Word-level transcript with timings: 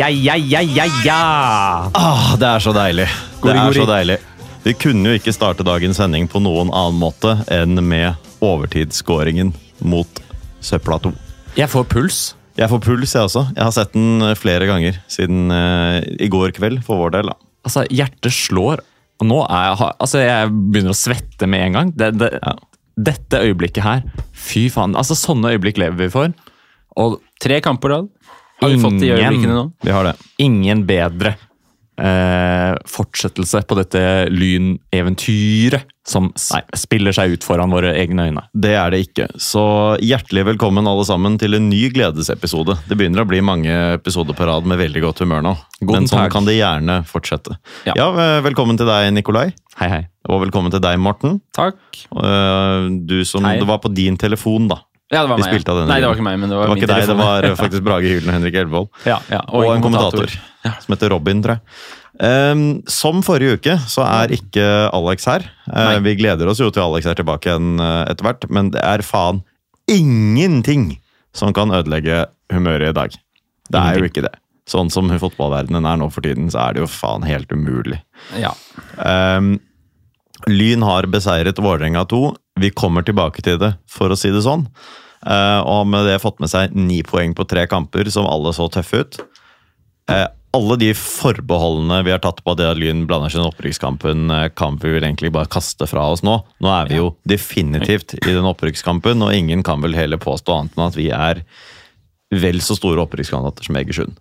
Ja, 0.00 0.08
ja, 0.08 0.32
ja, 0.36 0.60
ja, 0.64 0.84
ja! 1.04 1.22
Ah, 1.92 2.30
det 2.40 2.46
er 2.48 2.62
så 2.64 2.72
deilig. 2.72 3.04
Det 3.42 3.52
er 3.52 3.74
så 3.76 3.82
deilig. 3.84 4.14
Vi 4.64 4.72
kunne 4.80 5.10
jo 5.10 5.18
ikke 5.18 5.34
starte 5.36 5.66
dagens 5.66 5.98
sending 6.00 6.24
på 6.30 6.40
noen 6.40 6.70
annen 6.72 6.96
måte 6.96 7.34
enn 7.52 7.76
med 7.84 8.16
overtidsskåringen 8.40 9.50
mot 9.84 10.22
Søpla 10.64 10.96
2. 11.04 11.12
Jeg 11.58 11.68
får 11.68 11.84
puls. 11.92 12.20
Jeg 12.56 12.72
får 12.72 12.80
puls, 12.86 13.12
jeg 13.12 13.28
også. 13.28 13.42
Jeg 13.52 13.60
har 13.60 13.74
sett 13.76 13.92
den 13.92 14.24
eh, 14.24 14.32
flere 14.40 14.70
ganger 14.70 14.96
siden 15.12 15.52
uh, 15.52 16.00
i 16.16 16.30
går 16.32 16.56
kveld, 16.56 16.80
for 16.86 17.02
vår 17.02 17.18
del. 17.18 17.34
da. 17.34 17.36
Altså, 17.68 17.84
hjertet 17.92 18.32
slår. 18.32 18.80
Og 19.20 19.28
nå 19.28 19.42
er 19.50 19.66
jeg, 19.66 19.90
altså, 19.90 20.24
jeg 20.24 20.54
begynner 20.56 20.96
å 20.96 21.00
svette 21.02 21.50
med 21.50 21.66
en 21.66 21.76
gang. 21.76 21.92
Det, 21.92 22.14
det, 22.22 22.32
Ja. 22.40 22.56
Dette 23.00 23.44
øyeblikket 23.44 23.84
her, 23.84 24.00
fy 24.32 24.70
faen. 24.72 24.96
Altså, 24.96 25.12
Sånne 25.16 25.52
øyeblikk 25.52 25.76
lever 25.80 26.06
vi 26.06 26.08
for. 26.16 26.32
Og 26.96 27.20
Tre 27.40 27.60
kamper 27.64 27.84
på 27.84 27.92
rad. 27.98 28.08
Har 28.60 28.68
vi 28.68 28.78
fått 28.82 28.98
de 29.00 29.06
Ingen. 29.06 29.18
øyeblikkene 29.18 29.54
nå? 29.56 29.68
Vi 29.82 29.90
har 29.94 30.04
det. 30.04 30.14
ingen 30.38 30.84
bedre 30.86 31.34
eh, 32.00 32.74
fortsettelse 32.88 33.62
på 33.68 33.76
dette 33.78 34.02
lyneventyret 34.32 35.84
som 36.10 36.30
Nei. 36.32 36.60
spiller 36.74 37.12
seg 37.14 37.36
ut 37.36 37.44
foran 37.46 37.70
våre 37.70 37.92
egne 38.00 38.24
øyne. 38.30 38.42
Det 38.56 38.72
er 38.74 38.90
det 38.90 39.00
ikke. 39.04 39.26
Så 39.40 39.62
hjertelig 40.02 40.46
velkommen 40.48 40.88
alle 40.90 41.04
sammen 41.06 41.36
til 41.38 41.54
en 41.54 41.68
ny 41.70 41.84
gledesepisode. 41.94 42.78
Det 42.88 42.96
begynner 42.98 43.22
å 43.22 43.28
bli 43.30 43.40
mange 43.44 43.70
episoder 43.94 44.34
på 44.34 44.48
rad 44.48 44.66
med 44.66 44.80
veldig 44.80 45.02
godt 45.04 45.22
humør 45.22 45.44
nå. 45.46 45.54
God 45.84 45.94
Men 46.00 46.08
sånn 46.10 46.24
Tag. 46.24 46.32
kan 46.34 46.48
det 46.48 46.56
gjerne 46.58 47.00
fortsette. 47.06 47.58
Ja. 47.86 47.94
Ja, 47.96 48.08
eh, 48.16 48.40
Velkommen 48.48 48.76
til 48.80 48.88
deg, 48.90 49.12
Nikolai. 49.14 49.52
Hei, 49.80 49.88
hei. 49.88 50.02
Og 50.28 50.42
velkommen 50.44 50.72
til 50.72 50.80
deg, 50.82 50.98
Morten. 51.00 51.40
Takk. 51.56 51.78
Eh, 52.10 52.88
Du 53.06 53.20
som, 53.24 53.44
Hei. 53.44 53.58
Det 53.60 53.66
var 53.68 53.78
på 53.78 53.92
din 53.94 54.16
telefon, 54.16 54.68
da. 54.68 54.80
Ja, 55.10 55.24
det 55.24 55.30
var 55.32 55.40
meg. 55.40 55.48
spilte 55.50 55.72
av 55.72 55.78
denne 55.80 55.90
Nei, 55.90 56.00
det 56.00 56.06
var 56.10 56.14
ikke 56.18 56.26
meg, 56.26 56.36
men 56.38 56.50
det 56.50 56.54
Det 56.54 56.60
var, 56.60 56.68
var 56.70 56.76
min 56.76 56.82
ikke 56.84 56.92
deg, 56.94 57.06
det 57.10 57.16
var 57.18 57.46
faktisk 57.64 57.82
Brage 57.86 58.10
Hylen 58.12 58.28
og 58.30 58.34
Henrik 58.36 58.58
Elvold. 58.60 58.88
ja, 59.08 59.16
ja, 59.32 59.40
Og, 59.48 59.64
en 59.74 59.82
kommentator, 59.82 60.36
Ja. 60.64 60.72
som 60.84 60.94
heter 60.94 61.10
Robin, 61.14 61.42
tror 61.42 61.58
jeg. 61.58 61.62
Um, 62.20 62.82
som 62.90 63.22
forrige 63.24 63.56
uke 63.56 63.74
så 63.88 64.04
er 64.04 64.34
ikke 64.36 64.64
Alex 64.92 65.24
her. 65.30 65.46
Uh, 65.72 65.96
vi 66.04 66.14
gleder 66.18 66.50
oss 66.52 66.60
jo 66.60 66.68
til 66.70 66.84
Alex 66.84 67.06
er 67.08 67.16
tilbake 67.16 67.48
igjen 67.48 67.80
eh, 67.80 68.10
etter 68.12 68.26
hvert, 68.26 68.44
men 68.52 68.68
det 68.74 68.82
er 68.84 69.00
faen 69.06 69.40
ingenting 69.90 70.98
som 71.36 71.54
kan 71.56 71.72
ødelegge 71.74 72.26
humøret 72.52 72.90
i 72.92 72.96
dag. 72.96 73.16
Det 73.70 73.80
er 73.80 73.98
jo 74.02 74.10
ikke 74.10 74.24
det. 74.26 74.34
Sånn 74.70 74.90
som 74.92 75.08
fotballverdenen 75.10 75.86
er 75.88 75.98
nå 75.98 76.10
for 76.12 76.22
tiden, 76.26 76.50
så 76.52 76.68
er 76.68 76.76
det 76.76 76.84
jo 76.84 76.90
faen 76.90 77.24
helt 77.26 77.50
umulig. 77.54 77.98
Ja. 78.38 78.52
Um, 79.00 79.56
Lyn 80.50 80.84
har 80.86 81.08
beseiret 81.10 81.58
Vålerenga 81.60 82.04
2. 82.10 82.20
Vi 82.60 82.72
kommer 82.76 83.04
tilbake 83.06 83.44
til 83.44 83.58
det, 83.60 83.74
for 83.88 84.12
å 84.12 84.18
si 84.18 84.32
det 84.32 84.42
sånn. 84.44 84.66
Eh, 85.26 85.60
og 85.68 85.86
med 85.88 86.08
det 86.08 86.20
fått 86.22 86.40
med 86.40 86.52
seg 86.52 86.74
ni 86.76 87.00
poeng 87.06 87.32
på 87.36 87.46
tre 87.48 87.66
kamper, 87.70 88.08
som 88.12 88.28
alle 88.28 88.52
så 88.56 88.68
tøffe 88.72 89.02
ut. 89.04 89.20
Eh, 90.10 90.26
alle 90.56 90.76
de 90.80 90.90
forbeholdene 90.98 92.00
vi 92.06 92.10
har 92.10 92.22
tatt 92.24 92.40
på 92.42 92.56
det 92.58 92.66
at 92.66 92.78
Lyn 92.80 93.04
blander 93.08 93.30
seg 93.30 93.44
i 93.44 93.48
opprykkskampen, 93.48 94.30
eh, 94.34 94.48
kan 94.58 94.80
vi 94.82 94.94
vel 94.96 95.06
egentlig 95.06 95.32
bare 95.32 95.50
kaste 95.50 95.86
fra 95.86 96.08
oss 96.10 96.24
nå. 96.26 96.40
Nå 96.60 96.72
er 96.74 96.90
vi 96.90 96.98
jo 96.98 97.12
definitivt 97.28 98.16
i 98.18 98.32
den 98.32 98.48
opprykkskampen, 98.48 99.22
og 99.22 99.34
ingen 99.36 99.62
kan 99.66 99.84
vel 99.84 99.94
heller 99.94 100.20
påstå 100.20 100.56
annet 100.56 100.76
enn 100.76 100.88
at 100.88 100.98
vi 100.98 101.10
er 101.14 101.44
vel 102.30 102.60
så 102.64 102.76
store 102.78 103.04
opprykkskandidater 103.06 103.68
som 103.68 103.78
Egersund. 103.78 104.18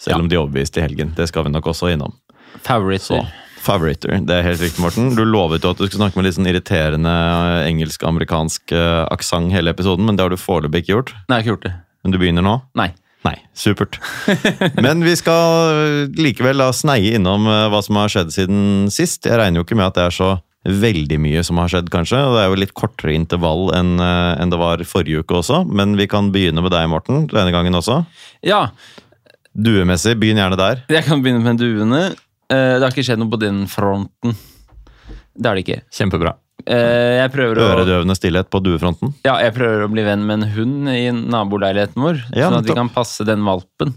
Selv 0.00 0.22
om 0.24 0.28
de 0.32 0.38
overbeviste 0.40 0.80
i 0.80 0.84
helgen. 0.84 1.12
Det 1.16 1.26
skal 1.28 1.44
vi 1.44 1.52
nok 1.52 1.66
også 1.72 1.90
innom. 1.92 2.14
Så, 3.20 3.20
Favoritter. 3.60 4.08
favoritter. 4.10 4.26
Det 4.26 4.36
er 4.38 4.46
helt 4.46 4.62
riktig, 4.64 4.80
Morten. 4.82 5.12
Du 5.18 5.22
lovet 5.28 5.64
jo 5.64 5.74
at 5.74 5.78
du 5.80 5.84
skulle 5.86 6.00
snakke 6.00 6.16
med 6.20 6.26
litt 6.28 6.38
sånn 6.38 6.48
irriterende 6.50 7.12
eh, 7.12 7.68
engelsk-amerikansk 7.68 8.72
uh, 8.72 9.04
aksent 9.12 9.52
hele 9.52 9.74
episoden, 9.74 10.06
men 10.08 10.16
det 10.16 10.24
har 10.24 10.32
du 10.32 10.40
foreløpig 10.40 10.84
ikke 10.84 10.94
gjort. 10.96 11.14
Nei, 11.28 11.36
jeg 11.36 11.36
har 11.36 11.46
ikke 11.46 11.54
gjort 11.54 11.68
det. 11.68 11.74
Men 12.00 12.14
du 12.14 12.20
begynner 12.22 12.46
nå? 12.46 12.56
Nei. 12.80 12.90
Nei, 13.20 13.34
supert. 13.52 13.98
Men 14.80 15.02
vi 15.04 15.12
skal 15.18 15.74
eh, 15.74 16.14
likevel 16.16 16.62
da 16.62 16.70
sneie 16.72 17.18
innom 17.18 17.44
eh, 17.52 17.66
hva 17.68 17.82
som 17.84 17.98
har 18.00 18.08
skjedd 18.08 18.32
siden 18.32 18.62
sist. 18.92 19.28
Jeg 19.28 19.36
regner 19.36 19.60
jo 19.60 19.66
ikke 19.66 19.76
med 19.76 19.90
at 19.90 19.98
det 19.98 20.06
er 20.06 20.16
så 20.16 20.30
veldig 20.64 21.18
mye 21.20 21.42
som 21.44 21.60
har 21.60 21.68
skjedd, 21.72 21.90
kanskje. 21.92 22.16
og 22.16 22.36
Det 22.36 22.40
er 22.46 22.48
jo 22.48 22.56
litt 22.62 22.72
kortere 22.76 23.12
intervall 23.16 23.70
enn 23.76 24.00
eh, 24.00 24.40
enn 24.40 24.52
det 24.52 24.60
var 24.60 24.80
forrige 24.88 25.20
uke 25.20 25.36
også. 25.42 25.62
Men 25.68 25.98
vi 26.00 26.08
kan 26.08 26.32
begynne 26.32 26.64
med 26.64 26.72
deg, 26.72 26.88
Morten, 26.92 27.26
denne 27.28 27.52
gangen 27.52 27.76
også. 27.76 28.00
Ja, 28.46 28.70
Duemessig, 29.50 30.14
begynn 30.16 30.38
gjerne 30.38 30.56
der. 30.56 30.84
jeg 30.88 31.04
kan 31.04 31.20
begynne 31.20 31.42
med 31.44 31.58
duene. 31.60 32.02
Eh, 32.50 32.76
Det 32.78 32.82
har 32.84 32.90
ikke 32.94 33.06
skjedd 33.06 33.20
noe 33.22 33.30
på 33.30 33.40
den 33.40 33.64
fronten. 33.70 34.34
Det 35.36 35.46
har 35.46 35.54
det 35.58 35.64
ikke. 35.66 35.82
Kjempebra. 35.94 36.34
Eh, 36.66 37.16
Jeg 37.22 37.32
prøver 37.32 37.56
å 37.56 37.68
Øredøvende 37.72 38.16
stillhet 38.18 38.50
på 38.52 38.60
duefronten. 38.62 39.14
Ja, 39.24 39.38
jeg 39.40 39.54
prøver 39.56 39.86
å 39.86 39.92
bli 39.92 40.02
venn 40.04 40.26
med 40.26 40.42
en 40.42 40.50
hund 40.56 40.88
i 40.92 41.08
naboleiligheten 41.10 42.02
vår, 42.02 42.20
Ja, 42.36 42.50
sånn 42.50 42.58
at 42.58 42.68
vi 42.68 42.74
kan 42.76 42.90
passe 42.92 43.24
den 43.24 43.44
valpen. 43.46 43.94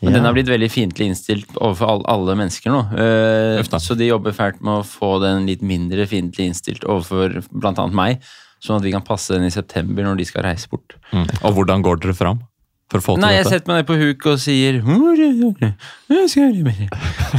Men 0.00 0.12
Ja. 0.14 0.16
den 0.18 0.24
har 0.24 0.32
blitt 0.32 0.48
veldig 0.48 0.70
fiendtlig 0.72 1.10
innstilt 1.10 1.50
overfor 1.60 2.02
alle, 2.08 2.34
mennesker 2.34 2.70
nå. 2.72 2.80
Eh, 2.96 3.62
så 3.62 3.94
de 3.98 4.06
jobber 4.08 4.32
fælt 4.32 4.62
med 4.62 4.80
å 4.80 4.86
få 4.86 5.20
den 5.20 5.44
litt 5.46 5.60
mindre 5.60 6.06
fiendtlig 6.08 6.48
innstilt 6.48 6.84
overfor 6.88 7.44
bl.a. 7.52 7.86
meg, 7.92 8.22
sånn 8.64 8.76
at 8.76 8.82
vi 8.82 8.92
kan 8.92 9.02
passe 9.02 9.34
den 9.34 9.44
i 9.44 9.50
september 9.50 10.02
når 10.02 10.16
de 10.16 10.24
skal 10.24 10.42
reise 10.44 10.68
bort. 10.70 10.94
Mm. 11.12 11.28
Og 11.44 11.52
hvordan 11.54 11.82
går 11.82 12.00
dere 12.00 12.14
fram 12.16 12.40
for 12.90 12.98
å 13.00 13.04
få 13.04 13.14
til 13.16 13.22
Nei, 13.24 13.32
jeg 13.36 13.44
dette? 13.46 13.54
setter 13.56 13.70
meg 13.70 13.80
ned 13.80 13.88
på 13.90 13.96
huk 14.00 14.26
og 14.32 14.38
sier. 14.42 14.80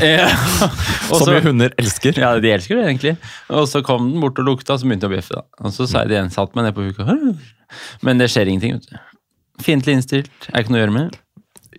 Eh, 0.01 0.35
og 1.11 1.17
Som 1.21 1.33
jo 1.35 1.41
hunder 1.49 1.73
elsker. 1.81 2.17
ja, 2.19 2.33
de 2.39 2.51
elsker 2.55 2.79
det 2.79 2.85
egentlig. 2.87 3.15
Og 3.51 3.67
så 3.69 3.81
kom 3.85 4.11
den 4.13 4.21
bort 4.23 4.39
og 4.41 4.47
lukta, 4.47 4.75
og 4.75 4.81
så 4.81 4.87
begynte 4.87 5.07
jeg 5.09 5.11
å 5.11 5.15
bjeffe. 5.17 5.39
da. 5.41 5.43
Og 5.67 5.75
så 5.75 5.87
sa 5.89 6.03
jeg 6.03 6.11
det 6.13 6.17
igjen, 6.19 6.31
satt 6.33 6.55
meg 6.57 6.69
ned 6.69 6.77
på 6.77 6.85
huket. 6.87 7.51
Men 8.05 8.21
det 8.21 8.29
skjer 8.31 8.51
ingenting, 8.51 8.79
vet 8.79 8.87
du. 8.91 8.95
Fiendtlig 9.61 9.97
innstilt, 9.99 10.31
er 10.51 10.63
ikke 10.63 10.73
noe 10.73 10.81
å 10.81 10.85
gjøre 10.85 10.95
med. 10.97 11.19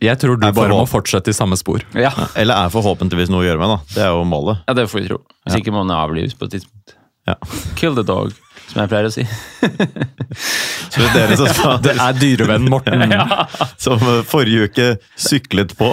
Jeg 0.03 0.19
tror 0.19 0.39
du 0.41 0.47
bare 0.50 0.72
må 0.75 0.84
fortsette 0.91 1.31
i 1.31 1.37
samme 1.37 1.56
spor. 1.59 1.84
Ja, 1.94 2.10
Eller 2.41 2.59
er 2.66 2.72
forhåpentligvis 2.75 3.31
noe 3.33 3.44
å 3.44 3.47
gjøre 3.47 3.60
med, 3.62 3.72
da. 3.77 3.78
Det 3.94 4.04
er 4.06 4.12
jo 4.16 4.25
målet. 4.28 4.62
ja 4.69 4.77
det 4.78 4.89
får 4.91 5.00
vi 5.00 5.09
tro. 5.12 5.21
Hvis 5.47 5.60
ikke 5.62 5.75
må 5.75 5.84
den 5.87 5.94
avlives 5.97 6.34
på 6.39 6.49
et 6.49 6.56
tidspunkt. 6.59 6.97
Ja. 7.28 7.37
Kill 7.78 7.94
the 7.94 8.03
dog, 8.03 8.33
som 8.72 8.81
jeg 8.83 8.91
pleier 8.93 9.09
å 9.09 9.12
si. 9.12 9.25
Så 10.93 11.00
det 11.00 11.09
er 11.09 11.15
dere 11.16 11.38
som 11.41 11.49
sa 11.60 11.77
Det 11.83 11.94
er 11.97 12.19
dyrevenn 12.19 12.69
Morten. 12.72 13.05
Som 13.84 14.00
eh, 14.00 14.21
forrige 14.28 14.69
uke 14.69 14.87
syklet 15.21 15.75
på. 15.78 15.88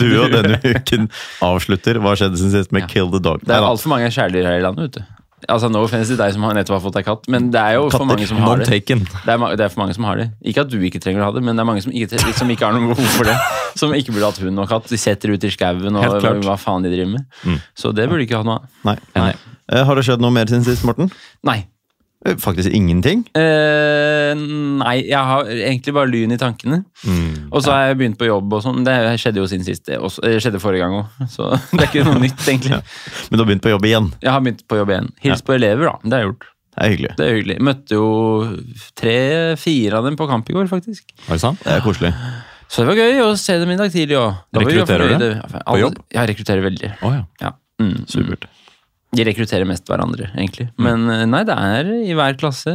Du 0.00 0.06
og 0.24 0.32
denne 0.34 0.58
uken 0.64 1.08
avslutter. 1.44 1.98
Hva 2.02 2.14
skjedde 2.18 2.40
siden 2.40 2.54
sist 2.58 2.72
med 2.74 2.84
Ja. 2.86 2.90
Kill 2.94 3.10
the 3.14 3.20
Dog? 3.22 3.44
Det 3.46 3.54
er 3.54 3.64
altfor 3.66 3.92
mange 3.94 4.10
kjæledyr 4.12 4.48
her 4.50 4.58
i 4.60 4.64
landet, 4.64 4.88
vet 4.90 4.98
du. 5.00 5.20
Altså, 5.44 5.68
No 5.68 5.82
offense 5.84 6.08
til 6.08 6.16
deg 6.16 6.32
som 6.32 6.44
har 6.46 6.54
nettopp 6.56 6.78
har 6.78 6.82
fått 6.86 6.94
deg 6.96 7.04
katt, 7.04 7.26
men 7.28 7.50
det 7.52 7.60
er 7.60 7.74
jo 7.76 7.88
for 7.92 8.06
mange 8.08 8.24
som 8.28 8.38
har 8.40 8.62
det. 8.62 8.68
Det 8.88 8.94
er, 8.96 9.42
det 9.60 9.64
er 9.66 9.72
for 9.74 9.82
mange 9.82 9.92
som 9.96 10.06
har 10.08 10.16
det. 10.22 10.26
Ikke 10.48 10.62
at 10.64 10.70
du 10.72 10.78
ikke 10.88 11.00
trenger 11.04 11.20
å 11.20 11.26
ha 11.28 11.34
det, 11.36 11.42
men 11.44 11.52
det 11.58 11.60
er 11.64 11.68
mange 11.68 11.82
som 11.84 11.92
ikke, 11.92 12.20
som 12.38 12.48
ikke 12.54 12.64
har 12.64 12.72
noe 12.78 12.94
behov 12.94 13.10
for 13.12 13.28
det. 13.28 13.34
Som 13.76 13.92
ikke 13.92 14.14
burde 14.16 14.30
hatt 14.30 14.40
hund 14.40 14.62
og 14.62 14.70
katt. 14.70 14.88
De 14.88 14.96
setter 15.00 15.34
ut 15.34 15.44
i 15.44 15.50
skauen 15.52 16.00
og 16.00 16.16
hva, 16.24 16.32
hva 16.46 16.56
faen 16.60 16.86
de 16.86 16.94
driver 16.94 17.12
med. 17.18 17.60
Så 17.76 17.92
det 17.92 18.06
burde 18.08 18.22
de 18.24 18.28
ikke 18.30 18.40
ha 18.40 18.46
noe 18.48 18.62
av. 18.62 18.70
Nei. 18.88 18.96
Nei. 19.18 19.34
Eh, 19.72 19.84
Har 19.84 20.00
det 20.00 20.06
skjedd 20.08 20.24
noe 20.24 20.32
mer 20.32 20.48
siden 20.48 20.64
sist, 20.64 20.84
Morten? 20.88 21.12
Nei. 21.44 21.58
Eh, 22.24 22.36
Faktisk 22.40 22.72
ingenting. 22.72 23.24
Eh, 23.36 24.32
nei, 24.80 24.94
jeg 25.10 25.20
har 25.28 25.48
egentlig 25.52 25.94
bare 25.96 26.08
lyn 26.10 26.32
i 26.32 26.38
tankene. 26.40 26.80
Mm. 27.04 27.50
Og 27.52 27.60
så 27.64 27.74
har 27.74 27.90
jeg 27.90 27.98
begynt 28.00 28.18
på 28.20 28.28
jobb 28.28 28.56
og 28.56 28.64
sånn. 28.64 28.80
Det 28.86 28.96
skjedde 29.20 29.42
jo 29.42 29.48
siden 29.50 29.66
sist. 29.66 29.84
Det, 29.88 30.00
det 30.00 30.38
skjedde 30.40 30.62
forrige 30.62 30.86
gang 30.86 30.96
òg, 31.02 31.28
så 31.32 31.52
det 31.74 31.82
er 31.84 31.90
ikke 31.90 32.06
noe 32.08 32.22
nytt, 32.24 32.40
egentlig. 32.48 32.80
Men 33.28 33.36
du 33.36 33.44
har 33.44 33.50
begynt 33.52 33.66
på 33.66 33.74
jobb 33.74 33.86
igjen. 33.90 34.10
Jeg 34.24 34.32
har 34.32 34.42
begynt 34.44 34.64
på 34.70 34.80
jobb 34.80 34.94
igjen. 34.96 35.12
Hils 35.26 35.44
på 35.44 35.56
elever, 35.58 35.90
da. 35.92 35.96
Det 36.04 36.16
har 36.16 36.24
jeg 36.24 36.32
gjort. 36.32 36.48
Det 36.74 36.82
er 36.82 36.90
hyggelig. 36.90 37.12
Det 37.18 37.26
er 37.26 37.36
hyggelig. 37.36 37.58
Møtte 37.68 37.94
jo 38.00 38.06
tre-fire 38.98 40.00
av 40.00 40.08
dem 40.08 40.16
på 40.18 40.26
kamp 40.30 40.48
i 40.50 40.56
går, 40.56 40.66
faktisk. 40.72 41.12
Er 41.28 41.36
det 41.36 41.42
sant? 41.44 41.60
Det 41.62 41.76
er 41.76 41.84
koselig. 41.84 42.10
Så 42.66 42.82
det 42.82 42.88
var 42.88 42.98
gøy 42.98 43.20
å 43.22 43.28
se 43.38 43.54
dem 43.60 43.70
i 43.70 43.78
dag 43.78 43.92
tidlig 43.94 44.16
òg. 44.18 44.40
Rekrutterer 44.58 45.14
du 45.20 45.28
på 45.68 45.78
jobb? 45.78 46.00
Ja, 46.08 46.24
jeg 46.24 46.32
rekrutterer 46.32 46.64
veldig. 46.64 46.90
Oh, 47.06 47.14
ja. 47.14 47.22
Ja. 47.44 47.52
Mm. 47.82 48.00
Supert. 48.10 48.48
De 49.14 49.26
rekrutterer 49.26 49.68
mest 49.68 49.88
hverandre, 49.90 50.30
egentlig. 50.34 50.68
Men 50.80 51.08
eh, 51.12 51.24
nei, 51.30 51.44
det 51.48 51.54
er 51.54 51.90
i 52.02 52.16
hver 52.16 52.38
klasse 52.40 52.74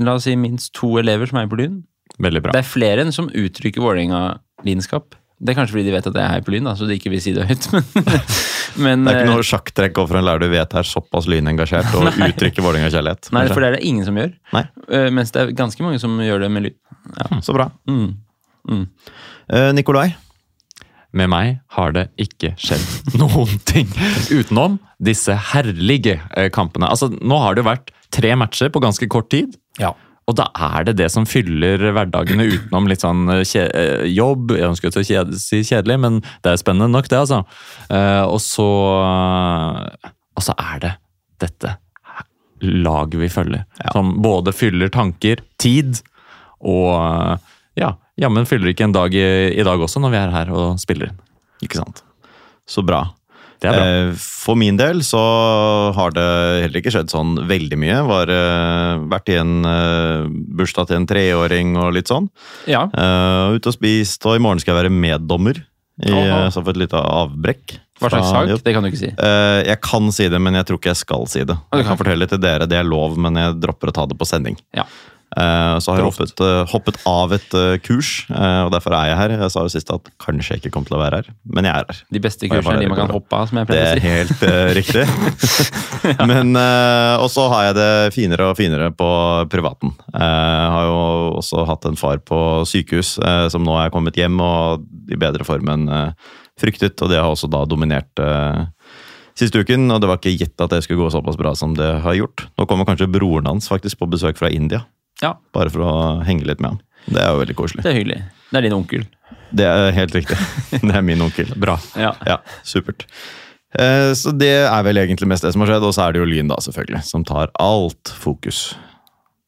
la 0.00 0.16
oss 0.18 0.26
si 0.26 0.34
minst 0.38 0.72
to 0.74 0.96
elever 0.98 1.30
som 1.30 1.38
er 1.40 1.50
på 1.50 1.58
Lyn. 1.60 1.82
Veldig 2.22 2.42
bra. 2.44 2.54
Det 2.54 2.62
er 2.62 2.66
flere 2.66 3.04
enn 3.04 3.14
som 3.14 3.28
uttrykker 3.30 3.82
Vålerenga-lidenskap. 3.82 5.14
Det 5.44 5.52
er 5.52 5.58
kanskje 5.58 5.74
fordi 5.74 5.88
de 5.88 5.94
vet 5.96 6.06
at 6.08 6.16
jeg 6.16 6.24
er 6.24 6.32
her 6.36 6.44
på 6.46 6.54
Lyn, 6.54 6.70
så 6.78 6.88
de 6.88 6.96
ikke 6.98 7.12
vil 7.12 7.22
si 7.22 7.34
det 7.36 7.46
høyt. 7.48 7.68
Men, 7.74 7.84
men 8.86 9.06
Det 9.06 9.14
er 9.14 9.20
ikke 9.20 9.28
eh, 9.28 9.32
noe 9.34 9.46
sjakktrekk 9.46 10.00
overfor 10.02 10.20
en 10.20 10.26
lærer 10.28 10.44
du 10.46 10.48
vet 10.54 10.76
er 10.78 10.88
såpass 10.88 11.28
lynengasjert 11.30 11.94
og 11.98 12.10
uttrykker 12.28 12.64
Vålerenga-kjærlighet. 12.64 13.30
Nei, 13.34 13.46
for 13.50 13.62
det 13.62 13.70
er 13.70 13.78
det 13.78 13.84
ingen 13.90 14.06
som 14.06 14.18
gjør. 14.18 14.34
Nei. 14.54 14.64
Eh, 14.88 15.08
Mens 15.14 15.34
det 15.34 15.42
er 15.42 15.54
ganske 15.58 15.86
mange 15.86 16.02
som 16.02 16.16
gjør 16.22 16.46
det 16.46 16.50
med 16.54 16.68
lyn. 16.68 16.78
Ja. 17.18 17.40
Så 17.44 17.56
bra. 17.56 17.68
Mm. 17.90 18.14
Mm. 18.70 18.84
Uh, 19.52 19.70
Nikolai, 19.76 20.14
Med 21.14 21.30
meg 21.30 21.58
har 21.76 21.92
det 21.94 22.08
ikke 22.20 22.54
skjedd 22.58 23.14
noen 23.20 23.60
ting 23.68 23.90
utenom 24.32 24.80
disse 25.04 25.34
herlige 25.52 26.18
eh, 26.36 26.50
kampene. 26.54 26.88
Altså, 26.90 27.10
Nå 27.14 27.38
har 27.42 27.54
det 27.54 27.64
jo 27.64 27.70
vært 27.70 27.92
tre 28.14 28.34
matcher 28.38 28.72
på 28.74 28.82
ganske 28.82 29.06
kort 29.10 29.30
tid. 29.34 29.54
Ja. 29.80 29.92
Og 30.24 30.38
da 30.38 30.48
er 30.72 30.86
det 30.88 30.96
det 31.02 31.10
som 31.12 31.26
fyller 31.28 31.82
hverdagene 31.92 32.46
utenom 32.48 32.88
litt 32.88 33.04
sånn 33.04 33.28
eh, 33.34 33.44
eh, 33.62 34.06
jobb. 34.10 34.54
Jeg 34.56 34.70
ønsker 34.72 34.90
ikke 34.90 35.24
å 35.24 35.38
si 35.38 35.62
kjedelig, 35.62 35.98
men 36.02 36.20
det 36.44 36.54
er 36.54 36.60
spennende 36.62 36.90
nok, 36.94 37.10
det, 37.12 37.22
altså. 37.26 37.42
Og 38.30 38.40
så 38.42 38.68
Og 40.34 40.42
så 40.42 40.54
er 40.58 40.78
det 40.82 40.94
dette 41.44 41.76
laget 42.64 43.20
vi 43.20 43.28
følger. 43.28 43.66
Som 43.92 44.16
både 44.24 44.54
fyller 44.56 44.88
tanker, 44.88 45.42
tid, 45.60 45.98
og 46.64 47.38
ja, 47.76 47.90
jammen 48.20 48.46
fyller 48.48 48.72
ikke 48.72 48.86
en 48.88 48.94
dag 48.94 49.14
i, 49.14 49.26
i 49.58 49.66
dag 49.66 49.80
også, 49.80 50.00
når 50.02 50.14
vi 50.14 50.20
er 50.22 50.32
her 50.34 50.50
og 50.54 50.80
spiller 50.82 51.10
inn. 51.12 51.20
Ikke 51.64 51.80
sant. 51.80 52.02
Så 52.68 52.84
bra. 52.86 53.04
Det 53.62 53.70
er 53.70 53.76
bra. 53.78 53.84
Eh, 54.10 54.14
For 54.20 54.58
min 54.60 54.76
del 54.76 55.00
så 55.06 55.20
har 55.96 56.12
det 56.16 56.24
heller 56.64 56.80
ikke 56.80 56.92
skjedd 56.94 57.12
sånn 57.12 57.36
veldig 57.48 57.78
mye. 57.80 58.00
Var 58.08 58.32
eh, 58.34 59.04
vært 59.12 59.30
i 59.32 59.38
en 59.40 59.54
eh, 59.68 60.26
bursdag 60.58 60.90
til 60.90 61.00
en 61.00 61.06
treåring 61.08 61.76
og 61.80 61.94
litt 61.96 62.10
sånn. 62.12 62.28
Ja. 62.70 62.86
Eh, 62.92 63.54
ute 63.56 63.70
og 63.72 63.76
spist, 63.78 64.24
og 64.28 64.36
i 64.36 64.42
morgen 64.44 64.60
skal 64.62 64.74
jeg 64.76 64.84
være 64.84 64.94
meddommer. 64.94 65.62
I, 66.02 66.10
Aha. 66.10 66.48
så 66.50 66.58
for 66.58 66.74
et 66.74 66.80
lite 66.82 66.98
avbrekk. 66.98 67.76
Hva 68.02 68.08
slags 68.10 68.26
sak? 68.32 68.48
Det 68.66 68.72
kan 68.74 68.82
du 68.82 68.88
ikke 68.90 68.98
si. 69.04 69.10
Eh, 69.14 69.60
jeg 69.68 69.78
kan 69.86 70.08
si 70.12 70.26
det, 70.32 70.40
men 70.42 70.56
jeg 70.58 70.66
tror 70.66 70.80
ikke 70.80 70.90
jeg 70.90 70.98
skal 71.04 71.28
si 71.30 71.44
det. 71.46 71.54
Jeg 71.54 71.84
kan 71.84 71.92
kan. 71.92 72.00
fortelle 72.00 72.26
til 72.32 72.40
dere, 72.42 72.66
det 72.66 72.80
er 72.80 72.88
lov, 72.88 73.14
men 73.22 73.38
jeg 73.38 73.60
dropper 73.62 73.92
å 73.92 73.94
ta 74.00 74.06
det 74.10 74.16
på 74.18 74.26
sending. 74.26 74.58
Ja. 74.74 74.82
Eh, 75.34 75.76
så 75.82 75.92
har 75.92 76.00
jeg 76.00 76.08
hoppet, 76.10 76.40
eh, 76.46 76.60
hoppet 76.70 76.98
av 77.10 77.32
et 77.34 77.56
eh, 77.58 77.76
kurs, 77.82 78.12
og 78.30 78.70
derfor 78.74 78.94
er 78.94 79.10
jeg 79.10 79.18
her. 79.18 79.34
Jeg 79.44 79.54
sa 79.54 79.64
jo 79.66 79.72
sist 79.72 79.90
at 79.94 80.10
kanskje 80.22 80.54
jeg 80.54 80.62
ikke 80.62 80.74
kom 80.76 80.86
til 80.86 80.98
å 80.98 81.02
være 81.02 81.22
her, 81.22 81.30
men 81.56 81.66
jeg 81.66 81.74
er 81.74 81.88
her. 81.90 82.02
De 82.14 82.22
beste 82.22 82.50
kursene 82.50 82.76
er 82.78 82.84
de 82.84 82.90
man 82.92 83.00
kan 83.02 83.14
hoppe 83.14 83.40
av, 83.40 83.48
som 83.50 83.60
jeg 83.60 83.68
pleier 83.70 83.84
er 83.84 83.98
å 83.98 83.98
si. 83.98 84.04
Det 84.04 84.12
er 84.12 84.18
helt 84.20 84.44
uh, 84.44 84.72
riktig. 84.78 85.04
Men 86.30 86.54
eh, 86.60 87.22
Og 87.22 87.30
så 87.32 87.46
har 87.52 87.68
jeg 87.68 87.78
det 87.78 87.90
finere 88.14 88.50
og 88.50 88.58
finere 88.58 88.90
på 88.94 89.10
privaten. 89.52 89.94
Jeg 90.12 90.72
har 90.74 90.88
jo 90.88 90.98
også 91.40 91.64
hatt 91.68 91.88
en 91.88 91.98
far 91.98 92.20
på 92.24 92.38
sykehus 92.68 93.16
eh, 93.18 93.46
som 93.52 93.64
nå 93.66 93.76
er 93.80 93.92
kommet 93.94 94.18
hjem 94.18 94.38
og 94.42 94.84
i 95.10 95.18
bedre 95.20 95.46
form 95.46 95.70
enn 95.72 95.88
fryktet, 96.60 97.00
og 97.02 97.10
det 97.10 97.18
har 97.18 97.32
også 97.32 97.50
da 97.50 97.64
dominert 97.66 98.22
siste 99.38 99.60
uken. 99.60 99.88
Og 99.90 100.00
det 100.00 100.10
var 100.10 100.20
ikke 100.20 100.36
gitt 100.36 100.60
at 100.62 100.72
det 100.72 100.84
skulle 100.84 101.02
gå 101.02 101.10
såpass 101.12 101.38
bra 101.40 101.54
som 101.58 101.74
det 101.78 101.90
har 102.04 102.18
gjort. 102.18 102.46
Nå 102.58 102.68
kommer 102.70 102.88
kanskje 102.88 103.10
broren 103.10 103.48
hans 103.50 103.68
faktisk 103.70 104.00
på 104.00 104.10
besøk 104.12 104.38
fra 104.40 104.52
India, 104.52 104.84
Ja, 105.22 105.34
bare 105.54 105.70
for 105.70 105.84
å 105.86 105.92
henge 106.26 106.46
litt 106.48 106.60
med 106.60 106.74
ham. 106.74 106.80
Det 107.06 107.20
er 107.20 107.30
jo 107.34 107.40
veldig 107.42 107.54
koselig. 107.58 107.82
det 107.84 107.90
er 107.92 107.98
hyggelig. 108.00 108.18
Det 108.50 108.58
er 108.58 108.62
din 108.68 108.74
onkel. 108.76 109.04
Det 109.54 109.64
er 109.68 109.92
helt 109.94 110.14
riktig. 110.16 110.36
Det 110.82 110.94
er 110.94 111.02
min 111.06 111.20
onkel. 111.22 111.50
Bra. 111.60 111.76
Ja. 111.98 112.12
Ja, 112.26 112.38
supert. 112.66 113.04
Eh, 113.78 114.12
Så 114.14 114.32
det 114.34 114.50
er 114.66 114.82
vel 114.86 114.96
egentlig 115.02 115.28
mest 115.30 115.42
det 115.46 115.52
som 115.54 115.62
har 115.64 115.70
skjedd, 115.72 115.84
og 115.86 115.94
så 115.94 116.06
er 116.08 116.14
det 116.16 116.22
jo 116.22 116.26
Lyn, 116.30 116.48
da, 116.50 116.56
selvfølgelig, 116.62 117.02
som 117.06 117.24
tar 117.26 117.52
alt 117.62 118.10
fokus. 118.18 118.74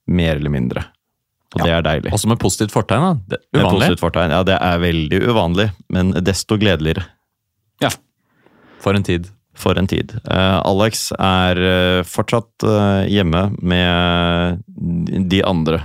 Mer 0.06 0.36
eller 0.38 0.50
mindre. 0.54 0.84
Og 1.56 1.62
det 1.64 1.72
er 1.72 1.82
deilig. 1.86 2.12
Også 2.14 2.28
med 2.30 2.38
positivt 2.42 2.74
fortegn. 2.74 3.02
da. 3.02 3.12
Det, 3.36 3.38
er 3.54 3.62
uvanlig. 3.62 3.78
positivt 3.80 4.02
fortegn. 4.04 4.34
Ja, 4.34 4.42
det 4.46 4.58
er 4.60 4.78
veldig 4.82 5.20
uvanlig, 5.30 5.68
men 5.94 6.12
desto 6.26 6.58
gledeligere. 6.60 7.06
ja. 7.82 7.90
For 8.82 8.94
en 8.94 9.02
tid. 9.06 9.30
For 9.56 9.79
en 9.79 9.87
tid. 9.88 10.12
Eh, 10.31 10.58
Alex 10.64 11.08
er 11.19 11.61
eh, 11.62 12.03
fortsatt 12.05 12.67
eh, 12.67 13.06
hjemme 13.08 13.49
med 13.56 14.61
de 15.31 15.41
andre, 15.44 15.81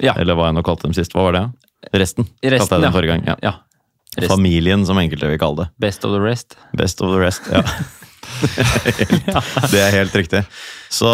ja. 0.00 0.14
eller 0.20 0.36
hva 0.36 0.50
jeg 0.50 0.58
nå 0.58 0.64
kalte 0.66 0.88
dem 0.88 0.96
sist. 0.96 1.16
Hva 1.16 1.30
var 1.30 1.38
det? 1.38 1.46
Resten, 1.96 2.28
Resten, 2.44 2.84
ja. 2.84 2.92
forrige 2.92 3.16
gang. 3.16 3.24
Ja. 3.30 3.38
ja. 3.40 4.26
Familien, 4.28 4.84
som 4.86 5.00
enkelte 5.00 5.30
vil 5.30 5.40
kalle 5.40 5.64
det. 5.64 5.70
Best 5.80 6.04
of 6.04 6.12
the 6.12 6.20
rest. 6.20 6.58
Best 6.76 7.00
of 7.00 7.14
the 7.14 7.22
rest, 7.22 7.48
ja. 7.48 7.64
det 9.72 9.80
er 9.80 9.94
helt 9.94 10.14
riktig. 10.14 10.42
Så 10.92 11.08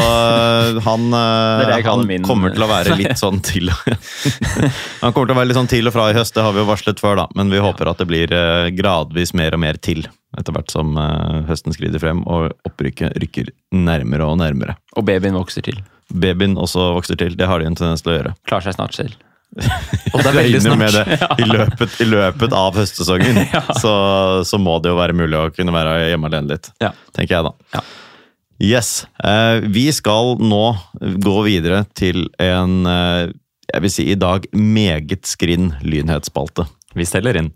han, 0.82 1.06
han 1.14 2.24
kommer 2.26 2.50
til 2.54 2.64
å 2.66 2.68
være 2.68 2.96
litt 2.98 3.18
sånn 3.22 3.38
til 3.44 3.70
Han 5.02 5.14
kommer 5.14 5.28
til 5.28 5.34
å 5.36 5.38
være 5.38 5.48
litt 5.50 5.58
sånn 5.58 5.70
til 5.70 5.86
og 5.86 5.94
fra 5.94 6.08
i 6.10 6.16
høst, 6.16 6.34
det 6.34 6.44
har 6.44 6.56
vi 6.56 6.64
jo 6.64 6.68
varslet 6.68 7.02
før, 7.02 7.20
da. 7.22 7.26
Men 7.38 7.52
vi 7.52 7.62
håper 7.62 7.92
at 7.92 8.02
det 8.02 8.08
blir 8.10 8.34
gradvis 8.74 9.36
mer 9.38 9.54
og 9.54 9.62
mer 9.62 9.78
til 9.78 10.08
etter 10.38 10.54
hvert 10.56 10.72
som 10.72 10.96
øh, 11.00 11.44
høsten 11.48 11.74
skrider 11.76 12.02
frem 12.02 12.22
og 12.26 12.52
opprykket 12.68 13.16
rykker 13.22 13.52
nærmere 13.74 14.26
og 14.28 14.38
nærmere. 14.42 14.76
Og 14.96 15.06
babyen 15.08 15.36
vokser 15.38 15.64
til. 15.66 15.80
Babyen 16.12 16.56
også 16.60 16.92
vokser 16.96 17.18
til, 17.18 17.36
det 17.38 17.48
har 17.50 17.58
de 17.62 17.66
en 17.70 17.76
tendens 17.78 18.04
til 18.04 18.12
å 18.14 18.18
gjøre. 18.18 18.34
Klarer 18.46 18.68
seg 18.68 18.76
snart 18.78 18.94
selv. 18.98 19.16
Og 20.12 20.20
det 20.20 20.26
er 20.28 20.36
veldig 20.36 20.60
snart. 20.60 20.96
det 20.96 21.16
i 21.42 21.46
løpet, 21.48 21.94
i 22.02 22.06
løpet 22.08 22.52
av 22.56 22.76
høstsesongen. 22.76 23.38
så, 23.82 23.92
så 24.44 24.58
må 24.60 24.76
det 24.84 24.90
jo 24.92 24.98
være 24.98 25.16
mulig 25.16 25.38
å 25.38 25.46
kunne 25.54 25.72
være 25.74 26.10
hjemme 26.10 26.28
alene 26.30 26.52
litt, 26.56 26.70
Ja. 26.82 26.90
tenker 27.16 27.38
jeg 27.38 27.46
da. 27.48 27.54
Ja. 27.78 27.84
Yes. 28.56 28.90
Eh, 29.24 29.60
vi 29.68 29.86
skal 29.92 30.36
nå 30.40 30.62
gå 31.24 31.34
videre 31.44 31.82
til 31.96 32.26
en, 32.40 32.78
eh, 32.88 33.32
jeg 33.72 33.84
vil 33.84 33.92
si 33.92 34.06
i 34.12 34.16
dag, 34.18 34.46
meget 34.56 35.26
skrinn 35.28 35.74
lynhetsspalte. 35.84 36.64
Vi 36.96 37.04
steller 37.08 37.36
inn. 37.40 37.50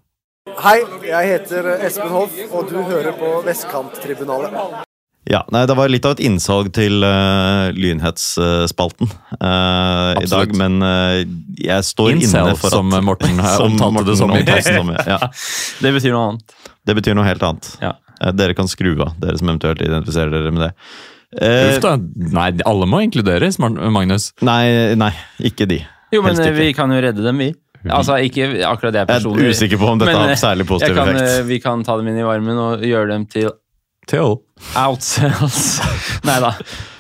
Hei, 0.49 0.79
jeg 1.05 1.27
heter 1.29 1.67
Espen 1.85 2.09
Hoff, 2.15 2.33
og 2.49 2.71
du 2.71 2.79
hører 2.81 3.13
på 3.13 3.29
Vestkanttribunalet. 3.45 4.87
Ja, 5.29 5.43
nei, 5.53 5.67
Det 5.69 5.77
var 5.77 5.93
litt 5.93 6.07
av 6.09 6.15
et 6.17 6.23
innsalg 6.25 6.71
til 6.75 7.05
uh, 7.05 7.69
lynhetsspalten 7.77 9.11
uh, 9.37 10.17
i 10.17 10.25
dag, 10.33 10.55
men 10.57 10.81
uh, 10.81 11.21
jeg 11.61 11.87
står 11.87 12.15
Incel, 12.15 12.49
inne 12.49 12.57
for 12.57 12.73
at 12.73 12.79
som 12.79 12.97
Morten 13.05 13.37
har 13.37 13.57
som 13.61 13.77
Morten 13.77 14.09
det 14.09 14.17
som 14.17 14.33
som, 14.33 14.95
ja. 14.97 15.21
Det 15.85 15.93
betyr 15.99 16.17
noe 16.17 16.25
annet. 16.31 16.59
Det 16.89 16.97
betyr 16.97 17.21
noe 17.21 17.29
helt 17.29 17.45
annet. 17.45 17.73
Ja. 17.85 17.95
Uh, 18.17 18.33
Dere 18.33 18.57
kan 18.57 18.69
skru 18.73 18.95
av, 18.97 19.13
dere 19.21 19.37
som 19.37 19.53
eventuelt 19.53 19.85
identifiserer 19.85 20.33
dere 20.39 20.57
med 20.57 20.71
det. 20.71 20.75
Eh, 21.37 21.69
Uff 21.69 21.85
da. 21.85 21.99
Nei, 22.41 22.51
alle 22.67 22.89
må 22.91 23.05
inkluderes, 23.05 23.61
Magnus. 23.61 24.33
nei, 24.43 24.97
nei, 24.99 25.13
ikke 25.53 25.69
de. 25.69 25.85
Jo, 26.11 26.25
men 26.25 26.41
vi 26.57 26.73
kan 26.75 26.91
jo 26.91 27.05
redde 27.05 27.23
dem, 27.23 27.45
vi. 27.45 27.53
Altså, 27.89 28.19
ikke 28.21 28.49
akkurat 28.69 28.93
det 28.93 29.07
Jeg 29.09 29.23
er 29.25 29.51
usikker 29.55 29.81
på 29.81 29.89
om 29.89 30.01
dette 30.01 30.13
men, 30.13 30.29
har 30.29 30.37
særlig 30.37 30.67
positiv 30.69 30.95
kan, 30.99 31.09
effekt. 31.15 31.39
eh, 31.39 31.47
Vi 31.49 31.59
kan 31.65 31.85
ta 31.87 31.97
dem 31.97 32.11
inn 32.13 32.19
i 32.21 32.27
varmen 32.27 32.59
og 32.61 32.85
gjøre 32.85 33.09
dem 33.15 33.25
til 33.31 33.49
Theo. 34.11 34.41
outsells. 34.77 35.79
Nei 36.29 36.39
da, 36.43 36.51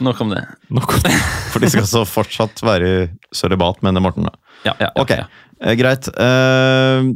nok 0.00 0.20
om 0.24 0.30
det. 0.32 0.44
Nok 0.72 0.94
om 0.96 1.02
det. 1.04 1.12
For 1.52 1.60
de 1.60 1.68
skal 1.72 1.88
så 1.90 2.04
fortsatt 2.08 2.62
være 2.64 2.88
i 2.88 3.08
sølibat, 3.36 3.82
mener 3.84 4.00
Morten. 4.04 4.28
da. 4.30 4.36
Ja, 4.64 4.74
ja, 4.78 4.88
ja, 4.88 5.02
Ok, 5.02 5.10
ja. 5.18 5.26
eh, 5.64 5.74
greit. 5.80 6.08
Uh, 6.16 7.10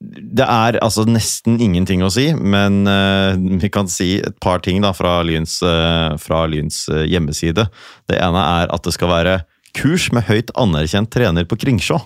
det 0.00 0.46
er 0.46 0.78
altså 0.80 1.04
nesten 1.04 1.58
ingenting 1.60 2.00
å 2.06 2.08
si, 2.12 2.30
men 2.32 2.86
uh, 2.88 3.34
vi 3.60 3.68
kan 3.68 3.88
si 3.90 4.14
et 4.24 4.38
par 4.40 4.62
ting 4.64 4.80
da 4.80 4.94
fra 4.96 5.18
Lyns, 5.26 5.58
uh, 5.60 6.16
fra 6.16 6.46
Lyns 6.48 6.86
hjemmeside. 6.88 7.66
Det 8.08 8.16
ene 8.16 8.44
er 8.62 8.72
at 8.72 8.86
det 8.86 8.94
skal 8.96 9.12
være 9.12 9.34
kurs 9.76 10.08
med 10.16 10.24
høyt 10.30 10.54
anerkjent 10.58 11.12
trener 11.12 11.44
på 11.44 11.58
Kringsjå. 11.60 12.00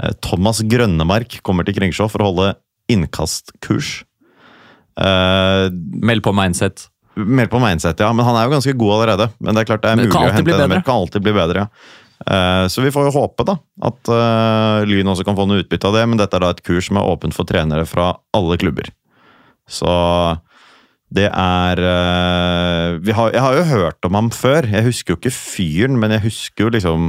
Eh, 0.00 0.12
Thomas 0.24 0.62
Grønnemark 0.64 1.40
kommer 1.46 1.66
til 1.66 1.76
Kringsjå 1.76 2.08
for 2.10 2.22
å 2.24 2.30
holde 2.30 2.52
innkastkurs. 2.90 4.00
Uh, 5.00 5.70
Meld 6.02 6.24
på 6.26 6.32
mindset. 6.36 6.88
Meld 7.16 7.50
på 7.52 7.60
mindset, 7.62 8.00
ja. 8.02 8.10
Men 8.16 8.26
han 8.26 8.36
er 8.36 8.46
jo 8.48 8.54
ganske 8.56 8.74
god 8.76 8.94
allerede. 8.96 9.30
Men 9.40 9.54
det 9.56 9.62
er 9.62 9.68
klart 9.70 9.84
det 9.84 9.92
er 9.92 10.00
det 10.00 10.06
mulig 10.08 10.18
å 10.20 10.32
hente 10.34 10.46
bedre. 10.50 10.68
mer. 10.72 10.84
Kan 10.86 11.02
alltid 11.04 11.24
bli 11.24 11.34
bedre, 11.36 11.64
ja. 11.64 11.68
Eh, 12.20 12.66
Så 12.68 12.82
vi 12.84 12.92
får 12.92 13.08
jo 13.08 13.14
håpe 13.16 13.46
da, 13.48 13.54
at 13.88 14.10
eh, 14.12 14.82
Lyn 14.90 15.08
også 15.08 15.24
kan 15.24 15.38
få 15.38 15.46
noe 15.48 15.62
utbytte 15.62 15.88
av 15.88 15.96
det, 15.96 16.04
men 16.10 16.20
dette 16.20 16.36
er 16.36 16.44
da 16.44 16.50
et 16.52 16.62
kurs 16.66 16.90
som 16.90 16.98
er 17.00 17.08
åpent 17.08 17.36
for 17.36 17.48
trenere 17.48 17.86
fra 17.88 18.10
alle 18.36 18.58
klubber. 18.60 18.90
Så 19.70 19.88
det 21.10 21.26
er 21.30 21.80
vi 23.02 23.14
har, 23.14 23.32
Jeg 23.34 23.42
har 23.42 23.56
jo 23.56 23.64
hørt 23.66 24.06
om 24.06 24.14
ham 24.14 24.28
før. 24.30 24.66
Jeg 24.66 24.84
husker 24.86 25.14
jo 25.14 25.18
ikke 25.18 25.32
fyren, 25.34 25.96
men 25.98 26.12
jeg 26.14 26.26
husker 26.26 26.66
jo 26.66 26.74
liksom 26.74 27.08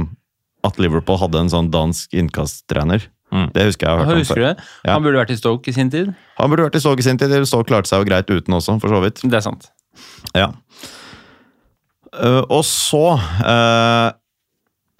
at 0.66 0.78
Liverpool 0.80 1.18
hadde 1.20 1.42
en 1.42 1.50
sånn 1.52 1.70
dansk 1.72 2.14
innkasttrener. 2.16 3.08
Mm. 3.32 3.48
Det 3.54 3.64
husker 3.70 3.88
jeg 3.88 3.96
har 3.96 4.10
hørt 4.10 4.20
Husker 4.20 4.42
det? 4.44 4.54
Ja. 4.84 4.92
Han 4.92 5.04
burde 5.04 5.22
vært 5.22 5.32
i 5.32 5.38
Stoke 5.40 5.72
i 5.72 5.74
sin 5.74 5.90
tid. 5.92 6.10
Han 6.36 6.52
burde 6.52 6.66
vært 6.68 6.76
i 6.76 6.82
Stoke 6.84 7.00
i 7.00 7.06
sin 7.06 7.20
tid. 7.20 7.32
Stoke 7.48 7.70
klarte 7.70 7.88
seg 7.88 8.02
jo 8.02 8.08
greit 8.10 8.28
uten 8.28 8.58
også, 8.58 8.76
for 8.82 8.92
så 8.92 9.00
vidt. 9.04 9.22
Det 9.24 9.38
er 9.38 9.44
sant. 9.44 9.70
Ja. 10.36 10.50
Uh, 12.12 12.42
og 12.52 12.60
så 12.68 13.16
uh, 13.16 14.12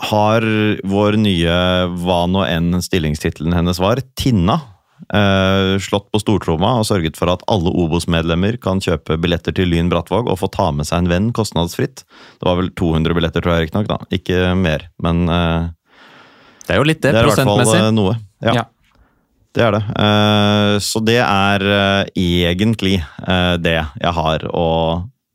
har 0.09 0.47
vår 0.89 1.19
nye, 1.21 1.57
hva 2.03 2.23
nå 2.31 2.47
enn 2.49 2.81
stillingstittelen 2.83 3.55
hennes 3.55 3.81
var, 3.83 4.01
Tinna, 4.19 4.59
slått 5.83 6.07
på 6.15 6.21
stortromma 6.23 6.77
og 6.79 6.87
sørget 6.89 7.19
for 7.19 7.29
at 7.33 7.43
alle 7.51 7.73
Obos-medlemmer 7.83 8.57
kan 8.63 8.81
kjøpe 8.81 9.19
billetter 9.21 9.53
til 9.57 9.69
Lyn 9.73 9.91
Brattvåg 9.93 10.31
og 10.31 10.39
få 10.41 10.49
ta 10.55 10.71
med 10.73 10.89
seg 10.89 11.03
en 11.03 11.11
venn 11.11 11.31
kostnadsfritt. 11.37 12.05
Det 12.41 12.47
var 12.49 12.61
vel 12.61 12.71
200 12.79 13.17
billetter, 13.19 13.45
tror 13.45 13.57
jeg 13.57 13.67
riktignok, 13.67 13.91
da. 13.91 13.99
Ikke 14.15 14.53
mer, 14.57 14.87
men 15.03 15.25
eh, 15.29 15.67
Det 16.69 16.77
er 16.77 16.81
jo 16.81 16.89
litt 16.89 17.03
det, 17.03 17.13
det 17.13 17.21
er 17.25 17.29
i 17.29 17.35
hvert 17.35 17.51
fall 17.51 17.75
eh, 17.77 17.91
noe. 17.93 18.15
Ja. 18.45 18.55
Ja. 18.63 18.65
Det 19.53 19.65
er 19.67 19.75
det. 19.77 19.83
Eh, 20.01 20.75
så 20.81 21.01
det 21.05 21.19
er 21.21 21.65
eh, 21.69 22.13
egentlig 22.17 22.97
eh, 23.03 23.57
det 23.61 23.77
jeg 23.77 24.15
har 24.17 24.47
å 24.49 24.69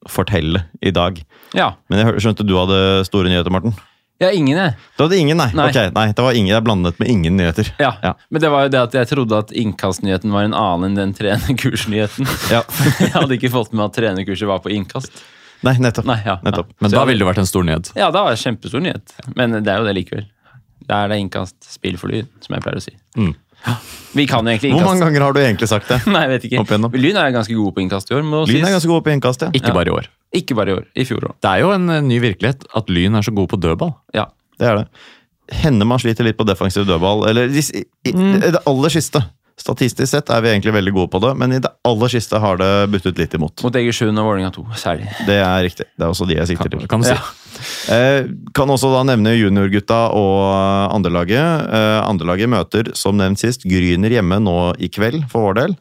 fortelle 0.10 0.64
i 0.82 0.94
dag. 0.96 1.20
Ja. 1.58 1.74
Men 1.92 2.02
jeg 2.02 2.24
skjønte 2.26 2.46
du 2.48 2.56
hadde 2.58 2.80
store 3.08 3.30
nyheter, 3.30 3.54
Morten? 3.54 3.76
Ja, 4.18 4.32
ingen, 4.34 4.58
jeg. 4.58 4.74
Du 4.98 5.04
hadde 5.04 5.18
ingen, 5.22 5.38
nei? 5.38 5.50
Nei. 5.54 5.68
Ok, 5.70 5.92
nei, 5.94 6.06
det 6.18 6.24
var 6.26 6.38
ingen, 6.38 6.50
Jeg 6.50 6.66
blandet 6.66 7.00
med 7.02 7.10
ingen 7.14 7.38
nyheter. 7.38 7.70
Ja. 7.82 7.92
Ja. 8.02 8.14
Men 8.34 8.42
det 8.42 8.50
var 8.54 8.66
jo 8.66 8.72
det 8.74 8.82
at 8.88 8.96
jeg 8.98 9.10
trodde 9.12 9.42
at 9.46 9.54
innkastnyheten 9.54 10.34
var 10.34 10.48
en 10.48 10.56
annen 10.58 10.92
enn 10.92 10.98
den 10.98 11.14
trenerkursnyheten. 11.18 12.30
Ja. 12.54 12.64
jeg 13.04 13.12
hadde 13.14 13.38
ikke 13.38 13.52
fått 13.54 13.76
med 13.76 13.86
at 13.90 13.98
trenerkurset 13.98 14.50
var 14.50 14.64
på 14.64 14.74
innkast. 14.74 15.22
Nei, 15.66 15.76
nettopp. 15.82 16.06
Nei, 16.10 16.20
ja, 16.26 16.38
nettopp. 16.46 16.70
Ja. 16.74 16.82
Men 16.82 16.92
Så 16.94 17.00
da 17.00 17.06
ville 17.10 17.22
det 17.22 17.30
vært 17.30 17.42
en 17.42 17.50
stor 17.50 17.66
nyhet. 17.66 17.92
Ja, 17.98 18.10
da 18.14 18.26
var 18.26 18.34
det 18.34 18.42
kjempestor 18.42 18.82
nyhet. 18.84 19.14
Men 19.38 19.58
det 19.58 19.74
er 19.74 19.82
jo 19.82 19.88
det 19.90 19.96
likevel. 19.98 20.28
Da 20.88 21.04
er 21.04 21.12
det 21.12 21.20
innkast, 21.22 21.58
spill 21.66 21.98
for 22.00 22.14
lyd, 22.14 22.30
som 22.46 22.56
jeg 22.56 22.66
pleier 22.66 22.80
å 22.80 22.84
si. 22.86 22.94
Mm. 23.18 23.34
Vi 24.18 24.26
kan 24.30 24.46
jo 24.48 24.52
egentlig 24.54 24.72
Hvor 24.74 24.86
mange 24.88 25.04
ganger 25.04 25.22
har 25.28 25.34
du 25.36 25.40
egentlig 25.42 25.68
sagt 25.70 25.90
det? 25.92 26.00
Nei, 26.14 26.22
jeg 26.26 26.30
vet 26.36 26.46
ikke. 26.50 26.80
Lyn 26.98 27.18
er 27.20 27.34
ganske 27.36 27.54
gode 27.58 27.74
på 27.76 27.84
innkast 27.84 28.10
i 28.12 28.16
år. 28.18 28.24
Må 28.26 28.46
Lyn 28.48 28.64
er 28.66 28.72
ganske 28.78 28.90
gode 28.90 29.04
på 29.06 29.12
innkast, 29.14 29.44
ja. 29.46 29.50
Ikke 29.54 29.68
Ja. 29.74 29.76
bare 29.78 29.92
i 29.92 29.96
år. 29.98 30.08
Ikke 30.36 30.56
bare 30.58 30.72
i 30.74 30.78
år. 30.80 30.86
I 30.96 31.06
fjor 31.08 31.28
òg. 31.30 31.36
Det 31.44 31.52
er 31.52 31.60
jo 31.66 31.72
en 31.76 31.90
eh, 31.90 32.02
ny 32.02 32.20
virkelighet 32.24 32.66
at 32.76 32.90
Lyn 32.90 33.16
er 33.20 33.22
så 33.28 33.34
gode 33.36 33.52
på 33.52 33.60
dødball. 33.62 33.94
Ja. 34.16 34.26
Det 34.60 34.68
er 34.72 34.76
det. 34.82 34.88
Hender 35.64 35.88
man 35.88 36.00
sliter 36.00 36.26
litt 36.28 36.38
på 36.40 36.46
defensiv 36.48 36.88
dødball. 36.88 37.28
Eller 37.30 37.48
i, 37.52 37.62
i, 38.08 38.12
Mm. 38.12 38.40
det 38.42 38.64
aller 38.68 38.90
siste 38.90 39.22
Statistisk 39.58 40.12
sett 40.12 40.30
er 40.30 40.44
vi 40.46 40.52
egentlig 40.52 40.76
veldig 40.76 40.92
gode 40.94 41.10
på 41.16 41.22
det, 41.24 41.32
men 41.42 41.56
i 41.56 41.60
det 41.64 41.72
aller 41.90 42.12
siste 42.14 42.38
har 42.38 42.60
det 42.62 42.70
buttet 42.94 43.18
litt 43.18 43.34
imot. 43.34 43.64
Mot 43.66 43.80
Egersund 43.80 44.22
og 44.22 44.28
Vålerenga 44.30 44.52
2, 44.54 44.66
særlig. 44.78 45.08
Det 45.26 45.40
er 45.42 45.64
riktig. 45.66 45.88
Det 45.98 46.06
er 46.06 46.14
også 46.14 46.28
de 46.30 46.38
jeg 46.38 46.52
sikter 46.52 46.70
til. 46.74 46.86
Kan 46.92 47.02
du 47.02 47.08
si. 47.10 47.16
Ja. 47.16 47.96
Eh, 47.96 48.30
kan 48.54 48.70
også 48.70 48.92
da 48.94 49.02
nevne 49.10 49.34
juniorgutta 49.34 49.98
og 50.14 50.94
andrelaget. 50.94 51.74
Eh, 51.74 51.98
andrelaget 52.04 52.54
møter, 52.54 52.94
som 52.94 53.18
nevnt 53.18 53.42
sist, 53.42 53.66
Gryner 53.66 54.14
hjemme 54.14 54.38
nå 54.46 54.60
i 54.78 54.92
kveld, 54.94 55.26
for 55.32 55.50
vår 55.50 55.60
del. 55.64 55.78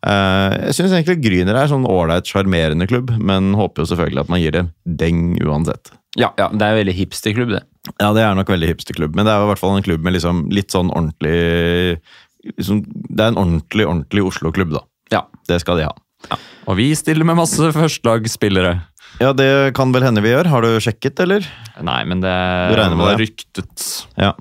Eh, 0.00 0.58
jeg 0.66 0.80
syns 0.80 0.96
egentlig 0.96 1.20
Gryner 1.22 1.60
er 1.60 1.70
sånn 1.70 1.86
ålreit, 1.86 2.26
sjarmerende 2.26 2.88
klubb, 2.90 3.12
men 3.20 3.52
håper 3.58 3.84
jo 3.84 3.92
selvfølgelig 3.92 4.24
at 4.24 4.32
man 4.32 4.42
gir 4.42 4.56
dem 4.56 4.72
deng 4.84 5.36
uansett. 5.44 5.92
Ja, 6.18 6.32
ja, 6.40 6.48
det 6.50 6.64
er 6.66 6.74
en 6.74 6.80
veldig 6.80 6.96
hipsterklubb, 6.98 7.52
det. 7.54 7.62
Ja, 8.00 8.10
det 8.16 8.24
er 8.24 8.34
nok 8.34 8.50
veldig 8.50 8.72
hipsterklubb, 8.72 9.14
men 9.14 9.26
det 9.26 9.32
er 9.32 9.38
jo 9.38 9.46
i 9.46 9.50
hvert 9.52 9.62
fall 9.62 9.76
en 9.76 9.86
klubb 9.86 10.02
med 10.02 10.16
liksom 10.16 10.48
litt 10.50 10.74
sånn 10.74 10.90
ordentlig 10.90 12.00
liksom, 12.44 12.84
Det 12.86 13.24
er 13.24 13.32
en 13.32 13.40
ordentlig, 13.40 13.86
ordentlig 13.86 14.24
Oslo-klubb, 14.30 14.72
da. 14.76 14.84
Ja. 15.12 15.24
Det 15.48 15.60
skal 15.62 15.80
de 15.80 15.88
ha. 15.88 16.38
Og 16.68 16.76
vi 16.78 16.90
stiller 16.94 17.26
med 17.26 17.38
masse 17.40 17.72
førstelagsspillere. 17.74 18.74
Ja, 19.20 19.32
det 19.34 19.74
kan 19.74 19.90
vel 19.92 20.04
hende 20.06 20.22
vi 20.22 20.30
gjør. 20.30 20.48
Har 20.52 20.62
du 20.62 20.76
sjekket, 20.80 21.18
eller? 21.24 21.46
Nei, 21.82 22.02
men 22.08 22.22
det 22.22 22.30
var 22.30 23.18
ryktet. 23.18 23.86
Ja. 24.20 24.34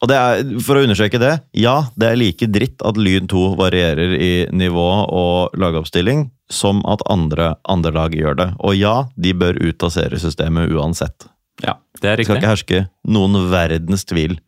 Og 0.00 0.10
det 0.10 0.16
er, 0.16 0.40
for 0.64 0.78
å 0.78 0.84
understreke 0.86 1.20
det, 1.20 1.34
ja, 1.56 1.76
det 1.96 2.08
er 2.08 2.18
like 2.20 2.48
dritt 2.52 2.82
at 2.86 2.98
Lyn 3.00 3.28
2 3.30 3.44
varierer 3.60 4.16
i 4.16 4.32
nivå 4.52 4.88
og 5.04 5.56
lagoppstilling 5.60 6.28
som 6.52 6.82
at 6.86 7.02
andre 7.10 7.54
andre 7.70 7.92
lag 7.96 8.14
gjør 8.16 8.36
det. 8.38 8.48
Og 8.60 8.76
ja, 8.78 8.96
de 9.16 9.32
bør 9.36 9.58
ut 9.62 9.86
av 9.86 9.94
seriesystemet 9.94 10.72
uansett. 10.74 11.28
Ja. 11.64 11.78
Det 12.00 12.10
er 12.10 12.20
riktig. 12.20 12.36
Det 12.36 12.40
skal 12.40 12.42
ikke 12.42 12.54
herske 12.54 12.82
noen 13.16 13.50
verdens 13.52 14.04
tvil 14.08 14.38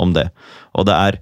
om 0.00 0.14
det. 0.16 0.30
Og 0.74 0.88
det 0.88 0.96
er 0.96 1.20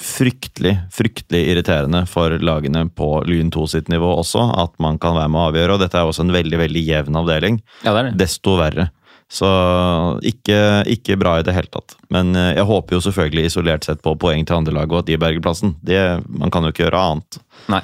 fryktelig, 0.00 0.74
fryktelig 0.92 1.42
irriterende 1.52 2.04
for 2.10 2.34
lagene 2.42 2.86
på 2.92 3.08
Lyn 3.28 3.50
2 3.54 3.66
sitt 3.72 3.90
nivå 3.92 4.10
også, 4.20 4.44
at 4.60 4.74
man 4.82 5.00
kan 5.02 5.16
være 5.16 5.32
med 5.32 5.40
å 5.40 5.48
avgjøre. 5.50 5.76
Og 5.76 5.82
dette 5.82 5.98
er 5.98 6.08
også 6.08 6.26
en 6.26 6.34
veldig, 6.36 6.60
veldig 6.60 6.84
jevn 6.84 7.20
avdeling. 7.22 7.60
ja, 7.82 7.92
det 7.92 7.98
er 7.98 8.08
det. 8.10 8.16
Desto 8.26 8.56
verre. 8.60 8.90
Så 9.32 9.48
ikke, 10.22 10.58
ikke 10.86 11.16
bra 11.18 11.38
i 11.40 11.44
det 11.46 11.54
hele 11.56 11.70
tatt. 11.72 11.96
Men 12.14 12.30
eh, 12.38 12.52
jeg 12.54 12.66
håper 12.68 12.94
jo 12.94 13.02
selvfølgelig 13.08 13.48
isolert 13.48 13.86
sett 13.88 14.02
på 14.04 14.14
poeng 14.22 14.44
til 14.46 14.60
andrelaget 14.60 14.94
og 14.94 15.00
at 15.02 15.08
de 15.08 15.18
berger 15.18 15.42
plassen. 15.42 15.74
Det, 15.82 15.98
man 16.28 16.52
kan 16.54 16.62
jo 16.62 16.70
ikke 16.70 16.84
gjøre 16.86 17.06
annet. 17.10 17.40
Nei. 17.72 17.82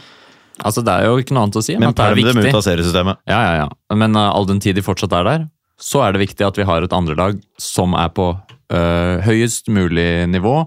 Altså, 0.63 0.85
det 0.87 0.95
er 0.95 1.09
jo 1.09 1.19
ikke 1.19 1.35
noe 1.35 1.49
annet 1.49 1.59
å 1.59 1.65
si, 1.65 1.75
men, 1.75 1.91
Men 1.91 1.99
perm 1.99 2.21
det 2.21 2.29
er 2.29 2.37
dem 2.37 2.47
ut 2.47 2.61
av 2.61 2.65
seriesystemet. 2.67 3.23
Ja, 3.27 3.41
ja, 3.43 3.53
ja. 3.65 3.97
Men 3.99 4.15
uh, 4.15 4.29
all 4.31 4.47
den 4.47 4.63
tid 4.63 4.79
de 4.79 4.85
fortsatt 4.87 5.15
er 5.19 5.27
der, 5.27 5.47
så 5.83 6.05
er 6.05 6.15
det 6.15 6.23
viktig 6.23 6.47
at 6.47 6.61
vi 6.61 6.67
har 6.69 6.85
et 6.85 6.95
andrelag 6.95 7.41
som 7.59 7.97
er 7.99 8.13
på 8.15 8.29
uh, 8.37 9.17
høyest 9.27 9.73
mulig 9.73 10.29
nivå, 10.31 10.61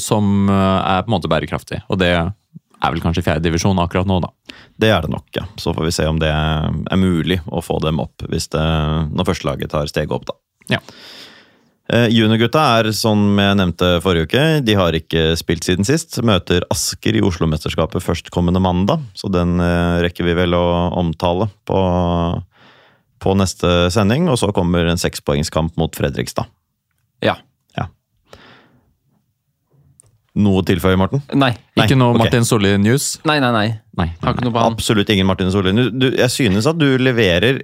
som 0.00 0.48
øh, 0.48 0.80
er 0.80 1.04
på 1.04 1.10
en 1.10 1.16
måte 1.16 1.30
bærekraftig. 1.30 1.82
Og 1.88 2.00
det 2.00 2.12
er 2.14 2.92
vel 2.92 3.02
kanskje 3.04 3.24
fjerdedivisjon 3.24 3.80
akkurat 3.82 4.08
nå, 4.08 4.20
da. 4.24 4.30
Det 4.80 4.90
er 4.92 5.04
det 5.04 5.12
nok, 5.12 5.28
ja. 5.36 5.44
Så 5.60 5.74
får 5.76 5.88
vi 5.88 5.96
se 5.96 6.06
om 6.08 6.20
det 6.20 6.30
er 6.30 7.00
mulig 7.00 7.40
å 7.48 7.62
få 7.64 7.78
dem 7.84 8.00
opp 8.02 8.26
hvis 8.28 8.50
det, 8.52 8.64
når 9.14 9.28
førstelaget 9.30 9.72
tar 9.72 9.90
steget 9.90 10.14
opp, 10.14 10.26
da. 10.28 10.36
Ja. 10.76 10.80
Eh, 11.92 12.08
Juniorgutta 12.08 12.62
er, 12.78 12.88
som 12.96 13.20
jeg 13.36 13.58
nevnte 13.60 13.90
forrige 14.04 14.28
uke, 14.30 14.44
de 14.64 14.76
har 14.78 14.96
ikke 14.96 15.34
spilt 15.36 15.66
siden 15.66 15.84
sist. 15.84 16.16
Møter 16.24 16.64
Asker 16.72 17.16
i 17.18 17.22
Oslo-mesterskapet 17.24 18.04
førstkommende 18.04 18.62
mandag, 18.64 19.04
så 19.16 19.28
den 19.32 19.58
eh, 19.60 20.00
rekker 20.06 20.28
vi 20.28 20.36
vel 20.40 20.56
å 20.56 20.64
omtale 20.96 21.50
på, 21.68 21.80
på 23.20 23.36
neste 23.36 23.90
sending. 23.92 24.30
Og 24.32 24.40
så 24.40 24.52
kommer 24.56 24.88
en 24.88 25.00
sekspoengskamp 25.00 25.76
mot 25.80 26.00
Fredrikstad. 26.00 26.48
Ja. 27.24 27.36
Noe 30.34 30.62
å 30.62 30.64
tilføye, 30.66 30.96
Morten? 30.98 31.20
Nei. 31.38 31.52
Nei, 31.78 31.84
Ikke 31.86 31.96
noe 31.98 32.14
ok. 32.16 32.24
Martin 32.24 32.44
Solli 32.48 32.72
news? 32.82 33.20
Nei, 33.28 33.36
nei, 33.42 33.52
nei. 33.54 33.68
Nei. 34.00 34.08
Har 34.24 34.34
ikke 34.34 34.48
noe 34.48 34.54
på 34.56 34.62
han. 34.64 34.74
Absolutt 34.74 35.12
ingen 35.14 35.28
Martin 35.28 35.52
Solli. 35.54 35.70
Du, 35.76 35.84
du, 35.94 36.08
jeg 36.18 36.30
synes 36.34 36.66
at 36.66 36.78
du 36.80 36.88
leverer 36.98 37.60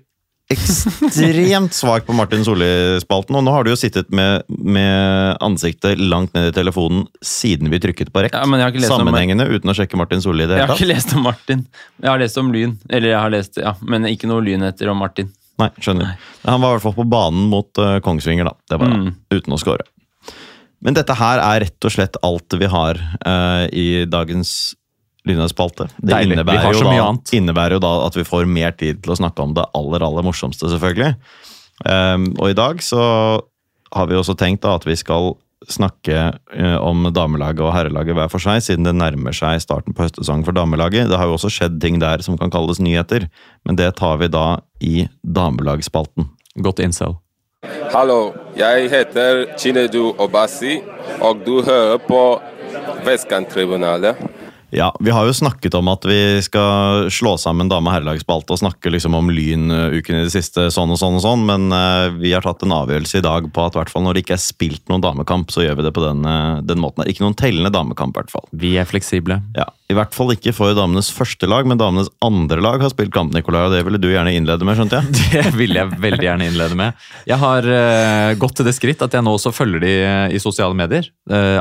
ekstremt 0.50 1.74
svakt 1.80 2.06
på 2.06 2.14
Martin 2.14 2.44
Solli-spalten, 2.46 3.36
og 3.38 3.44
nå 3.46 3.52
har 3.54 3.66
du 3.66 3.72
jo 3.72 3.78
sittet 3.78 4.10
med, 4.14 4.46
med 4.50 5.36
ansiktet 5.42 5.98
langt 6.02 6.34
ned 6.34 6.50
i 6.50 6.54
telefonen 6.56 7.04
siden 7.22 7.70
vi 7.70 7.78
trykket 7.82 8.10
på 8.14 8.24
rekk. 8.26 8.34
Ja, 8.38 8.46
lest 8.70 8.90
om- 8.90 9.02
Sammenhengende 9.04 9.46
uten 9.50 9.70
å 9.70 9.76
sjekke 9.76 9.98
Martin 10.00 10.22
Solli 10.22 10.46
i 10.46 10.50
det 10.50 10.58
hele 10.58 10.66
tatt. 10.70 10.78
Jeg 10.78 10.86
har 10.86 10.86
ikke 10.86 10.94
lest 10.94 11.14
om 11.18 11.22
Martin. 11.26 11.66
Jeg 12.02 12.10
har 12.12 12.22
lest 12.22 12.38
om 12.42 12.50
Lyn. 12.54 12.78
Eller 12.90 13.12
jeg 13.14 13.20
har 13.20 13.30
lest, 13.34 13.60
ja, 13.62 13.74
men 13.82 14.06
ikke 14.10 14.30
noe 14.30 14.42
lynheter 14.46 14.90
om 14.94 14.98
Martin. 15.02 15.30
Nei, 15.60 15.68
skjønner. 15.78 16.14
Han 16.46 16.62
var 16.62 16.70
i 16.72 16.78
hvert 16.78 16.86
fall 16.88 16.98
på 17.02 17.08
banen 17.12 17.48
mot 17.52 17.82
uh, 17.82 17.98
Kongsvinger, 18.00 18.46
da. 18.48 18.54
Det 18.70 18.78
var 18.80 18.94
Mm. 18.94 19.10
uten 19.34 19.54
å 19.54 19.58
score. 19.60 19.84
Men 20.84 20.96
dette 20.96 21.16
her 21.16 21.42
er 21.44 21.64
rett 21.66 21.86
og 21.86 21.92
slett 21.92 22.16
alt 22.24 22.56
vi 22.60 22.68
har 22.70 23.00
uh, 23.26 23.66
i 23.68 24.06
dagens 24.08 24.74
Lynøy-spalte. 25.28 25.90
Det 26.00 26.14
Deilig. 26.14 26.38
Innebærer 26.38 26.72
jo, 26.72 26.86
da, 26.88 27.10
innebærer 27.36 27.76
jo 27.76 27.82
da 27.84 27.92
at 28.06 28.16
vi 28.16 28.24
får 28.24 28.48
mer 28.48 28.72
tid 28.80 29.02
til 29.04 29.12
å 29.12 29.18
snakke 29.20 29.44
om 29.44 29.52
det 29.56 29.66
aller, 29.76 30.04
aller 30.06 30.24
morsomste, 30.24 30.70
selvfølgelig. 30.72 31.12
Um, 31.84 32.30
og 32.40 32.52
i 32.52 32.56
dag 32.56 32.80
så 32.84 33.04
har 33.92 34.08
vi 34.08 34.16
også 34.16 34.36
tenkt 34.38 34.64
da 34.64 34.74
at 34.78 34.86
vi 34.88 34.96
skal 34.96 35.34
snakke 35.68 36.16
uh, 36.32 36.78
om 36.80 37.10
damelaget 37.12 37.60
og 37.66 37.74
herrelaget 37.76 38.16
hver 38.16 38.32
for 38.32 38.40
seg, 38.40 38.62
siden 38.64 38.88
det 38.88 38.96
nærmer 38.96 39.36
seg 39.36 39.60
starten 39.60 39.96
på 39.96 40.06
høstsesongen 40.06 40.46
for 40.46 40.56
damelaget. 40.56 41.10
Det 41.12 41.20
har 41.20 41.28
jo 41.28 41.36
også 41.36 41.52
skjedd 41.52 41.80
ting 41.84 42.00
der 42.00 42.24
som 42.24 42.40
kan 42.40 42.52
kalles 42.52 42.80
nyheter, 42.80 43.28
men 43.68 43.76
det 43.76 43.92
tar 44.00 44.22
vi 44.22 44.30
da 44.32 44.46
i 44.80 45.04
damelagsspalten. 45.20 46.30
Godt 46.64 46.80
incel. 46.84 47.20
Hallo, 47.62 48.32
jeg 48.56 48.90
heter 48.90 49.44
Chinedu 49.58 50.14
Obasi, 50.18 50.78
og 51.20 51.42
du 51.46 51.62
hører 51.62 51.96
på 51.96 52.40
Vestkanttribunalet. 53.04 54.16
Ja, 54.70 54.96
Vi 55.00 55.10
har 55.10 55.26
jo 55.26 55.34
snakket 55.34 55.74
om 55.74 55.88
at 55.90 56.04
vi 56.06 56.40
skal 56.42 57.10
slå 57.10 57.34
sammen 57.38 57.68
dame- 57.70 57.90
og 57.90 57.96
herrelagsspalte 57.96 58.54
og 58.54 58.60
snakke 58.62 58.92
liksom 58.92 59.16
om 59.18 59.30
Lyn-uken 59.32 60.20
i 60.20 60.24
det 60.26 60.34
siste, 60.34 60.68
sånn 60.70 60.92
og 60.94 61.00
sånn 61.00 61.18
og 61.18 61.24
sånn, 61.24 61.44
men 61.48 61.68
uh, 61.74 62.10
vi 62.14 62.32
har 62.34 62.44
tatt 62.44 62.62
en 62.62 62.76
avgjørelse 62.76 63.18
i 63.18 63.24
dag 63.24 63.48
på 63.50 63.64
at 63.66 63.78
hvert 63.78 63.90
fall 63.90 64.04
når 64.06 64.16
det 64.16 64.24
ikke 64.24 64.36
er 64.36 64.42
spilt 64.42 64.84
noen 64.90 65.02
damekamp, 65.02 65.50
så 65.50 65.64
gjør 65.64 65.80
vi 65.80 65.86
det 65.88 65.94
på 65.96 66.04
den, 66.04 66.22
eh, 66.26 66.60
den 66.66 66.80
måten. 66.82 67.02
Ikke 67.08 67.24
noen 67.24 67.36
tellende 67.38 67.72
damekamp, 67.74 68.14
i 68.14 68.20
hvert 68.20 68.32
fall. 68.32 68.46
Vi 68.54 68.76
er 68.80 68.88
fleksible. 68.88 69.40
Ja, 69.56 69.66
I 69.90 69.96
hvert 69.98 70.14
fall 70.14 70.30
ikke 70.34 70.52
for 70.54 70.74
damenes 70.76 71.10
første 71.10 71.48
lag, 71.50 71.66
men 71.66 71.80
damenes 71.80 72.10
andre 72.22 72.62
lag 72.62 72.82
har 72.82 72.92
spilt 72.92 73.12
kamp, 73.14 73.34
Nikolai, 73.34 73.64
og 73.66 73.74
det 73.74 73.82
ville 73.86 74.00
du 74.00 74.08
gjerne 74.10 74.34
innlede 74.36 74.66
med, 74.66 74.78
skjønte 74.78 75.00
jeg? 75.00 75.18
Det 75.30 75.54
ville 75.54 75.78
jeg 75.78 76.00
veldig 76.02 76.26
gjerne 76.26 76.46
innlede 76.50 76.76
med. 76.78 77.04
Jeg 77.28 77.38
har 77.40 77.66
uh, 77.66 78.30
gått 78.38 78.56
til 78.58 78.66
det 78.66 78.74
skritt 78.76 79.02
at 79.02 79.14
jeg 79.14 79.24
nå 79.26 79.34
også 79.36 79.52
følger 79.54 79.82
de 79.82 79.92
i 80.34 80.40
sosiale 80.42 80.76
medier. 80.76 81.06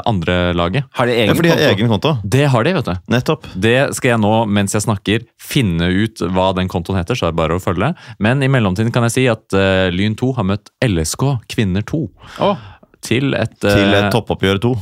andre 0.10 0.54
laget. 0.58 0.88
Har 0.98 1.10
de 1.10 1.14
egen 1.14 1.36
ja, 1.36 1.42
de 1.42 1.50
har 1.50 1.60
konto? 1.60 1.74
egen 1.74 1.92
konto. 1.94 2.16
Det 2.24 2.46
har 2.50 2.66
de, 2.66 2.74
vet 2.80 2.90
du. 2.90 2.99
Nettopp. 3.08 3.48
Det 3.56 3.94
skal 3.98 4.12
jeg 4.16 4.22
nå, 4.24 4.34
mens 4.52 4.76
jeg 4.76 4.84
snakker, 4.86 5.24
finne 5.42 5.88
ut 5.92 6.20
hva 6.36 6.50
den 6.58 6.68
kontoen 6.72 7.00
heter, 7.00 7.16
så 7.18 7.28
er 7.30 7.34
det 7.34 7.40
bare 7.40 7.58
å 7.58 7.64
følge. 7.64 7.94
Men 8.20 8.44
i 8.44 8.50
mellomtiden 8.52 8.92
kan 8.96 9.06
jeg 9.08 9.16
si 9.16 9.24
at 9.32 9.56
uh, 9.56 9.88
Lyn 9.94 10.18
2 10.20 10.34
har 10.38 10.48
møtt 10.52 10.70
LSK 10.86 11.26
Kvinner 11.50 11.86
2 11.88 12.02
Oh. 12.44 12.58
til 13.06 13.34
et, 13.38 13.56
Til 13.64 13.88
øh, 13.88 13.98
et 14.02 14.12
toppoppgjør 14.14 14.60
2. 14.68 14.74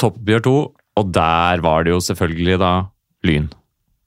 toppoppgjør 0.00 0.44
2, 0.48 0.56
og 0.96 1.12
der 1.14 1.62
var 1.64 1.84
det 1.86 1.92
jo 1.92 2.00
selvfølgelig 2.00 2.58
da 2.62 2.72
Lyn 3.28 3.50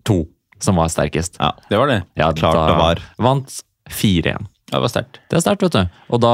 2 0.10 0.20
som 0.60 0.76
var 0.76 0.90
sterkest. 0.92 1.38
Ja, 1.40 1.54
det 1.70 1.78
var 1.80 1.88
det. 1.88 2.02
Ja, 2.20 2.32
Klart 2.36 2.58
da 2.58 2.64
det 2.68 2.78
var. 2.80 3.00
Vant 3.24 3.62
4-1. 3.90 4.48
Det 4.70 4.80
var 4.84 4.92
sterkt. 4.92 5.20
Det 5.32 5.38
er 5.40 5.44
sterkt, 5.46 5.64
vet 5.64 5.78
du. 5.78 6.00
Og 6.14 6.20
da, 6.22 6.32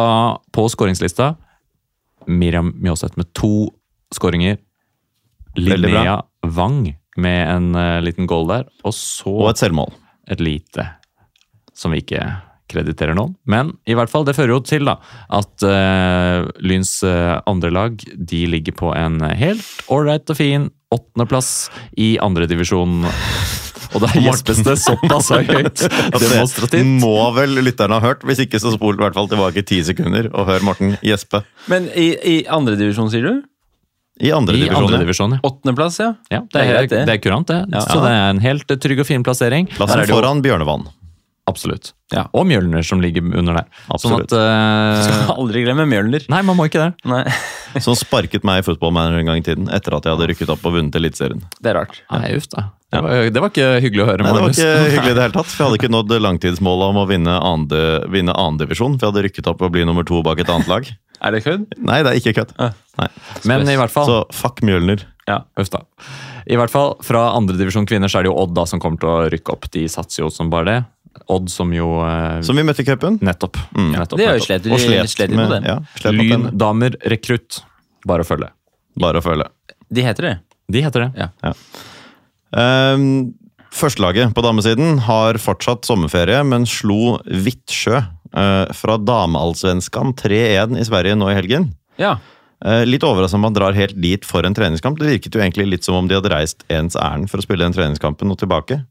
på 0.55 0.65
skåringslista, 0.73 1.35
Miriam 2.27 2.71
Mjåseth 2.81 3.19
med 3.21 3.29
to 3.37 3.69
skåringer. 4.15 4.57
Linnea 5.55 6.17
Wang 6.57 6.95
med 7.15 7.41
en 7.50 7.69
uh, 7.75 8.01
liten 8.03 8.27
goal 8.29 8.48
der. 8.51 8.67
Og 8.84 8.93
så 8.98 9.31
Og 9.31 9.50
et 9.53 9.62
selvmål. 9.62 9.93
et 10.27 10.39
lite 10.41 10.88
som 11.75 11.91
vi 11.91 12.00
ikke 12.01 12.22
krediterer 12.72 13.13
noen. 13.13 13.36
Men 13.45 13.74
i 13.86 13.93
hvert 13.93 14.10
fall, 14.10 14.24
det 14.25 14.34
fører 14.36 14.55
jo 14.55 14.62
til 14.65 14.88
da, 14.88 14.95
at 15.29 15.65
uh, 15.67 16.48
Lyns 16.65 16.98
uh, 17.05 17.41
andre 17.45 17.69
lag 17.69 18.00
de 18.15 18.45
ligger 18.50 18.74
på 18.79 18.89
en 18.98 19.19
helt 19.38 19.86
ålreit 19.91 20.29
og 20.34 20.39
fin 20.39 20.69
åttendeplass 20.95 21.69
i 22.01 22.15
andredivisjon. 22.24 23.03
Og 23.95 24.01
da 24.01 24.10
gjespes 24.25 24.63
det 24.65 24.77
såpass 24.81 25.29
høyt 25.36 25.84
demonstrativt. 26.24 26.89
må 27.03 27.17
vel 27.38 27.60
lytterne 27.62 28.00
ha 28.00 28.07
hørt. 28.10 28.25
Hvis 28.27 28.41
ikke, 28.48 28.60
så 28.63 28.74
spol 28.74 28.98
i 28.98 29.03
hvert 29.03 29.15
fall 29.17 29.29
tilbake 29.31 29.63
ti 29.67 29.84
sekunder 29.86 30.31
og 30.34 30.50
hør 30.50 30.65
Morten 30.65 30.95
gjespe. 31.05 31.43
Men 31.72 31.88
i, 31.93 32.13
i 32.17 32.38
andredivisjon, 32.50 33.12
sier 33.13 33.29
du? 33.29 33.43
I 34.24 34.31
andredivisjon, 34.31 35.34
ja. 35.36 35.39
Åttendeplass, 35.43 35.98
ja. 36.00 36.13
ja. 36.31 36.39
Det 36.48 36.53
Det 36.53 36.62
er 36.62 36.75
er, 36.84 36.88
det. 36.88 37.15
er 37.17 37.24
kurant, 37.24 37.48
det. 37.51 37.65
Ja. 37.74 37.81
Så 37.84 38.00
det 38.03 38.12
er 38.15 38.29
en 38.31 38.39
helt 38.39 38.67
trygg 38.79 39.01
og 39.03 39.07
fin 39.10 39.24
plassering. 39.27 39.67
Plassen 39.75 40.00
er 40.00 40.05
det 40.05 40.13
jo- 40.13 40.22
foran 40.22 40.41
Bjørnevann. 40.45 40.88
Absolutt. 41.45 41.91
Ja. 42.10 42.24
Og 42.34 42.48
Mjølner 42.50 42.81
som 42.81 43.01
ligger 43.03 43.22
under 43.38 43.53
der. 43.60 43.65
Absolutt. 43.93 44.31
Sånn 44.31 44.39
at, 44.41 45.03
uh... 45.03 45.03
Skal 45.05 45.36
aldri 45.36 45.62
glemme 45.62 45.86
Mjølner. 45.86 46.24
Nei, 46.31 46.39
man 46.48 46.57
må 46.57 46.65
ikke 46.65 46.88
det. 46.88 46.93
Nei, 47.05 47.22
Som 47.86 47.93
sparket 48.00 48.41
meg 48.48 48.63
i 48.63 48.65
fotballmanager 48.65 49.19
en 49.22 49.29
gang 49.29 49.43
i 49.43 49.45
tiden, 49.45 49.67
etter 49.69 49.93
at 49.93 50.07
jeg 50.07 50.15
hadde 50.15 50.29
rykket 50.31 50.50
opp 50.55 50.65
og 50.65 50.74
vunnet 50.79 50.95
Eliteserien. 50.98 51.43
det 51.62 51.69
er 51.69 51.77
rart. 51.84 52.00
Nei, 52.10 52.31
uff 52.39 52.48
da. 52.50 52.69
Det 52.95 53.01
var, 53.03 53.29
det 53.36 53.41
var 53.43 53.50
ikke 53.51 53.67
hyggelig 53.84 54.03
å 54.05 54.07
høre, 54.07 54.24
Nei, 54.24 54.31
det 54.31 54.41
var 54.45 54.53
ikke 54.55 54.74
hyggelig 54.95 55.12
i 55.12 55.17
det 55.19 55.24
hele 55.25 55.36
tatt. 55.36 55.50
For 55.51 55.60
jeg 55.60 55.67
hadde 55.69 55.79
ikke 55.84 55.91
nådd 55.93 56.13
langtidsmålet 56.24 56.93
om 56.93 57.00
å 57.03 57.05
vinne 57.12 58.34
annendivisjon. 58.34 58.95
For 58.98 59.05
jeg 59.05 59.12
hadde 59.13 59.24
rykket 59.27 59.50
opp 59.51 59.62
og 59.67 59.74
bli 59.75 59.84
nummer 59.86 60.07
to 60.07 60.22
bak 60.25 60.39
et 60.41 60.50
annet 60.50 60.72
lag. 60.72 60.88
Er 61.25 61.34
det 61.34 61.41
kødd? 61.46 61.65
Nei, 61.82 62.00
det 62.05 62.12
er 62.13 62.20
ikke 62.22 62.34
kødd. 62.38 62.51
Ah. 62.62 62.74
Nei. 63.01 63.08
Men 63.50 63.65
i 63.72 63.75
hvert 63.79 63.91
fall 63.94 64.05
Så 64.08 64.17
fuck 64.36 64.62
Mjølner. 64.65 65.01
Ja. 65.27 65.39
Uff 65.60 65.72
da. 65.74 65.82
I 66.46 66.58
hvert 66.60 66.70
fall 66.70 66.94
fra 67.03 67.24
andredivisjon 67.36 67.88
kvinner 67.89 68.12
så 68.12 68.20
er 68.22 68.27
det 68.27 68.29
jo 68.29 68.38
Odd 68.44 68.53
da 68.55 68.67
som 68.70 68.79
kommer 68.84 69.01
til 69.01 69.10
å 69.10 69.24
rykke 69.34 69.55
opp. 69.55 69.65
De 69.74 69.88
satser 69.89 70.22
jo 70.22 70.29
som 70.34 70.51
bare 70.53 70.67
det. 70.70 70.77
Odd 71.32 71.50
som 71.50 71.72
jo 71.74 71.88
eh, 72.05 72.41
Som 72.46 72.60
vi 72.60 72.65
møtte 72.67 72.84
i 72.84 72.88
cupen. 72.88 73.17
Nettopp. 73.25 73.58
nettopp, 73.74 74.20
Det 74.20 74.27
er 74.27 74.36
jo 74.38 74.44
nettopp. 74.44 74.50
slet, 74.51 74.67
Og 74.70 74.84
slet, 74.84 75.10
slet 75.15 75.34
med 75.34 75.41
med 75.50 75.55
det. 75.55 75.72
ja, 75.74 75.77
slet 75.98 76.20
mot 76.20 76.29
den. 76.36 76.46
damer 76.62 76.98
rekrutt. 77.15 77.62
Bare 78.05 78.22
å 78.22 78.27
følge. 78.27 78.51
Bare 79.01 79.24
å 79.24 79.25
følge. 79.25 79.48
De 79.89 80.03
heter 80.05 80.29
det. 80.29 80.36
De 80.72 80.82
heter 80.86 81.08
det. 81.08 81.27
Ja. 81.41 81.55
Um, 82.55 83.34
Førstelaget 83.75 84.32
på 84.36 84.44
damesiden 84.46 85.00
har 85.03 85.36
fortsatt 85.41 85.84
sommerferie, 85.88 86.38
men 86.48 86.63
slo 86.70 87.17
Vittsjø 87.27 87.98
eh, 88.37 88.73
fra 88.75 88.97
dameallsvenskan 89.01 90.15
3-1 90.19 90.79
i 90.79 90.87
Sverige 90.87 91.17
nå 91.19 91.31
i 91.31 91.37
helgen. 91.37 91.69
Ja. 92.01 92.17
Eh, 92.65 92.83
litt 92.87 93.03
overraskende 93.03 93.41
om 93.41 93.47
man 93.49 93.57
drar 93.57 93.77
helt 93.77 93.97
dit 94.01 94.25
for 94.25 94.47
en 94.47 94.55
treningskamp. 94.55 94.99
Det 94.99 95.17
virket 95.17 95.35
jo 95.35 95.43
egentlig 95.43 95.67
litt 95.69 95.87
som 95.87 95.97
om 95.99 96.09
de 96.09 96.17
hadde 96.17 96.31
reist 96.31 96.63
ens 96.71 96.95
ærend 96.95 97.29
for 97.31 97.41
å 97.41 97.45
spille 97.45 97.65
den 97.65 97.75
treningskampen 97.75 98.31
og 98.31 98.39
tilbake. 98.41 98.81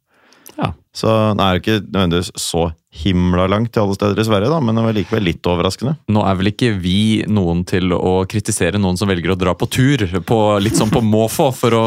Ja. 0.58 0.72
Så 0.94 1.10
det 1.34 1.42
er 1.42 1.56
jo 1.56 1.62
ikke 1.62 1.78
nødvendigvis 1.82 2.30
så 2.38 2.68
himla 2.94 3.48
langt 3.50 3.72
til 3.74 3.82
alle 3.82 3.96
steder 3.96 4.20
i 4.22 4.24
Sverige, 4.28 4.50
da, 4.52 4.60
men 4.62 4.76
det 4.78 4.84
var 4.84 4.94
likevel 4.94 5.24
litt 5.26 5.48
overraskende. 5.50 5.96
Nå 6.14 6.22
er 6.22 6.36
vel 6.38 6.50
ikke 6.52 6.68
vi 6.78 7.24
noen 7.26 7.64
til 7.66 7.90
å 7.96 8.12
kritisere 8.30 8.78
noen 8.78 8.98
som 9.00 9.10
velger 9.10 9.34
å 9.34 9.38
dra 9.38 9.56
på 9.58 9.66
tur, 9.66 10.04
på, 10.22 10.38
litt 10.62 10.78
sånn 10.78 10.92
på 10.94 11.02
måfå, 11.02 11.48
for 11.58 11.74
å 11.74 11.84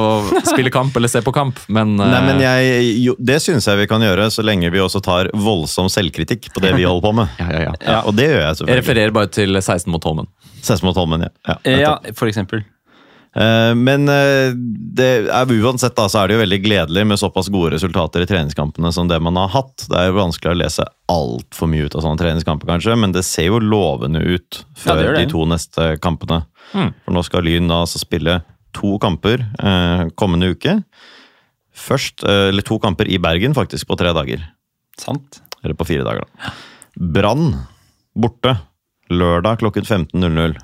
spille 0.49 0.73
kamp 0.73 0.99
eller 0.99 1.11
se 1.11 1.23
på 1.23 1.31
kamp, 1.35 1.61
men, 1.71 1.95
Nei, 2.01 2.21
men 2.27 2.43
eh, 2.43 2.43
jeg, 2.43 2.91
jo, 3.05 3.15
Det 3.31 3.39
syns 3.43 3.69
jeg 3.71 3.79
vi 3.85 3.87
kan 3.87 4.03
gjøre, 4.03 4.27
så 4.33 4.43
lenge 4.43 4.71
vi 4.73 4.83
også 4.83 4.99
tar 5.05 5.31
voldsom 5.31 5.87
selvkritikk 5.93 6.51
på 6.51 6.63
det 6.65 6.75
vi 6.75 6.83
holder 6.83 7.07
på 7.07 7.15
med. 7.21 7.35
ja, 7.41 7.47
ja, 7.47 7.65
ja. 7.69 7.75
Ja, 7.87 8.01
og 8.03 8.17
det 8.19 8.27
gjør 8.27 8.41
jeg 8.41 8.59
selvfølgelig. 8.59 8.75
Jeg 8.75 8.83
refererer 8.83 9.15
bare 9.15 9.35
til 9.39 9.61
16 9.63 9.93
mot 9.95 10.11
Holmen. 10.11 10.27
16 10.59 10.83
mot 10.83 10.99
Holmen, 10.99 11.29
ja. 11.29 11.35
ja. 11.47 11.61
Eh, 11.63 11.85
ja, 11.85 11.95
for 12.17 12.27
eksempel. 12.27 12.67
Eh, 13.37 13.73
Men 13.77 14.09
eh, 14.09 14.51
det 14.97 15.09
er 15.29 15.51
uansett 15.61 15.95
da, 15.97 16.07
så 16.09 16.23
er 16.23 16.27
det 16.31 16.37
jo 16.37 16.41
veldig 16.41 16.59
gledelig 16.63 17.03
med 17.05 17.19
såpass 17.21 17.51
gode 17.53 17.75
resultater 17.75 18.23
i 18.23 18.29
treningskampene 18.29 18.89
som 18.95 19.09
det 19.11 19.19
man 19.21 19.37
har 19.37 19.51
hatt. 19.53 19.85
Det 19.89 19.97
er 19.99 20.09
jo 20.09 20.17
vanskelig 20.17 20.55
å 20.55 20.57
lese 20.63 20.87
altfor 21.13 21.69
mye 21.69 21.85
ut 21.87 21.97
av 21.99 22.05
sånne 22.05 22.21
treningskamper, 22.21 22.69
kanskje, 22.71 22.95
men 22.97 23.13
det 23.15 23.23
ser 23.27 23.51
jo 23.51 23.59
lovende 23.61 24.23
ut 24.25 24.63
Ja, 24.63 24.79
før 24.87 25.03
det 25.03 25.11
det. 25.13 25.25
de 25.27 25.31
to 25.35 25.45
neste 25.49 25.89
kampene. 26.03 26.41
Mm. 26.73 26.91
For 27.05 27.13
nå 27.15 27.23
skal 27.27 27.45
Lyn 27.47 27.69
da 27.69 27.83
altså 27.85 28.01
spille 28.01 28.39
to 28.77 28.97
kamper 29.01 29.45
eh, 29.45 30.07
kommende 30.19 30.49
uke. 30.55 30.79
Først, 31.77 32.23
eh, 32.25 32.47
eller 32.49 32.65
to 32.65 32.79
kamper 32.81 33.07
i 33.09 33.19
Bergen, 33.21 33.53
faktisk, 33.57 33.87
på 33.87 33.97
tre 34.01 34.13
dager. 34.17 34.41
Sant. 34.97 35.41
Eller 35.63 35.77
på 35.77 35.85
fire 35.87 36.05
dager, 36.05 36.25
da. 36.25 36.55
Brann 36.97 37.51
borte. 38.17 38.57
Lørdag 39.13 39.61
klokken 39.61 39.85
15.00 39.87 40.57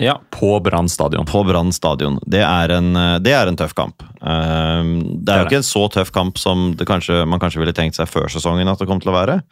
Ja. 0.00 0.14
På 0.32 0.54
Brann 0.64 0.88
stadion. 0.88 1.26
på 1.28 1.42
Brann 1.44 1.70
stadion. 1.76 2.18
Det 2.26 2.40
er, 2.40 2.72
en, 2.78 2.94
eh, 2.96 3.18
det 3.20 3.34
er 3.36 3.50
en 3.50 3.56
tøff 3.60 3.74
kamp. 3.76 4.00
Eh, 4.22 4.82
Det 5.20 5.28
er 5.34 5.42
jo 5.44 5.48
ikke 5.50 5.60
en 5.60 5.68
så 5.68 5.84
tøff 5.92 6.10
kamp 6.16 6.38
som 6.40 6.70
det 6.74 6.86
kanskje, 6.88 7.26
man 7.28 7.38
kanskje 7.42 7.60
ville 7.60 7.76
tenkt 7.76 7.98
seg 8.00 8.08
før 8.08 8.26
sesongen 8.32 8.68
at 8.72 8.78
det 8.80 8.88
kom 8.88 9.00
til 9.02 9.12
å 9.12 9.18
være. 9.18 9.42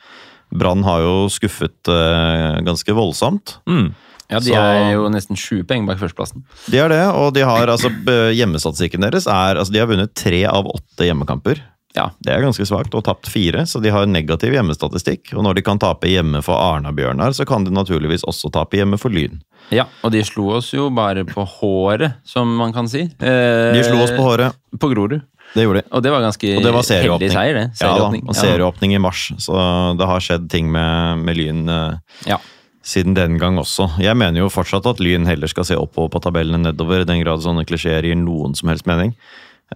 Brann 0.50 0.82
har 0.88 1.00
jo 1.04 1.28
skuffet 1.28 1.90
eh, 1.92 2.60
ganske 2.64 2.94
voldsomt. 2.96 3.58
Mm. 3.68 3.90
ja, 4.30 4.38
de 4.40 4.50
Så- 4.50 4.56
er 4.56 4.92
jo 4.94 5.08
nesten 5.12 5.36
sju 5.36 5.62
poeng 5.64 5.86
bak 5.86 5.98
førsteplassen. 6.00 6.42
De 6.70 6.78
er 6.78 6.88
det, 6.88 7.02
og 7.14 7.34
de 7.34 7.40
har 7.44 7.66
altså 7.68 7.88
hjemmestatistikken 8.32 9.00
deres 9.04 9.26
er 9.26 9.56
altså 9.60 9.72
De 9.72 9.78
har 9.80 9.86
vunnet 9.88 10.14
tre 10.14 10.44
av 10.48 10.64
åtte 10.66 11.04
hjemmekamper. 11.04 11.60
Ja. 11.96 12.10
Det 12.20 12.30
er 12.34 12.42
ganske 12.44 12.66
svakt, 12.68 12.92
og 12.94 13.02
tapt 13.06 13.26
fire, 13.32 13.64
så 13.66 13.80
de 13.82 13.90
har 13.90 14.04
negativ 14.06 14.52
hjemmestatistikk. 14.54 15.32
Og 15.34 15.42
når 15.42 15.54
de 15.58 15.62
kan 15.66 15.78
tape 15.80 16.06
hjemme 16.10 16.42
for 16.44 16.54
Arna-Bjørnar, 16.60 17.32
så 17.34 17.46
kan 17.48 17.64
de 17.64 17.72
naturligvis 17.74 18.22
også 18.28 18.50
tape 18.54 18.76
hjemme 18.76 18.98
for 19.00 19.08
Lyn. 19.10 19.40
ja. 19.70 19.86
Og 20.04 20.12
de 20.12 20.22
slo 20.24 20.50
oss 20.58 20.70
jo 20.72 20.90
bare 20.90 21.24
på 21.24 21.44
håret, 21.58 22.14
som 22.24 22.54
man 22.56 22.72
kan 22.72 22.86
si. 22.88 23.00
Eh, 23.02 23.72
De 23.74 23.82
slo 23.84 24.02
oss 24.04 24.12
på 24.12 24.22
håret, 24.22 24.52
På 24.78 24.88
Grorud. 24.92 25.22
det 25.54 25.64
gjorde 25.64 25.80
de. 25.82 25.88
Og 25.92 26.02
det 26.02 26.10
var 26.12 26.20
ganske 26.20 26.56
Og 26.56 26.62
det 26.62 26.72
var 26.72 26.82
heldig 26.82 27.30
seier, 27.32 27.54
det. 27.54 27.66
Ja 27.80 27.96
da, 27.98 28.10
og 28.12 28.34
serieåpning 28.36 28.94
i 28.94 28.98
mars, 28.98 29.32
så 29.38 29.96
det 29.98 30.06
har 30.06 30.20
skjedd 30.20 30.48
ting 30.50 30.70
med, 30.70 31.18
med 31.24 31.36
Lyn 31.36 31.68
eh, 31.68 31.98
Ja. 32.28 32.36
siden 32.84 33.14
den 33.16 33.38
gang 33.38 33.56
også. 33.58 33.88
Jeg 33.98 34.14
mener 34.16 34.40
jo 34.40 34.48
fortsatt 34.48 34.86
at 34.86 35.00
Lyn 35.00 35.26
heller 35.26 35.48
skal 35.48 35.64
se 35.64 35.74
oppover 35.74 36.10
på 36.10 36.20
tabellen 36.22 36.54
enn 36.54 36.68
nedover, 36.68 37.00
i 37.00 37.04
den 37.08 37.24
grad 37.24 37.40
sånne 37.40 37.64
klisjeer 37.66 38.04
gir 38.04 38.14
noen 38.16 38.54
som 38.54 38.68
helst 38.68 38.86
mening. 38.86 39.14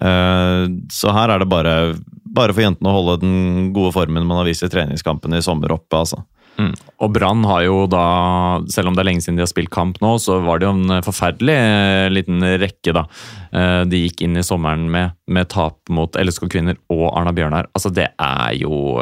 Eh, 0.00 0.66
så 0.92 1.12
her 1.16 1.33
er 1.35 1.42
det 1.42 1.50
bare, 1.52 1.74
bare 2.24 2.55
for 2.55 2.64
jentene 2.64 2.92
å 2.92 2.96
holde 3.00 3.20
den 3.24 3.72
gode 3.76 3.92
formen 3.96 4.26
man 4.28 4.40
har 4.40 4.48
vist 4.48 4.64
i 4.64 4.70
treningskampene 4.72 5.40
i 5.40 5.44
sommer 5.44 5.74
oppe, 5.74 6.05
altså. 6.05 6.22
Mm. 6.61 6.72
Og 7.00 7.12
Brann 7.14 7.44
har 7.48 7.62
jo 7.64 7.76
da, 7.90 8.02
selv 8.70 8.90
om 8.90 8.96
det 8.96 9.02
er 9.02 9.09
lenge 9.09 9.24
siden 9.24 9.38
de 9.40 9.44
har 9.44 9.50
spilt 9.50 9.72
kamp 9.72 9.96
nå, 10.05 10.11
så 10.20 10.37
var 10.44 10.61
det 10.61 10.68
jo 10.68 10.74
en 10.76 11.05
forferdelig 11.05 11.55
eh, 11.57 12.09
liten 12.12 12.44
rekke, 12.61 12.92
da. 12.96 13.07
Eh, 13.52 13.83
De 13.88 14.02
gikk 14.05 14.24
inn 14.26 14.37
i 14.37 14.44
sommeren 14.46 14.85
med, 14.92 15.16
med 15.33 15.48
tap 15.52 15.81
mot 15.92 16.18
LSK 16.20 16.50
Kvinner 16.52 16.76
og 16.92 17.07
Arna 17.12 17.33
Bjørnar. 17.37 17.70
Altså, 17.72 17.92
det 17.94 18.11
er 18.12 18.59
jo 18.61 18.98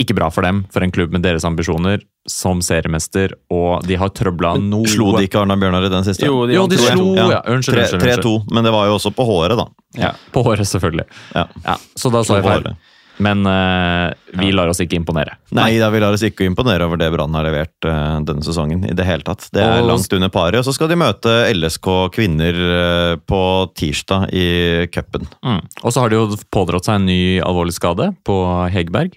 ikke 0.00 0.14
bra 0.16 0.26
for 0.34 0.42
dem, 0.42 0.64
for 0.74 0.82
en 0.82 0.90
klubb 0.94 1.12
med 1.14 1.22
deres 1.22 1.44
ambisjoner, 1.46 2.00
som 2.28 2.62
seriemester, 2.64 3.34
og 3.52 3.84
de 3.86 3.98
har 4.00 4.10
trøbla 4.16 4.54
noe 4.58 4.88
Slo 4.90 5.12
de 5.14 5.26
ikke 5.28 5.42
Arna-Bjørnar 5.44 5.86
i 5.86 5.92
den 5.92 6.06
siste? 6.06 6.26
Jo, 6.26 6.46
de 6.48 6.56
Jo, 6.56 6.64
de 6.66 6.80
slo, 6.80 7.12
ja. 7.14 7.42
Unnskyld, 7.46 7.78
unnskyld. 7.78 8.02
unnskyld. 8.02 8.24
3-2, 8.24 8.54
men 8.56 8.64
det 8.66 8.72
var 8.74 8.88
jo 8.90 8.96
også 8.98 9.12
på 9.14 9.28
håret, 9.28 9.60
da. 9.60 9.68
Ja. 10.00 10.10
På 10.34 10.42
håret, 10.48 10.66
selvfølgelig. 10.66 11.06
Ja. 11.36 11.46
Ja, 11.64 11.78
så 11.94 12.10
da 12.10 12.24
sa 12.26 12.40
jeg 12.40 12.48
feil. 12.48 12.74
Men 13.22 13.46
uh, 13.46 14.10
vi 14.40 14.48
lar 14.50 14.66
oss 14.72 14.80
ikke 14.82 14.96
imponere. 14.98 15.36
Nei, 15.54 15.76
da 15.78 15.86
vi 15.94 16.00
lar 16.02 16.16
oss 16.16 16.24
ikke 16.26 16.48
imponere 16.48 16.82
over 16.88 16.98
det 16.98 17.12
Brann 17.14 17.36
har 17.38 17.46
levert 17.46 17.86
uh, 17.86 18.18
denne 18.26 18.42
sesongen. 18.42 18.82
i 18.90 18.94
det 18.96 19.06
hele 19.06 19.22
tatt. 19.22 19.46
Det 19.54 19.62
er 19.62 19.82
Og- 19.84 19.86
langt 19.92 20.16
under 20.18 20.32
paret. 20.34 20.58
Og 20.58 20.66
så 20.66 20.74
skal 20.74 20.90
de 20.90 20.98
møte 20.98 21.30
LSK 21.54 21.86
kvinner 22.16 22.58
uh, 22.58 23.14
på 23.22 23.40
tirsdag 23.78 24.34
i 24.34 24.46
cupen. 24.90 25.28
Mm. 25.46 25.60
Og 25.84 25.94
så 25.94 26.02
har 26.02 26.10
de 26.10 26.18
jo 26.18 26.26
pådratt 26.50 26.88
seg 26.90 26.98
en 26.98 27.06
ny 27.06 27.20
alvorlig 27.38 27.76
skade 27.78 28.10
på 28.26 28.40
Hegberg. 28.74 29.14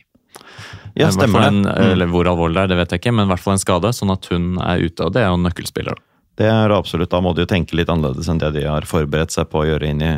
Ja, 1.00 1.10
stemmer 1.14 1.42
det. 1.46 1.48
en, 1.54 1.62
Mm. 1.68 1.92
Eller 1.92 2.08
hvor 2.12 2.26
alvorlig 2.30 2.56
det 2.56 2.64
er, 2.64 2.68
det 2.74 2.78
vet 2.82 2.92
jeg 2.96 3.02
ikke, 3.04 3.14
men 3.14 3.28
i 3.28 3.32
hvert 3.34 3.44
fall 3.44 3.54
en 3.58 3.64
skade, 3.64 3.94
sånn 3.94 4.12
at 4.14 4.26
hun 4.32 4.58
er 4.62 4.80
ute. 4.84 5.06
Og 5.06 5.14
det 5.14 5.22
er 5.24 5.28
jo 5.32 5.38
en 5.40 5.44
nøkkelspiller. 5.48 5.98
Det 6.38 6.46
er 6.46 6.70
absolutt, 6.76 7.10
Da 7.10 7.20
må 7.22 7.34
de 7.36 7.42
jo 7.46 7.50
tenke 7.50 7.74
litt 7.76 7.90
annerledes 7.90 8.28
enn 8.30 8.38
det 8.42 8.54
de 8.54 8.66
har 8.68 8.82
forberedt 8.86 9.32
seg 9.34 9.50
på 9.50 9.64
å 9.64 9.66
gjøre 9.66 9.88
inn 9.90 10.02
i, 10.06 10.12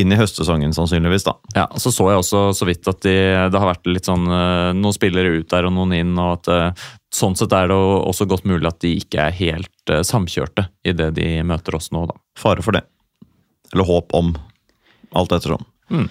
inn 0.00 0.10
i 0.12 0.16
høstsesongen, 0.18 0.72
sannsynligvis. 0.74 1.24
da. 1.24 1.34
Ja, 1.54 1.66
Så 1.78 1.92
så 1.94 2.08
jeg 2.10 2.18
også 2.18 2.40
så 2.54 2.66
vidt 2.66 2.86
at 2.90 3.00
de, 3.06 3.14
det 3.50 3.60
har 3.60 3.68
vært 3.74 3.86
litt 3.86 4.04
sånn 4.10 4.26
eh, 4.26 4.72
noen 4.74 4.92
spillere 4.96 5.38
ut 5.38 5.48
der 5.48 5.66
og 5.68 5.72
noen 5.76 5.92
inn. 5.94 6.18
og 6.18 6.40
at 6.40 6.48
eh, 6.48 6.86
Sånn 7.16 7.36
sett 7.38 7.52
er 7.54 7.68
det 7.70 7.76
også 7.76 8.26
godt 8.28 8.44
mulig 8.44 8.66
at 8.66 8.80
de 8.82 8.90
ikke 8.98 9.22
er 9.28 9.30
helt 9.38 9.90
eh, 9.94 10.02
samkjørte 10.02 10.66
i 10.84 10.92
det 10.92 11.12
de 11.16 11.42
møter 11.46 11.76
oss 11.78 11.92
nå, 11.94 12.06
da. 12.10 12.14
Fare 12.36 12.60
for 12.66 12.72
det. 12.76 12.82
Eller 13.72 13.84
håp 13.88 14.12
om. 14.14 14.34
Alt 15.16 15.32
ettersom. 15.32 15.62
Mm. 15.88 16.08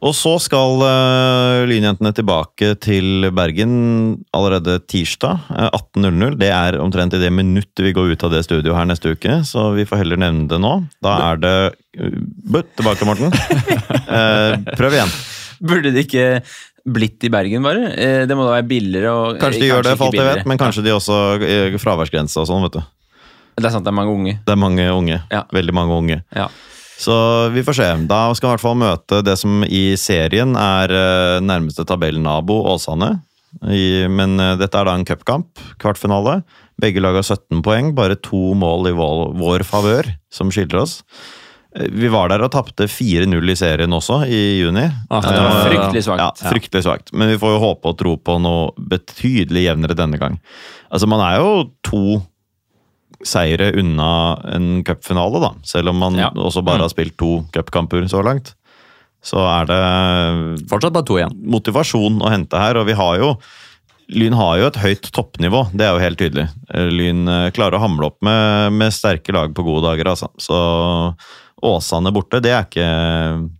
Og 0.00 0.14
så 0.16 0.32
skal 0.40 0.80
uh, 0.80 1.66
Lynjentene 1.68 2.12
tilbake 2.16 2.72
til 2.80 3.26
Bergen 3.36 3.74
allerede 4.36 4.78
tirsdag 4.88 5.50
eh, 5.52 5.68
18.00. 5.76 6.38
Det 6.40 6.48
er 6.48 6.78
omtrent 6.80 7.16
i 7.16 7.20
det 7.20 7.28
minuttet 7.34 7.84
vi 7.84 7.92
går 7.96 8.14
ut 8.14 8.24
av 8.24 8.32
det 8.32 8.40
studioet 8.46 8.78
her 8.78 8.88
neste 8.88 9.12
uke, 9.12 9.42
så 9.44 9.68
vi 9.76 9.84
får 9.88 10.00
heller 10.02 10.22
nevne 10.22 10.48
det 10.48 10.60
nå. 10.62 10.72
Da 11.04 11.18
er 11.28 11.42
det 11.42 11.54
uh, 12.00 12.16
but, 12.48 12.72
tilbake, 12.80 13.08
Morten. 13.08 13.28
uh, 13.28 14.56
prøv 14.80 14.96
igjen. 14.96 15.12
Burde 15.60 15.92
det 15.92 16.06
ikke 16.06 16.26
blitt 16.88 17.28
i 17.28 17.32
Bergen, 17.32 17.60
bare? 17.60 17.92
Eh, 17.92 18.22
Det 18.24 18.36
må 18.38 18.46
da 18.48 18.56
være 18.56 18.68
billigere 18.70 19.12
og 19.12 19.36
Kanskje 19.36 19.66
de 19.66 19.68
kanskje 19.68 19.68
gjør 19.68 19.84
det, 19.84 19.94
for 20.00 20.08
alt 20.08 20.22
jeg 20.22 20.28
vet, 20.30 20.48
men 20.48 20.62
kanskje 20.62 20.86
de 20.86 20.96
også 20.96 21.18
fraværsgrense 21.82 22.40
og 22.40 22.48
sånn, 22.48 22.64
vet 22.64 22.80
du. 22.80 22.82
Det 23.60 23.68
er 23.68 23.74
sant 23.74 23.84
det 23.84 23.92
er 23.92 23.98
mange 24.00 24.16
unge. 24.16 24.38
Det 24.46 24.56
er 24.56 24.60
mange 24.64 24.88
unge. 24.88 25.20
Ja. 25.28 25.44
Veldig 25.52 25.76
mange 25.76 26.00
unge. 26.00 26.22
Ja. 26.32 26.48
Så 27.00 27.14
vi 27.54 27.62
får 27.64 27.76
se. 27.78 27.88
Da 28.10 28.22
skal 28.36 28.48
vi 28.48 28.50
i 28.50 28.54
hvert 28.58 28.64
fall 28.66 28.78
møte 28.80 29.22
det 29.24 29.36
som 29.40 29.62
i 29.64 29.84
serien 30.00 30.52
er 30.60 30.92
eh, 30.92 31.40
nærmeste 31.40 31.86
tabellnabo, 31.88 32.58
Åsane. 32.74 33.14
I, 33.66 34.06
men 34.12 34.36
eh, 34.40 34.56
dette 34.60 34.76
er 34.78 34.86
da 34.90 34.94
en 34.98 35.06
cupkamp, 35.08 35.62
kvartfinale. 35.80 36.42
Begge 36.80 37.00
lag 37.02 37.16
har 37.18 37.24
17 37.26 37.62
poeng, 37.66 37.94
bare 37.96 38.18
to 38.20 38.52
mål 38.58 38.90
i 38.92 38.96
vår, 38.96 39.30
vår 39.40 39.64
favør, 39.68 40.10
som 40.32 40.52
skiller 40.52 40.82
oss. 40.84 40.98
Eh, 41.76 41.88
Vi 41.88 42.10
var 42.12 42.28
der 42.34 42.44
og 42.44 42.52
tapte 42.52 42.84
4-0 42.90 43.54
i 43.54 43.56
serien 43.58 43.96
også, 43.96 44.20
i 44.28 44.42
juni. 44.60 44.84
Ah, 45.08 45.24
det 45.24 45.38
var 45.40 45.56
fryktelig 45.70 46.04
svakt. 46.04 46.20
Ja, 46.44 46.50
fryktelig 46.52 46.84
svakt. 46.84 47.14
Men 47.16 47.32
vi 47.32 47.40
får 47.40 47.56
jo 47.56 47.62
håpe 47.64 47.94
og 47.94 47.98
tro 48.00 48.16
på 48.20 48.36
noe 48.44 48.74
betydelig 48.92 49.64
jevnere 49.70 49.96
denne 49.98 50.20
gang. 50.20 50.36
Altså, 50.92 51.08
man 51.10 51.24
er 51.24 51.40
jo 51.40 51.70
to 51.88 52.04
seire 53.26 53.72
unna 53.78 54.40
en 54.54 54.82
cupfinale, 54.86 55.40
da. 55.42 55.50
Selv 55.66 55.90
om 55.92 55.98
man 56.00 56.14
Ja. 56.16 56.30
også 56.30 56.62
bare 56.64 56.80
har 56.84 56.88
spilt 56.92 57.16
to 57.18 57.44
cupkamper 57.52 58.06
så 58.08 58.22
langt. 58.24 58.54
Så 59.22 59.36
er 59.36 59.66
det 59.68 60.68
Fortsatt 60.70 60.92
bare 60.94 61.04
to 61.04 61.18
igjen. 61.18 61.34
motivasjon 61.44 62.20
å 62.24 62.30
hente 62.32 62.56
her, 62.58 62.76
og 62.80 62.86
vi 62.86 62.92
har 62.94 63.18
jo 63.18 63.36
Lyn 64.10 64.32
har 64.34 64.56
jo 64.58 64.66
et 64.66 64.74
høyt 64.82 65.10
toppnivå, 65.14 65.70
det 65.70 65.84
er 65.86 65.92
jo 65.94 66.00
helt 66.02 66.18
tydelig. 66.18 66.48
Lyn 66.74 67.28
eh, 67.28 67.50
klarer 67.54 67.76
å 67.78 67.82
hamle 67.84 68.06
opp 68.08 68.16
med, 68.26 68.72
med 68.72 68.90
sterke 68.90 69.30
lag 69.32 69.52
på 69.54 69.62
gode 69.62 69.84
dager, 69.86 70.08
altså. 70.10 70.26
Så 70.36 71.14
Åsane 71.62 72.10
borte, 72.10 72.40
det 72.42 72.50
er 72.50 72.64
ikke 72.64 73.50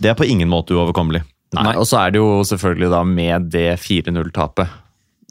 Det 0.00 0.08
er 0.08 0.14
på 0.14 0.24
ingen 0.24 0.48
måte 0.48 0.72
uoverkommelig. 0.72 1.20
Nei, 1.56 1.74
Og 1.76 1.84
så 1.84 1.98
er 2.06 2.10
det 2.14 2.20
jo 2.22 2.40
selvfølgelig 2.44 2.90
da 2.90 3.02
med 3.04 3.50
det 3.52 3.78
4-0-tapet 3.80 4.68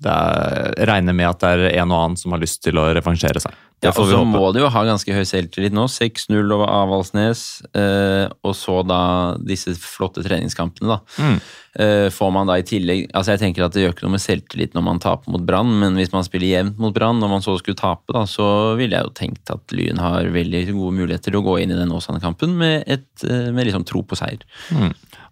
det 0.03 0.11
er, 0.11 0.73
jeg 0.75 0.89
regner 0.89 1.15
med 1.15 1.29
at 1.29 1.43
det 1.43 1.53
er 1.53 1.79
en 1.81 1.93
og 1.93 2.01
annen 2.01 2.19
som 2.19 2.35
har 2.35 2.41
lyst 2.41 2.63
til 2.65 2.79
å 2.79 2.89
revansjere 2.95 3.43
seg. 3.43 3.55
Ja, 3.83 3.91
og 3.91 4.07
så 4.09 4.21
må 4.25 4.47
de 4.55 4.63
jo 4.63 4.69
ha 4.71 4.81
ganske 4.87 5.13
høy 5.13 5.25
selvtillit 5.27 5.73
nå. 5.75 5.83
6-0 5.91 6.53
over 6.55 6.69
Avaldsnes, 6.71 7.43
eh, 7.77 8.25
og 8.45 8.55
så 8.57 8.79
da 8.87 8.99
disse 9.37 9.75
flotte 9.77 10.23
treningskampene, 10.25 10.95
da. 10.95 11.21
Mm. 11.21 11.37
Eh, 11.75 12.07
får 12.13 12.31
man 12.31 12.47
da 12.47 12.55
i 12.55 12.63
tillegg 12.63 13.09
Altså 13.11 13.33
Jeg 13.33 13.41
tenker 13.41 13.65
at 13.65 13.73
det 13.75 13.81
gjør 13.81 13.91
ikke 13.91 14.05
noe 14.05 14.13
med 14.13 14.21
selvtillit 14.23 14.77
når 14.77 14.83
man 14.85 15.01
taper 15.03 15.33
mot 15.33 15.43
Brann, 15.43 15.73
men 15.81 15.99
hvis 15.99 16.13
man 16.13 16.23
spiller 16.23 16.47
jevnt 16.47 16.79
mot 16.79 16.95
Brann, 16.95 17.19
når 17.19 17.33
man 17.33 17.43
så 17.43 17.57
skulle 17.59 17.79
tape, 17.79 18.15
da, 18.15 18.23
så 18.29 18.47
ville 18.79 18.95
jeg 18.95 19.09
jo 19.09 19.15
tenkt 19.19 19.51
at 19.51 19.75
Lyn 19.75 19.99
har 19.99 20.31
veldig 20.33 20.63
gode 20.71 20.95
muligheter 21.01 21.33
til 21.33 21.41
å 21.41 21.45
gå 21.45 21.59
inn 21.61 21.75
i 21.75 21.79
den 21.79 21.91
Åsane-kampen 21.93 22.55
med, 22.61 22.87
et, 22.87 23.09
eh, 23.27 23.51
med 23.51 23.67
liksom 23.67 23.85
tro 23.87 24.05
på 24.07 24.17
seier. 24.17 24.47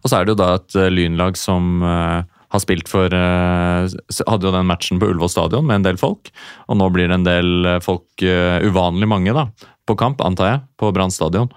Og 0.03 0.11
så 0.11 0.19
er 0.19 0.25
det 0.25 0.35
jo 0.35 0.41
da 0.43 0.53
et 0.57 0.77
eh, 0.77 0.91
lynlag 0.91 1.39
som 1.39 1.79
eh, 1.87 2.32
har 2.53 2.61
spilt 2.61 2.89
for 2.91 3.13
eh, 3.13 3.93
Hadde 4.29 4.47
jo 4.47 4.53
den 4.53 4.69
matchen 4.69 5.01
på 5.01 5.09
Ullevål 5.09 5.31
stadion 5.33 5.65
med 5.67 5.81
en 5.81 5.87
del 5.89 6.01
folk. 6.01 6.29
Og 6.69 6.79
nå 6.79 6.89
blir 6.93 7.09
det 7.09 7.19
en 7.19 7.27
del 7.27 7.69
eh, 7.69 7.79
folk, 7.83 8.07
eh, 8.21 8.61
uvanlig 8.67 9.09
mange, 9.09 9.33
da, 9.35 9.47
på 9.89 9.97
kamp, 9.99 10.21
antar 10.25 10.51
jeg, 10.51 10.61
på 10.79 10.91
Brann 10.95 11.13
stadion. 11.13 11.51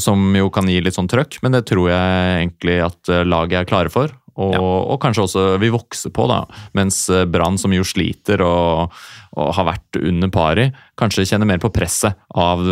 Som 0.00 0.34
jo 0.36 0.50
kan 0.52 0.68
gi 0.68 0.80
litt 0.84 0.96
sånn 0.96 1.08
trøkk, 1.10 1.38
men 1.44 1.54
det 1.56 1.64
tror 1.70 1.88
jeg 1.88 2.34
egentlig 2.42 2.80
at 2.84 3.10
laget 3.24 3.62
er 3.62 3.68
klare 3.68 3.92
for. 3.92 4.12
Og, 4.40 4.54
og 4.54 4.98
kanskje 5.02 5.24
også 5.24 5.44
vil 5.60 5.72
vokse 5.74 6.12
på, 6.14 6.26
da. 6.30 6.42
Mens 6.76 7.02
Brann, 7.32 7.58
som 7.58 7.72
jo 7.74 7.84
sliter 7.84 8.44
og, 8.44 8.92
og 9.40 9.50
har 9.56 9.66
vært 9.72 9.98
under 9.98 10.30
pari, 10.32 10.68
kanskje 11.00 11.26
kjenner 11.32 11.48
mer 11.48 11.60
på 11.64 11.72
presset 11.74 12.20
av 12.36 12.62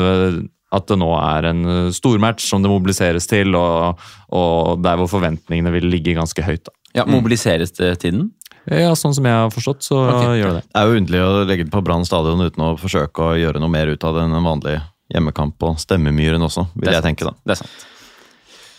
at 0.68 0.88
det 0.90 0.98
nå 1.00 1.08
er 1.16 1.48
en 1.48 1.62
stormatch 1.96 2.44
som 2.50 2.62
det 2.62 2.70
mobiliseres 2.70 3.28
til, 3.28 3.56
og, 3.56 4.00
og 4.36 4.84
der 4.84 5.00
hvor 5.00 5.08
forventningene 5.16 5.72
vil 5.74 5.88
ligge 5.88 6.16
ganske 6.16 6.44
høyt. 6.44 6.68
Da. 6.68 6.77
Ja, 6.96 7.04
Mobiliseres 7.08 7.74
det 7.76 7.92
til 8.02 8.14
den? 8.16 8.28
Ja, 8.68 8.92
Sånn 8.98 9.14
som 9.16 9.24
jeg 9.24 9.32
har 9.32 9.52
forstått, 9.52 9.84
så 9.86 9.98
okay. 10.04 10.38
gjør 10.40 10.52
det 10.52 10.60
det. 10.60 10.64
Det 10.68 10.80
er 10.80 10.88
jo 10.88 11.02
underlig 11.02 11.20
å 11.24 11.44
legge 11.48 11.64
den 11.64 11.72
på 11.72 11.82
Brann 11.84 12.06
stadion 12.08 12.44
uten 12.44 12.64
å 12.64 12.72
forsøke 12.80 13.30
å 13.30 13.36
gjøre 13.38 13.62
noe 13.62 13.72
mer 13.72 13.92
ut 13.92 14.04
av 14.04 14.16
det 14.16 14.26
enn 14.26 14.36
en 14.36 14.48
vanlig 14.48 14.78
hjemmekamp 15.12 15.56
på 15.60 15.72
Stemmemyren 15.80 16.44
også, 16.44 16.66
vil 16.76 16.92
jeg 16.92 17.04
tenke 17.04 17.28
da. 17.28 17.32
Det 17.48 17.56
er 17.56 17.62
sant. 17.62 17.86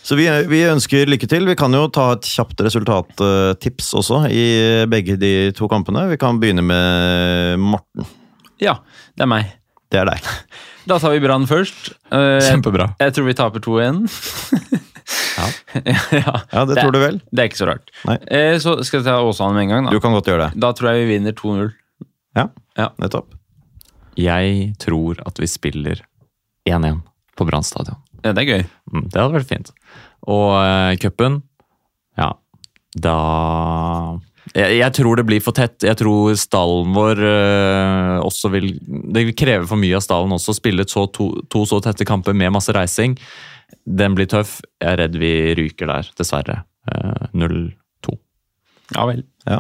Så 0.10 0.16
vi, 0.18 0.26
vi 0.50 0.62
ønsker 0.66 1.10
lykke 1.10 1.28
til. 1.30 1.46
Vi 1.50 1.58
kan 1.60 1.74
jo 1.76 1.84
ta 1.94 2.14
et 2.16 2.26
kjapt 2.26 2.62
resultattips 2.66 3.92
også 4.00 4.24
i 4.34 4.46
begge 4.90 5.20
de 5.22 5.52
to 5.58 5.68
kampene. 5.70 6.08
Vi 6.10 6.18
kan 6.22 6.40
begynne 6.42 6.64
med 6.66 7.60
Morten. 7.62 8.08
Ja, 8.64 8.80
det 9.18 9.26
er 9.28 9.30
meg. 9.30 9.52
Det 9.92 10.04
er 10.04 10.12
deg. 10.14 10.26
Da 10.90 10.96
tar 10.98 11.12
vi 11.14 11.20
Brann 11.22 11.44
først. 11.46 11.92
Kjempebra. 12.10 12.46
Kjempebra. 12.48 12.86
Jeg 12.98 13.14
tror 13.14 13.26
vi 13.28 13.34
taper 13.38 13.62
2-1. 13.62 14.00
Ja. 15.40 15.48
ja. 16.20 16.34
Ja, 16.52 16.64
det 16.70 16.78
tror 16.80 16.94
du 16.96 17.00
vel? 17.02 17.20
Det 17.32 17.44
er 17.44 17.50
ikke 17.50 17.62
så 17.62 17.68
rart. 17.70 17.92
Eh, 18.28 18.58
så 18.62 18.78
skal 18.86 19.00
jeg 19.02 19.08
ta 19.08 19.18
Åsane 19.26 19.56
med 19.56 19.68
en 19.68 19.74
gang. 19.74 19.88
da. 19.88 19.94
Du 19.96 20.04
kan 20.04 20.16
godt 20.16 20.30
gjøre 20.30 20.50
det. 20.50 20.60
da 20.62 20.72
tror 20.76 20.92
jeg 20.94 21.06
vi 21.06 21.14
vinner 21.16 21.36
2-0. 21.38 21.72
Ja, 22.38 22.48
Ja. 22.78 22.90
nettopp. 23.02 23.34
Jeg 24.20 24.74
tror 24.82 25.22
at 25.26 25.40
vi 25.40 25.48
spiller 25.48 26.02
1-1 26.68 27.02
på 27.40 27.46
Brann 27.48 27.64
stadion. 27.64 27.98
Ja, 28.24 28.34
det 28.36 28.44
er 28.44 28.50
gøy. 28.52 28.64
Mm, 28.92 29.06
det 29.08 29.22
hadde 29.22 29.38
vært 29.38 29.48
fint. 29.52 29.72
Og 30.28 30.50
uh, 30.60 30.96
cupen 31.00 31.42
Ja, 32.20 32.34
da 33.00 33.16
jeg, 34.56 34.80
jeg 34.80 34.94
tror 34.98 35.20
det 35.20 35.26
blir 35.30 35.42
for 35.46 35.56
tett. 35.56 35.78
Jeg 35.86 35.98
tror 36.00 36.34
stallen 36.40 36.94
vår 36.96 37.20
eh, 37.22 38.16
også 38.26 38.50
vil 38.54 38.72
Det 38.82 39.26
vil 39.28 39.36
kreve 39.38 39.68
for 39.70 39.78
mye 39.80 40.00
av 40.00 40.02
stallen 40.02 40.34
også. 40.34 40.56
Spille 40.58 40.86
to, 40.90 41.06
to 41.54 41.66
så 41.70 41.78
tette 41.86 42.08
kamper 42.08 42.34
med 42.34 42.54
masse 42.56 42.74
reising. 42.74 43.14
Den 43.86 44.18
blir 44.18 44.30
tøff. 44.30 44.60
Jeg 44.82 44.94
er 44.94 45.02
redd 45.04 45.18
vi 45.22 45.34
ryker 45.58 45.90
der, 45.90 46.12
dessverre. 46.20 46.62
Eh, 46.90 47.26
0-2. 47.38 48.16
Ja 48.96 49.06
vel. 49.10 49.24
Ja. 49.50 49.60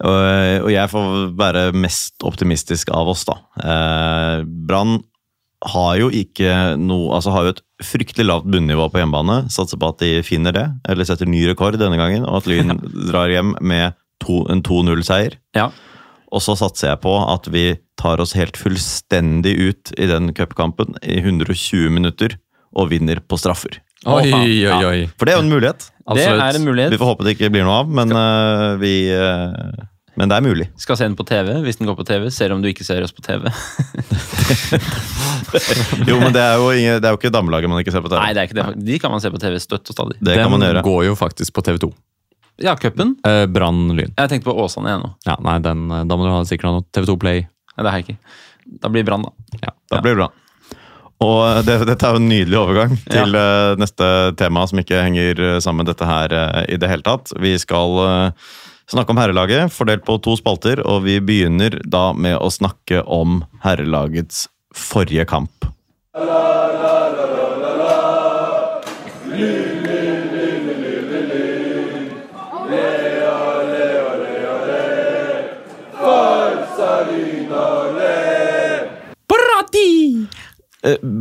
Og, 0.00 0.64
og 0.64 0.70
jeg 0.72 0.90
får 0.90 1.14
være 1.36 1.64
mest 1.76 2.24
optimistisk 2.26 2.92
av 2.96 3.10
oss, 3.12 3.26
da. 3.28 3.36
Eh, 3.60 4.44
Brann 4.46 5.00
har 5.60 5.98
jo 6.00 6.06
ikke 6.08 6.78
noe 6.80 7.18
Altså 7.18 7.34
har 7.34 7.44
jo 7.44 7.52
et 7.52 7.62
fryktelig 7.84 8.24
lavt 8.24 8.48
bunnivå 8.48 8.86
på 8.92 9.00
hjemmebane. 9.00 9.42
Satser 9.52 9.80
på 9.80 9.90
at 9.92 10.00
de 10.00 10.24
finner 10.24 10.56
det, 10.56 10.66
eller 10.88 11.08
setter 11.08 11.28
ny 11.28 11.42
rekord 11.50 11.76
denne 11.80 12.00
gangen, 12.00 12.24
og 12.24 12.40
at 12.40 12.48
Lyn 12.48 12.78
drar 13.10 13.32
hjem 13.32 13.54
med 13.60 13.96
to, 14.24 14.42
en 14.52 14.64
2-0-seier. 14.64 15.36
Ja. 15.56 15.70
Og 16.30 16.44
så 16.44 16.54
satser 16.56 16.92
jeg 16.92 17.02
på 17.02 17.12
at 17.24 17.48
vi 17.52 17.64
tar 18.00 18.22
oss 18.22 18.36
helt 18.38 18.56
fullstendig 18.60 19.56
ut 19.58 19.92
i 20.00 20.08
den 20.08 20.30
cupkampen 20.36 20.96
i 21.02 21.18
120 21.20 21.90
minutter 21.92 22.38
og 22.76 22.90
vinner 22.90 23.20
på 23.20 23.38
straffer. 23.40 23.80
Oi, 24.06 24.30
Oi, 24.32 24.32
oi, 24.32 24.50
Ja. 24.64 24.78
For 25.18 25.28
det 25.28 25.34
er 25.34 25.40
jo 25.40 25.44
en 25.44 25.52
mulighet. 25.52 25.90
Det 26.10 26.24
er 26.24 26.56
en 26.56 26.68
Vi 26.90 26.98
får 26.98 27.08
håpe 27.12 27.24
det 27.26 27.36
ikke 27.36 27.50
blir 27.52 27.66
noe 27.66 27.82
av, 27.82 27.90
men, 27.90 28.12
uh, 28.16 28.76
vi, 28.80 29.12
uh, 29.12 29.84
men 30.16 30.30
det 30.30 30.38
er 30.38 30.46
mulig. 30.46 30.66
Skal 30.80 30.96
se 30.96 31.04
den 31.04 31.16
på 31.18 31.26
TV 31.28 31.52
hvis 31.66 31.78
den 31.78 31.86
går 31.90 31.98
på 31.98 32.06
TV. 32.08 32.30
Ser 32.32 32.54
om 32.54 32.62
du 32.62 32.70
ikke 32.70 32.86
ser 32.86 33.04
oss 33.04 33.12
på 33.12 33.22
TV. 33.26 33.46
Jo, 36.06 36.16
men 36.20 36.30
det 36.34 36.42
er 36.42 36.60
jo, 36.60 36.68
ingen, 36.74 37.00
det 37.02 37.08
er 37.08 37.14
jo 37.14 37.18
ikke 37.18 37.32
damelaget 37.34 37.70
man 37.70 37.80
ikke 37.82 37.92
ser 37.94 38.04
på 38.04 38.10
TV. 38.12 38.20
Nei, 38.22 38.34
det 38.36 38.42
er 38.42 38.48
ikke 38.48 38.58
det. 38.58 38.84
De 38.86 38.98
kan 39.02 39.12
man 39.12 39.22
se 39.22 39.32
på 39.32 39.40
TV 39.42 39.56
støtt 39.62 39.90
og 39.90 39.96
stadig. 39.96 40.16
Det 40.20 40.36
kan 40.36 40.46
Den 40.46 40.54
man 40.54 40.62
gjøre. 40.66 40.82
går 40.86 41.00
jo 41.08 41.16
faktisk 41.18 41.54
på 41.56 41.64
TV2. 41.66 41.90
Ja, 42.60 42.74
cupen. 42.76 43.14
Eh, 43.26 43.46
Brann-Lyn. 43.48 44.12
Jeg 44.18 44.30
tenkte 44.30 44.50
på 44.50 44.54
Åsane 44.62 44.90
igjen 44.92 45.04
nå. 45.06 45.10
Ja, 45.26 45.38
nei, 45.46 45.56
den, 45.64 45.86
eh, 45.90 46.04
da 46.06 46.18
må 46.20 46.28
du 46.28 46.32
ha 46.34 46.42
sikkert 46.48 46.68
ha 46.68 46.72
noe 46.76 46.86
TV2 46.92 47.16
Play. 47.22 47.46
Nei, 47.74 47.82
det 47.86 47.90
har 47.94 48.02
jeg 48.02 48.06
ikke. 48.06 48.18
Da 48.84 48.92
blir 48.92 49.06
Brann, 49.08 49.24
da. 49.26 49.58
Ja. 49.64 49.72
Da 49.90 50.02
blir 50.04 50.14
det 50.14 50.20
bra. 50.20 50.28
Og 51.20 51.64
det, 51.66 51.82
dette 51.84 52.06
er 52.06 52.16
jo 52.16 52.20
en 52.22 52.30
nydelig 52.30 52.56
overgang 52.56 52.94
til 53.04 53.36
ja. 53.36 53.76
neste 53.76 54.06
tema, 54.40 54.64
som 54.68 54.80
ikke 54.80 55.02
henger 55.04 55.42
eh, 55.44 55.58
sammen 55.60 55.84
med 55.84 55.90
dette 55.92 56.08
her 56.08 56.32
eh, 56.32 56.62
i 56.72 56.78
det 56.80 56.88
hele 56.88 57.04
tatt. 57.04 57.34
Vi 57.36 57.52
skal 57.60 58.00
eh, 58.06 58.46
snakke 58.90 59.12
om 59.12 59.20
herrelaget, 59.20 59.74
fordelt 59.74 60.06
på 60.06 60.16
to 60.24 60.38
spalter, 60.40 60.80
og 60.80 61.04
vi 61.04 61.18
begynner 61.20 61.76
da 61.84 62.10
med 62.16 62.38
å 62.40 62.48
snakke 62.52 63.04
om 63.04 63.42
herrelagets 63.66 64.46
forrige 64.72 65.28
kamp. 65.28 65.68
Eh, 66.16 66.99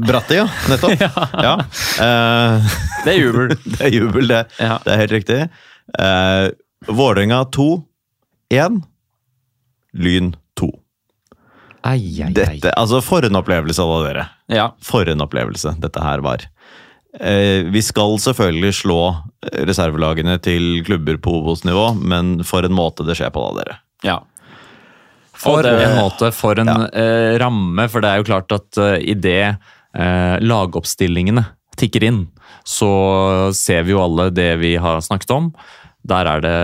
Bratti, 0.08 0.36
ja. 0.40 0.46
Nettopp. 0.70 1.02
ja. 1.48 1.54
Uh, 2.00 2.70
Det 3.04 3.14
er 3.14 3.18
jubel. 3.20 3.56
det 3.74 3.82
er 3.90 3.94
jubel, 3.96 4.28
det. 4.32 4.44
Ja. 4.60 4.78
Det 4.86 4.94
er 4.94 5.02
helt 5.04 5.16
riktig. 5.18 5.40
Uh, 6.00 6.48
Vålerenga 6.88 7.42
2, 7.56 7.66
1. 8.56 8.78
Lyn 10.00 10.32
2. 10.60 10.70
Ai, 11.84 11.98
ai, 11.98 12.28
ai. 12.28 12.34
Dette, 12.36 12.72
altså 12.80 13.00
For 13.04 13.24
en 13.28 13.36
opplevelse, 13.40 13.84
alle 13.84 14.00
dere. 14.08 14.26
Ja. 14.52 14.70
For 14.84 15.08
en 15.12 15.24
opplevelse 15.26 15.76
dette 15.84 16.04
her 16.04 16.24
var. 16.24 16.46
Uh, 17.20 17.68
vi 17.74 17.82
skal 17.84 18.16
selvfølgelig 18.22 18.74
slå 18.84 19.00
reservelagene 19.68 20.38
til 20.46 20.84
klubber 20.88 21.18
på 21.24 21.36
Obos-nivå, 21.42 21.94
men 22.00 22.38
for 22.48 22.64
en 22.68 22.76
måte 22.76 23.04
det 23.08 23.16
skjer 23.20 23.32
på, 23.36 23.44
da, 23.50 23.64
dere. 23.64 23.80
ja. 24.08 24.20
For 25.40 25.64
det- 25.64 25.76
en 25.86 25.98
måte, 25.98 26.32
for 26.36 26.60
en 26.60 26.70
eh, 26.70 27.38
ramme. 27.40 27.88
For 27.90 28.04
det 28.04 28.10
er 28.12 28.22
jo 28.22 28.28
klart 28.28 28.52
at 28.52 28.80
uh, 28.82 28.98
idet 29.00 29.56
uh, 29.96 30.36
lagoppstillingene 30.44 31.46
tikker 31.80 32.04
inn, 32.04 32.26
så 32.68 32.90
ser 33.56 33.86
vi 33.88 33.94
jo 33.96 34.02
alle 34.04 34.30
det 34.36 34.52
vi 34.60 34.74
har 34.76 35.00
snakket 35.06 35.32
om. 35.32 35.54
Der 36.10 36.28
er 36.28 36.44
det 36.44 36.58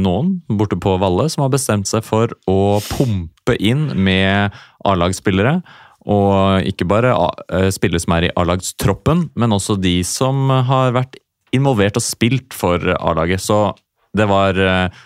noen 0.00 0.38
borte 0.48 0.76
på 0.80 0.96
Valle 1.00 1.26
som 1.32 1.44
har 1.44 1.52
bestemt 1.52 1.88
seg 1.88 2.04
for 2.04 2.32
å 2.48 2.80
pumpe 2.84 3.56
inn 3.60 3.90
med 3.96 4.54
A-lagsspillere. 4.88 5.58
Og 6.04 6.66
ikke 6.68 6.84
bare 6.88 7.14
eh, 7.48 7.70
spillere 7.72 8.02
som 8.02 8.12
er 8.16 8.26
i 8.28 8.32
A-lagstroppen, 8.36 9.30
men 9.40 9.56
også 9.56 9.78
de 9.80 9.98
som 10.04 10.50
har 10.68 10.92
vært 10.96 11.16
involvert 11.56 11.96
og 11.96 12.04
spilt 12.04 12.56
for 12.56 12.80
A-laget. 12.98 13.40
Så 13.40 13.72
det 14.16 14.28
var 14.28 14.58
eh, 14.60 15.04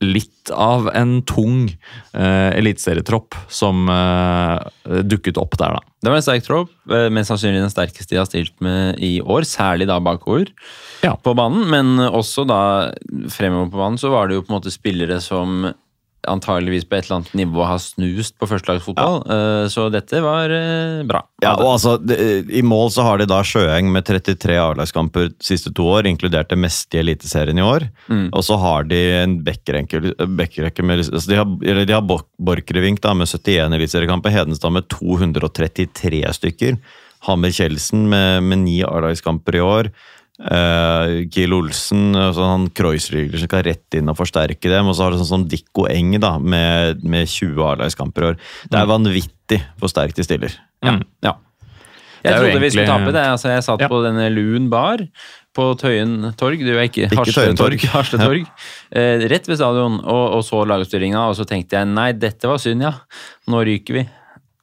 litt 0.00 0.48
av 0.54 0.88
en 0.96 1.18
tung 1.28 1.66
eh, 2.16 2.50
eliteserietropp 2.56 3.36
som 3.52 3.84
eh, 3.92 5.02
dukket 5.04 5.36
opp 5.40 5.58
der, 5.60 5.76
da. 5.76 5.82
Det 6.00 6.08
var 6.08 6.16
en 6.16 6.24
sterk 6.24 6.46
tropp. 6.46 6.70
men 6.88 7.12
Mest 7.12 7.28
sannsynlig 7.28 7.60
den 7.60 7.72
sterkeste 7.72 8.14
de 8.14 8.20
har 8.22 8.28
stilt 8.28 8.54
med 8.64 8.96
i 9.04 9.18
år. 9.20 9.44
Særlig 9.44 9.86
da 9.90 9.98
bakover 10.00 10.48
Ja. 11.04 11.12
på 11.20 11.34
banen. 11.36 11.66
Men 11.68 11.98
også 12.08 12.46
da 12.48 12.60
fremover 13.28 13.68
på 13.70 13.82
banen 13.82 14.00
så 14.00 14.08
var 14.10 14.28
det 14.28 14.38
jo 14.38 14.42
på 14.46 14.54
en 14.54 14.56
måte 14.62 14.72
spillere 14.72 15.20
som 15.20 15.68
antageligvis 16.28 16.84
på 16.88 16.96
et 16.98 17.06
eller 17.06 17.20
annet 17.20 17.34
nivå 17.40 17.64
har 17.64 17.80
snust 17.82 18.36
på 18.40 18.48
førstelagsfotball. 18.50 19.20
Ja. 19.24 19.68
Så 19.72 19.86
dette 19.92 20.20
var 20.24 20.52
eh, 20.52 21.00
bra. 21.08 21.22
Ja, 21.40 21.54
og 21.54 21.76
altså, 21.76 21.94
I 22.52 22.62
mål 22.66 22.90
så 22.92 23.04
har 23.06 23.20
de 23.20 23.28
da 23.30 23.40
Sjøeng 23.46 23.88
med 23.92 24.04
33 24.08 24.58
A-lagskamper 24.60 25.30
de 25.30 25.46
siste 25.46 25.72
to 25.76 25.86
år, 25.88 26.08
inkludert 26.10 26.50
det 26.52 26.60
meste 26.60 26.98
i 26.98 27.02
Eliteserien 27.04 27.58
i 27.60 27.64
år. 27.64 27.88
Og 28.28 28.44
så 28.44 28.58
har 28.60 28.88
de 28.90 29.00
en 29.22 29.38
backrekke 29.46 30.84
med 30.84 31.04
altså 31.06 31.30
De 31.30 31.38
har, 31.38 31.48
eller 31.64 31.88
de 31.88 31.96
har 31.96 32.04
Borchgrevink 32.04 33.00
med 33.16 33.28
71 33.28 33.76
eliteseriekamper, 33.78 34.34
Hedenstad 34.34 34.74
med 34.74 34.88
233 34.92 36.24
stykker. 36.36 36.80
Hammer 37.26 37.52
Kjeldsen 37.52 38.08
med, 38.08 38.42
med 38.48 38.64
ni 38.64 38.80
A-lagskamper 38.86 39.56
i 39.58 39.64
år. 39.64 39.90
Eh, 40.40 41.14
Kiel 41.32 41.54
Olsen, 41.56 42.14
sånn 42.36 42.50
han 42.54 42.66
Kreuzrygler 42.76 43.40
som 43.40 43.50
skal 43.50 43.66
rett 43.66 43.98
inn 43.98 44.10
og 44.12 44.18
forsterke 44.18 44.72
dem. 44.72 44.88
Og 44.90 44.96
så 44.96 45.06
har 45.06 45.14
du 45.14 45.20
sånn 45.20 45.32
som 45.34 45.46
Dikko 45.50 45.88
Eng 45.92 46.16
da, 46.22 46.36
med, 46.38 47.04
med 47.04 47.28
20 47.30 47.60
A-lagskamper 47.74 48.26
i 48.26 48.32
år. 48.32 48.40
Det 48.70 48.80
er 48.80 48.90
vanvittig 48.90 49.62
hvor 49.80 49.92
sterkt 49.92 50.20
de 50.20 50.26
stiller. 50.26 50.56
Ja. 50.84 50.98
ja. 51.26 51.36
Jeg 52.20 52.36
trodde 52.36 52.50
egentlig... 52.50 52.66
vi 52.66 52.70
skulle 52.74 52.90
tape 52.90 53.12
det. 53.16 53.26
Altså, 53.34 53.48
jeg 53.54 53.64
satt 53.64 53.80
Ja. 53.84 53.88
på 53.88 54.00
denne 54.04 54.26
Lun 54.32 54.68
bar 54.72 55.04
på 55.56 55.66
Tøyen 55.80 56.32
torg. 56.38 56.60
Det 56.62 56.74
er 56.74 56.86
ikke. 56.86 57.08
Ikke 57.08 57.32
Tøyen 57.32 57.58
torg. 57.58 57.84
Harsle 57.94 58.20
torg. 58.20 58.46
Eh, 58.92 59.26
rett 59.32 59.48
ved 59.48 59.58
stadion. 59.60 59.98
Og, 60.04 60.24
og 60.38 60.44
så 60.46 60.62
lagoppstillinga, 60.68 61.26
og 61.30 61.36
så 61.38 61.48
tenkte 61.48 61.80
jeg 61.80 61.88
nei, 61.90 62.10
dette 62.12 62.50
var 62.50 62.60
synd, 62.62 62.84
ja. 62.86 62.94
Nå 63.50 63.64
ryker 63.66 64.00
vi. 64.00 64.06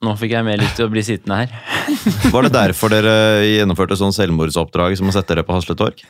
Nå 0.06 0.12
fikk 0.20 0.36
jeg 0.36 0.46
mer 0.46 0.60
lyst 0.62 0.76
til 0.78 0.86
å 0.86 0.92
bli 0.94 1.02
sittende 1.02 1.40
her. 1.40 1.54
Var 2.34 2.46
det 2.46 2.52
derfor 2.54 2.92
dere 2.94 3.14
gjennomførte 3.48 3.98
sånn 3.98 4.14
selvmordsoppdrag 4.14 4.94
som 5.00 5.10
å 5.10 5.16
sette 5.16 5.34
dere 5.34 5.46
på 5.48 5.56
Hasle 5.56 5.74
Torg? 5.80 6.04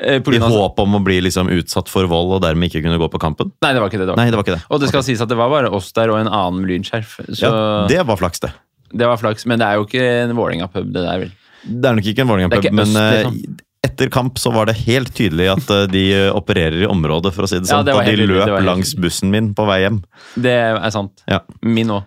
Eh, 0.00 0.20
I 0.20 0.40
håp 0.40 0.80
om 0.80 0.96
å 0.96 1.00
bli 1.04 1.18
liksom 1.24 1.50
utsatt 1.52 1.90
for 1.92 2.08
vold 2.08 2.34
og 2.36 2.40
dermed 2.44 2.70
ikke 2.70 2.82
kunne 2.84 3.00
gå 3.00 3.08
på 3.12 3.20
kampen? 3.20 3.52
Nei, 3.64 3.74
det 3.76 3.82
var 3.82 3.92
ikke 3.92 4.00
det. 4.00 4.06
det 4.08 4.14
var. 4.14 4.20
Nei, 4.22 4.30
det 4.32 4.40
var 4.40 4.46
ikke 4.46 4.56
det. 4.56 4.64
Og 4.72 4.80
det 4.80 4.88
skal 4.92 5.04
sies 5.04 5.20
at 5.24 5.32
det 5.32 5.38
var 5.40 5.52
bare 5.52 5.72
oss 5.76 5.92
der 5.96 6.12
og 6.12 6.20
en 6.22 6.30
annen 6.32 6.62
med 6.62 6.72
lynskjerf. 6.72 7.18
Så 7.28 7.44
Ja, 7.44 7.52
det... 7.84 7.92
det 7.96 8.08
var 8.08 8.20
flaks, 8.20 8.40
det. 8.44 8.54
Det 8.96 9.08
var 9.12 9.20
flaks. 9.20 9.44
Men 9.48 9.60
det 9.60 9.68
er 9.68 9.80
jo 9.80 9.86
ikke 9.88 10.08
en 10.24 10.34
Vålerenga-pub, 10.36 10.90
det 10.96 11.04
der, 11.04 11.22
vel. 11.26 11.36
Det 11.66 11.88
er 11.92 12.00
nok 12.00 12.10
ikke 12.12 12.24
en 12.24 12.28
Det 12.28 12.28
er 12.28 12.32
Vålerenga-pub, 12.32 12.72
men 12.80 13.00
eh, 13.02 13.14
liksom. 13.20 13.62
etter 13.90 14.12
kamp 14.16 14.40
så 14.40 14.52
var 14.56 14.72
det 14.72 14.78
helt 14.86 15.12
tydelig 15.16 15.52
at 15.58 15.72
eh, 15.76 15.86
de 15.92 16.04
opererer 16.32 16.84
i 16.84 16.90
området, 16.90 17.36
for 17.36 17.44
å 17.44 17.52
si 17.52 17.60
det 17.60 17.68
Ja, 17.68 17.78
sånn. 17.82 17.88
det 17.88 17.96
var 17.96 18.08
og 18.08 18.12
de 18.16 18.24
det 18.24 18.28
løp 18.32 18.58
langs 18.64 18.96
bussen 18.96 19.32
min 19.32 19.52
på 19.56 19.68
vei 19.68 19.82
hjem. 19.84 20.00
Det 20.40 20.56
er 20.56 20.92
sant. 20.94 21.24
Ja. 21.28 21.44
Min 21.60 21.92
òg. 22.00 22.04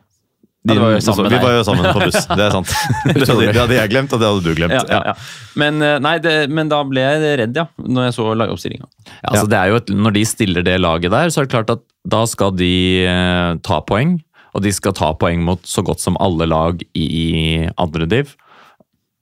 De, 0.67 0.75
Ja, 0.75 0.81
var 0.83 1.29
vi 1.29 1.37
var 1.39 1.53
jo 1.55 1.63
sammen 1.63 1.85
på 1.87 2.01
buss, 2.03 2.25
det 2.27 2.43
er 2.43 2.51
sant. 2.51 2.71
det, 3.07 3.23
hadde, 3.23 3.45
det 3.47 3.61
hadde 3.61 3.77
jeg 3.77 3.91
glemt, 3.93 4.11
og 4.11 4.19
det 4.19 4.27
hadde 4.27 4.43
du 4.43 4.57
glemt. 4.57 4.75
Ja, 4.75 5.03
ja. 5.07 5.13
Men, 5.59 5.79
eh, 5.85 5.95
nei, 6.03 6.17
det, 6.19 6.33
men 6.51 6.71
da 6.71 6.81
ble 6.87 7.05
jeg 7.05 7.37
redd, 7.45 7.59
ja, 7.61 7.69
når 7.79 8.09
jeg 8.09 8.17
så 8.17 8.25
lagoppstillinga. 8.35 8.89
Ja, 9.21 9.39
altså 9.39 9.95
når 9.95 10.17
de 10.17 10.25
stiller 10.27 10.65
det 10.67 10.75
laget 10.81 11.15
der, 11.15 11.31
så 11.31 11.41
er 11.41 11.47
det 11.47 11.53
klart 11.55 11.71
at 11.77 11.85
da 12.09 12.25
skal 12.27 12.51
de 12.59 12.73
eh, 13.07 13.53
ta 13.63 13.79
poeng. 13.87 14.17
Og 14.57 14.63
de 14.65 14.71
skal 14.73 14.95
ta 14.97 15.13
poeng 15.13 15.43
mot 15.45 15.61
så 15.69 15.83
godt 15.85 16.01
som 16.01 16.17
alle 16.19 16.47
lag 16.49 16.81
i 16.97 17.69
andre 17.77 18.07
div. 18.09 18.33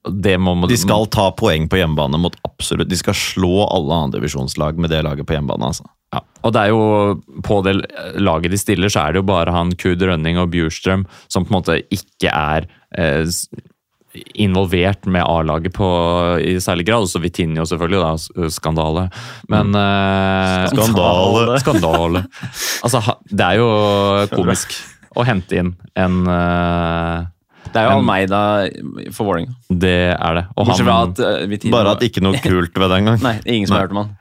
Det 0.08 0.38
må, 0.40 0.56
De 0.72 0.78
skal 0.80 1.06
ta 1.12 1.30
poeng 1.36 1.68
på 1.68 1.82
hjemmebane 1.82 2.16
mot 2.22 2.36
absolutt 2.48 2.88
De 2.88 2.96
skal 2.96 3.16
slå 3.18 3.66
alle 3.66 3.98
andredivisjonslag 4.06 4.78
med 4.80 4.94
det 4.94 5.02
laget 5.04 5.28
på 5.28 5.36
hjemmebane. 5.36 5.68
altså. 5.68 5.84
Ja, 6.16 6.22
og 6.48 6.54
det 6.56 6.62
er 6.62 6.70
jo 6.72 6.84
På 7.44 7.58
det 7.66 7.74
laget 8.16 8.54
de 8.54 8.58
stiller, 8.62 8.88
så 8.88 9.02
er 9.08 9.12
det 9.18 9.20
jo 9.20 9.28
bare 9.28 9.52
han 9.52 9.74
Kud 9.76 10.00
Rønning 10.08 10.38
og 10.40 10.52
Bjurstrøm 10.54 11.04
som 11.28 11.44
på 11.44 11.52
en 11.52 11.58
måte 11.60 11.80
ikke 11.92 12.32
er 12.32 12.68
eh, 12.96 13.28
involvert 14.40 15.06
med 15.06 15.22
A-laget 15.28 15.76
i 16.42 16.56
særlig 16.64 16.86
grad. 16.88 17.06
Så 17.12 17.20
Vitinho 17.22 17.66
selvfølgelig, 17.68 18.00
da. 18.02 18.14
s- 18.18 18.56
Skandale. 18.56 19.10
Men 19.52 19.76
eh, 19.76 20.68
Skandale. 20.72 21.60
Skandale. 21.64 22.24
Altså, 22.84 23.02
det 23.30 23.46
er 23.52 23.60
jo 23.60 23.68
komisk 24.34 24.74
å 25.18 25.26
hente 25.28 25.58
inn 25.60 25.74
en 25.98 26.18
eh, 26.30 27.26
Det 27.74 27.82
er 27.82 27.88
jo 27.92 27.98
Almeida 28.00 28.42
for 29.14 29.28
Vålerenga. 29.28 29.54
Det 29.70 29.94
er 30.16 30.40
det. 30.40 30.46
Og, 30.56 30.72
han, 30.72 30.92
at 30.96 31.22
uh, 31.22 31.70
Bare 31.74 31.96
at 31.98 32.06
ikke 32.08 32.24
noe 32.24 32.40
kult 32.42 32.78
ved 32.80 32.90
det 32.94 33.02
engang. 33.04 33.20
Nei, 33.26 33.36
ingen 33.46 33.68
som 33.70 33.76
Nei. 33.76 33.82
har 33.84 33.88
hørt 33.90 33.98
om 33.98 34.02
han. 34.06 34.16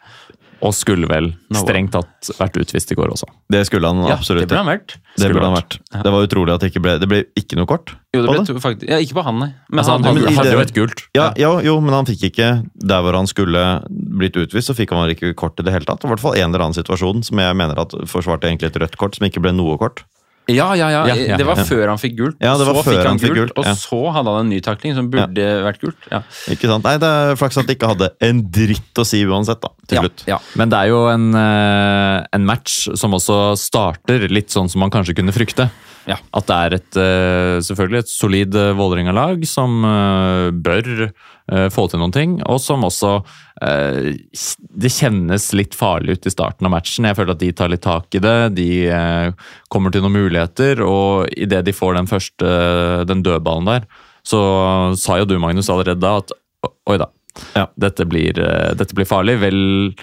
Og 0.64 0.72
skulle 0.74 1.08
vel 1.10 1.30
strengt 1.54 1.92
tatt 1.92 2.30
vært 2.38 2.56
utvist 2.62 2.92
i 2.92 2.96
går 2.96 3.12
også. 3.12 3.28
Det 3.52 3.60
skulle 3.68 3.90
han 3.90 4.00
absolutt. 4.08 4.44
Ja, 4.44 4.46
det 4.46 4.50
burde 4.54 4.62
han 4.62 4.70
vært. 4.70 4.94
Det 5.16 5.28
burde 5.32 5.48
han 5.48 5.56
vært. 5.56 5.76
Det 5.92 6.12
var 6.14 6.26
utrolig 6.26 6.54
at 6.54 6.64
det 6.64 6.70
ikke 6.72 6.82
ble 6.84 6.94
Det 7.00 7.08
ble 7.10 7.20
ikke 7.38 7.58
noe 7.58 7.68
kort. 7.68 7.92
Jo, 8.16 8.22
det 8.24 8.32
ble 8.32 8.44
to, 8.48 8.56
faktisk, 8.62 8.88
ja, 8.88 8.98
ikke 9.04 9.18
på 9.18 9.26
han, 9.26 9.38
nei. 9.42 9.50
Men 9.68 9.82
Altså, 9.82 9.96
han 9.96 10.08
han, 10.08 10.22
han 10.24 10.38
hadde, 10.40 10.56
jo 10.56 10.64
et 10.64 10.74
gult. 10.76 11.04
Ja, 11.16 11.28
ja, 11.40 11.52
jo, 11.66 11.76
men 11.84 11.96
han 11.96 12.08
fikk 12.08 12.28
ikke 12.30 12.50
Der 12.88 13.04
hvor 13.04 13.18
han 13.18 13.28
skulle 13.30 13.64
blitt 13.90 14.36
utvist, 14.40 14.70
så 14.70 14.76
fikk 14.76 14.96
han 14.96 15.12
ikke 15.12 15.34
kort 15.36 15.60
i 15.60 15.66
det 15.66 15.74
hele 15.74 15.88
tatt. 15.88 16.04
I 16.04 16.12
hvert 16.12 16.22
fall 16.24 16.36
en 16.40 16.48
eller 16.50 16.68
annen 16.68 16.78
situasjon 16.78 17.24
som 17.26 17.42
jeg 17.44 17.58
mener 17.58 17.80
at 17.84 17.96
forsvarte 18.08 18.48
egentlig 18.48 18.72
et 18.72 18.80
rødt 18.80 18.96
kort, 19.00 19.18
som 19.18 19.28
ikke 19.28 19.44
ble 19.44 19.52
noe 19.56 19.76
kort. 19.80 20.04
Ja, 20.46 20.66
ja, 20.78 20.88
ja, 20.92 21.00
Ja, 21.11 21.14
ja, 21.32 21.37
Det 21.40 21.46
var 21.46 21.59
før 21.66 21.88
han 21.90 21.98
fikk 21.98 22.16
gult. 22.18 22.37
Ja, 22.42 22.54
det 22.59 22.66
var 22.68 22.78
så 22.78 22.85
før 22.87 22.94
fikk 22.94 23.09
han 23.09 23.18
fikk 23.22 23.35
gult, 23.35 23.54
Og 23.59 23.66
ja. 23.66 23.74
så 23.78 23.98
hadde 24.14 24.35
han 24.35 24.44
en 24.46 24.52
ny 24.54 24.61
takling 24.62 24.94
som 24.94 25.09
burde 25.11 25.46
vært 25.66 25.80
gult. 25.82 26.09
Ja. 26.12 26.22
Ikke 26.52 26.70
sant? 26.70 26.87
Nei, 26.87 26.96
det 27.02 27.11
er 27.11 27.40
flaks 27.40 27.59
at 27.59 27.66
de 27.66 27.74
ikke 27.76 27.90
hadde 27.90 28.11
en 28.28 28.44
dritt 28.54 29.02
å 29.02 29.06
si 29.09 29.24
uansett, 29.26 29.61
da. 29.64 29.72
Til 29.90 30.04
slutt. 30.04 30.24
ja. 30.30 30.38
Men 30.59 30.70
det 30.70 30.78
er 30.85 30.92
jo 30.92 31.02
en, 31.11 31.26
eh, 31.35 32.18
en 32.38 32.46
match 32.46 32.87
som 32.94 33.16
også 33.18 33.56
starter 33.59 34.28
litt 34.30 34.54
sånn 34.54 34.70
som 34.70 34.80
man 34.85 34.90
kanskje 34.94 35.16
kunne 35.18 35.35
frykte. 35.35 35.68
Ja. 36.06 36.16
At 36.38 36.46
det 36.46 36.56
er 36.56 36.74
et, 36.76 36.98
eh, 37.02 37.56
selvfølgelig 37.66 38.04
et 38.04 38.10
solid 38.12 38.54
eh, 38.54 38.74
Vålerenga-lag 38.78 39.42
som 39.48 39.80
eh, 39.84 40.50
bør 40.54 41.10
få 41.70 41.84
til 41.86 42.00
noen 42.02 42.10
ting, 42.10 42.32
og 42.50 42.56
som 42.58 42.82
også 42.82 43.10
Det 43.62 44.90
kjennes 44.90 45.44
litt 45.54 45.76
farlig 45.78 46.16
ut 46.16 46.26
i 46.26 46.32
starten 46.34 46.66
av 46.66 46.72
matchen. 46.74 47.06
Jeg 47.06 47.14
føler 47.14 47.36
at 47.36 47.42
de 47.44 47.50
tar 47.54 47.70
litt 47.70 47.84
tak 47.86 48.18
i 48.18 48.20
det. 48.24 48.32
De 48.56 48.66
kommer 49.70 49.94
til 49.94 50.02
noen 50.02 50.16
muligheter, 50.16 50.82
og 50.82 51.30
idet 51.38 51.62
de 51.68 51.76
får 51.76 51.94
den 52.00 52.10
første 52.10 52.50
den 53.06 53.22
dødballen 53.22 53.70
der, 53.70 53.86
så 54.26 54.42
sa 54.98 55.20
jo 55.20 55.30
du, 55.30 55.36
Magnus, 55.38 55.70
allerede 55.70 56.02
da 56.02 56.16
at 56.18 56.34
oi 56.90 56.98
da, 56.98 57.06
Ja. 57.54 57.68
dette, 57.78 58.10
blir, 58.10 58.34
dette 58.74 58.98
blir 58.98 59.06
farlig. 59.06 59.38
Vel 59.46 59.94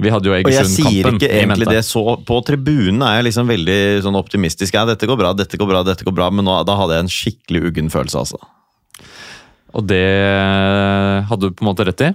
vi 0.00 0.10
hadde 0.12 0.28
jo 0.30 0.34
Og 0.34 0.50
jeg 0.52 0.66
sier 0.70 1.10
ikke 1.12 1.28
egentlig 1.28 1.68
det 1.68 1.82
så 1.84 2.02
På 2.26 2.40
tribunen 2.46 3.02
er 3.06 3.18
jeg 3.20 3.28
liksom 3.30 3.46
veldig 3.50 3.78
sånn 4.06 4.16
optimistisk. 4.18 4.74
Ja, 4.74 4.84
dette 4.88 5.06
går 5.06 5.18
bra, 5.20 5.32
dette 5.36 5.56
går 5.60 5.68
bra, 5.68 5.82
dette 5.86 6.04
går 6.06 6.16
bra, 6.16 6.30
men 6.30 6.44
nå, 6.48 6.56
da 6.68 6.76
hadde 6.80 6.96
jeg 6.98 7.06
en 7.06 7.14
skikkelig 7.14 7.62
uggen 7.70 7.92
følelse, 7.92 8.18
altså. 8.24 8.40
Og 9.74 9.86
det 9.86 10.04
hadde 11.30 11.46
du 11.46 11.54
på 11.54 11.62
en 11.64 11.70
måte 11.70 11.86
rett 11.86 12.02
i. 12.08 12.10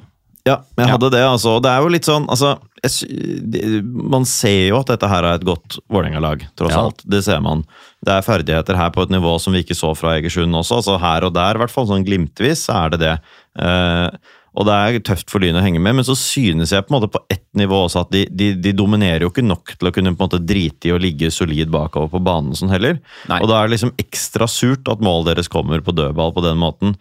Ja, 0.46 0.60
jeg 0.78 0.86
Ja. 0.86 0.92
hadde 0.94 1.10
det, 1.10 1.24
altså. 1.26 1.56
Og 1.58 1.64
det 1.64 1.72
er 1.72 1.82
jo 1.82 1.88
litt 1.90 2.06
sånn 2.06 2.28
altså, 2.30 2.60
jeg, 2.84 3.82
Man 3.84 4.26
ser 4.26 4.68
jo 4.70 4.78
at 4.80 4.86
dette 4.92 5.08
her 5.10 5.24
er 5.24 5.40
et 5.40 5.46
godt 5.48 5.80
Vålerenga-lag, 5.90 6.46
tross 6.56 6.72
Ja. 6.76 6.84
alt. 6.86 7.02
Det 7.04 7.24
ser 7.24 7.40
man. 7.42 7.64
Det 8.06 8.14
er 8.14 8.22
ferdigheter 8.22 8.76
her 8.78 8.92
på 8.92 9.02
et 9.02 9.10
nivå 9.10 9.40
som 9.42 9.54
vi 9.54 9.64
ikke 9.64 9.74
så 9.74 9.96
fra 9.98 10.20
Egersund 10.20 10.54
også. 10.54 10.78
altså 10.84 11.00
Her 11.00 11.24
og 11.26 11.34
der, 11.34 11.56
i 11.56 11.58
hvert 11.58 11.72
fall 11.72 11.88
sånn 11.88 12.06
glimtvis, 12.06 12.66
så 12.70 12.86
er 12.86 12.90
det 12.92 13.00
det. 13.00 13.20
Eh, 13.58 14.10
og 14.56 14.68
det 14.68 14.76
er 14.76 14.98
tøft 15.04 15.32
for 15.32 15.44
Lyn 15.44 15.58
å 15.60 15.64
henge 15.64 15.82
med, 15.84 15.98
men 15.98 16.08
så 16.08 16.16
synes 16.18 16.72
jeg 16.72 16.86
på 16.86 16.94
en 16.94 16.98
måte 16.98 17.12
på 17.12 17.22
ett 17.32 17.44
nivå 17.60 17.82
også 17.86 18.06
at 18.06 18.14
de, 18.16 18.24
de, 18.32 18.54
de 18.64 18.72
dominerer 18.76 19.26
jo 19.26 19.32
ikke 19.32 19.44
nok 19.44 19.76
til 19.76 19.90
å 19.90 19.94
kunne 19.96 20.14
på 20.16 20.24
en 20.24 20.30
måte 20.30 20.42
drite 20.48 20.90
i 20.90 20.94
å 20.96 21.02
ligge 21.02 21.32
solid 21.34 21.72
bakover 21.74 22.12
på 22.14 22.24
banen 22.24 22.56
sånn 22.56 22.72
heller. 22.72 23.02
Nei. 23.32 23.42
Og 23.44 23.52
da 23.52 23.60
er 23.60 23.68
det 23.68 23.76
liksom 23.76 23.94
ekstra 24.02 24.48
surt 24.52 24.88
at 24.92 25.04
målet 25.04 25.34
deres 25.34 25.52
kommer 25.52 25.84
på 25.84 25.96
dødball 25.96 26.32
på 26.36 26.44
den 26.46 26.60
måten. 26.62 26.96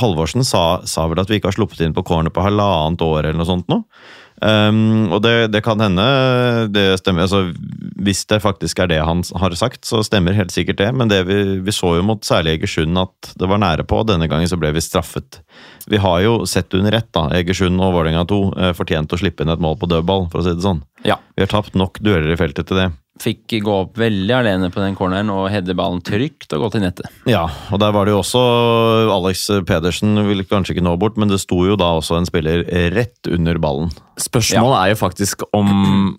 Halvorsen 0.00 0.46
sa, 0.48 0.80
sa 0.88 1.06
vel 1.10 1.20
at 1.20 1.30
vi 1.30 1.40
ikke 1.40 1.52
har 1.52 1.58
sluppet 1.58 1.84
inn 1.84 1.96
på 1.96 2.06
corner 2.08 2.32
på 2.32 2.44
halvannet 2.44 3.04
år 3.04 3.20
eller 3.26 3.40
noe 3.40 3.48
sånt 3.48 3.68
nå. 3.72 3.82
Um, 4.42 5.12
og 5.14 5.22
det, 5.22 5.52
det 5.54 5.62
kan 5.64 5.80
hende 5.80 6.04
det 6.74 6.98
stemmer. 7.00 7.24
Altså, 7.24 7.54
hvis 8.04 8.24
det 8.28 8.42
faktisk 8.42 8.82
er 8.82 8.90
det 8.90 8.98
han 9.04 9.22
har 9.40 9.54
sagt, 9.58 9.84
så 9.86 10.02
stemmer 10.04 10.36
helt 10.36 10.52
sikkert 10.54 10.80
det. 10.82 10.90
Men 10.96 11.12
det 11.12 11.22
vi, 11.28 11.38
vi 11.64 11.74
så 11.74 11.94
jo 11.98 12.06
mot 12.06 12.24
særlig 12.26 12.58
Egersund 12.58 12.98
at 13.00 13.34
det 13.40 13.48
var 13.50 13.62
nære 13.62 13.86
på. 13.88 14.02
Denne 14.08 14.28
gangen 14.30 14.50
så 14.50 14.58
ble 14.60 14.74
vi 14.74 14.82
straffet. 14.84 15.40
Vi 15.90 16.00
har 16.02 16.20
jo 16.24 16.36
sett 16.50 16.74
under 16.74 16.98
ett, 16.98 17.10
da. 17.14 17.28
Egersund 17.38 17.80
og 17.80 17.94
Vålerenga 17.96 18.26
2 18.28 18.42
eh, 18.58 18.74
fortjente 18.76 19.16
å 19.16 19.22
slippe 19.22 19.44
inn 19.44 19.54
et 19.54 19.62
mål 19.62 19.78
på 19.80 19.90
dødball, 19.90 20.28
for 20.32 20.42
å 20.42 20.46
si 20.46 20.56
det 20.56 20.66
sånn. 20.66 20.82
Ja. 21.06 21.20
Vi 21.36 21.44
har 21.44 21.52
tapt 21.52 21.78
nok 21.78 22.00
dueller 22.02 22.32
i 22.34 22.40
feltet 22.40 22.68
til 22.70 22.80
det. 22.80 22.90
Fikk 23.22 23.52
gå 23.62 23.74
opp 23.84 23.98
veldig 24.00 24.32
alene 24.34 24.68
på 24.74 24.82
den 24.82 24.96
corneren 24.98 25.28
og 25.30 25.46
heade 25.52 25.76
ballen 25.78 26.00
trygt 26.02 26.50
og 26.56 26.64
gå 26.64 26.70
til 26.74 26.82
nettet. 26.82 27.06
Ja, 27.30 27.44
og 27.70 27.78
der 27.78 27.92
var 27.94 28.08
det 28.08 28.14
jo 28.16 28.18
også 28.24 28.42
Alex 29.14 29.44
Pedersen 29.68 30.18
vil 30.26 30.42
kanskje 30.50 30.74
ikke 30.74 30.86
nå 30.86 30.96
bort, 30.98 31.20
men 31.20 31.30
det 31.30 31.38
sto 31.44 31.60
jo 31.62 31.76
da 31.78 31.92
også 32.00 32.18
en 32.18 32.26
spiller 32.26 32.66
rett 32.96 33.30
under 33.30 33.60
ballen. 33.62 33.94
Spørsmålet 34.18 34.80
er 34.80 34.92
jo 34.94 35.00
faktisk 35.04 35.46
om 35.54 36.18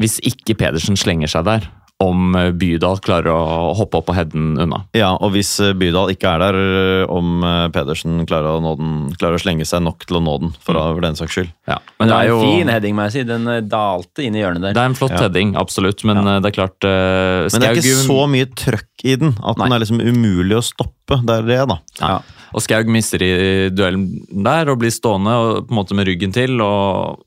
Hvis 0.00 0.16
ikke 0.24 0.54
Pedersen 0.56 0.96
slenger 0.96 1.28
seg 1.28 1.44
der, 1.44 1.66
om 2.00 2.32
Bydal 2.56 3.00
klarer 3.04 3.28
å 3.34 3.72
hoppe 3.76 3.98
opp 4.00 4.08
og 4.08 4.16
headen 4.16 4.54
unna. 4.60 4.82
Ja, 4.96 5.10
og 5.20 5.34
hvis 5.34 5.52
eh, 5.60 5.74
Bydal 5.76 6.14
ikke 6.14 6.32
er 6.32 6.42
der, 6.42 6.58
eh, 6.80 7.02
om 7.12 7.44
eh, 7.44 7.66
Pedersen 7.74 8.22
klarer 8.28 8.56
å, 8.56 8.62
nå 8.64 8.72
den, 8.78 8.94
klarer 9.20 9.36
å 9.36 9.42
slenge 9.42 9.66
seg 9.68 9.84
nok 9.84 10.06
til 10.08 10.16
å 10.16 10.22
nå 10.24 10.38
den, 10.46 10.54
for, 10.64 10.78
for 10.80 11.04
den 11.04 11.18
saks 11.18 11.36
skyld. 11.36 11.52
Ja. 11.68 11.76
Men 12.00 12.12
det 12.12 12.16
er 12.16 12.30
jo 12.30 12.40
en 12.40 12.46
fin 12.48 12.72
heading, 12.72 12.96
må 12.96 13.06
jeg 13.08 13.16
si. 13.18 13.26
Den 13.28 13.44
eh, 13.52 13.60
dalte 13.60 14.24
inn 14.24 14.38
i 14.38 14.42
hjørnet 14.42 14.64
der. 14.64 14.76
Det 14.78 14.84
er 14.84 14.92
en 14.92 14.98
flott 14.98 15.16
Ja. 15.16 15.26
heading, 15.26 15.54
absolutt, 15.60 16.04
men 16.08 16.22
ja. 16.22 16.38
det 16.40 16.52
er 16.52 16.56
klart 16.56 16.88
uh, 16.88 17.46
Men 17.50 17.64
det 17.64 17.68
er 17.68 17.80
ikke 17.82 18.02
så 18.06 18.20
mye 18.30 18.48
trøkk 18.56 19.04
i 19.04 19.16
den 19.20 19.34
at 19.36 19.60
den 19.60 19.74
er 19.76 19.82
liksom 19.84 20.00
umulig 20.00 20.56
å 20.56 20.64
stoppe. 20.64 21.20
Det 21.26 21.40
er 21.40 21.48
det, 21.50 21.62
da. 21.74 21.80
Ja. 22.00 22.20
Og 22.56 22.64
Skaug 22.64 22.88
mister 22.90 23.22
i 23.22 23.32
duellen 23.70 24.08
der 24.44 24.72
og 24.72 24.80
blir 24.80 24.92
stående 24.94 25.36
og 25.36 25.66
på 25.68 25.74
en 25.74 25.78
måte 25.82 25.96
med 25.98 26.08
ryggen 26.08 26.32
til. 26.34 26.56
Og, 26.64 27.20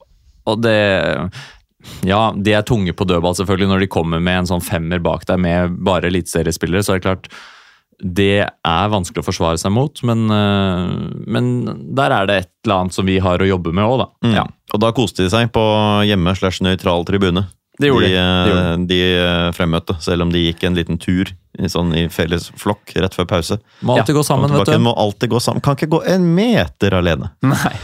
og 0.50 0.64
det 0.66 0.80
Ja, 2.08 2.34
de 2.36 2.54
er 2.56 2.66
tunge 2.68 2.94
på 2.96 3.08
dødball 3.08 3.36
selvfølgelig 3.38 3.72
når 3.72 3.84
de 3.84 3.92
kommer 3.92 4.24
med 4.24 4.44
en 4.44 4.52
sånn 4.54 4.64
femmer 4.64 5.02
bak 5.04 5.28
deg 5.30 5.42
med 5.44 5.76
bare 5.84 6.10
eliteseriespillere. 6.12 6.84
Så 6.86 6.96
er 6.96 7.02
det 7.02 7.08
klart 7.08 7.30
det 8.04 8.44
er 8.44 8.92
vanskelig 8.92 9.22
å 9.24 9.28
forsvare 9.28 9.60
seg 9.62 9.72
mot, 9.72 10.02
men, 10.04 10.26
eh, 10.32 10.94
men 11.30 11.46
der 11.96 12.12
er 12.12 12.28
det 12.28 12.38
et 12.42 12.52
eller 12.66 12.84
annet 12.84 12.98
som 12.98 13.08
vi 13.08 13.20
har 13.24 13.40
å 13.40 13.48
jobbe 13.48 13.72
med 13.72 13.86
òg, 13.86 13.98
da. 14.02 14.08
Mm. 14.28 14.36
Ja. 14.36 14.46
Og 14.74 14.82
da 14.84 14.92
koste 14.96 15.24
de 15.24 15.32
seg 15.32 15.52
på 15.56 15.64
hjemme 16.08 16.34
slash 16.36 16.64
nøytral 16.66 17.06
tribune. 17.08 17.46
Det 17.80 17.90
gjorde 17.90 18.10
de. 18.10 18.14
de. 18.14 18.20
Gjorde 18.50 18.66
eh, 18.66 18.84
De 18.90 19.00
eh, 19.18 19.48
fremmøtte, 19.58 19.96
selv 20.04 20.28
om 20.28 20.34
de 20.34 20.44
gikk 20.46 20.68
en 20.68 20.78
liten 20.78 21.00
tur 21.02 21.32
i, 21.32 21.70
sånn, 21.70 21.94
i 21.98 22.06
felles 22.12 22.50
flokk 22.60 22.96
rett 22.98 23.16
før 23.18 23.30
pause. 23.30 23.60
Må 23.82 23.98
alltid 23.98 24.18
gå 24.20 24.26
sammen, 24.26 24.52
vet 24.54 24.74
du. 24.74 24.78
Må 24.84 24.94
alltid 25.00 25.32
gå 25.34 25.42
sammen. 25.42 25.64
Kan 25.66 25.78
ikke 25.78 25.92
gå 25.96 26.04
en 26.14 26.28
meter 26.36 27.00
alene. 27.00 27.32
Nei. 27.46 27.76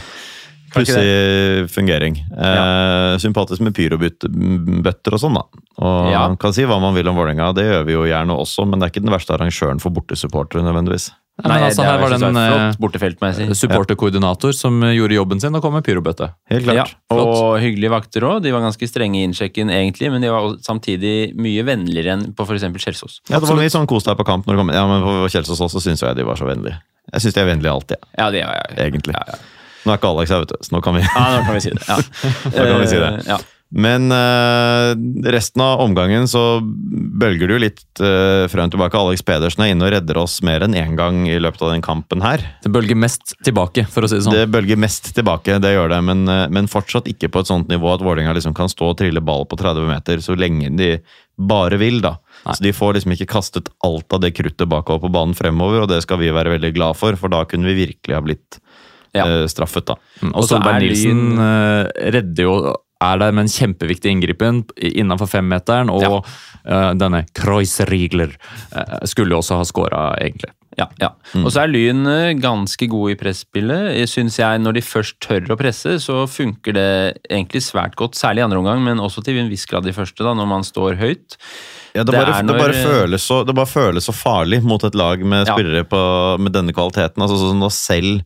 Pussig 0.74 1.70
fungering. 1.72 2.18
Eh, 2.30 3.14
sympatisk 3.22 3.62
med 3.64 3.74
pyrobøtter 3.76 5.16
og 5.16 5.22
sånn, 5.22 5.38
da. 5.38 5.46
Og 5.80 6.10
Ja. 6.12 6.26
Man 6.28 6.36
kan 6.36 6.52
si 6.52 6.62
hva 6.62 6.80
man 6.80 6.94
vil 6.94 7.08
om 7.08 7.16
Vålerenga, 7.16 7.54
det 7.54 7.64
gjør 7.64 7.86
vi 7.86 7.96
jo 7.96 8.04
gjerne 8.04 8.36
også, 8.36 8.66
men 8.68 8.78
det 8.78 8.86
er 8.88 8.92
ikke 8.94 9.06
den 9.06 9.14
verste 9.14 9.34
arrangøren 9.34 9.80
for 9.80 9.90
bortesupportere 9.90 10.62
nødvendigvis. 10.62 11.10
Nei, 11.40 11.56
men 11.56 11.66
altså, 11.70 11.80
det 11.80 11.86
er 11.86 11.92
her 11.94 12.00
var 12.02 12.10
det 12.12 12.16
en 12.20 12.36
eh, 12.36 12.48
flott 12.76 13.20
må 13.22 13.54
supporterkoordinator 13.56 14.52
som 14.56 14.82
eh, 14.84 14.92
gjorde 14.98 15.16
jobben 15.16 15.40
sin 15.40 15.56
og 15.56 15.62
kom 15.64 15.72
med 15.76 15.86
pyrobøtte. 15.86 16.28
Helt 16.52 16.68
Ja, 16.76 16.84
og 17.14 17.60
hyggelige 17.62 17.92
vakter 17.94 18.26
òg. 18.28 18.42
De 18.44 18.52
var 18.52 18.64
ganske 18.64 18.88
strenge 18.90 19.20
i 19.20 19.24
innsjekken, 19.24 19.72
egentlig, 19.72 20.10
men 20.12 20.24
de 20.24 20.32
var 20.32 20.58
samtidig 20.66 21.32
mye 21.40 21.64
vennligere 21.64 22.18
enn 22.18 22.26
på 22.36 22.44
f.eks. 22.44 22.66
Kjelsås. 22.84 23.20
Ja, 23.30 23.40
det 23.40 23.48
var 23.48 23.60
mye 23.60 23.72
sånn 23.72 23.88
kos 23.90 24.04
deg 24.08 24.18
på 24.20 24.26
kamp 24.28 24.48
når 24.48 24.58
du 24.58 24.62
kom. 24.64 24.74
Ja, 24.74 24.84
men 24.90 25.06
på 25.06 25.30
Kjelsås 25.32 25.64
også 25.64 25.82
syns 25.84 26.04
jeg 26.04 26.18
de 26.18 26.28
var 26.28 26.40
så 26.40 26.48
vennlige. 26.50 26.80
Jeg 27.14 27.24
syns 27.24 27.38
de 27.38 27.42
er 27.42 27.48
vennlige 27.48 27.72
alltid, 27.72 27.96
ja. 27.96 28.12
Ja, 28.20 28.28
det, 28.34 28.44
ja, 28.44 28.52
ja. 28.58 28.84
egentlig. 28.84 29.16
Ja, 29.16 29.24
ja. 29.32 29.40
Nå 29.86 29.92
er 29.94 30.00
ikke 30.00 30.10
Alex 30.12 30.34
her, 30.34 30.44
vet 30.44 30.52
du, 30.52 30.60
så 30.66 30.76
nå 30.76 30.82
kan 30.84 30.98
vi 30.98 31.06
ja, 31.06 31.24
nå 31.38 31.46
kan 31.46 31.56
vi 31.56 31.64
si 31.64 31.72
det. 31.72 31.86
Ja. 31.88 31.96
nå 32.58 32.68
kan 32.68 32.78
vi 32.84 32.92
si 32.92 33.00
det. 33.00 33.14
Eh, 33.20 33.32
Ja. 33.36 33.40
Men 33.70 34.10
eh, 34.10 34.96
resten 35.30 35.62
av 35.62 35.78
omgangen 35.84 36.24
så 36.26 36.58
bølger 36.60 37.52
det 37.52 37.58
litt 37.62 38.00
eh, 38.02 38.48
frem 38.50 38.66
og 38.66 38.72
tilbake. 38.74 38.98
Alex 38.98 39.22
Pedersen 39.22 39.62
er 39.62 39.70
inne 39.70 39.86
og 39.86 39.92
redder 39.94 40.18
oss 40.18 40.40
mer 40.42 40.64
enn 40.66 40.74
én 40.74 40.96
gang 40.98 41.20
i 41.30 41.36
løpet 41.38 41.62
av 41.62 41.70
den 41.76 41.84
kampen 41.86 42.24
her. 42.24 42.42
Det 42.64 42.72
bølger 42.74 42.98
mest 42.98 43.36
tilbake, 43.46 43.84
for 43.86 44.02
å 44.02 44.10
si 44.10 44.18
det 44.18 44.24
sånn. 44.26 44.34
Det 44.34 44.48
bølger 44.50 44.80
mest 44.80 45.12
tilbake, 45.14 45.60
det 45.62 45.70
gjør 45.76 45.94
det, 45.94 46.00
men, 46.08 46.24
eh, 46.26 46.48
men 46.50 46.66
fortsatt 46.70 47.06
ikke 47.12 47.30
på 47.30 47.44
et 47.44 47.52
sånt 47.52 47.70
nivå 47.70 47.92
at 47.94 48.02
Vålerenga 48.02 48.34
liksom 48.34 48.56
kan 48.58 48.72
stå 48.72 48.90
og 48.90 48.98
trille 48.98 49.22
ball 49.22 49.46
på 49.46 49.60
30 49.60 49.86
meter 49.86 50.24
så 50.24 50.34
lenge 50.34 50.72
de 50.74 50.96
bare 51.38 51.78
vil. 51.78 52.00
da. 52.02 52.16
Nei. 52.42 52.56
Så 52.58 52.66
De 52.66 52.72
får 52.74 52.98
liksom 52.98 53.14
ikke 53.14 53.30
kastet 53.36 53.70
alt 53.86 54.10
av 54.12 54.24
det 54.26 54.34
kruttet 54.34 54.66
bakover 54.68 55.06
på 55.06 55.12
banen 55.14 55.38
fremover, 55.38 55.84
og 55.84 55.92
det 55.94 56.02
skal 56.02 56.18
vi 56.18 56.34
være 56.34 56.56
veldig 56.58 56.74
glad 56.74 56.98
for, 56.98 57.14
for 57.14 57.30
da 57.30 57.44
kunne 57.46 57.70
vi 57.70 57.86
virkelig 57.86 58.18
ha 58.18 58.24
blitt 58.26 58.58
Ja. 59.14 59.24
eh, 59.26 59.46
straffet. 59.50 59.86
da. 59.86 59.94
Mm, 60.22 60.30
Og 60.34 60.36
Og 60.36 60.44
så 60.44 60.56
Solberg 60.56 60.76
er 60.76 60.80
Nilsen 60.80 61.24
Lyn- 61.36 61.40
eh, 61.40 62.10
redder 62.14 62.42
jo 62.46 62.76
er 63.02 63.16
der 63.16 63.32
med 63.32 63.46
en 63.46 63.48
kjempeviktig 63.48 64.10
inngripen 64.12 64.58
innenfor 64.76 65.26
femmeteren, 65.26 65.88
og 65.88 66.26
eh, 66.66 66.90
denne 67.00 67.22
Kreuzriegler 67.32 68.34
uh, 68.76 68.98
skulle 69.08 69.32
jo 69.32 69.38
også 69.40 69.56
ha 69.56 69.64
skåra, 69.64 70.02
egentlig. 70.20 70.50
Ja, 70.78 70.86
ja. 71.00 71.08
Og 71.40 71.48
så 71.50 71.62
er 71.64 71.72
Lyn 71.72 72.04
ganske 72.40 72.86
gode 72.92 73.14
i 73.14 73.16
presspillet. 73.18 73.96
Syns 74.08 74.36
jeg 74.38 74.60
når 74.62 74.76
de 74.78 74.82
først 74.84 75.16
tør 75.24 75.48
å 75.50 75.56
presse, 75.58 75.96
så 76.00 76.26
funker 76.30 76.76
det 76.76 76.86
egentlig 77.28 77.62
svært 77.66 77.96
godt. 77.98 78.14
Særlig 78.20 78.44
i 78.44 78.46
andre 78.46 78.60
omgang, 78.62 78.84
men 78.84 79.00
også 79.02 79.24
til 79.26 79.40
en 79.40 79.48
viss 79.50 79.64
grad 79.66 79.88
i 79.90 79.92
første, 79.96 80.22
da, 80.22 80.32
når 80.36 80.46
man 80.52 80.62
står 80.62 80.96
høyt. 81.00 81.36
Ja, 81.96 82.04
det, 82.04 82.12
Det 82.12 82.20
bare, 82.20 82.36
er 82.38 82.46
det, 82.46 82.58
bare 82.60 82.84
føles 82.84 83.24
så, 83.26 83.40
det 83.48 83.54
bare 83.58 83.66
føles 83.66 84.06
så 84.06 84.14
farlig 84.14 84.62
mot 84.62 84.84
et 84.86 84.94
lag 84.94 85.24
med 85.24 85.48
Ja. 85.48 85.56
spillere 85.56 85.84
på, 85.88 86.38
med 86.38 86.52
denne 86.52 86.72
kvaliteten. 86.76 87.18
Altså 87.24 87.40
sånn 87.40 87.58
Når 87.64 87.72
selv 87.74 88.22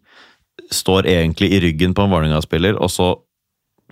står 0.73 1.09
egentlig 1.11 1.53
i 1.53 1.61
ryggen 1.65 1.95
på 1.97 2.05
en 2.05 2.13
Vålerenga-spiller, 2.15 2.79
og 2.81 2.93
så 2.93 3.15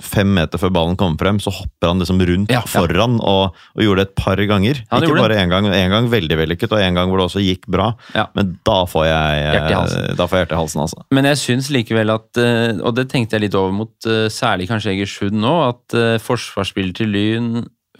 fem 0.03 0.31
meter 0.35 0.59
før 0.59 0.73
ballen 0.73 0.97
kommer 0.99 1.21
frem, 1.21 1.39
så 1.43 1.53
hopper 1.53 1.91
han 1.91 2.01
liksom 2.01 2.21
rundt 2.27 2.51
Ja, 2.51 2.63
ja. 2.63 2.69
foran 2.69 3.19
og, 3.21 3.59
og 3.77 3.83
gjorde 3.85 4.03
det 4.03 4.09
et 4.09 4.15
par 4.19 4.41
ganger. 4.49 4.81
Ja, 4.87 5.01
Ikke 5.03 5.19
bare 5.19 5.37
én 5.43 5.53
gang, 5.53 5.69
en 5.69 5.93
gang 5.93 6.09
veldig 6.11 6.39
vellykket, 6.41 6.73
og 6.73 6.81
en 6.81 6.97
gang 6.99 7.11
hvor 7.13 7.21
det 7.21 7.27
også 7.29 7.43
gikk 7.45 7.69
bra. 7.71 7.91
Men 8.35 8.57
da 8.67 8.79
får 8.89 9.07
jeg 9.07 9.43
Hjerte 9.43 9.69
i 9.75 9.77
halsen. 9.77 10.09
Da 10.19 10.27
får 10.27 10.39
jeg 10.39 10.47
hjerte 10.47 10.57
i 10.57 10.61
halsen, 10.63 10.85
altså. 10.87 11.05
Men 11.13 11.29
jeg 11.29 11.41
syns 11.43 11.71
likevel 11.77 12.15
at, 12.15 12.41
eh, 12.41 12.81
og 12.81 12.97
det 12.97 13.07
tenkte 13.13 13.37
jeg 13.37 13.47
litt 13.47 13.59
over 13.59 13.77
mot 13.83 14.09
eh, 14.09 14.27
særlig 14.33 14.71
kanskje 14.73 14.97
Egersund 14.97 15.39
nå, 15.45 15.55
at 15.69 15.99
eh, 15.99 16.17
forsvarsspillet 16.25 16.97
til 17.03 17.13
Lyn 17.13 17.53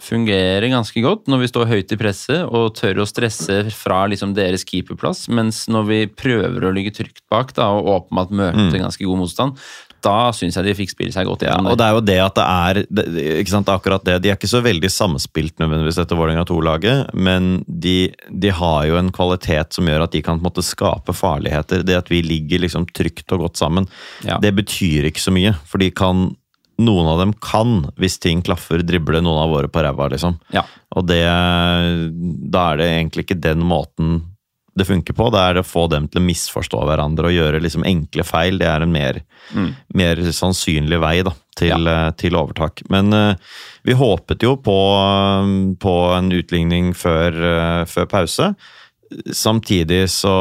fungerer 0.03 0.67
ganske 0.73 1.01
godt 1.03 1.29
når 1.31 1.43
vi 1.43 1.47
står 1.51 1.69
høyt 1.71 1.93
i 1.95 1.99
presset 1.99 2.43
og 2.49 2.73
tør 2.75 3.03
å 3.03 3.07
stresse 3.09 3.61
fra 3.75 4.03
liksom 4.11 4.35
deres 4.37 4.65
keeperplass, 4.67 5.25
mens 5.31 5.63
når 5.71 5.87
vi 5.89 6.01
prøver 6.11 6.67
å 6.67 6.73
ligge 6.75 6.93
trygt 6.99 7.23
bak 7.31 7.55
da, 7.57 7.69
og 7.71 7.89
åpenbart 7.97 8.35
møte 8.35 8.81
ganske 8.81 9.07
god 9.07 9.21
motstand, 9.23 9.57
da 10.03 10.33
syns 10.35 10.57
jeg 10.59 10.65
de 10.67 10.73
fikk 10.75 10.91
spille 10.91 11.13
seg 11.15 11.27
godt 11.29 11.45
Ja, 11.47 11.55
og 11.63 11.77
det 11.79 11.85
er 11.85 11.93
jo 11.95 12.01
det 12.03 12.17
at 12.19 12.35
det 12.35 12.43
er 12.43 13.37
ikke 13.39 13.53
sant, 13.53 13.69
akkurat 13.71 14.03
det. 14.03 14.17
De 14.25 14.33
er 14.33 14.35
ikke 14.35 14.51
så 14.51 14.59
veldig 14.65 14.89
samspilt 14.91 15.55
nødvendigvis, 15.63 15.95
dette 16.01 16.17
Vålerenga 16.19 16.43
2-laget, 16.49 17.13
men 17.15 17.63
de, 17.67 18.11
de 18.27 18.51
har 18.51 18.89
jo 18.89 18.99
en 18.99 19.13
kvalitet 19.15 19.71
som 19.77 19.87
gjør 19.87 20.03
at 20.03 20.11
de 20.11 20.19
kan 20.25 20.41
på 20.41 20.43
en 20.43 20.49
måte 20.49 20.65
skape 20.67 21.15
farligheter. 21.15 21.85
Det 21.87 21.95
at 22.01 22.11
vi 22.11 22.19
ligger 22.25 22.65
liksom 22.65 22.89
trygt 22.91 23.31
og 23.31 23.45
godt 23.47 23.63
sammen, 23.63 23.87
Ja. 24.27 24.41
det 24.43 24.51
betyr 24.59 25.07
ikke 25.07 25.23
så 25.23 25.31
mye. 25.31 25.55
For 25.71 25.79
de 25.79 25.87
kan 25.95 26.33
Noen 26.81 27.07
av 27.07 27.19
dem 27.21 27.33
kan, 27.37 27.83
hvis 28.01 28.17
ting 28.23 28.41
klaffer, 28.45 28.81
drible 28.81 29.21
noen 29.21 29.43
av 29.43 29.51
våre 29.53 29.69
på 29.69 29.83
ræva, 29.85 30.07
liksom. 30.09 30.39
Ja. 30.55 30.65
Og 30.97 31.05
det 31.09 31.23
Da 31.23 32.63
er 32.71 32.79
det 32.79 32.87
egentlig 32.89 33.27
ikke 33.27 33.41
den 33.41 33.61
måten 33.65 34.21
det 34.75 34.87
funker 34.89 35.13
på. 35.13 35.29
Det 35.29 35.41
er 35.41 35.53
det 35.53 35.63
å 35.63 35.67
få 35.67 35.85
dem 35.91 36.07
til 36.09 36.21
å 36.21 36.25
misforstå 36.25 36.81
hverandre 36.87 37.29
og 37.29 37.35
gjøre 37.35 37.61
liksom 37.61 37.85
enkle 37.85 38.25
feil. 38.25 38.57
Det 38.61 38.69
er 38.69 38.85
en 38.85 38.93
mer, 38.93 39.19
mer 39.93 40.21
sannsynlig 40.33 40.97
vei 41.03 41.19
da, 41.25 41.33
til, 41.59 41.89
ja. 41.89 42.07
til 42.17 42.37
overtak. 42.39 42.81
Men 42.93 43.13
uh, 43.13 43.57
vi 43.85 43.97
håpet 43.99 44.45
jo 44.45 44.55
på, 44.63 44.77
eh, 44.97 45.51
på 45.77 45.95
en 46.17 46.31
utligning 46.33 46.93
før, 46.97 47.37
uh, 47.37 47.83
før 47.89 48.09
pause. 48.09 48.53
Samtidig 49.33 50.07
så, 50.09 50.33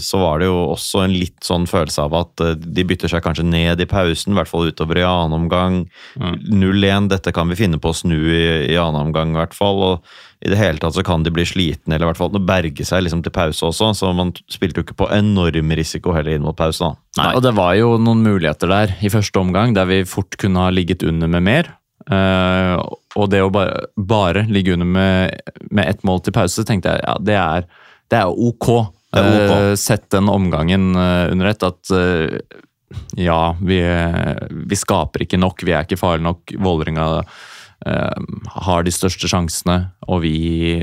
så 0.00 0.20
var 0.22 0.40
det 0.40 0.48
jo 0.48 0.56
også 0.72 1.04
en 1.04 1.12
litt 1.14 1.44
sånn 1.44 1.66
følelse 1.68 2.06
av 2.06 2.16
at 2.22 2.44
eh, 2.44 2.56
de 2.56 2.86
bytter 2.86 3.12
seg 3.12 3.24
kanskje 3.24 3.44
ned 3.44 3.82
i 3.82 3.88
pausen, 3.90 4.32
i 4.32 4.38
hvert 4.38 4.50
fall 4.50 4.70
utover 4.70 5.02
i 5.02 5.06
annen 5.06 5.36
omgang. 5.42 5.82
0-1, 6.16 7.10
dette 7.12 7.34
kan 7.36 7.50
vi 7.50 7.58
finne 7.60 7.80
på 7.82 7.92
å 7.92 7.96
snu 7.96 8.16
i, 8.16 8.44
i 8.72 8.78
annen 8.80 9.10
omgang, 9.10 9.34
i 9.34 9.40
hvert 9.42 9.56
fall. 9.56 9.84
og 9.90 10.10
i 10.40 10.48
det 10.48 10.56
hele 10.56 10.80
tatt 10.80 10.96
så 10.96 11.02
kan 11.04 11.24
de 11.24 11.32
bli 11.34 11.44
slitne, 11.44 11.94
eller 11.94 12.06
i 12.06 12.08
hvert 12.08 12.20
fall 12.20 12.40
berge 12.48 12.84
seg 12.88 13.04
liksom 13.04 13.20
til 13.24 13.34
pause 13.34 13.66
også. 13.66 13.90
Så 13.98 14.12
man 14.16 14.32
spilte 14.48 14.80
jo 14.80 14.86
ikke 14.86 14.96
på 15.02 15.10
enorm 15.12 15.74
risiko 15.76 16.14
heller 16.16 16.32
inn 16.32 16.46
mot 16.46 16.56
pause. 16.56 16.80
da. 16.80 16.96
Nei, 17.20 17.34
og 17.36 17.44
det 17.44 17.52
var 17.58 17.74
jo 17.76 17.98
noen 18.00 18.24
muligheter 18.24 18.72
der 18.72 18.94
i 19.04 19.12
første 19.12 19.42
omgang 19.42 19.76
der 19.76 19.90
vi 19.90 20.00
fort 20.08 20.38
kunne 20.40 20.64
ha 20.64 20.72
ligget 20.72 21.04
under 21.04 21.28
med 21.28 21.44
mer. 21.44 21.68
Eh, 22.08 22.74
og 23.18 23.30
det 23.32 23.42
å 23.42 23.50
bare, 23.52 23.86
bare 23.96 24.44
ligge 24.50 24.74
under 24.76 24.86
med, 24.86 25.52
med 25.70 25.88
ett 25.90 26.02
mål 26.06 26.22
til 26.22 26.34
pause, 26.36 26.64
tenkte 26.66 26.94
jeg 26.94 27.02
ja, 27.02 27.16
det 27.26 27.36
er, 27.38 27.68
det 28.10 28.20
er 28.20 28.30
ok. 28.30 28.68
Det 29.10 29.22
er 29.22 29.38
ok. 29.38 29.54
Eh, 29.54 29.76
sett 29.80 30.06
den 30.14 30.30
omgangen 30.30 30.92
eh, 30.94 31.30
under 31.32 31.50
ett 31.50 31.66
at 31.66 31.90
eh, 31.96 32.38
ja, 33.18 33.40
vi, 33.62 33.80
vi 34.50 34.78
skaper 34.78 35.26
ikke 35.26 35.38
nok, 35.38 35.62
vi 35.66 35.74
er 35.74 35.86
ikke 35.86 35.98
farlige 35.98 36.26
nok. 36.26 36.54
Vålerenga 36.58 37.06
har 37.80 38.82
de 38.84 38.92
største 38.92 39.30
sjansene, 39.30 39.76
og 40.10 40.24
vi, 40.24 40.34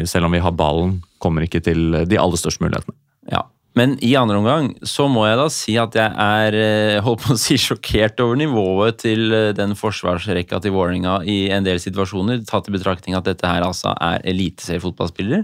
selv 0.09 0.25
om 0.25 0.33
vi 0.33 0.39
har 0.41 0.55
ballen, 0.57 0.95
kommer 1.21 1.43
ikke 1.45 1.59
til 1.61 1.99
de 2.07 2.17
aller 2.17 2.39
største 2.39 2.63
mulighetene. 2.63 2.95
Ja. 3.29 3.43
Men 3.77 3.95
i 4.03 4.13
andre 4.17 4.39
omgang 4.39 4.69
så 4.87 5.05
må 5.11 5.25
jeg 5.27 5.37
da 5.39 5.47
si 5.53 5.75
at 5.79 5.95
jeg 5.97 6.13
er 6.17 6.57
eh, 6.57 6.99
holdt 7.05 7.23
på 7.25 7.35
å 7.35 7.39
si 7.39 7.57
sjokkert 7.61 8.21
over 8.23 8.39
nivået 8.39 8.99
til 9.03 9.33
eh, 9.35 9.51
den 9.57 9.75
forsvarsrekka 9.77 10.59
til 10.63 10.73
Vålerenga 10.75 11.19
i 11.29 11.37
en 11.53 11.67
del 11.67 11.81
situasjoner, 11.81 12.41
tatt 12.49 12.69
i 12.69 12.75
betraktning 12.75 13.17
at 13.17 13.27
dette 13.27 13.49
her 13.49 13.65
altså 13.65 13.93
er 13.93 14.23
eliteseriefotballspillere. 14.33 15.43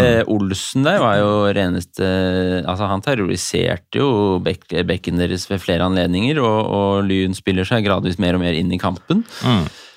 Eh, 0.00 0.22
Olsen 0.30 0.86
der 0.86 1.00
var 1.02 1.18
jo 1.20 1.30
reneste 1.54 2.08
Altså, 2.60 2.86
han 2.88 3.02
terroriserte 3.04 4.00
jo 4.00 4.38
bek 4.42 4.66
bekken 4.86 5.20
deres 5.20 5.46
ved 5.50 5.62
flere 5.62 5.86
anledninger, 5.86 6.40
og, 6.42 6.58
og 6.70 7.06
Lyn 7.06 7.36
spiller 7.36 7.66
seg 7.68 7.84
gradvis 7.86 8.18
mer 8.22 8.36
og 8.36 8.42
mer 8.44 8.56
inn 8.58 8.72
i 8.74 8.80
kampen. 8.80 9.24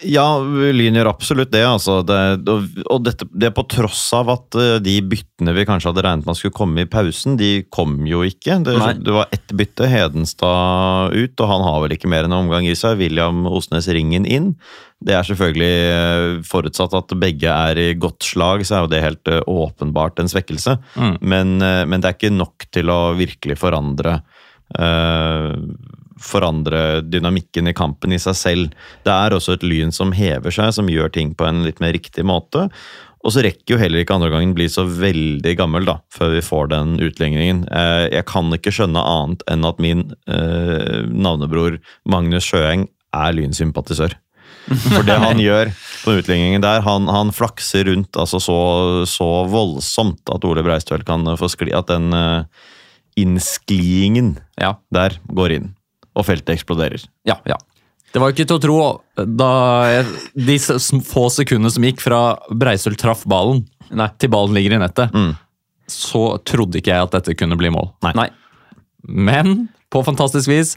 Ja, 0.09 0.25
Lyn 0.39 0.97
gjør 0.97 1.09
absolutt 1.11 1.51
det. 1.53 1.63
altså. 1.67 1.99
Det, 2.05 2.17
og 2.85 3.03
dette, 3.05 3.27
det 3.31 3.49
er 3.49 3.55
på 3.55 3.65
tross 3.71 4.05
av 4.15 4.31
at 4.33 4.57
eh, 4.59 4.77
de 4.83 4.95
byttene 5.13 5.55
vi 5.55 5.65
kanskje 5.67 5.91
hadde 5.91 6.03
regnet 6.05 6.27
med 6.27 6.39
skulle 6.39 6.55
komme 6.55 6.83
i 6.83 6.89
pausen, 6.89 7.37
de 7.39 7.51
kom 7.73 7.95
jo 8.09 8.23
ikke. 8.27 8.59
Det, 8.65 8.75
det 9.03 9.15
var 9.15 9.31
ett 9.35 9.53
bytte, 9.55 9.87
Hedenstad 9.89 11.15
ut, 11.15 11.35
og 11.37 11.51
han 11.51 11.65
har 11.67 11.79
vel 11.85 11.95
ikke 11.97 12.11
mer 12.11 12.27
enn 12.27 12.33
en 12.33 12.43
omgang 12.43 12.67
i 12.67 12.75
seg. 12.77 12.99
William 13.01 13.45
Osnes 13.49 13.89
Ringen 13.93 14.27
inn. 14.27 14.53
Det 15.03 15.15
er 15.17 15.27
selvfølgelig 15.27 15.73
eh, 15.93 16.27
forutsatt 16.47 16.95
at 16.99 17.17
begge 17.19 17.51
er 17.51 17.79
i 17.81 17.89
godt 17.99 18.23
slag, 18.27 18.63
så 18.67 18.77
er 18.77 18.85
jo 18.85 18.93
det 18.93 19.03
helt 19.03 19.31
eh, 19.31 19.43
åpenbart 19.49 20.23
en 20.23 20.31
svekkelse. 20.31 20.77
Mm. 20.95 21.17
Men, 21.21 21.57
men 21.59 21.99
det 21.99 22.09
er 22.09 22.17
ikke 22.17 22.35
nok 22.35 22.69
til 22.73 22.91
å 22.93 23.01
virkelig 23.19 23.59
forandre 23.61 24.21
eh, 24.79 25.51
forandre 26.23 27.01
dynamikken 27.05 27.69
i 27.69 27.75
kampen 27.77 28.15
i 28.15 28.19
seg 28.21 28.37
selv. 28.39 28.75
Det 29.05 29.13
er 29.13 29.35
også 29.35 29.57
et 29.57 29.65
lyn 29.67 29.91
som 29.95 30.13
hever 30.15 30.53
seg, 30.53 30.71
som 30.75 30.89
gjør 30.91 31.11
ting 31.13 31.33
på 31.37 31.47
en 31.47 31.63
litt 31.67 31.81
mer 31.83 31.93
riktig 31.95 32.25
måte. 32.25 32.69
Og 33.23 33.31
så 33.31 33.43
rekker 33.45 33.75
jo 33.75 33.79
heller 33.79 34.01
ikke 34.03 34.17
andre 34.17 34.31
gangen 34.33 34.55
bli 34.55 34.65
så 34.67 34.83
veldig 34.83 35.53
gammel 35.55 35.85
da, 35.87 35.97
før 36.11 36.33
vi 36.33 36.41
får 36.43 36.73
den 36.73 36.97
utligningen. 36.99 37.61
Eh, 37.71 38.09
Jeg 38.17 38.25
kan 38.27 38.51
ikke 38.51 38.73
skjønne 38.75 38.99
annet 38.99 39.45
enn 39.51 39.63
at 39.69 39.79
min 39.79 40.09
eh, 40.27 41.05
navnebror 41.07 41.77
Magnus 42.03 42.49
Sjøeng 42.49 42.89
er 43.15 43.37
lynsympatisør. 43.37 44.17
For 44.67 45.03
det 45.07 45.15
han 45.19 45.39
gjør 45.43 45.71
på 46.03 46.17
utligningen 46.19 46.63
der, 46.63 46.83
han, 46.85 47.07
han 47.11 47.31
flakser 47.35 47.83
rundt 47.89 48.15
altså 48.19 48.39
så, 48.43 48.59
så 49.07 49.27
voldsomt 49.51 50.31
at 50.31 50.45
Ole 50.47 50.63
Breistøl 50.63 51.03
kan 51.03 51.27
få 51.39 51.49
skli 51.51 51.73
At 51.75 51.89
den 51.91 52.15
eh, 52.15 52.45
innskliingen 53.19 54.37
Ja, 54.59 54.75
der 54.93 55.17
går 55.27 55.57
inn, 55.57 55.67
og 56.15 56.25
feltet 56.27 56.55
eksploderer. 56.57 57.05
ja, 57.29 57.39
ja. 57.49 57.57
Det 58.13 58.21
var 58.21 58.29
ikke 58.29 58.45
til 58.45 58.59
å 58.59 58.61
tro, 58.61 58.75
da 59.25 59.47
jeg, 59.89 60.05
de 60.37 60.57
få 61.01 61.23
sekundene 61.33 61.71
som 61.73 61.81
gikk 61.87 62.03
fra 62.05 62.19
Breisøl 62.53 62.93
traff 63.01 63.23
ballen 63.25 63.63
Nei. 63.89 64.05
til 64.21 64.29
ballen 64.29 64.53
ligger 64.53 64.75
i 64.75 64.81
nettet, 64.83 65.09
Mm. 65.17 65.31
så 65.89 66.37
trodde 66.45 66.77
ikke 66.77 66.93
jeg 66.93 67.07
at 67.07 67.15
dette 67.17 67.33
kunne 67.39 67.57
bli 67.57 67.71
mål. 67.73 67.89
Nei. 68.13 68.27
Men 69.03 69.67
på 69.89 70.03
fantastisk 70.05 70.47
vis 70.51 70.75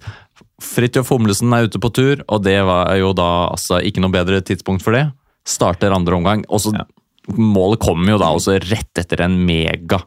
Fridtjof 0.64 1.10
Humlesen 1.12 1.52
er 1.52 1.68
ute 1.68 1.78
på 1.78 1.92
tur, 1.92 2.24
og 2.26 2.42
det 2.42 2.56
var 2.64 2.88
jo 2.96 3.12
da 3.12 3.28
altså 3.52 3.82
ikke 3.84 4.00
noe 4.00 4.10
bedre 4.16 4.40
tidspunkt 4.40 4.80
for 4.82 4.96
det. 4.96 5.04
Starter 5.46 5.92
andre 5.92 6.16
omgang, 6.16 6.44
og 6.48 6.60
så 6.64 6.72
Målet 7.36 7.80
kommer 7.82 8.12
jo 8.14 8.18
da 8.22 8.28
også 8.32 8.54
rett 8.62 9.00
etter 9.02 9.20
en 9.24 9.32
mega 9.44 9.98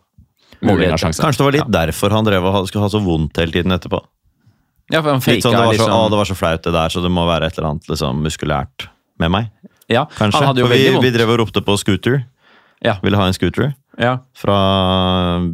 målvinnersjanse. 0.63 1.19
Kanskje 1.19 1.37
det 1.41 1.45
var 1.45 1.55
litt 1.57 1.73
derfor 1.75 2.13
han 2.15 2.23
drev 2.23 2.45
og 2.47 2.67
skulle 2.69 2.85
ha 2.85 2.89
så 2.93 3.01
vondt 3.03 3.35
hele 3.41 3.51
tiden 3.51 3.75
etterpå. 3.75 3.99
Ja, 4.89 5.01
for 5.03 5.13
han 5.13 5.21
Litt 5.21 5.45
sånn, 5.45 5.53
det, 5.53 5.59
var 5.61 5.69
så, 5.69 5.75
liksom 5.77 5.93
å, 5.93 6.05
det 6.09 6.19
var 6.19 6.29
så 6.29 6.37
flaut 6.37 6.63
det 6.65 6.73
der, 6.73 6.93
så 6.93 7.03
det 7.03 7.11
må 7.13 7.25
være 7.29 7.49
et 7.49 7.59
eller 7.59 7.75
annet 7.75 7.91
liksom, 7.91 8.23
muskulært 8.25 8.87
med 9.21 9.33
meg. 9.35 9.51
Ja, 9.89 10.07
Kanskje. 10.17 10.49
For 10.57 10.73
vi, 10.73 10.81
vi 11.01 11.11
drev 11.13 11.33
og 11.33 11.43
ropte 11.43 11.61
på 11.65 11.75
scooter. 11.81 12.23
Ja. 12.85 12.97
Ville 13.03 13.19
ha 13.19 13.27
en 13.29 13.35
scooter 13.35 13.73
Ja. 13.99 14.15
fra 14.39 14.55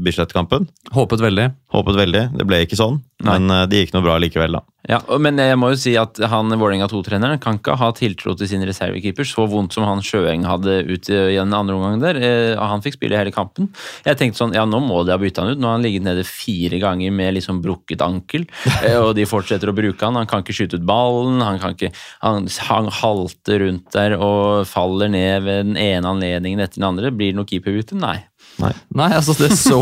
Bislett-kampen. 0.06 0.68
Håpet 0.94 1.20
veldig. 1.24 1.50
Håpet 1.74 1.98
veldig. 1.98 2.24
Det 2.38 2.46
ble 2.48 2.62
ikke 2.64 2.78
sånn, 2.78 3.00
Nei. 3.26 3.40
men 3.40 3.50
eh, 3.52 3.66
det 3.72 3.80
gikk 3.84 3.96
noe 3.96 4.06
bra 4.06 4.16
likevel, 4.22 4.60
da. 4.60 4.62
Ja, 4.86 5.00
men 5.18 5.40
jeg 5.42 5.58
må 5.58 5.72
jo 5.72 5.78
si 5.82 5.96
at 5.98 6.20
han 6.30 6.54
Vålerenga 6.54 6.86
2-treneren 6.92 7.40
kan 7.42 7.56
ikke 7.58 7.74
ha 7.82 7.88
tiltro 7.98 8.36
til 8.38 8.46
sin 8.52 8.62
reservekeeper 8.70 9.26
så 9.26 9.48
vondt 9.50 9.74
som 9.74 9.88
han 9.90 10.04
Sjøeng 10.06 10.44
hadde 10.46 10.76
ut 10.86 11.10
i 11.10 11.18
i 11.34 11.40
den 11.40 11.56
andre 11.58 11.74
omgang 11.74 11.98
der. 12.04 12.20
Eh, 12.22 12.60
Han 12.62 12.84
fikk 12.86 13.00
spille 13.00 13.18
hele 13.18 13.34
kampen. 13.34 13.72
Jeg 14.06 14.20
tenkte 14.20 14.38
sånn, 14.44 14.54
ja 14.54 14.68
nå 14.70 14.78
må 14.86 15.02
de 15.08 15.16
ha 15.16 15.18
bytta 15.18 15.42
han 15.42 15.56
ut. 15.56 15.64
Nå 15.64 15.72
har 15.72 15.80
han 15.80 15.88
ligget 15.88 16.06
nede 16.06 16.22
fire 16.30 16.78
ganger 16.84 17.12
med 17.18 17.34
liksom 17.40 17.64
brukket 17.66 18.06
ankel, 18.06 18.46
eh, 18.84 19.00
og 19.02 19.16
de 19.18 19.26
fortsetter 19.26 19.74
å 19.74 19.76
bruke 19.76 20.06
han. 20.06 20.22
Han 20.22 20.30
kan 20.30 20.46
ikke 20.46 20.54
skyte 20.60 20.78
ut 20.78 20.86
ballen, 20.86 21.42
han 21.42 21.58
kan 21.64 21.74
ikke 21.74 21.90
Han, 22.22 22.46
han 22.70 22.92
halter 23.02 23.66
rundt 23.66 23.90
der 23.98 24.14
og 24.22 24.68
faller 24.70 25.10
ned 25.10 25.44
ved 25.50 25.66
den 25.72 25.78
ene 25.82 26.14
anledningen 26.14 26.62
etter 26.62 26.78
den 26.78 26.90
andre. 26.94 27.10
Blir 27.10 27.34
det 27.34 27.40
noe 27.42 27.50
keeperbytte? 27.50 27.98
Nei. 27.98 28.20
Nei, 28.62 29.10
altså 29.12 29.36
det 29.40 29.52
så, 29.60 29.80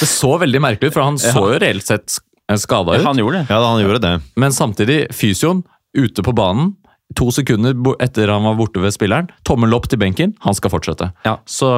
det 0.00 0.08
så 0.08 0.34
veldig 0.40 0.60
merkelig 0.64 0.90
ut, 0.90 0.96
for 0.96 1.04
han 1.04 1.18
så 1.20 1.44
jo 1.52 1.58
reelt 1.60 1.86
sett 1.86 2.18
skada 2.56 2.96
ut. 2.96 3.04
Han 3.04 3.20
gjorde 3.20 3.42
det. 3.42 3.52
Ja, 3.52 3.58
han 3.66 3.82
gjorde 3.82 4.00
det. 4.04 4.14
Men 4.40 4.54
samtidig, 4.56 5.00
fysioen 5.16 5.64
ute 5.96 6.24
på 6.24 6.32
banen. 6.36 6.74
To 7.16 7.30
sekunder 7.32 7.72
etter 8.04 8.28
han 8.28 8.44
var 8.44 8.56
borte 8.58 8.82
ved 8.82 8.92
spilleren. 8.92 9.30
Tommel 9.48 9.72
opp 9.72 9.86
til 9.88 10.00
benken. 10.00 10.34
Han 10.44 10.56
skal 10.56 10.72
fortsette. 10.74 11.08
Ja. 11.24 11.38
Så 11.48 11.68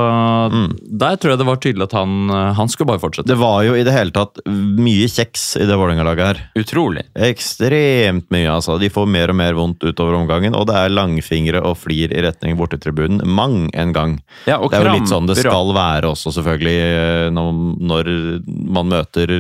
der 0.91 1.21
tror 1.21 1.33
jeg 1.33 1.41
det 1.41 1.47
var 1.47 1.61
tydelig 1.63 1.87
at 1.87 1.95
han, 1.95 2.33
han 2.59 2.71
skulle 2.73 2.91
bare 2.91 3.03
fortsette. 3.03 3.31
Det 3.31 3.39
var 3.39 3.63
jo 3.63 3.77
i 3.79 3.85
det 3.87 3.95
hele 3.95 4.11
tatt 4.15 4.43
mye 4.51 5.07
kjeks 5.11 5.45
i 5.61 5.69
det 5.69 5.79
Vålerenga-laget 5.79 6.27
her. 6.27 6.43
Utrolig. 6.59 7.07
Ekstremt 7.15 8.27
mye, 8.35 8.49
altså. 8.51 8.75
De 8.83 8.91
får 8.91 9.07
mer 9.11 9.31
og 9.31 9.39
mer 9.39 9.59
vondt 9.59 9.87
utover 9.87 10.19
omgangen, 10.19 10.57
og 10.59 10.67
det 10.71 10.81
er 10.81 10.95
langfingre 10.97 11.63
og 11.63 11.79
flir 11.79 12.11
i 12.11 12.25
retning 12.27 12.59
bortetribunen 12.59 13.23
mang 13.25 13.69
en 13.71 13.95
gang. 13.95 14.19
Ja, 14.51 14.59
og 14.59 14.75
det 14.75 14.81
er 14.81 14.91
jo 14.91 14.99
litt 14.99 15.13
sånn 15.13 15.31
det 15.31 15.39
skal 15.39 15.71
være 15.77 16.11
også, 16.11 16.35
selvfølgelig, 16.41 16.77
eh, 16.91 17.29
når, 17.35 17.63
når 17.93 18.13
man 18.51 18.91
møter 18.91 19.37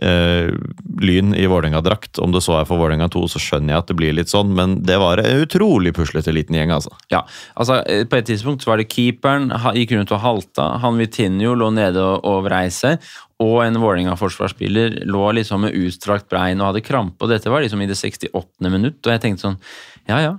eh, 0.00 0.48
Lyn 1.02 1.34
i 1.34 1.46
Vålerenga-drakt. 1.50 2.18
Om 2.22 2.32
det 2.32 2.42
så 2.44 2.60
er 2.60 2.68
for 2.68 2.80
Vålerenga 2.80 3.08
2, 3.12 3.22
så 3.34 3.40
skjønner 3.42 3.74
jeg 3.74 3.82
at 3.82 3.90
det 3.90 3.96
blir 3.98 4.14
litt 4.16 4.30
sånn, 4.32 4.54
men 4.56 4.78
det 4.86 4.96
var 5.02 5.18
en 5.22 5.42
utrolig 5.44 5.92
puslete 5.96 6.32
liten 6.32 6.56
gjeng, 6.56 6.72
altså. 6.76 6.94
Ja, 7.12 7.24
altså 7.54 7.80
eh, 7.86 8.04
På 8.08 8.16
et 8.20 8.28
tidspunkt 8.30 8.64
så 8.64 8.72
var 8.72 8.80
det 8.82 8.88
keeperen, 8.92 9.50
gikk 9.76 9.96
rundt 9.98 10.14
og 10.14 10.22
halta. 10.24 10.68
Han 10.84 11.00
Vitinho 11.02 11.54
lå 11.58 11.72
nede 11.74 12.00
og, 12.02 12.24
og 12.24 12.44
vrei 12.48 12.68
seg. 12.72 13.02
Og 13.42 13.58
en 13.64 13.74
Vålerenga-forsvarsspiller 13.82 15.00
lå 15.10 15.26
liksom 15.38 15.64
med 15.66 15.74
utstrakt 15.74 16.28
brein 16.30 16.60
og 16.62 16.70
hadde 16.72 16.84
krampe. 16.86 17.24
Og 17.26 17.32
dette 17.32 17.50
var 17.50 17.64
liksom 17.64 17.82
i 17.82 17.88
det 17.90 17.98
68. 17.98 18.32
minutt. 18.70 19.00
Og 19.02 19.12
jeg 19.16 19.22
tenkte 19.24 19.48
sånn 19.48 19.58
Ja 20.08 20.20
ja, 20.22 20.32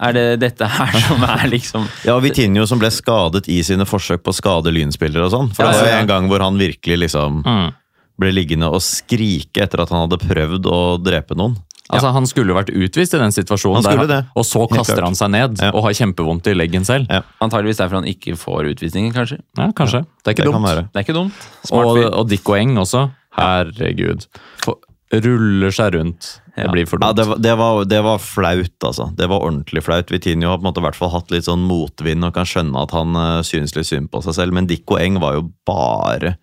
er 0.00 0.14
det 0.16 0.24
dette 0.42 0.66
her 0.70 0.94
som 1.08 1.22
er 1.26 1.46
liksom 1.50 1.84
Ja, 2.06 2.14
Vitinho 2.22 2.64
som 2.70 2.78
ble 2.80 2.88
skadet 2.94 3.48
i 3.52 3.58
sine 3.66 3.84
forsøk 3.88 4.22
på 4.24 4.32
å 4.32 4.36
skade 4.38 4.72
lynspillere 4.72 5.26
og 5.26 5.34
sånn. 5.34 5.50
For 5.56 5.66
Ja, 5.66 5.72
det 5.74 5.80
var 5.82 5.88
jo 5.90 5.96
ja. 5.96 6.02
en 6.04 6.12
gang 6.12 6.28
hvor 6.30 6.44
han 6.46 6.60
virkelig 6.60 7.02
liksom 7.08 7.42
Mm. 7.44 7.72
Ble 8.20 8.30
liggende 8.32 8.68
og 8.70 8.80
skrike 8.84 9.64
etter 9.64 9.80
at 9.82 9.90
han 9.90 10.04
hadde 10.08 10.20
prøvd 10.22 10.66
å 10.70 10.80
drepe 11.02 11.34
noen. 11.38 11.56
Altså, 11.92 12.12
Han 12.16 12.24
skulle 12.26 12.48
jo 12.48 12.56
vært 12.56 12.70
utvist 12.72 13.12
i 13.12 13.18
den 13.20 13.30
situasjonen, 13.34 13.82
Han 13.82 13.84
skulle 13.84 14.06
der, 14.08 14.22
det. 14.22 14.30
og 14.40 14.44
så 14.48 14.62
kaster 14.72 15.02
han 15.04 15.14
seg 15.14 15.30
ned 15.34 15.58
Ja. 15.60 15.68
og 15.74 15.82
har 15.84 15.92
kjempevondt 15.92 16.46
i 16.48 16.54
leggen 16.56 16.84
selv. 16.88 17.06
Ja. 17.12 17.20
Antageligvis 17.44 17.76
derfor 17.82 18.00
han 18.00 18.08
ikke 18.08 18.32
får 18.40 18.70
utvisningen, 18.72 19.12
kanskje. 19.12 19.40
Ja, 19.58 19.68
kanskje. 19.76 20.00
Det 20.24 20.32
er 20.32 20.34
ikke 20.38 20.46
Det 20.48 20.52
dumt. 20.54 20.90
Det 20.94 20.96
er 20.96 21.04
ikke 21.04 21.18
dumt. 21.18 21.32
Smart 21.68 21.86
Og, 21.86 21.98
og 22.22 22.28
Dick 22.30 22.48
og 22.48 22.56
Eng 22.56 22.76
også. 22.80 23.10
Herregud. 23.36 24.26
For- 24.64 24.80
Ruller 25.14 25.70
seg 25.70 25.92
rundt. 25.94 26.40
Det 26.56 26.64
blir 26.72 26.88
for 26.88 26.98
Ja, 27.02 27.12
dumt. 27.12 27.16
det, 27.16 27.26
var, 27.28 27.36
det, 27.38 27.52
var, 27.58 27.84
det 27.84 28.00
var 28.02 28.18
flaut, 28.18 28.78
altså. 28.82 29.14
Det 29.14 29.28
var 29.28 29.44
ordentlig 29.44 29.82
flaut. 29.84 30.08
Vitinho 30.10 30.48
har 30.48 30.58
på 30.58 30.64
en 30.64 30.72
måte 30.72 30.82
hvert 30.82 30.96
fall 30.98 31.10
hatt 31.12 31.30
litt 31.30 31.44
sånn 31.46 31.62
motvind 31.68 32.24
og 32.26 32.32
kan 32.34 32.48
skjønne 32.48 32.80
at 32.82 32.90
han 32.96 33.14
uh, 33.14 33.42
synes 33.46 33.76
litt 33.76 33.86
synd 33.86 34.10
på 34.10 34.22
seg 34.24 34.34
selv, 34.40 34.56
men 34.56 34.66
Dikko 34.66 34.98
Eng 34.98 35.20
var 35.22 35.34
jo 35.36 35.44
bare 35.68 36.36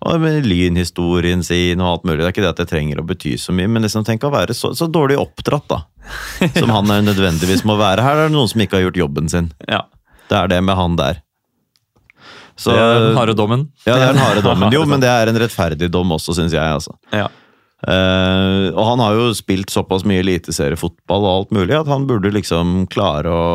og 0.00 0.20
med 0.22 0.46
lynhistorien 0.48 1.42
sin 1.44 1.80
og 1.82 1.90
alt 1.90 2.04
mulig. 2.08 2.20
Det 2.22 2.28
er 2.28 2.34
ikke 2.34 2.44
det 2.44 2.52
at 2.54 2.60
det 2.62 2.68
trenger 2.70 3.00
å 3.02 3.06
bety 3.06 3.34
så 3.40 3.52
mye, 3.56 3.68
men 3.68 3.84
liksom 3.84 4.06
tenk 4.06 4.24
å 4.24 4.32
være 4.32 4.56
så, 4.56 4.72
så 4.76 4.88
dårlig 4.88 5.18
oppdratt, 5.20 5.66
da. 5.68 5.82
Som 6.60 6.72
han 6.72 6.88
er 6.90 7.04
nødvendigvis 7.04 7.66
må 7.68 7.76
være. 7.78 8.04
Her 8.04 8.22
er 8.22 8.30
det 8.30 8.34
noen 8.34 8.48
som 8.48 8.62
ikke 8.64 8.78
har 8.78 8.86
gjort 8.88 9.02
jobben 9.02 9.28
sin. 9.30 9.50
Ja. 9.68 9.84
Det 10.30 10.38
er 10.38 10.48
det 10.50 10.62
med 10.64 10.78
han 10.78 10.96
der. 10.98 11.20
Så, 12.60 12.72
det 12.72 12.80
er 12.80 13.04
den 13.06 13.16
harde 13.16 13.34
dommen. 13.36 13.68
ja, 13.86 13.94
det 13.94 14.06
er 14.08 14.16
den 14.16 14.22
harde 14.24 14.42
dommen. 14.44 14.72
Jo, 14.74 14.82
men 14.88 15.04
det 15.04 15.08
er 15.12 15.30
en 15.30 15.38
rettferdig 15.40 15.88
dom 15.92 16.16
også, 16.16 16.34
syns 16.36 16.56
jeg. 16.56 16.64
altså. 16.64 16.96
Ja. 17.12 17.28
Uh, 17.80 18.68
og 18.74 18.82
han 18.90 19.00
har 19.00 19.16
jo 19.16 19.28
spilt 19.36 19.72
såpass 19.72 20.04
mye 20.08 20.20
eliteseriefotball 20.20 21.24
og 21.24 21.30
alt 21.32 21.54
mulig 21.56 21.78
at 21.78 21.88
han 21.88 22.04
burde 22.08 22.32
liksom 22.34 22.82
klare 22.92 23.32
å 23.32 23.46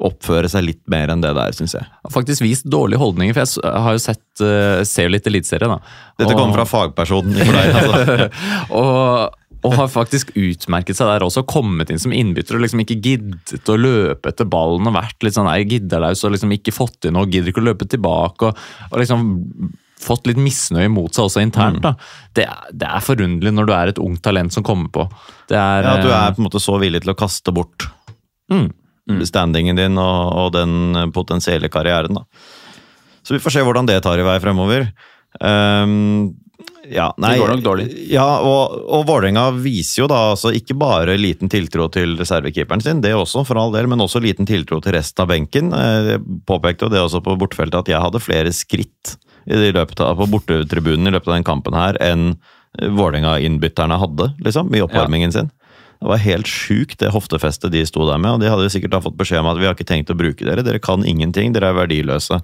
oppføre 0.00 0.48
seg 0.48 0.64
litt 0.64 0.80
mer 0.88 1.10
enn 1.12 1.20
det 1.20 1.34
der, 1.36 1.52
syns 1.52 1.74
jeg. 1.76 1.84
Faktisk 2.12 2.40
vist 2.44 2.64
dårlige 2.72 3.00
holdninger, 3.02 3.34
for 3.36 3.44
jeg 3.44 3.82
har 3.84 3.92
jo 3.92 4.00
sett, 4.00 4.22
eh, 4.40 4.80
ser 4.88 5.08
jo 5.08 5.12
litt 5.16 5.26
eliteserie. 5.28 5.68
da. 5.68 5.76
Dette 6.18 6.32
Og- 6.32 6.38
kommer 6.40 6.54
fra 6.62 6.64
fagpersonen. 6.70 7.36
ikke 7.36 7.52
deg, 7.52 7.74
altså. 7.76 8.30
og, 8.80 9.36
og 9.62 9.74
har 9.76 9.90
faktisk 9.92 10.30
utmerket 10.40 10.96
seg 10.96 11.10
der 11.10 11.20
også. 11.26 11.44
Kommet 11.44 11.90
inn 11.92 12.00
som 12.00 12.14
innbytter 12.16 12.56
og 12.56 12.62
liksom 12.64 12.80
ikke 12.80 12.96
giddet 13.04 13.68
å 13.68 13.76
løpe 13.76 14.32
etter 14.32 14.48
ballen 14.48 14.88
og 14.88 14.94
vært 14.96 15.20
litt 15.26 15.36
sånn 15.36 15.44
nei, 15.50 15.58
gidderlaus 15.68 16.24
og 16.24 16.32
liksom 16.32 16.54
ikke 16.56 16.72
fått 16.72 17.04
inn 17.10 17.12
noe, 17.18 17.28
gidder 17.28 17.52
ikke 17.52 17.60
å 17.60 17.68
løpe 17.68 17.84
tilbake. 17.92 18.48
og, 18.48 18.66
og 18.90 18.98
liksom 19.02 19.28
fått 20.00 20.24
litt 20.30 20.38
misnøye 20.40 20.88
mot 20.88 21.12
seg 21.12 21.26
også 21.28 21.42
internt. 21.44 21.82
da. 21.84 21.92
Det, 22.32 22.46
er- 22.48 22.70
det 22.72 22.88
er 22.88 23.04
forunderlig 23.04 23.52
når 23.52 23.66
du 23.68 23.72
er 23.76 23.88
et 23.92 23.98
ungt 24.00 24.22
talent 24.24 24.50
som 24.56 24.64
kommer 24.64 24.88
på. 24.88 25.04
Det 25.52 25.58
er, 25.60 25.82
Ja, 25.84 25.92
at 25.98 26.02
du 26.06 26.08
eh, 26.08 26.16
er 26.16 26.32
på 26.32 26.40
en 26.40 26.46
måte 26.48 26.62
så 26.64 26.78
villig 26.80 27.02
til 27.04 27.12
å 27.12 27.18
kaste 27.20 27.52
bort 27.52 27.84
Mm. 28.50 28.70
Standingen 29.26 29.78
din 29.78 29.98
og, 29.98 30.32
og 30.44 30.52
den 30.54 31.12
potensielle 31.14 31.68
karrieren. 31.72 32.14
da. 32.20 32.24
Så 33.22 33.34
vi 33.36 33.40
får 33.42 33.56
se 33.56 33.64
hvordan 33.66 33.88
det 33.88 34.02
tar 34.04 34.20
i 34.20 34.26
vei 34.26 34.38
fremover. 34.42 34.88
Um, 35.40 36.34
ja, 36.90 37.10
nei, 37.22 37.36
går 37.38 37.52
nok 37.52 37.64
dårlig. 37.64 37.86
Ja, 38.10 38.40
og, 38.42 38.74
og 38.90 39.04
Vålerenga 39.06 39.50
viser 39.62 40.02
jo 40.02 40.08
da 40.10 40.18
altså 40.32 40.50
ikke 40.56 40.74
bare 40.80 41.14
liten 41.20 41.50
tiltro 41.52 41.86
til 41.92 42.16
reservekeeperen 42.18 42.82
sin, 42.82 43.02
det 43.04 43.12
også, 43.14 43.44
for 43.46 43.60
all 43.60 43.74
del, 43.74 43.86
men 43.90 44.02
også 44.02 44.22
liten 44.22 44.48
tiltro 44.48 44.80
til 44.82 44.96
resten 44.96 45.24
av 45.24 45.30
benken. 45.30 45.70
Eh, 45.76 46.14
Jeg 46.14 46.24
påpekte 46.48 46.88
jo 46.88 46.94
det 46.94 47.02
også 47.04 47.22
på 47.24 47.36
bortefeltet, 47.40 47.84
at 47.84 47.92
jeg 47.92 48.02
hadde 48.02 48.22
flere 48.24 48.54
skritt 48.56 49.16
det 49.50 49.72
av, 49.74 50.16
på 50.18 50.26
bortetribunen 50.30 51.08
i 51.08 51.14
løpet 51.14 51.30
av 51.30 51.38
den 51.38 51.46
kampen 51.46 51.76
her 51.78 51.96
enn 52.04 52.34
Vålerenga-innbytterne 52.78 53.96
hadde, 53.98 54.28
liksom, 54.46 54.68
i 54.76 54.82
oppvarmingen 54.84 55.32
sin. 55.34 55.48
Det 56.00 56.08
var 56.08 56.20
helt 56.24 56.48
sjukt, 56.48 56.96
det 57.02 57.10
hoftefestet 57.12 57.74
de 57.74 57.82
sto 57.84 58.06
der 58.08 58.16
med. 58.16 58.32
og 58.32 58.40
De 58.40 58.48
hadde 58.48 58.64
jo 58.64 58.72
sikkert 58.72 59.02
fått 59.04 59.18
beskjed 59.20 59.42
om 59.42 59.50
at 59.50 59.58
vi 59.60 59.66
har 59.68 59.74
ikke 59.76 59.84
tenkt 59.88 60.08
å 60.12 60.16
bruke 60.16 60.46
dere. 60.46 60.64
Dere 60.64 60.80
kan 60.80 61.04
ingenting, 61.04 61.52
dere 61.52 61.68
er 61.68 61.76
verdiløse. 61.76 62.38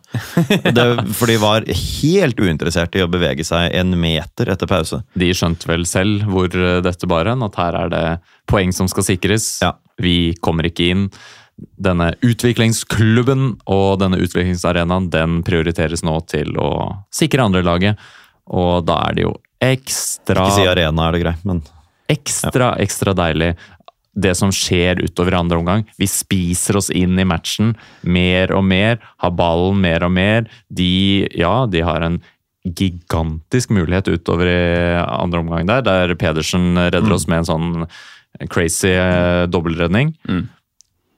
Det, 0.77 0.85
for 1.17 1.31
de 1.31 1.39
var 1.41 1.65
helt 1.65 2.43
uinteressert 2.43 2.99
i 2.99 3.05
å 3.05 3.09
bevege 3.09 3.47
seg 3.49 3.73
en 3.79 3.95
meter 3.97 4.51
etter 4.53 4.69
pause. 4.69 5.01
De 5.17 5.31
skjønte 5.33 5.71
vel 5.71 5.87
selv 5.89 6.27
hvor 6.29 6.53
eh, 6.53 6.83
dette 6.85 7.09
bar 7.09 7.31
hen, 7.31 7.45
at 7.47 7.57
her 7.57 7.79
er 7.81 7.93
det 7.95 8.05
poeng 8.51 8.75
som 8.77 8.91
skal 8.93 9.07
sikres. 9.09 9.49
Ja. 9.65 9.73
Vi 10.05 10.37
kommer 10.45 10.69
ikke 10.69 10.91
inn. 10.93 11.07
Denne 11.81 12.11
utviklingsklubben 12.21 13.55
og 13.73 14.03
denne 14.03 14.21
utviklingsarenaen 14.21 15.09
den 15.15 15.39
prioriteres 15.47 16.05
nå 16.05 16.19
til 16.29 16.53
å 16.61 16.69
sikre 17.09 17.49
andrelaget. 17.49 17.97
Og 18.53 18.85
da 18.85 19.01
er 19.09 19.17
det 19.17 19.25
jo 19.25 19.33
ekstra 19.65 20.45
Ikke 20.45 20.59
si 20.61 20.69
arena, 20.69 21.09
er 21.09 21.17
det 21.17 21.23
greit, 21.25 21.49
men 21.49 21.65
Ekstra, 22.13 22.75
ekstra 22.83 23.17
deilig 23.17 23.55
det 24.17 24.33
som 24.39 24.53
skjer 24.55 25.03
utover 25.05 25.37
andre 25.37 25.59
omgang. 25.61 25.85
Vi 26.01 26.09
spiser 26.09 26.79
oss 26.81 26.89
inn 26.89 27.19
i 27.21 27.27
matchen 27.29 27.75
mer 28.01 28.53
og 28.57 28.65
mer, 28.65 28.97
har 29.21 29.35
ballen 29.37 29.83
mer 29.85 30.07
og 30.07 30.15
mer. 30.17 30.49
De, 30.73 31.27
ja, 31.37 31.67
de 31.69 31.85
har 31.85 32.07
en 32.07 32.19
gigantisk 32.67 33.71
mulighet 33.71 34.09
utover 34.11 34.49
i 34.51 34.61
andre 34.99 35.45
omgang 35.45 35.69
der, 35.69 35.85
der 35.87 36.15
Pedersen 36.19 36.75
redder 36.75 37.15
oss 37.15 37.29
med 37.31 37.45
en 37.45 37.51
sånn 37.51 37.69
crazy 38.53 38.91
eh, 38.91 39.45
dobbeltredning. 39.53 40.17
Mm. 40.29 40.47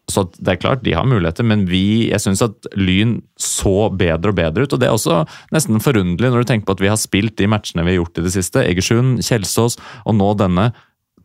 Så 0.09 0.24
det 0.38 0.54
er 0.54 0.61
klart, 0.62 0.84
de 0.86 0.94
har 0.96 1.04
muligheter, 1.04 1.44
men 1.44 1.66
vi, 1.68 2.09
jeg 2.09 2.22
syns 2.24 2.40
at 2.46 2.68
Lyn 2.80 3.18
så 3.36 3.90
bedre 3.92 4.32
og 4.32 4.38
bedre 4.38 4.64
ut. 4.64 4.72
Og 4.72 4.80
det 4.80 4.88
er 4.88 4.96
også 4.96 5.20
nesten 5.52 5.82
forunderlig 5.84 6.32
når 6.32 6.44
du 6.44 6.48
tenker 6.48 6.68
på 6.68 6.78
at 6.78 6.84
vi 6.84 6.90
har 6.92 7.00
spilt 7.00 7.36
de 7.36 7.48
matchene 7.50 7.84
vi 7.84 7.92
har 7.92 8.00
gjort 8.00 8.22
i 8.22 8.24
det 8.24 8.32
siste. 8.32 8.64
Egersund, 8.64 9.20
Kjelsås 9.26 9.76
og 10.09 10.16
nå 10.16 10.32
denne 10.40 10.70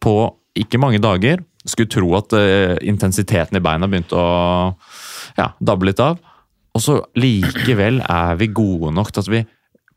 på 0.03 0.17
ikke 0.59 0.81
mange 0.83 0.99
dager. 1.03 1.45
Skulle 1.63 1.91
tro 1.91 2.11
at 2.19 2.35
uh, 2.35 2.75
intensiteten 2.83 3.55
i 3.55 3.63
beina 3.63 3.87
begynte 3.87 4.19
å 4.19 4.27
ja, 5.39 5.53
dabbe 5.63 5.87
litt 5.87 6.03
av. 6.03 6.19
Og 6.73 6.83
så 6.83 6.99
likevel 7.15 8.01
er 8.03 8.35
vi 8.39 8.51
gode 8.51 8.91
nok 8.91 9.13
til 9.13 9.23
at 9.23 9.31
vi 9.31 9.43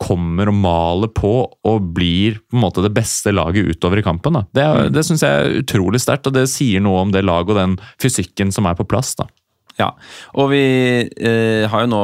kommer 0.03 0.51
og 0.53 0.55
maler 0.61 1.11
på 1.17 1.33
og 1.67 1.91
blir 1.97 2.39
på 2.45 2.57
en 2.59 2.63
måte 2.67 2.85
det 2.85 2.93
beste 2.97 3.33
laget 3.35 3.73
utover 3.77 3.99
i 4.03 4.07
kampen. 4.07 4.39
Da. 4.39 4.45
Det, 4.53 4.65
er- 4.67 4.91
det 4.95 5.05
syns 5.09 5.23
jeg 5.25 5.33
er 5.47 5.61
utrolig 5.63 6.01
sterkt, 6.05 6.27
og 6.31 6.37
det 6.37 6.47
sier 6.53 6.81
noe 6.85 7.03
om 7.07 7.13
det 7.15 7.25
laget 7.25 7.55
og 7.55 7.61
den 7.63 7.77
fysikken 8.03 8.53
som 8.53 8.67
er 8.71 8.75
på 8.79 8.87
plass. 8.89 9.15
da. 9.19 9.29
Ja, 9.79 9.91
og 10.35 10.51
vi 10.55 10.63
eh, 11.05 11.67
har 11.69 11.85
jo 11.85 11.93
nå 11.93 12.03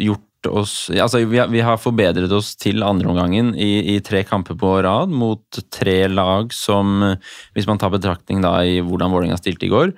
gjort 0.00 0.26
oss 0.48 0.88
Altså, 0.88 1.18
vi 1.28 1.36
har, 1.36 1.50
vi 1.52 1.60
har 1.60 1.76
forbedret 1.76 2.32
oss 2.32 2.54
til 2.56 2.80
andreomgangen 2.80 3.50
i, 3.60 3.92
i 3.92 3.98
tre 4.00 4.22
kamper 4.24 4.56
på 4.56 4.70
rad 4.86 5.12
mot 5.12 5.42
tre 5.68 6.06
lag 6.08 6.48
som, 6.56 6.94
hvis 7.52 7.66
man 7.68 7.76
tar 7.76 7.92
betraktning 7.92 8.40
da 8.40 8.54
i 8.64 8.78
hvordan 8.80 9.12
Vålerenga 9.12 9.36
stilte 9.36 9.68
i 9.68 9.68
går, 9.68 9.92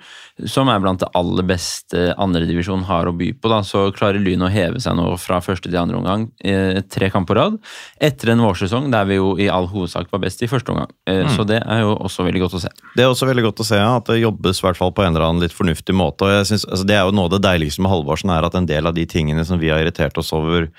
som 0.49 0.69
er 0.71 0.79
blant 0.81 0.99
det 1.03 1.11
aller 1.13 1.45
beste 1.45 2.15
andredivisjon 2.17 2.83
har 2.87 3.05
å 3.05 3.13
by 3.15 3.29
på. 3.37 3.49
da, 3.51 3.61
Så 3.61 3.91
klarer 3.93 4.19
Lyn 4.19 4.41
å 4.41 4.49
heve 4.49 4.81
seg 4.81 4.95
nå 4.97 5.11
fra 5.21 5.39
første 5.45 5.69
til 5.69 5.77
andre 5.77 5.99
omgang, 5.99 6.31
eh, 6.43 6.81
tre 6.89 7.09
kamper 7.09 7.33
på 7.33 7.37
rad, 7.37 7.59
etter 8.01 8.33
en 8.33 8.41
vårsesong 8.41 8.89
der 8.91 9.05
vi 9.05 9.15
jo 9.15 9.37
i 9.37 9.47
all 9.47 9.67
hovedsak 9.67 10.11
var 10.11 10.19
best 10.19 10.41
i 10.41 10.47
første 10.47 10.73
omgang. 10.73 10.89
Eh, 11.07 11.23
Så 11.33 11.45
det 11.45 11.61
er 11.65 11.81
jo 11.81 11.95
også 11.95 12.25
veldig 12.25 12.41
godt 12.41 12.57
å 12.57 12.61
se. 12.61 12.69
Det 12.95 13.03
er 13.03 13.09
også 13.09 13.27
veldig 13.27 13.43
godt 13.43 13.61
å 13.61 13.65
se 13.65 13.77
at 13.77 14.05
det 14.05 14.21
jobbes 14.21 14.59
i 14.59 14.65
hvert 14.67 14.77
fall 14.77 14.91
på 14.91 15.05
en 15.05 15.15
eller 15.15 15.25
annen 15.29 15.41
litt 15.41 15.53
fornuftig 15.53 15.93
måte. 15.95 16.23
og 16.23 16.45
jeg 16.45 16.45
synes, 16.57 16.65
altså 16.65 16.85
Det 16.85 16.95
er 16.95 17.05
jo 17.05 17.11
noe 17.11 17.25
av 17.25 17.39
det 17.39 17.41
deiligste 17.41 17.79
med 17.79 17.91
Halvorsen, 17.91 18.29
er 18.29 18.45
at 18.45 18.55
en 18.55 18.65
del 18.65 18.85
av 18.85 18.93
de 18.93 19.05
tingene 19.05 19.45
som 19.45 19.59
vi 19.59 19.69
har 19.69 19.79
irritert 19.79 20.17
oss 20.17 20.33
over 20.33 20.69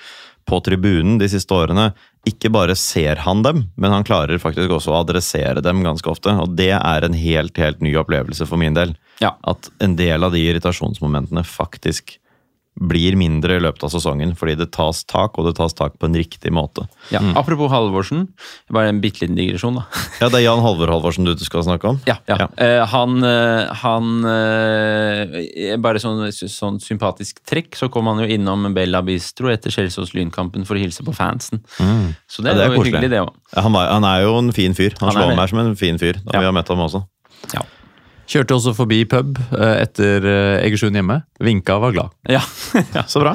på 0.49 0.61
tribunen 0.65 1.17
de 1.21 1.29
siste 1.33 1.55
årene, 1.55 1.91
ikke 2.29 2.51
bare 2.53 2.77
ser 2.79 3.21
han 3.25 3.43
dem, 3.45 3.67
men 3.77 3.93
han 3.93 4.05
klarer 4.07 4.41
faktisk 4.41 4.73
også 4.73 4.93
å 4.93 5.01
adressere 5.03 5.63
dem 5.65 5.83
ganske 5.85 6.09
ofte. 6.09 6.33
Og 6.41 6.55
det 6.57 6.73
er 6.77 7.05
en 7.05 7.17
helt, 7.17 7.59
helt 7.61 7.83
ny 7.85 7.95
opplevelse 8.01 8.49
for 8.49 8.61
min 8.61 8.77
del. 8.77 8.95
Ja. 9.21 9.35
At 9.45 9.69
en 9.85 9.97
del 10.01 10.25
av 10.25 10.33
de 10.35 10.41
irritasjonsmomentene 10.45 11.45
faktisk 11.49 12.17
blir 12.75 13.15
mindre 13.19 13.59
i 13.59 13.63
løpet 13.63 13.85
av 13.87 13.93
sesongen, 13.93 14.33
fordi 14.39 14.57
det 14.59 14.67
tas 14.75 15.05
tak, 15.07 15.37
og 15.39 15.47
det 15.47 15.55
tas 15.59 15.77
tak 15.79 15.95
på 16.01 16.09
en 16.09 16.17
riktig 16.19 16.51
måte. 16.55 16.89
Ja. 17.15 17.21
Apropos 17.39 17.71
Halvorsen, 17.71 18.27
bare 18.73 18.91
en 18.91 18.99
bitte 19.03 19.23
liten 19.23 19.39
digresjon, 19.39 19.79
da. 19.79 19.85
Ja, 20.23 20.29
det 20.31 20.41
er 20.41 20.45
Jan 20.47 20.63
Halvor 20.65 20.91
Halvorsen 20.91 21.27
du 21.27 21.33
skal 21.45 21.65
snakke 21.67 21.93
om? 21.93 22.01
Ja, 22.09 22.17
ja. 22.31 22.39
Ja. 22.43 22.49
Uh, 22.59 22.83
han, 22.91 23.17
eh, 23.27 23.71
han 23.83 24.11
uh, 24.27 25.77
Bare 25.85 26.01
sånn, 26.03 26.25
sånn 26.33 26.81
sympatisk 26.83 27.43
trekk, 27.47 27.79
så 27.79 27.91
kom 27.93 28.11
han 28.11 28.25
jo 28.25 28.29
innom 28.37 28.67
Bella 28.75 29.03
Bistro 29.07 29.53
etter 29.53 29.75
Kjelsås 29.75 30.15
Lynkampen 30.17 30.67
for 30.67 30.79
å 30.79 30.83
hilse 30.83 31.07
på 31.07 31.15
fansen. 31.15 31.63
Så 32.27 32.43
det, 32.43 32.55
Ja, 32.55 32.59
det 32.59 32.67
er 32.67 32.75
jo 32.75 32.83
hyggelig, 32.83 33.13
det 33.13 33.23
òg. 33.23 33.33
Han, 33.55 33.79
han 33.79 34.07
er 34.09 34.25
jo 34.25 34.37
en 34.41 34.53
fin 34.57 34.75
fyr. 34.77 34.97
Han, 35.01 35.11
Han 35.11 35.19
slår 35.19 35.39
meg 35.39 35.53
som 35.53 35.63
en 35.63 35.75
fin 35.79 36.01
fyr 36.01 36.19
da 36.25 36.41
vi 36.41 36.49
har 36.49 36.55
møtt 36.57 36.71
ham 36.73 36.83
også. 36.87 37.05
Ja. 37.55 37.63
Kjørte 38.31 38.55
også 38.57 38.73
forbi 38.77 39.03
pub 39.11 39.39
eh, 39.53 39.83
etter 39.85 40.25
eh, 40.25 40.65
Egersund 40.67 40.97
hjemme. 40.97 41.21
Vinka 41.45 41.77
og 41.77 41.83
var 41.89 41.93
glad. 41.97 42.15
ja. 42.31 42.41
Så 43.13 43.21
bra. 43.23 43.35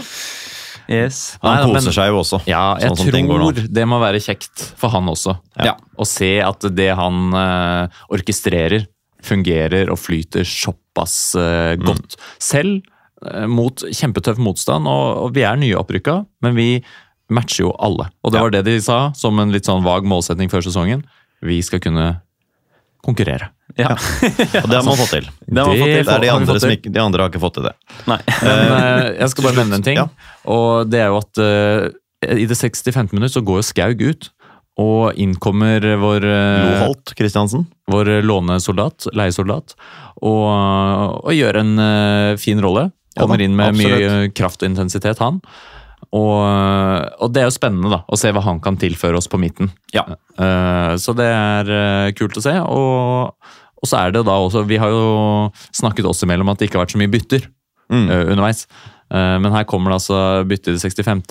Yes. 0.89 1.37
Han 1.43 1.53
Nei, 1.53 1.65
koser 1.69 1.85
men- 1.85 1.93
seg 1.99 2.07
jo 2.09 2.19
også. 2.23 2.39
Ja, 2.49 2.61
jeg 2.81 2.95
sånn 2.97 3.27
går 3.29 3.41
nå. 3.43 3.49
tror 3.53 3.67
det 3.77 3.83
må 3.87 3.99
være 4.01 4.21
kjekt 4.25 4.63
for 4.79 4.89
han 4.89 5.05
også. 5.11 5.35
Ja. 5.61 5.75
Å 6.01 6.07
se 6.09 6.31
at 6.41 6.65
det 6.73 6.87
han 6.97 7.27
uh, 7.35 7.99
orkestrerer, 8.09 8.87
fungerer 9.21 9.91
og 9.93 9.99
flyter 10.01 10.47
såpass 10.47 11.35
Mm. 11.39 11.83
godt. 11.85 12.17
Selv 12.41 12.81
uh, 13.23 13.45
mot 13.47 13.85
kjempetøff 13.85 14.39
motstand, 14.41 14.87
og, 14.89 15.05
og 15.27 15.35
vi 15.37 15.45
er 15.47 15.55
nye 15.61 15.77
opprykka, 15.77 16.17
men 16.43 16.57
vi 16.57 16.65
matcher 17.31 17.67
jo 17.67 17.75
alle. 17.79 18.09
Og 18.25 18.33
det 18.33 18.39
Ja. 18.39 18.43
var 18.47 18.51
det 18.57 18.63
de 18.65 18.79
sa, 18.81 18.97
som 19.15 19.37
en 19.39 19.53
litt 19.53 19.69
sånn 19.69 19.85
vag 19.85 20.03
målsetning 20.09 20.49
før 20.49 20.65
sesongen. 20.65 21.05
Vi 21.45 21.61
skal 21.63 21.79
kunne 21.79 22.17
konkurrere. 23.05 23.51
Ja. 23.77 23.93
Og 24.63 24.67
det 24.69 24.75
har 24.75 24.85
man 24.85 24.97
fått 24.99 25.13
til. 25.15 25.29
Det 25.45 25.61
har 25.61 25.69
man 25.69 25.79
fått 25.79 25.93
til. 25.93 26.03
Det 26.05 26.15
er 26.15 26.25
de 26.25 26.33
andre 26.33 26.57
som 26.59 26.73
ikke, 26.73 26.91
de 26.95 27.01
andre 27.03 27.23
har 27.23 27.31
ikke 27.31 27.41
fått 27.43 27.57
til 27.59 27.69
det. 27.69 27.75
Nei. 28.09 28.19
Men 28.41 28.75
eh, 28.79 29.05
jeg 29.21 29.33
skal 29.33 29.47
bare 29.47 29.59
nevne 29.61 29.79
en 29.79 29.85
ting. 29.85 30.01
Ja. 30.01 30.35
Og 30.51 30.91
det 30.91 31.01
er 31.03 31.13
jo 31.13 31.21
at 31.21 31.41
uh, 31.43 31.87
i 32.35 32.47
det 32.49 32.59
60-15 32.59 33.15
minutt 33.15 33.35
så 33.35 33.43
går 33.45 33.61
jo 33.61 33.69
Skaug 33.69 34.03
ut. 34.03 34.29
Og 34.79 35.17
innkommer 35.19 35.83
vår, 35.99 36.23
eh, 36.23 36.67
Loholt 36.69 37.11
Kristiansen. 37.19 37.65
vår 37.91 38.21
lånesoldat, 38.23 39.09
leiesoldat, 39.11 39.73
og, 40.23 40.45
og 41.19 41.33
gjør 41.35 41.59
en 41.59 41.73
uh, 41.75 42.37
fin 42.39 42.61
rolle. 42.63 42.85
Ja 43.17 43.25
Kommer 43.25 43.41
inn 43.43 43.57
med 43.57 43.75
mye 43.75 43.95
absolutt. 43.97 44.35
kraft 44.37 44.63
og 44.63 44.69
intensitet, 44.69 45.19
han. 45.19 45.41
Og, 46.16 46.41
og 47.22 47.32
det 47.34 47.43
er 47.43 47.49
jo 47.49 47.53
spennende 47.53 47.91
da, 47.93 48.01
å 48.10 48.18
se 48.18 48.32
hva 48.34 48.41
han 48.47 48.62
kan 48.64 48.80
tilføre 48.82 49.20
oss 49.20 49.30
på 49.30 49.38
midten. 49.41 49.70
Ja. 49.93 50.07
Uh, 50.39 50.95
så 50.97 51.14
det 51.18 51.28
er 51.30 51.70
uh, 51.70 52.12
kult 52.18 52.39
å 52.39 52.45
se. 52.45 52.55
Og, 52.66 53.51
og 53.80 53.89
så 53.91 53.99
er 54.01 54.16
det 54.16 54.26
da 54.26 54.39
også 54.41 54.66
Vi 54.68 54.80
har 54.82 54.89
jo 54.89 55.03
snakket 55.70 56.10
oss 56.10 56.26
imellom 56.26 56.49
at 56.49 56.60
det 56.60 56.70
ikke 56.70 56.80
har 56.80 56.88
vært 56.88 56.97
så 56.97 57.01
mye 57.01 57.14
bytter 57.14 57.49
Mm. 57.89 58.03
uh, 58.05 58.28
underveis. 58.30 58.68
Eh, 59.10 59.38
men 59.41 59.53
her 59.53 59.66
kommer 59.66 59.89
det 59.89 59.95
altså 59.97 60.18
bytte 60.45 60.70
i 60.70 60.78
det 60.78 60.84
65., 60.84 61.24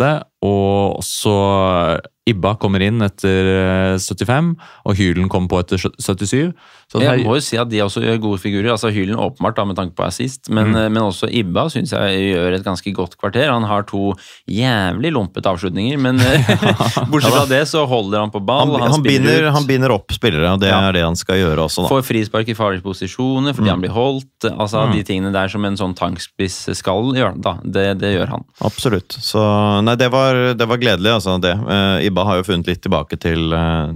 og 0.45 1.01
så 1.03 1.99
Ibba 2.29 2.51
kommer 2.61 2.83
inn 2.85 3.01
etter 3.01 3.47
eh, 3.49 3.95
75, 3.97 4.51
og 4.85 4.99
Hylen 4.99 5.31
kommer 5.33 5.49
på 5.49 5.61
etter 5.63 5.81
77. 5.81 6.51
Så 6.93 7.01
Jeg 7.01 7.23
må 7.25 7.39
jo 7.39 7.41
si 7.45 7.57
at 7.57 7.71
de 7.73 7.81
også 7.81 8.03
gjør 8.05 8.19
gode 8.21 8.41
figurer. 8.43 8.69
altså 8.75 8.91
Hylen 8.93 9.17
åpenbart 9.17 9.57
da, 9.57 9.65
med 9.65 9.77
tanke 9.79 9.95
på 9.97 10.05
assist, 10.05 10.51
men, 10.53 10.69
Mm. 10.69 10.77
eh, 10.77 10.89
men 10.93 11.03
også 11.07 11.29
Ibba 11.33 11.65
syns 11.73 11.95
jeg 11.97 12.35
gjør 12.35 12.53
et 12.59 12.65
ganske 12.67 12.93
godt 12.93 13.17
kvarter. 13.17 13.49
Han 13.49 13.65
har 13.65 13.83
to 13.89 14.13
jævlig 14.49 15.11
lumpete 15.17 15.49
avslutninger, 15.49 15.97
men 15.99 16.21
eh, 16.21 16.53
bortsett 17.11 17.33
fra 17.33 17.47
det 17.49 17.63
så 17.73 17.87
holder 17.89 18.21
han 18.27 18.31
på 18.35 18.45
ball. 18.45 18.75
Han, 18.77 18.81
Han, 18.83 18.93
han, 18.99 19.03
binder, 19.09 19.49
han 19.57 19.65
binder 19.69 19.97
opp 19.97 20.13
spillere, 20.13 20.53
og 20.53 20.61
det 20.61 20.69
Ja. 20.69 20.83
er 20.89 20.93
det 20.93 21.05
han 21.09 21.17
skal 21.17 21.41
gjøre 21.41 21.65
også. 21.65 21.87
da. 21.87 21.89
får 21.95 22.05
frispark 22.11 22.49
i 22.53 22.55
farlige 22.61 22.85
posisjoner 22.85 23.57
fordi 23.57 23.71
han 23.73 23.81
blir 23.81 23.97
holdt. 23.97 24.45
altså 24.53 24.85
De 24.93 25.01
tingene 25.03 25.33
der 25.33 25.49
som 25.49 25.65
en 25.65 25.77
sånn 25.81 25.97
tankspiss 25.97 26.69
skal 26.77 27.09
gjøre, 27.17 27.41
da, 27.41 27.57
det, 27.65 27.89
det 28.05 28.13
gjør 28.19 28.29
han. 28.37 28.45
Absolutt. 28.61 29.17
Så 29.17 29.41
nei, 29.83 29.97
det 29.97 30.13
var, 30.13 30.28
det 30.59 30.67
var 30.69 30.81
gledelig, 30.81 31.11
altså. 31.19 31.39
det. 31.43 31.53
Eh, 31.53 32.07
Ibba 32.09 32.25
har 32.25 32.41
jo 32.41 32.47
funnet 32.49 32.69
litt 32.71 32.83
tilbake 32.85 33.19
til 33.21 33.53
eh, 33.53 33.95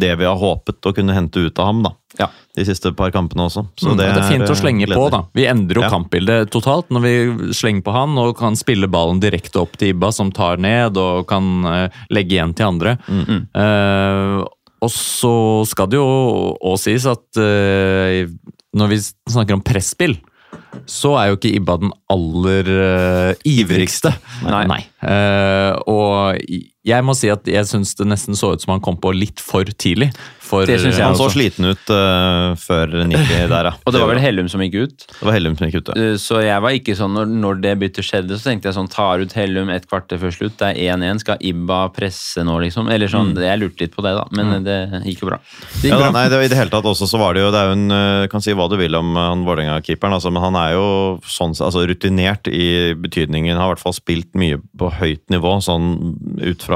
det 0.00 0.14
vi 0.20 0.26
har 0.28 0.38
håpet 0.40 0.88
å 0.88 0.92
kunne 0.96 1.16
hente 1.16 1.42
ut 1.46 1.58
av 1.58 1.70
ham, 1.70 1.82
da. 1.86 1.92
Ja. 2.18 2.28
De 2.54 2.64
siste 2.66 2.92
par 2.94 3.10
kampene 3.14 3.48
også. 3.48 3.64
Så 3.74 3.90
Mm, 3.90 3.96
det, 3.98 4.06
er 4.06 4.28
fint 4.30 4.46
å 4.46 4.54
slenge 4.54 4.86
slenge 4.86 4.98
på, 4.98 5.10
da. 5.10 5.24
Vi 5.34 5.46
endrer 5.50 5.80
jo 5.80 5.82
Ja. 5.82 5.90
kampbildet 5.90 6.50
totalt 6.54 6.90
når 6.94 7.02
vi 7.02 7.54
slenger 7.54 7.82
på 7.82 7.92
han 7.92 8.18
og 8.18 8.36
kan 8.38 8.54
spille 8.56 8.86
ballen 8.86 9.20
direkte 9.20 9.60
opp 9.60 9.76
til 9.76 9.94
Ibba, 9.94 10.12
som 10.12 10.30
tar 10.30 10.56
ned 10.62 10.96
og 10.96 11.26
kan 11.26 11.64
eh, 11.64 11.88
legge 12.10 12.36
igjen 12.38 12.54
til 12.54 12.66
andre. 12.66 12.98
Mm. 13.08 13.48
Uh, 13.54 14.44
og 14.84 14.90
så 14.92 15.64
skal 15.66 15.88
det 15.88 15.96
jo 15.96 16.56
òg 16.60 16.78
sies 16.78 17.06
at 17.08 17.24
uh, 17.40 18.26
når 18.74 18.88
vi 18.90 18.98
snakker 19.00 19.56
om 19.56 19.62
presspill, 19.64 20.18
så 20.86 21.14
er 21.20 21.30
jo 21.30 21.38
ikke 21.38 21.54
Ibba 21.58 21.76
den 21.82 21.92
aller 22.12 22.70
uh, 22.74 23.46
ivrigste. 23.48 24.14
Nei. 24.44 24.80
Eh, 25.04 25.72
og 25.90 26.40
jeg 26.84 27.04
må 27.06 27.14
si 27.16 27.30
at 27.32 27.46
jeg 27.48 27.64
syns 27.70 27.94
det 27.96 28.06
nesten 28.10 28.36
så 28.36 28.52
ut 28.54 28.64
som 28.64 28.74
han 28.74 28.82
kom 28.84 28.98
på 29.00 29.12
litt 29.16 29.40
for 29.40 29.64
tidlig. 29.64 30.10
For, 30.44 30.66
Det 30.68 30.76
synes 30.82 30.98
jeg 30.98 31.06
Han 31.06 31.16
så 31.16 31.24
også. 31.30 31.38
sliten 31.38 31.64
ut 31.72 31.88
uh, 31.88 32.52
før 32.60 32.90
90 33.08 33.46
der, 33.54 33.68
ja. 33.70 33.72
Og 33.80 33.94
det 33.94 34.02
var 34.02 34.10
vel 34.12 34.20
Hellum 34.20 34.50
som 34.52 34.60
gikk 34.60 34.74
ut. 34.76 35.06
Det 35.08 35.24
var 35.24 35.32
Hellum 35.32 35.54
som 35.56 35.70
gikk 35.70 35.78
ut, 35.80 35.92
ja. 35.94 36.10
Uh, 36.12 36.18
Så 36.20 36.42
jeg 36.44 36.60
var 36.60 36.76
ikke 36.76 36.96
sånn, 36.98 37.14
når, 37.16 37.30
når 37.44 37.62
det 37.64 37.72
byttet 37.80 38.04
skjedde, 38.04 38.36
så 38.36 38.50
tenkte 38.50 38.68
jeg 38.68 38.76
sånn 38.76 38.90
Tar 38.92 39.24
ut 39.24 39.32
Hellum 39.38 39.72
et 39.72 39.86
kvarter 39.88 40.20
før 40.20 40.34
slutt, 40.36 40.58
det 40.60 40.74
er 40.74 40.98
1-1. 40.98 41.22
Skal 41.24 41.40
Ibba 41.40 41.80
presse 41.96 42.44
nå, 42.44 42.58
liksom? 42.66 42.90
Eller 42.92 43.08
sånn, 43.08 43.32
Jeg 43.40 43.62
lurte 43.62 43.86
litt 43.86 43.96
på 43.96 44.04
det, 44.04 44.12
da. 44.18 44.26
Men 44.36 44.68
det 44.68 44.76
gikk 45.08 45.24
jo 45.24 45.30
bra. 45.32 45.40
Ja, 45.80 45.96
da, 45.96 46.10
nei, 46.12 46.26
det, 46.28 46.36
var 46.36 46.44
I 46.44 46.52
det 46.52 46.60
hele 46.60 46.74
tatt 46.76 46.90
også 46.92 47.08
så 47.08 47.18
var 47.20 47.34
det 47.36 47.46
jo 47.46 47.50
Det 47.54 47.60
er 47.60 47.70
jo 47.70 47.74
en 47.78 47.94
eh, 47.96 48.26
Kan 48.32 48.44
si 48.44 48.52
hva 48.56 48.68
du 48.70 48.76
vil 48.80 48.96
om 48.98 49.14
eh, 49.16 49.28
han 49.32 49.44
Vålerenga-keeperen, 49.48 50.18
altså, 50.18 50.32
men 50.34 50.44
han 50.44 50.60
er 50.60 50.76
jo 50.76 50.86
sånn 51.24 51.56
altså, 51.56 51.86
rutinert 51.88 52.52
i 52.52 52.92
betydningen. 53.00 53.56
Har 53.56 53.72
i 53.72 53.74
hvert 53.74 53.82
fall 53.82 53.96
spilt 53.96 54.30
mye 54.38 54.60
på 54.78 54.92
høyt 55.00 55.24
nivå, 55.32 55.56
sånn 55.64 55.88
ut 56.44 56.64
fra 56.64 56.73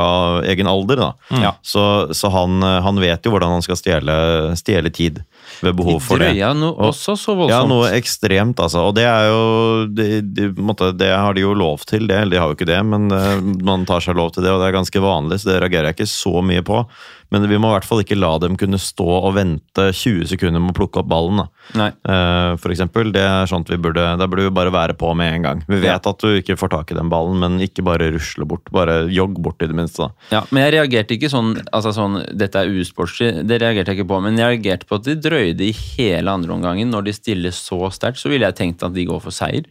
egen 0.49 0.67
alder. 0.71 0.97
da. 1.03 1.09
Ja. 1.43 1.53
Så, 1.63 1.83
så 2.17 2.31
han, 2.33 2.59
eh, 2.63 2.79
han 2.85 3.01
vet 3.03 3.25
jo 3.27 3.33
hvordan 3.35 3.57
han 3.57 3.65
skal 3.65 3.77
stjele, 3.81 4.17
stjele 4.59 4.91
tid 4.95 5.23
ved 5.65 5.77
behov 5.79 6.01
for 6.05 6.19
det. 6.23 6.33
Drøya 6.35 6.53
no, 6.57 6.71
Og- 6.75 6.91
også 6.93 7.17
så 7.19 7.35
voldsomt. 7.37 7.51
Ja, 7.55 7.63
noe 7.69 7.91
ekstremt, 7.97 8.61
altså. 8.61 8.87
Og 8.89 8.95
det 8.99 9.05
er 9.09 9.29
jo 9.31 9.87
Det, 9.95 10.09
de, 10.35 10.49
måtte, 10.61 10.93
det 10.97 11.11
har 11.15 11.35
de 11.35 11.43
jo 11.47 11.55
lov 11.55 11.85
til, 11.89 12.07
det. 12.07 12.17
Eller 12.23 12.37
de 12.37 12.41
har 12.43 12.49
jo 12.53 12.57
ikke 12.59 12.69
det, 12.71 12.81
men 12.87 13.11
eh, 13.13 13.41
man 13.65 13.85
tar 13.89 14.01
seg 14.05 14.17
lov 14.19 14.33
til 14.35 14.43
det, 14.45 14.51
og 14.53 14.61
det 14.63 14.69
er 14.71 14.79
ganske 14.79 15.01
vanlig, 15.03 15.41
så 15.41 15.53
det 15.53 15.61
reagerer 15.63 15.91
jeg 15.93 15.99
ikke 15.99 16.11
så 16.11 16.43
mye 16.45 16.63
på. 16.67 16.83
Men 17.31 17.45
vi 17.51 17.59
må 17.61 17.69
i 17.69 17.75
hvert 17.77 17.85
fall 17.89 18.01
ikke 18.01 18.17
la 18.17 18.31
dem 18.41 18.55
kunne 18.57 18.79
stå 18.81 19.05
og 19.19 19.35
vente 19.37 19.89
20 19.93 20.31
sekunder 20.31 20.63
med 20.65 20.73
å 20.73 20.77
plukke 20.79 21.03
opp 21.03 21.09
ballen. 21.11 21.43
Da. 21.77 21.89
Eh, 22.09 22.57
For 22.57 22.73
eksempel, 22.73 23.11
det 23.13 23.21
er 23.21 23.51
sånt 23.51 23.69
vi 23.69 23.77
burde 23.77 24.01
Der 24.19 24.27
burde 24.31 24.47
vi 24.47 24.55
bare 24.57 24.73
være 24.73 24.97
på 24.97 25.11
med 25.19 25.35
en 25.35 25.43
gang. 25.45 25.63
Vi 25.69 25.81
vet 25.83 26.07
at 26.09 26.25
du 26.25 26.39
ikke 26.39 26.57
får 26.57 26.73
tak 26.73 26.91
i 26.93 26.97
den 26.97 27.11
ballen, 27.13 27.39
men 27.43 27.61
ikke 27.61 27.85
bare 27.85 28.09
rusle 28.15 28.47
bort. 28.49 28.71
Bare 28.73 29.03
jogg 29.13 29.37
bort, 29.45 29.61
i 29.63 29.69
det 29.69 29.77
minste. 29.77 30.09
da. 30.09 30.39
Ja, 30.39 30.43
men 30.51 30.65
jeg 30.65 30.77
reagerte 30.79 31.19
ikke 31.19 31.29
sånn 31.33 31.55
altså 31.73 31.93
sånn, 31.93 32.19
Dette 32.39 32.63
er 32.65 32.73
usportslig, 32.81 33.47
det 33.47 33.61
reagerte 33.61 33.93
jeg 33.93 34.01
ikke 34.01 34.09
på. 34.15 34.23
Men 34.25 34.39
jeg 34.41 34.57
reagerte 34.57 34.89
på 34.89 34.97
at 34.97 35.05
de 35.05 35.17
drøyde 35.29 35.69
i 35.69 35.73
hele 35.73 36.31
andre 36.31 36.53
omgangen. 36.57 36.91
Når 36.91 37.05
de 37.11 37.13
stiller 37.13 37.51
så 37.53 37.91
sterkt, 37.93 38.19
så 38.23 38.33
ville 38.33 38.47
jeg 38.49 38.57
tenkt 38.57 38.83
at 38.87 38.95
de 38.97 39.05
går 39.09 39.21
for 39.21 39.31
seier. 39.35 39.69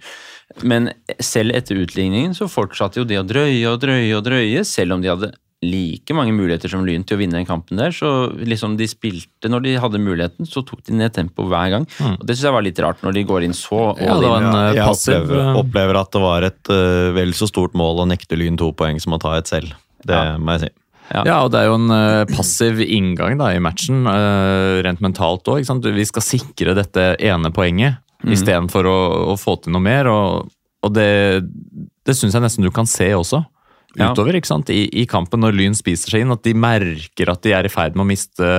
Men 0.64 0.92
selv 1.20 1.52
etter 1.58 1.76
utligningen 1.82 2.34
så 2.38 2.48
fortsatte 2.48 3.02
jo 3.02 3.08
de 3.08 3.18
å 3.20 3.26
drøye 3.28 3.66
og 3.68 3.82
drøye 3.84 4.14
og 4.16 4.24
drøye, 4.30 4.64
selv 4.66 4.96
om 4.96 5.02
de 5.04 5.10
hadde 5.12 5.32
like 5.68 6.16
mange 6.16 6.34
muligheter 6.36 6.72
som 6.72 6.86
Lyn 6.88 7.04
til 7.08 7.18
å 7.18 7.20
vinne 7.22 7.38
den 7.40 7.48
kampen 7.50 7.78
der. 7.80 7.92
Så 7.96 8.10
liksom 8.40 8.78
de 8.80 8.88
spilte 8.90 9.52
Når 9.52 9.64
de 9.66 9.76
hadde 9.84 10.00
muligheten, 10.02 10.48
så 10.50 10.64
tok 10.66 10.82
de 10.88 10.96
ned 10.98 11.14
tempo 11.16 11.46
hver 11.52 11.70
gang. 11.76 11.86
Og 12.02 12.24
Det 12.26 12.36
syns 12.38 12.48
jeg 12.48 12.56
var 12.58 12.66
litt 12.66 12.80
rart, 12.84 13.04
når 13.06 13.14
de 13.20 13.24
går 13.30 13.46
inn 13.48 13.54
så 13.58 13.82
Ja, 14.00 14.16
det 14.20 14.32
var 14.32 14.42
en 14.42 14.56
eh, 14.56 14.74
Jeg 14.80 14.88
passiv 14.88 15.20
opplever, 15.22 15.44
eh, 15.44 15.62
opplever 15.62 16.02
at 16.02 16.12
det 16.16 16.24
var 16.24 16.48
et 16.50 16.72
uh, 16.74 17.12
vel 17.18 17.36
så 17.38 17.48
stort 17.52 17.78
mål 17.78 18.04
å 18.06 18.10
nekte 18.10 18.40
Lyn 18.40 18.58
to 18.58 18.72
poeng 18.74 19.00
som 19.04 19.14
å 19.14 19.22
ta 19.22 19.36
et 19.38 19.48
selv. 19.48 19.76
Det 20.06 20.16
Ja. 20.16 20.38
må 20.38 20.58
jeg 20.58 20.68
si. 20.68 20.74
Ja. 21.14 21.22
Ja, 21.24 21.38
og 21.46 21.52
det 21.54 21.62
er 21.62 21.70
jo 21.70 21.78
en 21.78 21.92
uh, 21.92 22.26
passiv 22.28 22.82
inngang 22.84 23.38
da, 23.40 23.54
i 23.56 23.62
matchen, 23.64 24.04
uh, 24.08 24.82
rent 24.84 25.00
mentalt 25.00 25.48
òg. 25.48 25.64
Vi 25.96 26.06
skal 26.10 26.22
sikre 26.26 26.76
dette 26.76 27.16
ene 27.20 27.52
poenget 27.56 28.02
Mm. 28.26 28.32
istedenfor 28.34 28.88
å, 28.90 28.98
å 29.30 29.34
få 29.38 29.54
til 29.62 29.76
noe 29.76 29.84
mer. 29.86 30.08
Og, 30.10 30.48
og 30.82 30.94
det, 30.96 31.44
det 32.08 32.16
syns 32.18 32.34
jeg 32.34 32.42
nesten 32.42 32.66
du 32.66 32.72
kan 32.74 32.88
se 32.90 33.12
også. 33.14 33.44
Utover 33.96 34.36
ikke 34.38 34.50
sant? 34.50 34.70
I, 34.70 34.86
i 34.92 35.08
kampen, 35.10 35.42
når 35.42 35.56
Lyn 35.56 35.78
spiser 35.78 36.14
seg 36.14 36.26
inn, 36.26 36.34
at 36.34 36.44
de 36.46 36.54
merker 36.58 37.32
at 37.32 37.42
de 37.46 37.54
er 37.56 37.66
i 37.66 37.72
ferd 37.72 37.96
med 37.96 38.04
å 38.04 38.10
miste, 38.12 38.52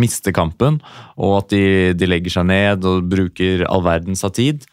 miste 0.00 0.32
kampen. 0.36 0.78
Og 1.20 1.40
at 1.42 1.52
de, 1.52 1.64
de 1.98 2.08
legger 2.08 2.38
seg 2.38 2.48
ned 2.48 2.86
og 2.88 3.10
bruker 3.10 3.66
all 3.68 3.84
verdens 3.84 4.24
av 4.24 4.32
tid. 4.38 4.64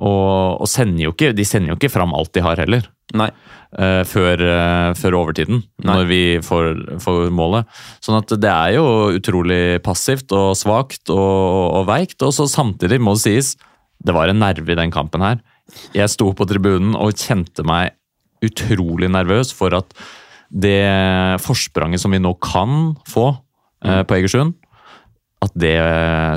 Og, 0.00 0.60
og 0.60 0.68
sender 0.70 1.08
jo 1.08 1.14
ikke, 1.14 1.34
de 1.36 1.44
sender 1.44 1.74
jo 1.74 1.80
ikke 1.80 1.92
fram 1.92 2.14
alt 2.16 2.32
de 2.32 2.44
har 2.44 2.60
heller 2.62 2.86
Nei. 3.16 3.26
Uh, 3.70 4.02
før, 4.06 4.40
uh, 4.42 4.90
før 4.98 5.16
overtiden, 5.18 5.60
Nei. 5.82 5.94
når 5.94 6.06
vi 6.08 6.22
får, 6.42 6.68
får 7.02 7.28
målet. 7.34 7.68
Sånn 8.02 8.18
at 8.18 8.32
det 8.42 8.50
er 8.50 8.76
jo 8.76 8.84
utrolig 9.14 9.78
passivt 9.82 10.30
og 10.34 10.54
svakt 10.58 11.10
og, 11.10 11.80
og 11.80 11.88
veikt. 11.90 12.18
Og 12.26 12.34
så 12.34 12.48
samtidig 12.50 13.00
må 13.02 13.16
det 13.18 13.24
sies, 13.24 13.52
det 14.00 14.14
var 14.16 14.30
en 14.30 14.40
nerve 14.42 14.72
i 14.72 14.78
den 14.78 14.94
kampen 14.94 15.26
her. 15.26 15.42
Jeg 15.94 16.10
sto 16.10 16.30
på 16.34 16.46
tribunen 16.50 16.96
og 16.98 17.14
kjente 17.18 17.66
meg 17.66 17.94
utrolig 18.44 19.10
nervøs 19.12 19.52
for 19.56 19.74
at 19.76 19.94
det 20.50 21.40
forspranget 21.44 22.02
som 22.02 22.14
vi 22.14 22.20
nå 22.22 22.32
kan 22.42 22.94
få 23.08 23.28
eh, 23.84 24.02
på 24.02 24.16
Egersund, 24.16 24.56
at 25.40 25.52
det 25.56 25.76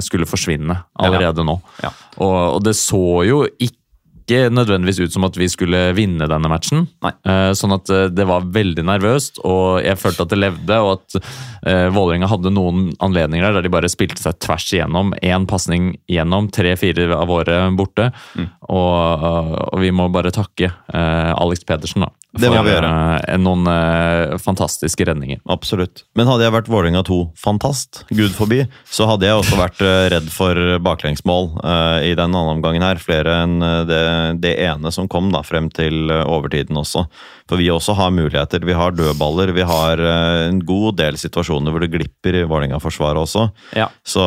skulle 0.05 0.27
forsvinne 0.29 0.75
allerede 1.01 1.43
nå. 1.45 1.57
Ja. 1.83 1.91
Og, 2.21 2.37
og 2.57 2.59
det 2.63 2.75
så 2.79 3.23
jo 3.27 3.43
ikke 3.57 3.82
nødvendigvis 4.31 4.99
ut 5.03 5.13
som 5.13 5.25
at 5.27 5.37
vi 5.37 5.49
skulle 5.51 5.79
vinne 5.97 6.27
denne 6.29 6.49
matchen. 6.51 6.85
Eh, 7.03 7.51
sånn 7.57 7.75
at 7.75 7.89
eh, 7.91 8.09
det 8.13 8.25
var 8.29 8.47
veldig 8.55 8.85
nervøst, 8.87 9.41
og 9.43 9.83
jeg 9.83 9.99
følte 9.99 10.25
at 10.25 10.33
det 10.33 10.39
levde. 10.39 10.79
Og 10.83 10.91
at 10.97 11.17
uh, 11.19 11.87
Vålerenga 11.93 12.29
hadde 12.31 12.53
noen 12.53 12.89
anledninger 13.03 13.45
der 13.45 13.57
der 13.59 13.67
de 13.67 13.73
bare 13.73 13.91
spilte 13.91 14.21
seg 14.23 14.39
tvers 14.43 14.67
igjennom. 14.73 15.13
Én 15.21 15.47
pasning 15.49 15.93
gjennom, 16.11 16.49
tre-fire 16.53 17.09
av 17.15 17.29
våre 17.31 17.59
borte. 17.77 18.09
Mm. 18.37 18.49
Og, 18.69 19.29
og 19.73 19.83
vi 19.83 19.93
må 19.95 20.09
bare 20.13 20.33
takke 20.33 20.71
Alex 20.93 21.65
Pedersen, 21.67 22.07
da. 22.07 22.11
Det 22.33 22.49
må 22.49 22.63
vi 22.65 22.71
gjøre. 22.73 22.87
eh, 23.29 23.37
noen 23.37 23.67
eh, 23.69 24.37
fantastiske 24.41 25.05
redninger. 25.05 25.37
Absolutt. 25.53 26.01
Men 26.17 26.25
hadde 26.25 26.47
jeg 26.47 26.53
vært 26.55 26.69
Vålerenga 26.73 27.03
2-fantast, 27.05 28.03
gud 28.09 28.33
forbi, 28.33 28.63
så 28.89 29.05
hadde 29.05 29.27
jeg 29.27 29.37
også 29.37 29.59
vært 29.59 29.83
eh, 29.85 30.07
redd 30.15 30.31
for 30.33 30.57
baklengsmål 30.81 31.51
eh, 31.61 32.09
i 32.09 32.15
den 32.17 32.33
andre 32.33 32.55
omgangen 32.57 32.81
her. 32.85 32.97
Flere 32.97 33.35
enn 33.43 33.61
eh, 33.61 33.83
det, 33.89 34.01
det 34.41 34.55
ene 34.65 34.91
som 34.95 35.05
kom 35.11 35.29
da, 35.35 35.43
frem 35.45 35.69
til 35.77 36.09
eh, 36.09 36.23
overtiden 36.25 36.79
også. 36.81 37.05
For 37.51 37.59
vi 37.61 37.69
også 37.69 37.93
har 37.99 38.09
muligheter. 38.15 38.65
Vi 38.65 38.73
har 38.77 38.95
dødballer. 38.97 39.53
Vi 39.53 39.65
har 39.69 40.01
eh, 40.01 40.47
en 40.49 40.63
god 40.65 40.97
del 41.03 41.19
situasjoner 41.21 41.69
hvor 41.75 41.85
det 41.85 41.91
glipper 41.93 42.39
i 42.41 42.45
Vålerenga-forsvaret 42.49 43.21
også. 43.27 43.49
Ja. 43.77 43.91
Så, 44.01 44.25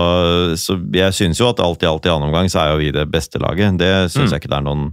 så 0.63 0.79
jeg 0.95 1.17
syns 1.17 1.43
jo 1.43 1.51
at 1.51 1.63
alt 1.65 1.83
i 1.83 1.91
alt 1.91 2.07
i 2.07 2.13
andre 2.15 2.31
omgang 2.31 2.53
så 2.53 2.63
er 2.69 2.75
jo 2.77 2.83
vi 2.85 2.93
det 2.95 3.09
beste 3.11 3.43
laget. 3.43 3.81
Det 3.83 3.95
syns 4.15 4.31
jeg 4.31 4.45
ikke 4.45 4.53
det 4.55 4.61
er 4.63 4.69
noen 4.71 4.93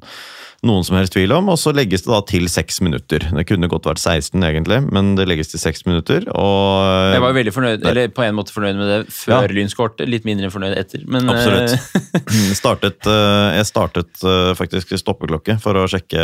noen 0.64 0.84
som 0.88 0.96
helst 0.96 1.14
tvil 1.16 1.32
om, 1.36 1.50
og 1.52 1.58
så 1.60 1.74
legges 1.76 2.06
det 2.06 2.12
da 2.14 2.20
til 2.30 2.46
seks 2.52 2.80
minutter. 2.86 3.20
Det 3.36 3.44
kunne 3.50 3.68
godt 3.72 3.86
vært 3.90 4.00
16 4.02 4.40
egentlig, 4.48 4.80
men 4.96 5.14
det 5.18 5.26
legges 5.28 5.50
til 5.52 5.60
seks 5.60 5.84
minutter, 5.86 6.24
og 6.32 7.14
Jeg 7.14 7.22
var 7.24 7.34
jo 7.34 7.38
veldig 7.38 7.54
fornøyd, 7.56 7.86
eller 7.92 8.08
på 8.16 8.24
en 8.24 8.36
måte 8.38 8.54
fornøyd 8.56 8.78
med 8.80 8.88
det 8.94 9.00
før 9.14 9.48
Ja. 9.48 9.54
Lyn 9.58 9.70
skårte. 9.72 10.08
Litt 10.08 10.24
mindre 10.26 10.50
fornøyd 10.54 10.78
etter. 10.80 11.04
Men, 11.08 11.28
Absolutt. 11.30 11.76
eh, 11.76 12.54
startet, 12.56 13.06
eh, 13.08 13.58
jeg 13.60 13.66
startet 13.70 14.24
eh, 14.24 14.52
faktisk 14.60 14.94
stoppeklokke 15.00 15.60
for 15.64 15.74
å 15.76 15.88
sjekke 15.92 16.20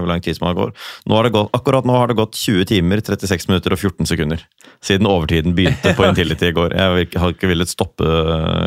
hvor 0.00 0.08
lang 0.08 0.20
tid 0.24 0.36
som 0.38 0.48
har 0.48 0.54
gått. 0.58 0.76
Nå 1.06 1.14
har 1.18 1.24
det 1.28 1.32
gått. 1.36 1.50
Akkurat 1.52 1.84
nå 1.88 1.96
har 1.96 2.08
det 2.08 2.16
gått 2.16 2.32
20 2.40 2.64
timer, 2.72 3.00
36 3.04 3.48
minutter 3.48 3.72
og 3.76 3.78
14 3.78 4.06
sekunder. 4.08 4.40
Siden 4.82 5.06
overtiden 5.06 5.54
begynte 5.54 5.92
på 5.98 6.06
Intility 6.08 6.48
i 6.48 6.56
går. 6.56 6.74
Jeg 6.78 7.12
har 7.20 7.32
ikke- 7.36 7.48
villet 7.52 7.68
stoppe 7.68 8.08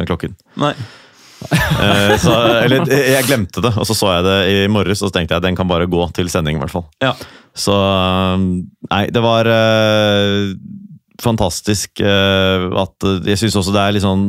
klokken. 0.06 0.36
nei. 0.58 0.74
Eh, 1.52 2.16
Så, 2.22 2.32
eller 2.64 2.88
jeg 2.90 3.26
glemte 3.28 3.62
det, 3.64 3.74
og 3.78 3.88
så 3.88 3.96
så 3.98 4.14
jeg 4.16 4.26
det 4.26 4.38
i 4.52 4.56
morges, 4.72 5.02
og 5.04 5.12
så 5.12 5.18
tenkte 5.20 5.38
jeg 5.38 5.46
den 5.46 5.58
kan 5.58 5.70
bare 5.70 5.90
gå 5.90 6.06
til 6.16 6.30
sending, 6.32 6.58
i 6.58 6.64
hvert 6.64 6.74
fall. 6.74 6.88
Ja. 7.04 7.14
Så 7.56 7.76
Nei, 8.92 9.06
det 9.14 9.22
var 9.24 9.48
uh, 9.48 10.52
fantastisk 11.22 12.02
uh, 12.04 12.68
at 12.82 13.06
Jeg 13.24 13.40
syns 13.40 13.56
også 13.62 13.72
det 13.72 13.84
er 13.84 13.96
litt 13.96 14.04
sånn 14.04 14.26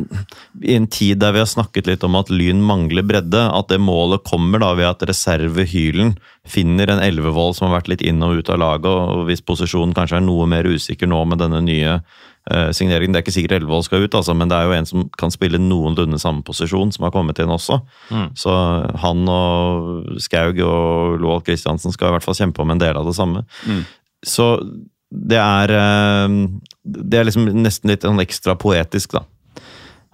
I 0.62 0.77
en 0.77 0.87
tid 0.87 1.19
der 1.19 1.35
vi 1.35 1.43
har 1.43 1.51
snakket 1.51 1.91
litt 1.91 2.07
om 2.07 2.14
at 2.21 2.31
Lyn 2.31 2.62
mangler 2.62 3.03
bredde, 3.07 3.43
at 3.51 3.73
det 3.73 3.81
målet 3.83 4.23
kommer 4.29 4.62
da 4.62 4.71
ved 4.79 4.87
at 4.93 5.03
reservehylen 5.11 6.14
finner 6.47 6.93
en 6.93 7.03
Elvevold 7.03 7.59
som 7.59 7.69
har 7.69 7.81
vært 7.81 7.91
litt 7.97 8.07
inn 8.07 8.23
og 8.23 8.39
ut 8.39 8.53
av 8.55 8.62
laget, 8.62 8.87
og 8.87 9.27
hvis 9.27 9.43
posisjonen 9.43 9.97
kanskje 9.97 10.21
er 10.21 10.27
noe 10.29 10.47
mer 10.51 10.69
usikker 10.71 11.11
nå 11.11 11.25
med 11.27 11.43
denne 11.43 11.64
nye 11.67 11.99
eh, 12.51 12.70
signeringen 12.72 13.12
Det 13.12 13.20
er 13.20 13.24
ikke 13.26 13.34
sikkert 13.36 13.57
Elvevold 13.61 13.84
skal 13.86 14.05
ut, 14.07 14.14
altså, 14.14 14.34
men 14.36 14.49
det 14.49 14.57
er 14.59 14.64
jo 14.68 14.74
en 14.76 14.86
som 14.86 15.05
kan 15.18 15.30
spille 15.34 15.59
noenlunde 15.59 16.18
samme 16.22 16.42
posisjon, 16.47 16.92
som 16.94 17.05
har 17.07 17.14
kommet 17.14 17.38
inn 17.42 17.53
også. 17.53 17.80
Mm. 18.11 18.28
Så 18.38 18.51
han 19.05 19.28
og 19.28 20.18
Skaug 20.22 20.61
og 20.64 21.16
Loal 21.22 21.40
Kristiansen 21.47 21.92
skal 21.94 22.09
i 22.11 22.16
hvert 22.16 22.26
fall 22.26 22.38
kjempe 22.38 22.62
om 22.62 22.70
en 22.74 22.78
del 22.82 22.97
av 22.97 23.07
det 23.09 23.16
samme. 23.18 23.44
Mm. 23.66 23.84
Så 24.26 24.51
det 25.11 25.38
er 25.38 25.70
eh, 25.70 26.36
Det 26.82 27.18
er 27.20 27.24
liksom 27.28 27.47
nesten 27.62 27.90
litt 27.90 28.03
sånn 28.07 28.20
ekstra 28.22 28.57
poetisk, 28.59 29.12
da. 29.18 29.24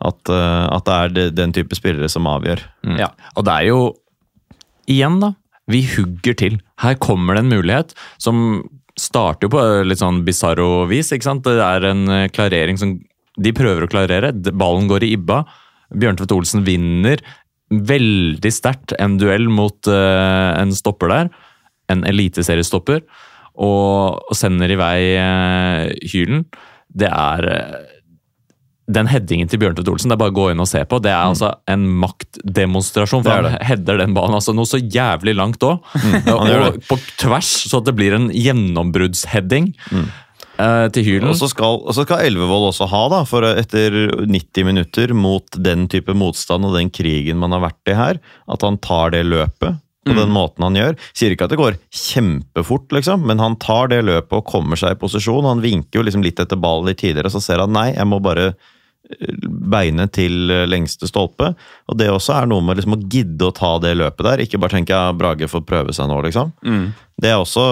At, 0.02 0.28
eh, 0.28 0.66
at 0.76 0.84
det 0.88 0.94
er 0.98 1.08
de- 1.14 1.30
den 1.30 1.52
type 1.52 1.74
spillere 1.78 2.08
som 2.10 2.26
avgjør. 2.26 2.60
Mm. 2.84 2.98
Ja. 2.98 3.08
Og 3.36 3.44
det 3.46 3.52
er 3.60 3.68
jo 3.70 3.82
Igjen, 4.90 5.20
da. 5.22 5.28
Vi 5.70 5.84
hugger 5.86 6.34
til. 6.34 6.56
Her 6.82 6.96
kommer 6.98 7.36
det 7.38 7.44
en 7.44 7.52
mulighet 7.52 7.92
som 8.18 8.64
starter 8.98 9.46
jo 9.46 9.52
på 9.54 9.62
litt 9.88 10.00
sånn 10.02 10.22
bisarro 10.26 10.84
vis. 10.90 11.12
ikke 11.12 11.28
sant? 11.28 11.46
Det 11.46 11.62
er 11.64 11.88
en 11.88 12.06
eh, 12.12 12.28
klarering 12.32 12.80
som 12.80 12.96
de 13.40 13.52
prøver 13.56 13.86
å 13.86 13.90
klarere. 13.90 14.32
Ballen 14.52 14.88
går 14.90 15.06
i 15.06 15.14
ibba. 15.16 15.42
Bjørntvedt 15.92 16.34
Olsen 16.36 16.66
vinner 16.66 17.22
veldig 17.72 18.52
sterkt 18.52 18.92
en 19.00 19.16
duell 19.20 19.46
mot 19.48 19.88
uh, 19.88 20.52
en 20.60 20.74
stopper 20.76 21.08
der. 21.08 21.30
En 21.92 22.04
eliteseriestopper. 22.08 23.00
Og, 23.56 24.20
og 24.20 24.36
sender 24.36 24.72
i 24.72 24.76
vei 24.80 24.98
uh, 25.16 25.88
Hylen. 26.12 26.44
Det 26.92 27.08
er 27.08 27.48
den 28.90 29.06
headingen 29.06 29.50
til 29.50 29.60
Bjørntvedt 29.62 29.90
Olsen, 29.92 30.10
det 30.10 30.16
er 30.16 30.22
bare 30.24 30.32
å 30.34 30.36
gå 30.36 30.48
inn 30.52 30.62
og 30.62 30.68
se 30.70 30.82
på. 30.88 30.98
Det 31.02 31.12
er 31.12 31.20
altså 31.20 31.52
en 31.70 31.84
maktdemonstrasjon. 32.02 33.22
For 33.22 33.30
Det 33.30 33.52
han 33.54 33.68
header 33.68 34.02
den 34.02 34.16
banen 34.16 34.38
altså 34.38 34.54
noe 34.56 34.68
så 34.68 34.80
jævlig 34.80 35.36
langt 35.38 35.62
òg. 35.66 35.84
Mm. 36.02 36.82
på 36.88 36.98
tvers, 37.20 37.52
så 37.70 37.78
at 37.78 37.88
det 37.88 37.94
blir 37.98 38.16
en 38.16 38.28
gjennombruddsheading 38.34 39.70
eh, 39.92 40.88
til 40.94 41.06
Hylen. 41.06 41.30
Og 41.30 41.38
så 41.38 41.50
skal, 41.52 41.78
skal 41.94 42.26
Elvevold 42.26 42.72
også 42.72 42.90
ha, 42.90 43.04
da, 43.12 43.22
for 43.28 43.46
etter 43.52 44.00
90 44.26 44.68
minutter 44.68 45.14
mot 45.14 45.62
den 45.62 45.86
type 45.92 46.16
motstand 46.18 46.66
og 46.66 46.76
den 46.78 46.90
krigen 46.94 47.40
man 47.42 47.54
har 47.54 47.68
vært 47.68 47.94
i 47.94 47.98
her, 47.98 48.22
at 48.50 48.66
han 48.66 48.80
tar 48.82 49.14
det 49.14 49.24
løpet 49.30 49.78
på 50.06 50.16
den 50.16 50.34
måten 50.34 50.66
han 50.66 50.76
gjør. 50.76 50.98
Sier 51.14 51.34
ikke 51.34 51.46
at 51.46 51.54
det 51.54 51.60
går 51.60 51.78
kjempefort, 51.94 52.90
liksom, 52.94 53.26
men 53.28 53.42
han 53.42 53.56
tar 53.62 53.92
det 53.92 54.02
løpet 54.06 54.34
og 54.40 54.48
kommer 54.48 54.78
seg 54.78 54.96
i 54.96 55.00
posisjon. 55.00 55.46
Han 55.46 55.62
vinker 55.62 56.00
jo 56.00 56.06
liksom 56.06 56.24
litt 56.26 56.42
etter 56.42 56.58
ballen 56.60 56.90
litt 56.90 57.02
tidligere, 57.02 57.30
så 57.32 57.42
ser 57.42 57.62
han 57.62 57.74
nei, 57.74 57.92
jeg 57.94 58.08
må 58.10 58.18
bare 58.22 58.48
eh, 58.50 59.36
beine 59.46 60.08
til 60.10 60.50
eh, 60.50 60.64
lengste 60.66 61.06
stolpe. 61.06 61.52
Og 61.86 61.98
det 62.00 62.08
også 62.10 62.34
er 62.40 62.50
noe 62.50 62.64
med 62.66 62.80
liksom 62.80 62.96
å 62.96 63.02
gidde 63.14 63.46
å 63.46 63.54
ta 63.54 63.76
det 63.82 63.94
løpet 64.00 64.26
der, 64.26 64.42
ikke 64.42 64.58
bare 64.62 64.74
tenke 64.74 64.98
at 64.98 65.18
Brage 65.20 65.50
får 65.50 65.62
prøve 65.68 65.94
seg 65.94 66.10
nå, 66.10 66.16
liksom. 66.26 66.50
Mm. 66.66 66.88
Det 67.22 67.34
også 67.38 67.66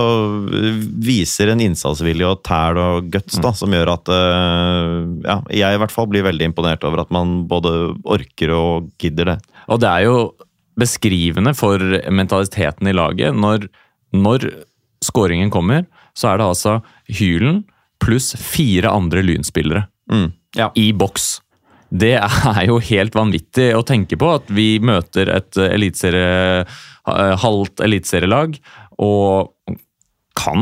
øh, 0.55 0.85
viser 1.03 1.51
en 1.51 1.64
innsatsvilje 1.64 2.28
og 2.31 2.45
tæl 2.47 2.78
og 2.78 3.09
guts 3.11 3.41
da, 3.43 3.51
som 3.59 3.74
gjør 3.74 3.91
at 3.97 4.12
ja, 4.12 5.41
jeg 5.51 5.74
i 5.74 5.83
hvert 5.83 5.95
fall 5.95 6.07
blir 6.12 6.28
veldig 6.28 6.53
imponert 6.53 6.87
over 6.87 7.03
at 7.03 7.11
man 7.11 7.41
både 7.51 7.74
orker 8.07 8.55
og 8.55 8.95
gidder 9.03 9.33
det. 9.33 9.37
Og 9.66 9.83
det 9.83 9.91
er 9.91 10.07
jo 10.07 10.14
beskrivende 10.81 11.53
for 11.59 11.78
mentaliteten 12.11 12.89
i 12.91 12.95
laget. 12.97 13.37
Når, 13.37 13.68
når 14.16 14.49
skåringen 15.05 15.53
kommer, 15.53 15.87
så 16.16 16.33
er 16.33 16.41
det 16.41 16.49
altså 16.51 16.78
Hylen 17.20 17.62
pluss 18.03 18.33
fire 18.41 18.91
andre 18.97 19.22
lynspillere 19.26 19.87
Mm. 20.11 20.33
Ja. 20.59 20.72
i 20.74 20.89
boks. 20.97 21.37
Det 21.91 22.16
er 22.18 22.64
jo 22.66 22.81
helt 22.83 23.14
vanvittig 23.14 23.68
å 23.78 23.85
tenke 23.87 24.16
på 24.18 24.33
at 24.41 24.49
vi 24.51 24.81
møter 24.83 25.31
et 25.31 25.59
eliteserie, 25.62 26.64
eh, 26.64 27.35
halvt 27.45 27.83
eliteserielag 27.87 28.57
og 28.99 29.53
kan 30.41 30.59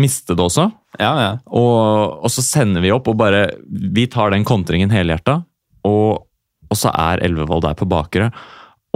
miste 0.00 0.34
det 0.34 0.42
også. 0.48 0.66
Ja, 0.98 1.12
ja. 1.20 1.30
Og, 1.46 2.24
og 2.24 2.32
så 2.32 2.42
sender 2.42 2.82
vi 2.82 2.90
opp 2.94 3.06
og 3.12 3.18
bare 3.20 3.44
Vi 3.68 4.06
tar 4.10 4.32
den 4.32 4.46
kontringen 4.48 4.90
helhjerta, 4.94 5.40
og, 5.86 6.24
og 6.70 6.78
så 6.78 6.90
er 6.94 7.22
Elvevold 7.26 7.66
der 7.66 7.76
på 7.78 7.86
bakere. 7.90 8.30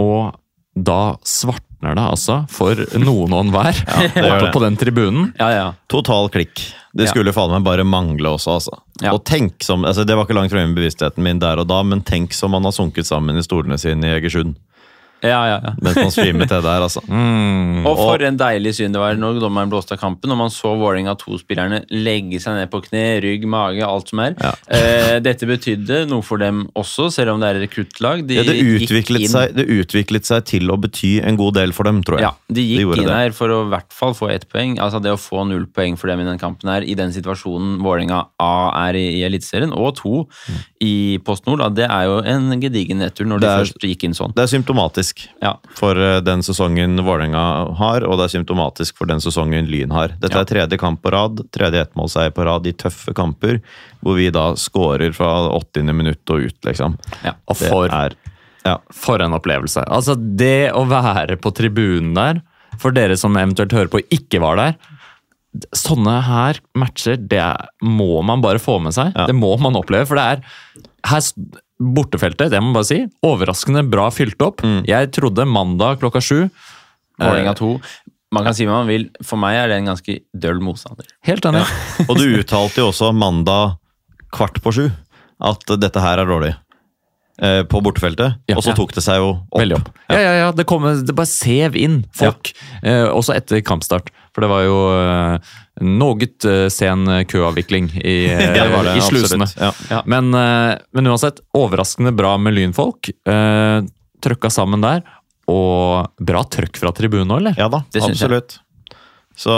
Og 0.01 0.33
da 0.75 1.15
svartner 1.27 1.97
det 1.97 2.03
altså 2.05 2.37
for 2.51 2.79
noen 3.01 3.33
og 3.35 3.41
enhver 3.45 3.75
det. 3.75 4.51
på 4.53 4.61
den 4.63 4.77
tribunen. 4.79 5.31
ja, 5.39 5.49
ja. 5.55 5.65
Total 5.91 6.29
klikk. 6.33 6.61
Det 6.95 7.05
Ja. 7.07 7.11
skulle 7.13 7.31
faen 7.35 7.51
meg 7.55 7.63
bare 7.63 7.85
mangle 7.87 8.33
også, 8.35 8.57
altså. 8.59 8.79
Ja. 9.01 9.13
Og 9.15 9.23
tenk 9.25 9.63
som, 9.63 9.85
altså 9.87 10.03
Det 10.05 10.15
var 10.17 10.25
ikke 10.27 10.35
langt 10.35 10.51
fremme 10.51 10.73
i 10.73 10.77
bevisstheten 10.79 11.23
min 11.23 11.39
der 11.39 11.61
og 11.63 11.67
da, 11.69 11.81
men 11.87 12.01
tenk 12.03 12.33
som 12.35 12.51
man 12.51 12.67
har 12.67 12.75
sunket 12.75 13.07
sammen 13.07 13.37
i 13.39 13.43
stolene 13.45 13.77
sine 13.79 14.09
i 14.09 14.15
Egersund. 14.19 14.55
Ja, 15.21 15.41
ja, 15.47 15.57
ja. 15.63 15.71
mens 15.81 15.97
man 15.99 16.11
streamet 16.13 16.49
det 16.49 16.59
der, 16.65 16.81
altså. 16.85 17.01
Mm. 17.07 17.85
Og 17.85 17.97
for 17.99 18.23
en 18.25 18.37
deilig 18.39 18.73
syn 18.79 18.93
det 18.95 19.01
var 19.01 19.17
når 19.19 19.39
dommeren 19.41 19.69
blåste 19.71 19.93
av 19.95 19.99
kampen, 20.01 20.31
og 20.33 20.39
man 20.39 20.49
så 20.53 20.71
Vålerenga 20.79 21.13
2-spillerne 21.19 21.83
legge 21.93 22.39
seg 22.41 22.57
ned 22.57 22.71
på 22.73 22.81
kne, 22.87 23.03
rygg, 23.23 23.45
mage, 23.49 23.83
alt 23.85 24.09
som 24.11 24.21
er. 24.23 24.35
Ja. 24.41 24.51
Eh, 24.73 25.17
dette 25.23 25.45
betydde 25.49 26.03
noe 26.09 26.25
for 26.25 26.41
dem 26.41 26.63
også, 26.79 27.09
selv 27.13 27.35
om 27.35 27.43
det 27.43 27.51
er 27.51 27.59
rekruttlag. 27.65 28.23
De 28.29 28.39
Ja, 28.39 28.45
det, 28.47 28.57
utviklet 28.61 29.27
seg, 29.29 29.53
det 29.57 29.67
utviklet 29.69 30.25
seg 30.29 30.45
til 30.49 30.73
å 30.73 30.79
bety 30.81 31.13
en 31.27 31.37
god 31.39 31.59
del 31.59 31.75
for 31.77 31.87
dem, 31.89 32.01
tror 32.07 32.17
jeg. 32.19 32.29
Ja, 32.29 32.33
de 32.49 32.65
gikk 32.65 32.95
de 32.95 33.05
inn 33.05 33.13
her 33.13 33.35
for 33.37 33.53
å 33.53 33.61
i 33.67 33.71
hvert 33.75 33.93
fall 33.93 34.15
få 34.17 34.31
ett 34.33 34.47
poeng. 34.51 34.77
Altså 34.81 35.01
Det 35.03 35.13
å 35.13 35.19
få 35.21 35.45
null 35.49 35.67
poeng 35.69 35.97
for 35.99 36.09
dem 36.11 36.23
i 36.23 36.27
den 36.27 36.41
kampen 36.41 36.69
her, 36.71 36.81
i 36.81 36.95
den 36.97 37.13
situasjonen 37.13 37.77
Vålerenga 37.85 38.23
A 38.41 38.53
er 38.87 38.97
i, 38.99 39.05
i 39.19 39.23
Eliteserien, 39.27 39.73
og 39.75 39.95
to 40.01 40.25
i 40.81 41.19
Post 41.25 41.45
Nord, 41.45 41.61
da, 41.61 41.69
det 41.81 41.87
er 41.91 42.07
jo 42.09 42.17
en 42.25 42.49
gedigen 42.61 42.97
nedtur 43.03 43.27
når 43.29 43.43
de 43.43 43.47
er- 43.51 43.61
først 43.61 43.85
gikk 43.85 44.03
inn 44.07 44.15
sånn. 44.17 44.33
Det 44.35 44.43
er 44.47 44.51
symptomatisk 44.51 45.10
Ja. 45.41 45.55
for 45.77 45.97
eh, 45.99 46.19
den 46.21 46.41
sesongen 46.45 46.97
Vålerenga 47.03 47.43
har, 47.77 48.03
og 48.07 48.17
det 48.19 48.25
er 48.27 48.33
symptomatisk 48.39 48.97
for 48.97 49.05
den 49.09 49.19
sesongen 49.23 49.67
Lyn 49.71 49.91
har. 49.91 50.13
Dette 50.19 50.33
Ja. 50.37 50.41
er 50.41 50.45
tredje 50.45 50.77
kamp 50.79 51.01
på 51.01 51.11
rad, 51.11 51.41
tredje 51.51 51.81
ettmålseier 51.85 52.31
på 52.31 52.45
rad 52.45 52.67
i 52.67 52.73
tøffe 52.73 53.13
kamper, 53.13 53.61
hvor 54.01 54.15
vi 54.15 54.29
da 54.29 54.53
scorer 54.55 55.13
fra 55.13 55.49
80. 55.51 55.93
minutt 55.93 56.29
og 56.29 56.47
ut, 56.47 56.59
liksom. 56.65 56.97
Ja. 57.23 57.33
Og 57.47 57.57
Det 57.57 57.69
for, 57.69 57.87
er 57.89 58.15
ja. 58.65 58.77
for 58.91 59.21
en 59.21 59.33
opplevelse. 59.33 59.83
Altså, 59.87 60.15
det 60.15 60.71
å 60.73 60.85
være 60.87 61.37
på 61.41 61.51
tribunen 61.53 62.13
der, 62.15 62.41
for 62.79 62.91
dere 62.91 63.17
som 63.17 63.35
eventuelt 63.37 63.71
hører 63.75 63.89
på 63.91 63.99
og 64.01 64.09
ikke 64.15 64.39
var 64.41 64.55
der 64.57 64.75
Sånne 65.75 66.13
her 66.23 66.61
matcher, 66.79 67.17
det 67.27 67.43
må 67.83 68.21
man 68.23 68.39
bare 68.39 68.55
få 68.63 68.77
med 68.81 68.93
seg. 68.95 69.11
Ja. 69.17 69.25
Det 69.27 69.35
må 69.35 69.49
man 69.59 69.75
oppleve, 69.75 70.07
for 70.07 70.15
det 70.15 70.23
er 70.23 70.43
her, 71.11 71.25
Bortefeltet, 71.81 72.51
det 72.53 72.59
må 72.61 72.69
man 72.69 72.77
bare 72.79 72.89
si, 72.91 72.99
overraskende 73.25 73.81
bra 73.89 74.07
fylt 74.13 74.41
opp. 74.45 74.61
Jeg 74.85 75.09
trodde 75.15 75.47
mandag 75.49 75.97
klokka 76.03 76.21
sju 76.21 76.43
Vålerenga 77.21 77.53
2. 77.57 77.71
Man 78.33 78.45
kan 78.47 78.55
si 78.55 78.65
hva 78.65 78.77
man 78.79 78.87
vil, 78.89 79.09
for 79.27 79.37
meg 79.41 79.57
er 79.59 79.67
det 79.71 79.79
en 79.81 79.89
ganske 79.91 80.13
døll 80.39 80.61
motstander. 80.63 81.09
Helt 81.27 81.45
enig. 81.49 81.63
Og 82.07 82.13
du 82.17 82.23
uttalte 82.39 82.79
jo 82.83 82.87
også 82.93 83.09
mandag 83.13 83.75
kvart 84.31 84.61
på 84.63 84.71
sju 84.77 84.85
at 85.41 85.73
dette 85.81 85.99
her 86.01 86.21
er 86.21 86.29
dårlig. 86.29 86.53
eh, 87.41 87.63
På 87.67 87.81
bortefeltet. 87.83 88.37
Ja. 88.47 88.55
og 88.55 88.63
så 88.63 88.73
tok 88.77 88.93
det 88.95 89.03
seg 89.03 89.17
jo 89.19 89.31
opp. 89.49 89.61
Opp. 89.81 89.89
Ja, 90.13 90.19
ja, 90.21 90.33
ja, 90.45 90.51
det, 90.55 90.65
kom, 90.69 90.85
det 90.85 91.15
bare 91.17 91.27
sev 91.29 91.75
inn 91.75 92.03
folk. 92.15 92.53
Eh, 92.83 93.09
også 93.09 93.33
etter 93.35 93.61
kampstart. 93.65 94.11
For 94.31 94.45
det 94.45 94.49
var 94.51 94.63
jo 94.63 94.75
eh, 94.95 95.53
noe 95.83 96.27
eh, 96.27 96.67
sen 96.71 97.09
køavvikling 97.27 97.89
i, 97.99 98.15
ja, 98.31 98.67
Det 98.67 98.83
det, 98.87 98.97
i 98.97 99.05
slusene. 99.05 99.47
Ja. 99.59 99.71
Ja. 99.91 100.01
Men, 100.09 100.31
eh, 100.37 100.75
men 100.95 101.11
uansett, 101.11 101.43
overraskende 101.57 102.13
bra 102.15 102.37
med 102.39 102.55
lynfolk. 102.55 103.11
Eh, 103.27 103.81
trøkka 104.23 104.51
sammen 104.53 104.83
der. 104.85 105.03
Og 105.51 106.11
bra 106.21 106.43
trøkk 106.47 106.79
fra 106.79 106.93
tribunen 106.95 107.33
òg, 107.33 107.41
eller? 107.41 107.57
Ja 107.59 107.67
da, 107.71 107.83
jeg. 107.91 108.05
absolutt. 108.13 108.59
Så 109.41 109.53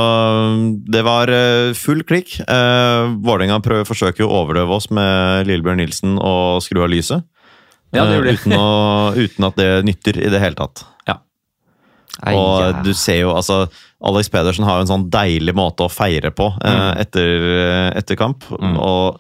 det 0.88 1.02
var 1.06 1.32
eh, 1.34 1.74
full 1.78 2.04
klikk. 2.08 2.38
Eh, 2.40 3.14
Vålerenga 3.26 3.60
forsøker 3.88 4.24
jo 4.24 4.30
å 4.30 4.44
overdøve 4.44 4.78
oss 4.78 4.90
med 4.94 5.50
Lillebjørn 5.50 5.82
Nilsen 5.82 6.18
og 6.22 6.62
skru 6.64 6.84
av 6.86 6.92
lyset. 6.94 7.26
Ja, 7.94 8.06
det 8.10 8.22
det. 8.24 8.38
uten, 8.40 8.56
å, 8.58 9.14
uten 9.14 9.46
at 9.46 9.60
det 9.60 9.70
nytter 9.86 10.18
i 10.18 10.30
det 10.34 10.42
hele 10.42 10.58
tatt. 10.58 10.86
Ja. 11.10 11.20
Og 12.22 12.84
du 12.86 12.92
ser 12.94 13.24
jo, 13.24 13.32
altså 13.34 13.64
Alex 14.06 14.30
Pedersen 14.30 14.68
har 14.68 14.78
jo 14.78 14.86
en 14.86 14.92
sånn 14.92 15.08
deilig 15.12 15.56
måte 15.58 15.88
å 15.88 15.92
feire 15.92 16.34
på 16.36 16.52
eh, 16.62 16.92
etter, 17.02 17.48
etter 17.98 18.20
kamp. 18.20 18.46
Og 18.54 19.18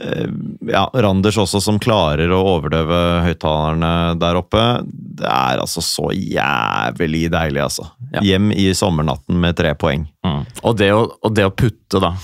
eh, 0.00 0.30
ja, 0.70 0.86
Randers 0.94 1.38
også, 1.42 1.60
som 1.62 1.80
klarer 1.82 2.32
å 2.32 2.40
overdøve 2.54 3.00
høyttalerne 3.26 3.92
der 4.22 4.40
oppe. 4.40 4.64
Det 4.86 5.28
er 5.28 5.60
altså 5.62 5.84
så 5.84 6.08
jævlig 6.14 7.26
deilig, 7.34 7.64
altså. 7.66 7.90
Ja. 8.14 8.24
Hjem 8.24 8.52
i 8.54 8.70
sommernatten 8.78 9.38
med 9.42 9.58
tre 9.60 9.74
poeng. 9.78 10.08
Mm. 10.26 10.42
Og, 10.62 10.78
det 10.80 10.92
å, 10.94 11.04
og 11.20 11.36
det 11.36 11.48
å 11.50 11.54
putte 11.54 12.02
da, 12.02 12.14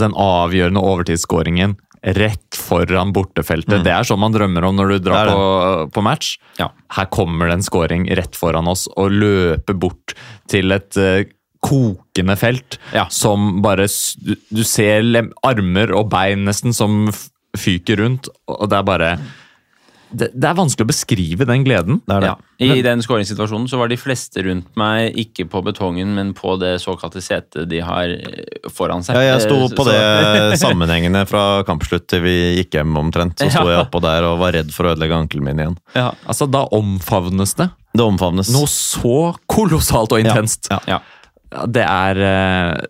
den 0.00 0.16
avgjørende 0.18 0.82
overtidsskåringen 0.82 1.76
rett 2.04 2.58
foran 2.58 3.12
bortefeltet, 3.16 3.80
det 3.84 3.92
er 3.94 4.04
sånn 4.04 4.20
man 4.20 4.34
drømmer 4.34 4.66
om 4.68 4.76
når 4.76 4.90
du 4.92 4.98
drar 5.06 5.30
på, 5.30 5.44
på 5.94 6.02
match. 6.04 6.34
Ja. 6.60 6.68
Her 6.92 7.08
kommer 7.12 7.48
det 7.48 7.58
en 7.58 7.64
scoring 7.64 8.04
rett 8.18 8.36
foran 8.36 8.68
oss 8.68 8.84
og 8.92 9.14
løper 9.14 9.78
bort 9.80 10.12
til 10.52 10.74
et 10.76 10.98
uh, 11.00 11.24
kokende 11.64 12.36
felt 12.36 12.78
Ja. 12.92 13.06
som 13.08 13.62
bare 13.64 13.86
du, 13.88 14.64
ser 14.68 15.00
armer 15.42 15.94
og 15.96 16.10
bein 16.12 16.44
nesten 16.44 16.76
som 16.76 17.08
fyker 17.56 18.02
rundt, 18.02 18.28
og 18.50 18.68
det 18.68 18.78
er 18.80 18.86
bare 18.86 19.10
det, 20.16 20.28
det 20.34 20.48
er 20.48 20.54
vanskelig 20.58 20.84
å 20.86 20.90
beskrive 20.90 21.46
den 21.48 21.64
gleden. 21.66 21.98
Det 22.06 22.14
er 22.16 22.20
det. 22.24 22.28
Ja. 22.30 22.74
I 22.76 22.82
den 22.86 23.02
skåringssituasjonen 23.02 23.66
så 23.68 23.78
var 23.80 23.88
de 23.90 23.96
fleste 23.98 24.44
rundt 24.46 24.68
meg 24.78 25.16
ikke 25.18 25.44
på 25.50 25.60
betongen, 25.66 26.12
men 26.16 26.30
på 26.38 26.54
det 26.60 26.76
såkalte 26.82 27.20
setet 27.24 27.66
de 27.68 27.80
har 27.84 28.12
eh, 28.14 28.68
foran 28.72 29.02
seg. 29.04 29.18
Ja, 29.18 29.34
jeg 29.34 29.42
sto 29.48 29.56
Eh, 29.64 29.74
på 29.74 29.84
så- 29.86 29.90
det 29.92 30.58
sammenhengende 30.64 31.24
fra 31.28 31.62
kampslutt 31.66 32.06
til 32.08 32.22
vi 32.24 32.34
gikk 32.60 32.78
hjem 32.78 32.94
omtrent. 33.00 33.36
Så 33.42 33.50
sto 33.50 33.66
Ja. 33.68 33.78
jeg 33.78 33.86
oppå 33.88 34.00
der 34.04 34.24
og 34.30 34.38
var 34.44 34.52
redd 34.56 34.70
for 34.72 34.86
å 34.86 34.94
ødelegge 34.94 35.18
ankelen 35.18 35.44
min 35.50 35.58
igjen. 35.64 35.76
Ja. 35.94 36.12
Altså, 36.26 36.46
Da 36.50 36.64
omfavnes 36.72 37.54
det 37.58 37.70
Det 37.94 38.02
omfavnes. 38.06 38.50
noe 38.54 38.66
så 38.70 39.34
kolossalt 39.50 40.12
og 40.12 40.20
intenst. 40.24 40.70
Ja. 40.70 40.78
Ja. 40.86 41.00
Ja, 41.54 41.66
Det 41.66 41.84
er 41.86 42.16
eh, 42.18 42.80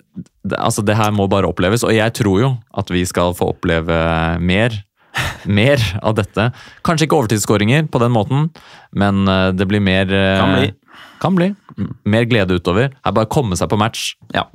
det, 0.47 0.57
Altså, 0.59 0.85
det 0.85 0.97
her 0.97 1.11
må 1.13 1.27
bare 1.29 1.49
oppleves, 1.49 1.83
og 1.85 1.93
jeg 1.93 2.13
tror 2.15 2.41
jo 2.41 2.51
at 2.77 2.89
vi 2.93 3.05
skal 3.05 3.33
få 3.35 3.53
oppleve 3.55 4.39
mer. 4.41 4.71
Mer 5.61 5.83
av 6.03 6.15
dette. 6.19 6.49
Kanskje 6.87 7.07
ikke 7.09 7.19
overtidsskåringer 7.21 7.87
på 7.93 8.01
den 8.03 8.15
måten, 8.15 8.49
men 8.97 9.29
eh, 9.29 9.51
det 9.55 9.67
blir 9.71 9.83
mer 9.85 10.11
eh, 10.11 10.39
Kan 10.41 10.55
bli. 10.57 10.73
Kan 11.23 11.37
bli. 11.39 11.49
Mer 12.11 12.27
glede 12.29 12.57
utover. 12.59 12.91
Er 13.05 13.15
bare 13.17 13.29
å 13.29 13.33
komme 13.33 13.57
seg 13.59 13.71
på 13.73 13.79
match. 13.81 14.15
ja. 14.35 14.47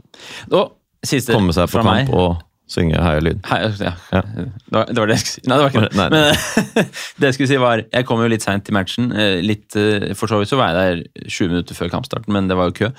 Og 0.52 0.76
siste 1.06 1.32
Komme 1.32 1.54
seg 1.56 1.70
på 1.70 1.78
fra 1.78 1.84
meg. 1.88 2.10
kamp 2.10 2.18
og 2.20 2.42
synge 2.70 3.00
Heia 3.02 3.22
Lyn. 3.26 3.40
Hei, 3.50 3.58
ja. 3.82 3.92
Ja. 4.14 4.22
Det, 4.22 4.46
var, 4.76 4.86
det 4.90 5.00
var 5.02 5.10
det 5.10 5.16
jeg 5.18 5.24
skulle 5.26 5.40
si. 5.40 5.44
Nei, 5.50 5.56
det 5.58 5.64
var 5.64 5.72
ikke 5.74 5.82
det. 5.86 5.98
Nei, 5.98 6.08
nei. 6.14 6.20
Men 6.20 6.90
det 7.20 7.30
jeg 7.30 7.36
skulle 7.38 7.50
si 7.50 7.58
var 7.62 7.82
Jeg 7.88 8.06
kom 8.06 8.22
jo 8.22 8.28
litt 8.30 8.46
seint 8.46 8.66
til 8.68 8.76
matchen. 8.78 9.08
eh, 9.12 9.40
Litt, 9.42 9.74
eh, 9.80 10.12
for 10.20 10.30
så 10.30 10.38
vidt 10.42 10.52
så 10.52 10.60
var 10.60 10.76
jeg 10.76 10.78
der 11.10 11.26
20 11.34 11.50
minutter 11.54 11.78
før 11.80 11.90
kampstarten, 11.96 12.34
men 12.36 12.48
det 12.52 12.58
var 12.60 12.70
jo 12.70 12.76
kø. 12.78 12.90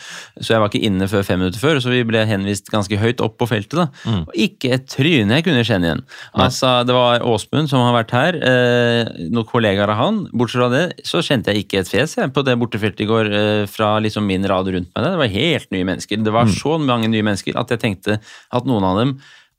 Så 0.42 0.54
jeg 0.56 0.62
var 0.64 0.72
ikke 0.72 0.82
inne 0.90 1.06
før 1.10 1.22
fem 1.28 1.38
minutter 1.42 1.62
før, 1.62 1.78
så 1.84 1.92
vi 1.94 2.02
ble 2.08 2.24
henvist 2.26 2.70
ganske 2.74 2.98
høyt 2.98 3.22
opp 3.24 3.38
på 3.40 3.48
feltet. 3.50 3.78
da. 3.78 3.86
Mm. 4.10 4.24
Og 4.26 4.34
ikke 4.48 4.72
et 4.76 4.88
tryne 4.90 5.38
jeg 5.38 5.46
kunne 5.46 5.64
kjenne 5.66 5.90
igjen. 5.90 6.04
Altså, 6.34 6.72
Det 6.88 6.96
var 6.98 7.22
Åsmund 7.30 7.70
som 7.70 7.84
har 7.86 7.94
vært 8.00 8.14
her, 8.18 8.40
eh, 8.42 9.12
noen 9.30 9.46
kollegaer 9.48 9.94
av 9.94 10.00
han. 10.02 10.22
Bortsett 10.34 10.60
fra 10.64 10.70
det 10.74 10.84
så 11.06 11.22
kjente 11.22 11.54
jeg 11.54 11.64
ikke 11.68 11.84
et 11.84 11.90
fjes 11.94 12.16
jeg, 12.18 12.32
på 12.34 12.42
det 12.46 12.58
bortefeltet 12.60 13.06
i 13.06 13.10
går 13.10 13.30
fra 13.70 13.94
liksom 14.02 14.26
min 14.26 14.44
rad 14.50 14.66
rundt 14.74 14.90
meg. 14.90 15.04
Det 15.06 15.16
var 15.22 15.30
helt 15.38 15.70
nye 15.70 15.86
mennesker. 15.86 16.24
Det 16.26 16.32
var 16.34 16.50
så 16.50 16.74
mange 16.82 17.06
nye 17.12 17.22
mennesker 17.26 17.54
at 17.60 17.70
jeg 17.70 17.80
tenkte 17.86 18.18
at 18.20 18.66
noen 18.66 18.84
av 18.90 18.98
dem 18.98 19.14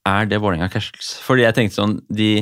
er 0.08 0.30
det 0.30 0.42
Vålerenga 0.42 0.70
Casuals. 0.74 1.16
Fordi 1.26 1.46
jeg 1.46 1.58
tenkte 1.58 1.80
sånn, 1.82 1.98
de 2.10 2.34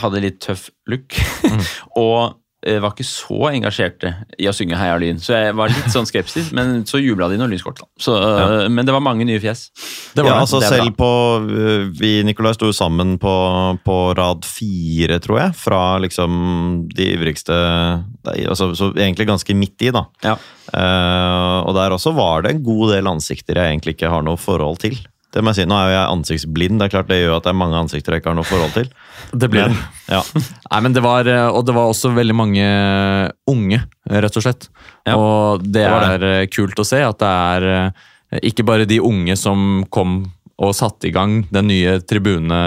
hadde 0.00 0.22
litt 0.24 0.40
tøff 0.42 0.70
look, 0.88 1.18
og 2.00 2.38
eh, 2.64 2.78
var 2.80 2.94
ikke 2.94 3.04
så 3.04 3.50
engasjerte 3.50 4.14
i 4.40 4.46
å 4.48 4.54
synge 4.56 4.78
Heia 4.80 4.96
Lyn. 5.00 5.20
Så 5.20 5.34
jeg 5.36 5.56
var 5.58 5.72
litt 5.72 5.90
sånn 5.92 6.08
skeptisk, 6.08 6.54
men 6.56 6.86
så 6.88 7.00
jubla 7.02 7.28
de 7.28 7.36
når 7.40 7.52
Lyn 7.52 7.60
skåret. 7.60 7.82
ja. 7.84 8.16
Eh, 8.62 8.68
Men 8.72 8.88
det 8.88 8.94
var 8.94 9.04
mange 9.04 9.26
nye 9.28 9.40
fjes. 9.42 9.66
Det 10.14 10.24
var 10.24 10.30
ja, 10.30 10.38
det. 10.38 10.46
altså 10.46 10.62
det 10.62 10.70
selv 10.72 10.96
på 10.96 11.10
øh, 11.42 11.90
Vi 11.98 12.12
Nikolai 12.24 12.54
sto 12.56 12.72
sammen 12.72 13.18
på, 13.20 13.34
på 13.84 13.98
rad 14.18 14.48
fire, 14.48 15.20
tror 15.20 15.42
jeg. 15.42 15.56
Fra 15.60 15.82
liksom 16.02 16.88
de 16.92 17.12
ivrigste 17.18 17.52
altså, 18.24 18.72
Så 18.78 18.92
egentlig 18.96 19.28
ganske 19.28 19.56
midt 19.58 19.88
i, 19.88 19.92
da. 19.94 20.06
Ja. 20.24 20.36
Uh, 20.72 21.66
og 21.66 21.74
der 21.76 21.92
også 21.92 22.14
var 22.16 22.46
det 22.46 22.54
en 22.54 22.62
god 22.64 22.94
del 22.94 23.10
ansikter 23.10 23.58
jeg 23.58 23.74
egentlig 23.74 23.98
ikke 23.98 24.12
har 24.12 24.22
noe 24.24 24.40
forhold 24.40 24.78
til. 24.80 24.96
Det 25.32 25.40
må 25.40 25.52
jeg 25.52 25.62
si, 25.62 25.68
Nå 25.68 25.76
er 25.78 25.88
jo 25.88 25.94
jeg 25.94 26.12
ansiktsblind, 26.12 26.78
det 26.80 26.86
er 26.86 26.92
klart 26.92 27.08
det 27.08 27.22
gjør 27.22 27.38
at 27.38 27.46
det 27.46 27.52
er 27.54 27.56
mange 27.56 27.78
ansikter 27.80 28.14
jeg 28.14 28.22
ikke 28.22 28.32
har 28.32 28.36
noe 28.36 28.48
forhold 28.48 28.74
til. 28.74 28.90
Det 29.32 29.48
blir 29.52 29.70
Men, 29.70 29.78
det. 29.78 30.16
ja. 30.18 30.20
Nei, 30.72 30.80
men 30.84 30.96
det 30.96 31.02
var, 31.04 31.28
eh, 31.30 31.48
og 31.48 31.64
det 31.68 31.76
var 31.76 31.92
også 31.92 32.12
veldig 32.12 32.36
mange 32.36 32.66
unge, 33.48 33.80
rett 34.12 34.36
og 34.36 34.44
slett. 34.44 34.68
Ja, 35.08 35.16
og 35.16 35.64
det, 35.64 35.86
det 35.86 35.86
er 35.88 36.26
eh, 36.28 36.44
kult 36.52 36.82
å 36.82 36.86
se 36.86 37.00
at 37.06 37.20
det 37.22 37.32
er 37.32 37.68
eh, 37.72 38.42
ikke 38.52 38.66
bare 38.68 38.88
de 38.88 39.00
unge 39.04 39.36
som 39.40 39.86
kom 39.92 40.20
og 40.62 40.74
satte 40.76 41.08
i 41.08 41.14
gang 41.14 41.40
den 41.50 41.66
nye 41.70 41.96
tribune... 42.06 42.58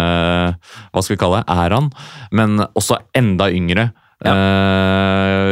Hva 0.91 1.03
skal 1.05 1.15
vi 1.15 1.19
kalle 1.21 1.43
det? 1.43 1.53
Æraen. 1.53 1.91
Men 2.35 2.57
også 2.65 2.97
enda 3.15 3.47
yngre. 3.53 3.85
Ja. 4.25 4.33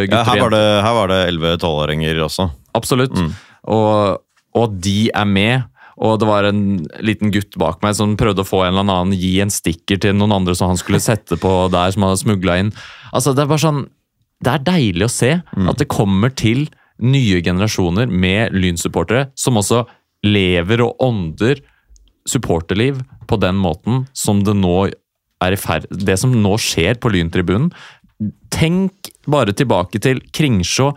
gutter 0.10 0.18
Ja, 0.18 0.24
her, 0.28 0.42
var 0.42 0.52
det, 0.52 0.66
her 0.84 0.98
var 0.98 1.14
det 1.14 1.20
11-12-åringer 1.30 2.20
også. 2.26 2.50
Absolutt. 2.76 3.16
Mm. 3.16 3.30
Og, 3.72 4.20
og 4.60 4.76
de 4.84 4.98
er 5.14 5.30
med. 5.30 5.70
Og 6.04 6.20
det 6.20 6.28
var 6.28 6.48
en 6.48 6.84
liten 7.06 7.32
gutt 7.32 7.56
bak 7.60 7.84
meg 7.84 7.96
som 7.96 8.18
prøvde 8.20 8.44
å 8.44 8.48
få 8.48 8.66
en 8.66 8.74
eller 8.74 8.84
annen 8.84 9.16
gi 9.16 9.38
en 9.44 9.54
stikker 9.54 10.02
til 10.04 10.18
noen 10.18 10.36
andre 10.36 10.56
som 10.58 10.74
han 10.74 10.80
skulle 10.80 11.02
sette 11.04 11.38
på 11.40 11.52
der, 11.72 11.94
som 11.96 12.06
hadde 12.06 12.22
smugla 12.24 12.60
inn. 12.60 12.72
Altså, 13.14 13.34
Det 13.34 13.46
er 13.46 13.52
bare 13.52 13.66
sånn 13.66 13.84
Det 14.44 14.52
er 14.52 14.66
deilig 14.68 15.06
å 15.08 15.14
se 15.14 15.32
at 15.40 15.78
det 15.80 15.88
kommer 15.88 16.34
til 16.36 16.68
nye 17.00 17.40
generasjoner 17.42 18.10
med 18.12 18.52
Lyn-supportere 18.52 19.30
som 19.40 19.56
også 19.56 19.86
lever 20.28 20.84
og 20.84 21.00
ånder 21.00 21.62
supporterliv 22.28 23.00
på 23.28 23.40
den 23.40 23.56
måten 23.56 24.04
som 24.14 24.44
det 24.44 24.56
nå 24.56 24.92
er 25.44 25.56
i 25.56 25.60
ferd 25.60 25.88
Det 25.88 26.18
som 26.20 26.36
nå 26.36 26.58
skjer 26.60 27.00
på 27.00 27.12
Lyntribunen. 27.12 27.72
Tenk 28.52 29.12
bare 29.28 29.56
tilbake 29.56 30.00
til 30.04 30.20
Kringsjå 30.36 30.92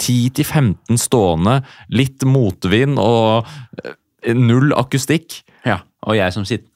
10-15 0.00 0.98
stående, 0.98 1.60
litt 1.92 2.24
motvind 2.24 2.98
og 2.98 3.46
null 4.36 4.74
akustikk. 4.76 5.40
Ja, 5.66 5.80
og 6.06 6.18
jeg 6.18 6.34
som 6.36 6.46
sitter. 6.48 6.68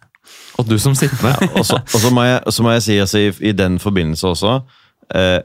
Og 0.58 0.68
du 0.68 0.78
som 0.80 0.94
sittende. 0.96 1.34
Og 1.58 1.66
så, 1.66 1.76
og 1.82 2.00
så, 2.00 2.10
må, 2.14 2.22
jeg, 2.24 2.40
så 2.54 2.64
må 2.64 2.72
jeg 2.72 2.84
si 2.86 2.94
altså, 3.02 3.20
i, 3.20 3.32
i 3.50 3.52
den 3.56 3.74
forbindelse 3.82 4.30
også 4.30 4.52
eh, 5.12 5.42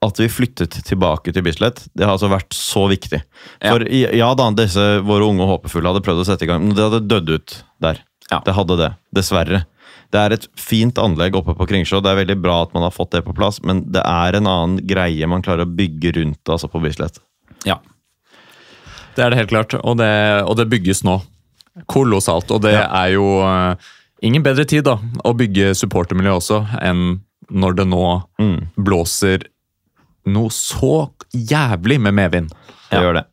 at 0.00 0.20
vi 0.20 0.28
flyttet 0.32 0.78
tilbake 0.86 1.32
til 1.34 1.44
Bislett, 1.44 1.82
det 1.92 2.06
har 2.06 2.14
altså 2.14 2.30
vært 2.32 2.54
så 2.56 2.86
viktig. 2.88 3.20
Ja. 3.60 3.74
For 3.74 3.84
ja 3.90 4.30
da, 4.38 4.46
disse 4.56 4.84
våre 5.04 5.26
unge 5.28 5.44
og 5.44 5.56
håpefulle 5.56 5.92
hadde 5.92 6.04
prøvd 6.06 6.22
å 6.22 6.28
sette 6.30 6.46
i 6.46 6.48
gang, 6.48 6.62
men 6.64 6.76
det 6.76 6.86
hadde 6.86 7.02
dødd 7.10 7.34
ut 7.34 7.56
der. 7.84 8.00
Ja. 8.30 8.38
Det 8.46 8.54
hadde 8.56 8.78
det, 8.80 8.88
dessverre. 9.16 9.64
Det 10.10 10.22
er 10.22 10.34
et 10.34 10.46
fint 10.58 10.96
anlegg 10.98 11.36
oppe 11.38 11.52
på 11.58 11.66
Kringsjå. 11.68 12.00
Det 12.02 12.14
er 12.14 12.20
veldig 12.22 12.38
bra 12.40 12.62
at 12.64 12.72
man 12.74 12.86
har 12.86 12.94
fått 12.94 13.12
det 13.12 13.22
på 13.26 13.34
plass, 13.36 13.60
men 13.66 13.84
det 13.92 14.02
er 14.06 14.38
en 14.38 14.48
annen 14.48 14.80
greie 14.88 15.28
man 15.28 15.44
klarer 15.44 15.68
å 15.68 15.74
bygge 15.76 16.14
rundt 16.16 16.54
altså 16.54 16.70
på 16.72 16.80
Bislett. 16.82 17.20
Ja. 17.68 17.76
Det 19.14 19.26
er 19.26 19.34
det 19.34 19.42
helt 19.42 19.52
klart, 19.52 19.76
og 19.76 20.00
det, 20.00 20.10
og 20.48 20.56
det 20.56 20.70
bygges 20.72 21.04
nå. 21.04 21.18
Kolossalt. 21.88 22.50
Og 22.50 22.62
det 22.62 22.72
Ja. 22.74 22.86
er 23.04 23.12
jo 23.14 23.26
eh, 23.46 23.74
ingen 24.22 24.42
bedre 24.42 24.64
tid 24.68 24.84
da, 24.84 24.98
å 25.24 25.34
bygge 25.36 25.72
supportermiljø 25.74 26.36
også, 26.40 26.60
enn 26.82 27.20
når 27.50 27.76
det 27.76 27.86
nå 27.88 28.22
Mm. 28.38 28.68
blåser 28.78 29.42
noe 30.26 30.48
så 30.50 31.10
jævlig 31.34 32.00
med 32.00 32.14
medvind. 32.14 32.50
Det 32.90 33.00
gjør 33.00 33.14
det. 33.14 33.24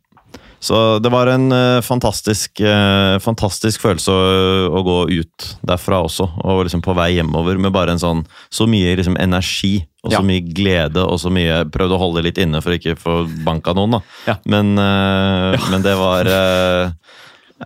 Så 0.59 0.99
det 0.99 1.11
var 1.11 1.27
en 1.29 1.51
uh, 1.53 1.81
fantastisk, 1.85 2.59
uh, 2.65 3.19
fantastisk 3.21 3.79
følelse 3.79 4.09
å, 4.09 4.71
å 4.73 4.81
gå 4.83 4.95
ut 5.19 5.45
derfra 5.63 5.99
også, 6.01 6.25
og 6.43 6.63
liksom 6.65 6.81
på 6.81 6.95
vei 6.97 7.11
hjemover 7.19 7.59
med 7.61 7.71
bare 7.75 7.91
en 7.93 7.99
sånn 8.01 8.23
så 8.49 8.65
mye 8.67 8.95
liksom 8.97 9.19
energi 9.21 9.85
og 10.03 10.13
så 10.15 10.23
mye 10.25 10.41
glede 10.41 11.03
og 11.05 11.19
så 11.21 11.29
mye 11.29 11.59
Prøvde 11.69 11.93
å 11.93 11.99
holde 12.01 12.23
litt 12.25 12.37
inne 12.41 12.61
for 12.63 12.73
ikke 12.73 12.95
å 12.95 12.99
få 13.03 13.15
banka 13.45 13.75
noen, 13.77 13.99
da. 13.99 14.01
Ja. 14.25 14.35
Men, 14.45 14.73
eh, 14.79 15.69
men 15.69 15.81
det 15.85 15.93
var 15.99 16.25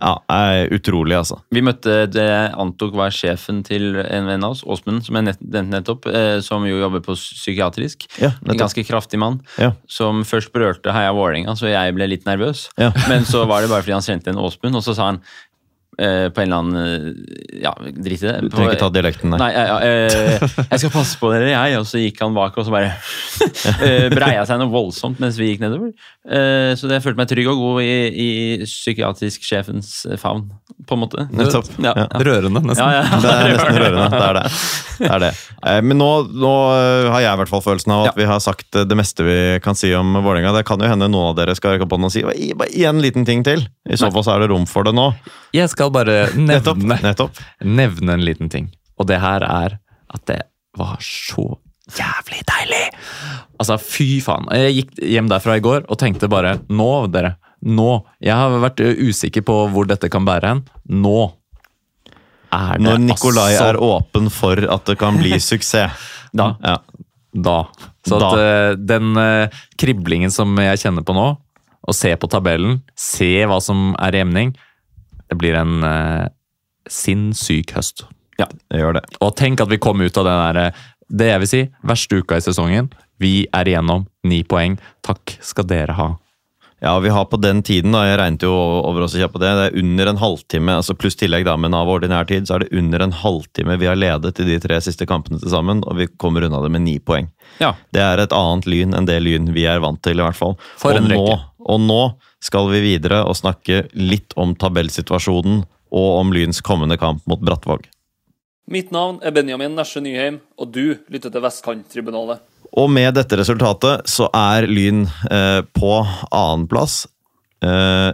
ja, 0.00 0.12
er 0.32 0.70
utrolig, 0.72 1.16
altså. 1.18 1.40
Vi 1.52 1.60
møtte 1.64 2.06
det 2.10 2.24
jeg 2.24 2.52
antok 2.64 2.94
var 2.96 3.10
sjefen 3.14 3.62
til 3.66 3.96
en 4.02 4.26
venn 4.26 4.44
av 4.46 4.54
oss, 4.56 4.62
Åsmund, 4.64 5.04
som 5.04 5.18
jeg 5.18 5.26
nevnte 5.28 5.62
nettopp, 5.68 6.06
eh, 6.08 6.40
som 6.40 6.64
jo 6.68 6.78
jobber 6.80 7.00
på 7.04 7.16
psykiatrisk. 7.18 8.06
Ja, 8.22 8.32
En 8.48 8.56
ganske 8.56 8.84
kraftig 8.88 9.18
mann, 9.18 9.40
Ja. 9.58 9.72
som 9.86 10.22
først 10.24 10.52
berørte 10.52 10.92
Heia 10.92 11.12
Vålerenga, 11.12 11.54
så 11.56 11.68
jeg 11.68 11.94
ble 11.94 12.06
litt 12.08 12.24
nervøs. 12.24 12.68
Ja. 12.78 12.92
Men 13.08 13.24
så 13.24 13.46
var 13.46 13.60
det 13.62 13.70
bare 13.70 13.82
fordi 13.82 13.92
han 13.98 14.02
kjente 14.06 14.28
en 14.32 14.40
Åsmund, 14.40 14.76
og 14.76 14.82
så 14.82 14.94
sa 14.94 15.10
han 15.12 15.20
eh, 15.98 16.28
på 16.32 16.40
en 16.42 16.46
eller 16.46 16.60
annen 16.62 16.76
eh, 16.82 17.60
Ja, 17.62 17.72
drit 17.78 18.22
i 18.22 18.26
det. 18.28 18.36
Du 18.42 18.48
trenger 18.52 18.72
ikke 18.74 18.80
ta 18.84 18.88
dialekten 18.94 19.30
nei. 19.34 19.38
Nei, 19.42 19.50
ja, 19.54 19.64
ja, 19.68 19.76
eh, 19.86 20.46
jeg 20.72 20.80
skal 20.82 20.92
passe 20.94 21.18
på 21.20 21.30
dere, 21.34 21.50
jeg. 21.52 21.78
Og 21.80 21.86
så 21.86 22.00
gikk 22.02 22.22
han 22.24 22.34
bak 22.36 22.56
og 22.58 22.66
så 22.66 22.72
bare 22.74 22.94
eh, 23.86 24.08
breia 24.12 24.44
seg 24.48 24.60
noe 24.62 24.72
voldsomt 24.72 25.20
mens 25.22 25.38
vi 25.40 25.52
gikk 25.52 25.62
nedover. 25.64 25.92
Eh, 26.26 26.72
så 26.78 26.90
jeg 26.90 27.04
følte 27.04 27.20
meg 27.22 27.30
trygg 27.30 27.50
og 27.52 27.60
god 27.60 27.82
i, 27.84 27.92
i 28.08 28.30
psykiatrisk 28.66 29.44
sjefens 29.46 29.92
favn, 30.22 30.48
på 30.88 30.96
en 30.96 31.02
måte. 31.04 31.26
Nettopp. 31.32 31.68
Ja, 31.82 31.92
Ja. 32.02 32.06
Rørende, 32.22 32.62
nesten. 32.64 32.82
Ja, 32.82 33.02
ja. 33.02 33.20
Det 33.22 33.32
er 33.36 33.52
nesten 33.56 33.78
rørende. 33.82 34.08
Det 34.12 34.22
er 34.26 34.38
det. 34.38 34.44
det, 34.98 35.10
er 35.12 35.22
det. 35.26 35.30
Eh, 35.68 35.80
Men 35.86 36.00
nå, 36.00 36.10
nå 36.32 36.52
har 37.12 37.20
jeg 37.24 37.30
i 37.36 37.40
hvert 37.42 37.52
fall 37.52 37.64
følelsen 37.64 37.94
av 37.94 38.06
at 38.06 38.12
Ja. 38.12 38.16
vi 38.22 38.28
har 38.32 38.40
sagt 38.42 38.70
det 38.88 38.96
meste 38.98 39.24
vi 39.26 39.38
kan 39.64 39.76
si 39.78 39.92
om 39.94 40.14
Vålerenga. 40.24 40.54
Det 40.56 40.64
kan 40.68 40.80
jo 40.82 40.88
hende 40.90 41.08
noen 41.12 41.30
av 41.32 41.38
dere 41.38 41.54
skal 41.58 41.76
rekke 41.76 41.86
opp 41.86 41.94
hånden 41.96 42.10
og 42.10 42.14
si 42.14 42.24
bare 42.56 42.72
en 42.88 43.02
liten 43.04 43.26
ting 43.28 43.44
til. 43.46 43.66
I 43.88 43.98
så 44.00 44.10
fall 44.14 44.24
så 44.26 44.34
er 44.36 44.44
det 44.44 44.50
rom 44.52 44.66
for 44.70 44.86
det 44.88 44.94
nå. 44.96 45.10
Jeg 45.52 45.68
skal 45.68 45.91
bare 45.94 46.16
nevne, 46.38 46.98
nettopp. 47.02 47.38
nevne 47.64 48.16
en 48.18 48.24
liten 48.26 48.48
ting. 48.52 48.70
Og 48.98 49.08
det 49.10 49.20
her 49.22 49.44
er 49.46 49.78
at 50.12 50.24
det 50.28 50.40
var 50.78 50.96
så 51.04 51.46
jævlig 51.92 52.42
deilig! 52.48 52.82
Altså, 53.60 53.76
fy 53.82 54.08
faen. 54.24 54.46
Jeg 54.56 54.74
gikk 54.78 54.92
hjem 55.12 55.28
derfra 55.30 55.56
i 55.58 55.62
går 55.64 55.84
og 55.90 55.98
tenkte 56.00 56.28
bare 56.32 56.56
Nå, 56.72 56.90
dere. 57.12 57.36
Nå. 57.62 57.90
Jeg 58.24 58.34
har 58.34 58.56
vært 58.62 58.80
usikker 58.82 59.44
på 59.46 59.56
hvor 59.70 59.86
dette 59.86 60.08
kan 60.10 60.24
bære 60.26 60.48
hen. 60.54 60.64
Nå 61.02 61.18
er 62.52 62.74
det 62.76 62.84
Når 62.84 62.98
Nikolai 63.06 63.52
altså 63.54 63.68
er 63.72 63.78
åpen 63.86 64.26
for 64.32 64.58
at 64.74 64.88
det 64.90 64.98
kan 65.00 65.16
bli 65.20 65.38
suksess. 65.50 66.08
Da. 66.36 66.50
Ja. 66.64 66.76
Da. 67.32 67.58
Så 68.06 68.18
Da. 68.20 68.28
at 68.32 68.38
ø, 68.42 68.74
den 68.76 69.16
ø, 69.16 69.28
kriblingen 69.80 70.32
som 70.34 70.52
jeg 70.60 70.80
kjenner 70.82 71.04
på 71.06 71.14
nå, 71.16 71.28
å 71.82 71.94
se 71.96 72.12
på 72.20 72.28
tabellen, 72.30 72.80
se 72.98 73.30
hva 73.48 73.56
som 73.64 73.92
er 73.98 74.14
i 74.18 74.20
emning, 74.22 74.52
det 75.32 75.38
blir 75.40 75.56
en 75.58 75.80
ø, 75.88 75.96
sinnssyk 76.92 77.74
høst. 77.76 78.04
Ja, 78.40 78.48
Det 78.70 78.80
gjør 78.80 78.98
det. 79.00 79.04
Og 79.22 79.34
tenk 79.38 79.60
at 79.62 79.70
vi 79.70 79.80
kom 79.82 80.00
ut 80.02 80.18
av 80.18 80.26
den 80.28 80.40
der, 80.56 80.82
det 81.12 81.28
jeg 81.28 81.42
vil 81.42 81.50
si, 81.50 81.62
verste 81.86 82.22
uka 82.22 82.38
i 82.40 82.44
sesongen. 82.44 82.90
Vi 83.22 83.46
er 83.54 83.68
igjennom 83.68 84.06
ni 84.26 84.42
poeng. 84.48 84.78
Takk 85.04 85.36
skal 85.44 85.68
dere 85.70 85.94
ha. 85.98 86.10
Ja, 86.82 86.96
vi 86.98 87.12
har 87.14 87.28
på 87.30 87.38
den 87.38 87.60
tiden, 87.62 87.92
da, 87.94 88.00
jeg 88.08 88.16
regnet 88.18 88.42
jo 88.42 88.50
over 88.50 89.04
oss 89.04 89.12
på 89.14 89.38
det, 89.38 89.50
det 89.54 89.66
er 89.68 89.76
under 89.78 90.08
en 90.10 90.18
halvtime, 90.18 90.74
altså 90.80 90.96
pluss 90.98 91.14
tillegg 91.14 91.44
da, 91.46 91.54
men 91.54 91.76
av 91.78 91.86
ordinær 91.86 92.26
tid, 92.26 92.48
så 92.48 92.56
er 92.56 92.64
det 92.64 92.74
under 92.74 93.04
en 93.04 93.14
halvtime 93.14 93.76
vi 93.78 93.86
har 93.86 93.94
ledet 93.94 94.40
i 94.42 94.46
de 94.48 94.56
tre 94.64 94.80
siste 94.82 95.06
kampene 95.06 95.38
til 95.38 95.52
sammen, 95.52 95.84
og 95.86 96.00
vi 96.00 96.08
kommer 96.18 96.42
unna 96.42 96.58
det 96.64 96.72
med 96.74 96.82
ni 96.82 96.96
poeng. 96.98 97.28
Ja. 97.62 97.76
Det 97.94 98.02
er 98.02 98.24
et 98.24 98.34
annet 98.34 98.66
lyn 98.66 98.96
enn 98.98 99.06
det 99.06 99.20
lyn 99.22 99.52
vi 99.54 99.68
er 99.70 99.78
vant 99.84 100.02
til, 100.02 100.18
i 100.18 100.26
hvert 100.26 100.40
fall. 100.40 100.56
For 100.80 100.90
og 100.90 101.04
en 101.04 101.06
nå, 101.12 101.20
rekke. 101.22 101.38
Og 101.64 101.80
nå 101.82 102.02
skal 102.42 102.70
vi 102.72 102.82
videre 102.84 103.22
og 103.26 103.38
snakke 103.38 103.86
litt 103.94 104.34
om 104.40 104.56
tabellsituasjonen 104.58 105.62
og 105.92 106.08
om 106.20 106.32
Lyns 106.34 106.62
kommende 106.64 106.96
kamp 107.00 107.24
mot 107.28 107.42
Brattvåg. 107.42 107.84
Mitt 108.72 108.92
navn 108.94 109.18
er 109.26 109.34
Benjamin 109.34 109.74
Nesje 109.76 110.00
Nyheim, 110.04 110.38
og 110.56 110.70
du 110.72 110.94
lytter 111.12 111.32
til 111.32 111.42
Vestkanttribunalet. 111.44 112.42
Og 112.78 112.88
med 112.88 113.12
dette 113.18 113.36
resultatet 113.36 114.08
så 114.08 114.28
er 114.32 114.64
Lyn 114.70 115.04
eh, 115.28 115.60
på 115.76 115.92
annenplass. 116.30 117.02
Eh, 117.60 118.10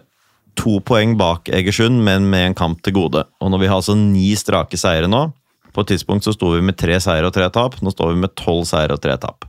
to 0.58 0.78
poeng 0.82 1.14
bak 1.20 1.50
Egersund, 1.54 2.00
men 2.02 2.26
med 2.32 2.48
en 2.48 2.56
kamp 2.58 2.80
til 2.82 2.96
gode. 2.96 3.22
Og 3.38 3.52
når 3.52 3.62
vi 3.62 3.68
har 3.70 3.78
altså 3.78 3.94
ni 3.98 4.32
strake 4.36 4.80
seire 4.80 5.06
nå 5.06 5.28
På 5.76 5.84
et 5.84 5.92
tidspunkt 5.92 6.26
så 6.26 6.32
sto 6.34 6.48
vi 6.56 6.64
med 6.64 6.78
tre 6.80 6.96
seire 6.98 7.28
og 7.28 7.36
tre 7.36 7.46
tap. 7.54 7.76
Nå 7.84 7.92
står 7.94 8.16
vi 8.16 8.22
med 8.24 8.34
tolv 8.34 8.64
seire 8.66 8.96
og 8.96 9.02
tre 9.04 9.14
tap. 9.20 9.46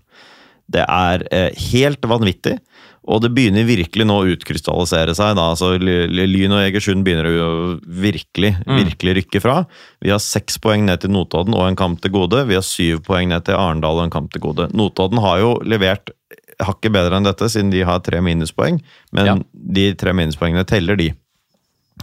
Det 0.69 0.83
er 0.85 1.25
eh, 1.33 1.49
helt 1.71 2.05
vanvittig. 2.05 2.59
Og 3.07 3.21
det 3.23 3.31
begynner 3.33 3.63
virkelig 3.65 4.05
nå 4.05 4.17
å 4.21 4.27
utkrystallisere 4.35 5.15
seg. 5.15 5.35
da, 5.35 5.45
altså 5.53 5.77
Ly- 5.79 6.07
Ly- 6.11 6.27
Lyn 6.27 6.51
og 6.51 6.59
Egersund 6.65 7.05
begynner 7.05 7.25
å 7.31 7.79
virkelig 7.87 8.51
virkelig 8.67 9.15
rykke 9.23 9.41
fra. 9.41 9.65
Vi 10.01 10.09
har 10.11 10.19
seks 10.19 10.57
poeng 10.59 10.85
ned 10.85 11.01
til 11.01 11.09
Notodden 11.11 11.55
og 11.55 11.67
en 11.67 11.75
kamp 11.79 12.01
til 12.01 12.11
gode. 12.11 12.45
Vi 12.47 12.53
har 12.59 12.61
syv 12.65 13.01
poeng 13.07 13.29
ned 13.29 13.45
til 13.45 13.55
Arendal 13.55 13.97
og 13.97 14.03
en 14.03 14.09
kamp 14.13 14.31
til 14.33 14.41
gode. 14.41 14.69
Notodden 14.73 15.19
har 15.23 15.39
jo 15.39 15.55
levert 15.63 16.11
hakket 16.59 16.91
bedre 16.91 17.15
enn 17.15 17.23
dette, 17.23 17.47
siden 17.49 17.71
de 17.71 17.85
har 17.87 17.99
tre 18.03 18.19
minuspoeng. 18.19 18.81
Men 19.13 19.25
Ja. 19.25 19.35
de 19.53 19.93
tre 19.95 20.11
minuspoengene 20.11 20.65
teller, 20.67 20.95
de. 20.97 21.13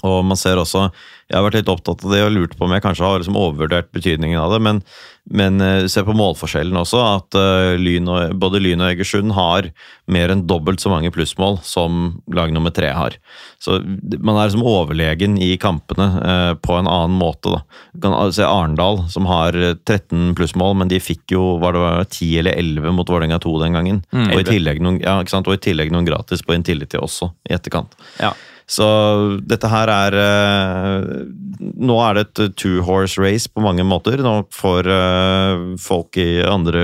Og 0.03 0.25
man 0.25 0.37
ser 0.37 0.57
også 0.57 0.91
Jeg 1.31 1.37
har 1.41 1.43
vært 1.51 1.55
litt 1.55 1.69
opptatt 1.73 2.05
av 2.05 2.11
det 2.13 2.23
og 2.23 2.33
lurt 2.33 2.57
på 2.57 2.65
om 2.65 2.71
jeg 2.71 2.83
kanskje 2.83 3.03
har 3.05 3.19
liksom 3.19 3.35
overvurdert 3.35 3.91
betydningen 3.93 4.39
av 4.39 4.53
det, 4.53 4.61
men, 4.63 4.83
men 5.31 5.61
eh, 5.61 5.87
se 5.91 6.03
på 6.07 6.15
målforskjellen 6.17 6.77
også. 6.79 7.01
At 7.19 7.37
eh, 7.39 7.75
lyn 7.81 8.09
og, 8.11 8.37
både 8.39 8.61
Lyn 8.63 8.83
og 8.85 8.93
Egersund 8.93 9.35
har 9.37 9.71
mer 10.13 10.31
enn 10.31 10.45
dobbelt 10.47 10.83
så 10.83 10.93
mange 10.93 11.11
plussmål 11.15 11.59
som 11.67 12.21
lag 12.33 12.53
nummer 12.55 12.75
tre 12.75 12.93
har. 12.95 13.17
Så 13.63 13.81
man 13.83 14.39
er 14.39 14.53
som 14.55 14.65
overlegen 14.67 15.37
i 15.43 15.53
kampene 15.61 16.09
eh, 16.23 16.53
på 16.63 16.79
en 16.79 16.91
annen 16.91 17.19
måte. 17.19 17.57
da. 17.57 17.63
Du 17.93 18.07
kan 18.07 18.35
se 18.35 18.47
Arendal, 18.47 19.03
som 19.13 19.27
har 19.31 19.59
eh, 19.59 19.75
13 19.83 20.37
plussmål, 20.39 20.77
men 20.83 20.93
de 20.93 21.03
fikk 21.03 21.35
jo 21.35 21.57
var 21.63 21.75
det 21.75 21.85
var 21.85 22.05
10 22.07 22.43
eller 22.43 22.61
11 22.63 22.99
mot 22.99 23.11
Vålerenga 23.11 23.41
2 23.43 23.57
den 23.65 23.79
gangen. 23.81 24.03
og, 24.15 24.53
i 24.53 24.61
noen, 24.79 25.01
ja, 25.03 25.19
og 25.21 25.55
i 25.55 25.63
tillegg 25.63 25.91
noen 25.95 26.07
gratis 26.07 26.45
på 26.47 26.55
Intility 26.55 27.01
også, 27.01 27.33
i 27.51 27.57
etterkant. 27.59 27.99
Ja. 28.23 28.35
Så 28.67 28.87
dette 29.47 29.69
her 29.71 29.91
er 29.93 30.17
eh, 30.19 31.11
Nå 31.57 31.97
er 32.03 32.17
det 32.19 32.25
et 32.27 32.57
two 32.59 32.83
horse 32.85 33.21
race 33.23 33.47
på 33.49 33.63
mange 33.63 33.85
måter. 33.87 34.19
Nå 34.23 34.35
får 34.55 34.91
eh, 34.91 35.67
folk 35.81 36.19
i 36.21 36.43
andre 36.43 36.83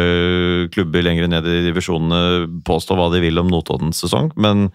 klubber 0.73 1.05
lenger 1.05 1.29
ned 1.31 1.49
i 1.51 1.63
divisjonene 1.67 2.63
påstå 2.67 2.97
hva 2.99 3.09
de 3.13 3.23
vil 3.25 3.43
om 3.43 3.51
Notoddens 3.51 4.01
sesong, 4.05 4.31
men 4.39 4.69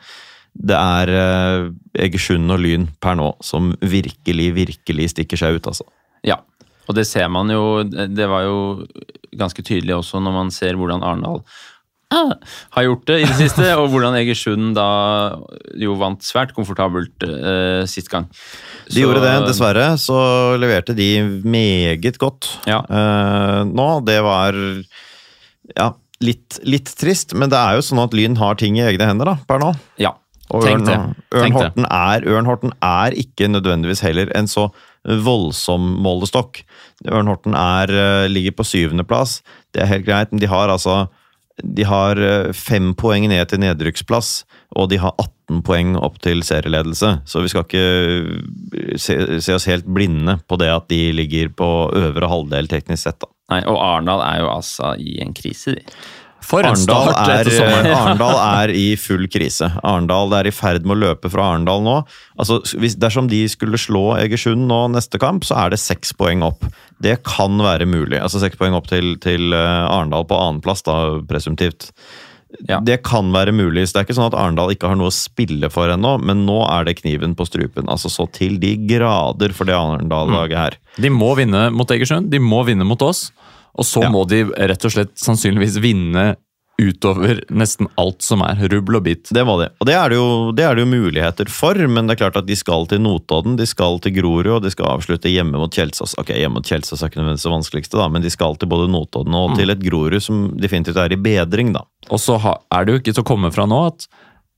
det 0.58 0.78
er 0.78 1.14
eh, 1.14 1.70
Egersund 2.08 2.52
og 2.54 2.62
Lyn 2.64 2.90
per 3.04 3.18
nå 3.20 3.32
som 3.46 3.72
virkelig, 3.80 4.52
virkelig 4.58 5.12
stikker 5.14 5.40
seg 5.40 5.58
ut, 5.60 5.72
altså. 5.72 5.88
Ja, 6.28 6.42
og 6.88 6.98
det 6.98 7.06
ser 7.08 7.28
man 7.30 7.52
jo 7.52 7.84
Det 7.86 8.26
var 8.30 8.46
jo 8.48 8.58
ganske 9.38 9.62
tydelig 9.62 9.96
også 9.96 10.22
når 10.24 10.34
man 10.34 10.54
ser 10.56 10.80
hvordan 10.80 11.04
Arendal 11.06 11.44
har 12.12 12.84
gjort 12.86 13.06
det 13.10 13.18
i 13.20 13.26
det 13.28 13.36
siste, 13.36 13.66
og 13.76 13.90
hvordan 13.92 14.16
Egersund 14.16 14.76
da 14.78 14.86
jo 15.76 15.96
vant 16.00 16.24
svært 16.24 16.54
komfortabelt 16.56 17.26
eh, 17.28 17.84
sist 17.90 18.08
gang. 18.12 18.30
De 18.88 19.04
gjorde 19.04 19.24
det, 19.26 19.34
dessverre. 19.50 19.90
Så 20.00 20.16
leverte 20.62 20.96
de 20.96 21.10
meget 21.44 22.18
godt 22.22 22.48
Ja. 22.70 22.80
eh, 22.88 23.64
nå. 23.68 23.88
Det 24.08 24.22
var 24.24 24.56
ja, 25.76 25.90
litt, 26.24 26.62
litt 26.64 26.94
trist, 26.96 27.36
men 27.36 27.52
det 27.52 27.60
er 27.60 27.76
jo 27.76 27.84
sånn 27.90 28.00
at 28.06 28.16
Lyn 28.16 28.40
har 28.40 28.56
ting 28.56 28.80
i 28.80 28.86
egne 28.88 29.10
hender 29.10 29.34
da, 29.34 29.36
per 29.50 29.60
nå. 29.60 29.74
Ja. 30.00 30.16
Og 30.48 30.64
Tenk 30.64 30.80
Ørn, 30.80 30.86
det. 30.88 31.24
Ørn, 31.36 31.52
Horten 31.58 31.86
er, 31.92 32.24
Ørn 32.32 32.48
Horten 32.48 32.72
er 32.80 33.12
ikke 33.20 33.50
nødvendigvis 33.52 34.00
heller 34.06 34.30
en 34.38 34.48
så 34.48 34.70
voldsom 35.04 35.90
målestokk. 36.04 36.62
Ørn 37.12 37.28
Horten 37.28 37.56
er, 37.60 37.92
eh, 37.92 38.28
ligger 38.32 38.56
på 38.56 38.64
syvendeplass. 38.64 39.42
Det 39.76 39.84
er 39.84 39.92
helt 39.92 40.06
greit, 40.08 40.32
men 40.32 40.40
de 40.40 40.48
har 40.48 40.72
altså 40.72 41.10
de 41.64 41.86
har 41.88 42.20
eh, 42.22 42.52
fem 42.54 42.94
poeng 42.98 43.28
ned 43.32 43.50
til 43.50 43.62
nedrykksplass, 43.64 44.44
og 44.78 44.92
de 44.92 45.00
har 45.02 45.16
18 45.18 45.64
poeng 45.66 45.96
opp 45.98 46.20
til 46.22 46.44
serieledelse. 46.46 47.14
Så 47.26 47.42
vi 47.42 47.52
skal 47.52 47.66
ikke 47.66 47.88
eh, 48.78 48.94
se, 49.02 49.18
se 49.42 49.56
oss 49.56 49.68
helt 49.70 49.88
blinde 49.90 50.38
på 50.48 50.60
det 50.62 50.70
at 50.74 50.88
de 50.92 51.02
ligger 51.18 51.50
på 51.58 51.72
øvre 51.98 52.30
halvdel 52.30 52.70
teknisk 52.72 53.08
sett. 53.08 53.20
da. 53.24 53.32
Nei, 53.54 53.62
og 53.66 53.80
Arendal 53.80 54.24
er 54.26 54.42
jo 54.44 54.54
altså 54.54 54.94
i 55.00 55.18
en 55.24 55.34
krise, 55.38 55.78
de. 55.78 55.98
For 56.48 56.64
en 56.64 56.72
Arndal 56.72 57.10
start 57.12 57.18
er, 57.28 57.42
etter 57.42 57.56
sommeren. 57.58 57.90
Arendal 57.92 58.38
er 58.64 58.72
i 58.72 58.86
full 59.00 59.26
krise. 59.32 59.68
Arendal 59.84 60.36
er 60.38 60.48
i 60.48 60.54
ferd 60.56 60.88
med 60.88 60.96
å 60.96 61.02
løpe 61.02 61.32
fra 61.34 61.50
Arendal 61.52 61.84
nå. 61.84 61.98
Altså, 62.40 62.62
hvis, 62.80 62.96
dersom 63.00 63.28
de 63.32 63.42
skulle 63.52 63.80
slå 63.82 64.06
Egersund 64.22 64.64
nå 64.70 64.80
neste 64.94 65.20
kamp, 65.20 65.44
så 65.48 65.58
er 65.66 65.76
det 65.76 65.82
seks 65.84 66.16
poeng 66.16 66.46
opp. 66.48 66.64
Det 67.04 67.18
kan 67.28 67.60
være 67.60 67.90
mulig. 67.90 68.22
Altså 68.22 68.40
seks 68.42 68.60
poeng 68.60 68.78
opp 68.78 68.88
til, 68.92 69.18
til 69.24 69.52
eh, 69.52 69.84
Arendal 69.92 70.24
på 70.30 70.40
annenplass, 70.40 70.86
da, 70.88 70.98
presumptivt. 71.28 71.92
Ja. 72.64 72.80
Det 72.80 73.02
kan 73.04 73.28
være 73.36 73.52
mulig. 73.52 73.84
så 73.88 73.98
Det 73.98 74.00
er 74.00 74.08
ikke 74.08 74.18
sånn 74.18 74.30
at 74.30 74.38
Arendal 74.40 74.72
ikke 74.72 74.88
har 74.90 74.98
noe 75.00 75.12
å 75.12 75.16
spille 75.16 75.68
for 75.74 75.92
ennå, 75.92 76.16
men 76.24 76.46
nå 76.48 76.62
er 76.70 76.88
det 76.88 76.98
kniven 77.02 77.36
på 77.36 77.46
strupen. 77.50 77.90
Altså 77.92 78.12
så 78.14 78.24
til 78.32 78.56
de 78.64 78.72
grader 78.88 79.52
for 79.56 79.68
det 79.68 79.76
Arendal-laget 79.76 80.58
her. 80.58 80.80
De 80.96 81.12
må 81.12 81.34
vinne 81.38 81.68
mot 81.76 81.92
Egersund, 81.92 82.32
de 82.32 82.40
må 82.42 82.64
vinne 82.68 82.88
mot 82.88 83.04
oss. 83.04 83.28
Og 83.78 83.86
så 83.86 84.02
Ja. 84.04 84.10
må 84.10 84.26
de 84.28 84.44
rett 84.46 84.86
og 84.86 84.92
slett 84.92 85.16
sannsynligvis 85.22 85.78
vinne 85.84 86.36
utover 86.80 87.40
nesten 87.50 87.88
alt 87.98 88.22
som 88.22 88.44
er 88.46 88.60
rubbel 88.70 89.00
og 89.00 89.04
bit. 89.08 89.30
Det 89.34 89.42
var 89.48 89.58
det. 89.64 89.70
Og 89.82 89.88
det 89.90 89.96
er 89.98 90.10
det, 90.14 90.18
jo, 90.20 90.52
det 90.54 90.64
er 90.68 90.76
det 90.78 90.84
jo 90.86 90.90
muligheter 90.92 91.50
for, 91.50 91.74
men 91.90 92.06
det 92.06 92.14
er 92.14 92.20
klart 92.30 92.38
at 92.38 92.46
de 92.46 92.54
skal 92.60 92.86
til 92.86 93.02
Notodden, 93.02 93.56
de 93.58 93.66
skal 93.66 93.98
til 94.04 94.14
Grorud, 94.14 94.50
og 94.60 94.62
de 94.62 94.70
skal 94.70 94.92
avslutte 94.92 95.32
hjemme 95.32 95.58
mot 95.58 95.74
Kjelsås. 95.74 96.14
Ok, 96.22 96.30
hjemme 96.38 96.60
mot 96.60 96.70
Kjelsås 96.70 97.02
er 97.02 97.10
ikke 97.10 97.18
nødvendigvis 97.24 97.48
det 97.48 97.54
vanskeligste, 97.56 97.98
da, 97.98 98.08
men 98.14 98.22
de 98.22 98.30
skal 98.30 98.56
til 98.62 98.70
både 98.70 98.90
Notodden 98.94 99.34
og 99.40 99.56
til 99.58 99.74
et 99.74 99.82
Grorud 99.82 100.22
som 100.22 100.52
definitivt 100.62 100.98
er 101.02 101.14
i 101.18 101.18
bedring, 101.18 101.74
da. 101.74 101.82
Og 102.14 102.22
så 102.22 102.38
er 102.38 102.86
det 102.86 102.94
jo 102.94 103.00
ikke 103.02 103.16
til 103.18 103.26
å 103.26 103.30
komme 103.34 103.52
fra 103.56 103.66
nå 103.66 103.82
at 103.90 104.06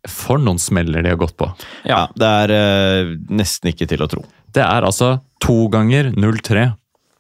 for 0.08 0.40
noen 0.40 0.60
smeller 0.60 1.04
de 1.04 1.10
har 1.14 1.20
gått 1.20 1.36
på. 1.40 1.48
Ja, 1.88 2.06
Det 2.16 2.28
er 2.28 2.52
eh, 2.56 3.16
nesten 3.32 3.72
ikke 3.72 3.88
til 3.88 4.04
å 4.04 4.10
tro. 4.12 4.26
Det 4.52 4.64
er 4.64 4.84
altså 4.88 5.22
to 5.40 5.70
ganger 5.72 6.12
0-3 6.20 6.74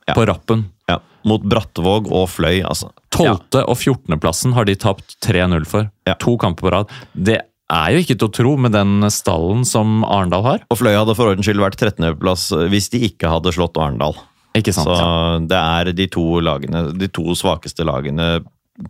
Ja. 0.09 0.13
på 0.15 0.25
rappen. 0.25 0.65
Ja. 0.89 0.97
Mot 1.27 1.43
Brattvåg 1.43 2.07
og 2.15 2.29
Fløy, 2.31 2.61
altså. 2.63 2.89
12. 3.13 3.61
og 3.65 3.75
14. 3.75 4.15
plassen 4.23 4.55
har 4.55 4.67
de 4.69 4.75
tapt 4.79 5.17
3-0 5.25 5.67
for. 5.69 5.89
Ja. 6.07 6.15
To 6.23 6.37
kamper 6.39 6.67
på 6.67 6.73
rad. 6.73 6.93
Det 7.13 7.41
er 7.69 7.93
jo 7.93 8.01
ikke 8.01 8.15
til 8.17 8.29
å 8.29 8.33
tro 8.33 8.53
med 8.61 8.73
den 8.73 9.03
stallen 9.13 9.65
som 9.67 10.01
Arendal 10.07 10.45
har. 10.47 10.63
Og 10.71 10.79
Fløy 10.79 10.95
hadde 10.95 11.15
for 11.17 11.31
ordens 11.31 11.45
skyld 11.47 11.61
vært 11.61 11.77
13.-plass 11.81 12.49
hvis 12.71 12.89
de 12.93 13.03
ikke 13.11 13.29
hadde 13.29 13.53
slått 13.55 13.77
Arendal. 13.77 14.17
Ikke 14.57 14.73
sant? 14.73 14.89
Så 14.89 15.49
det 15.49 15.59
er 15.59 15.91
de 15.93 16.07
to 16.09 16.23
lagene, 16.41 16.87
de 16.97 17.11
to 17.13 17.35
svakeste 17.37 17.85
lagene 17.85 18.39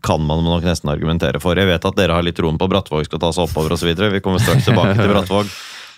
kan 0.05 0.21
man 0.21 0.43
nok 0.45 0.63
nesten 0.63 0.91
argumentere 0.91 1.41
for. 1.41 1.57
Jeg 1.57 1.67
vet 1.69 1.85
at 1.89 1.97
dere 1.97 2.15
har 2.15 2.25
litt 2.25 2.37
troen 2.37 2.59
på 2.61 2.69
Brattvåg 2.69 3.07
skal 3.07 3.21
ta 3.23 3.31
seg 3.33 3.47
oppover 3.47 3.73
osv. 3.73 3.89
Vi 3.89 4.21
kommer 4.23 4.41
straks 4.43 4.67
tilbake 4.69 4.95
til 4.99 5.11
Brattvåg. 5.13 5.49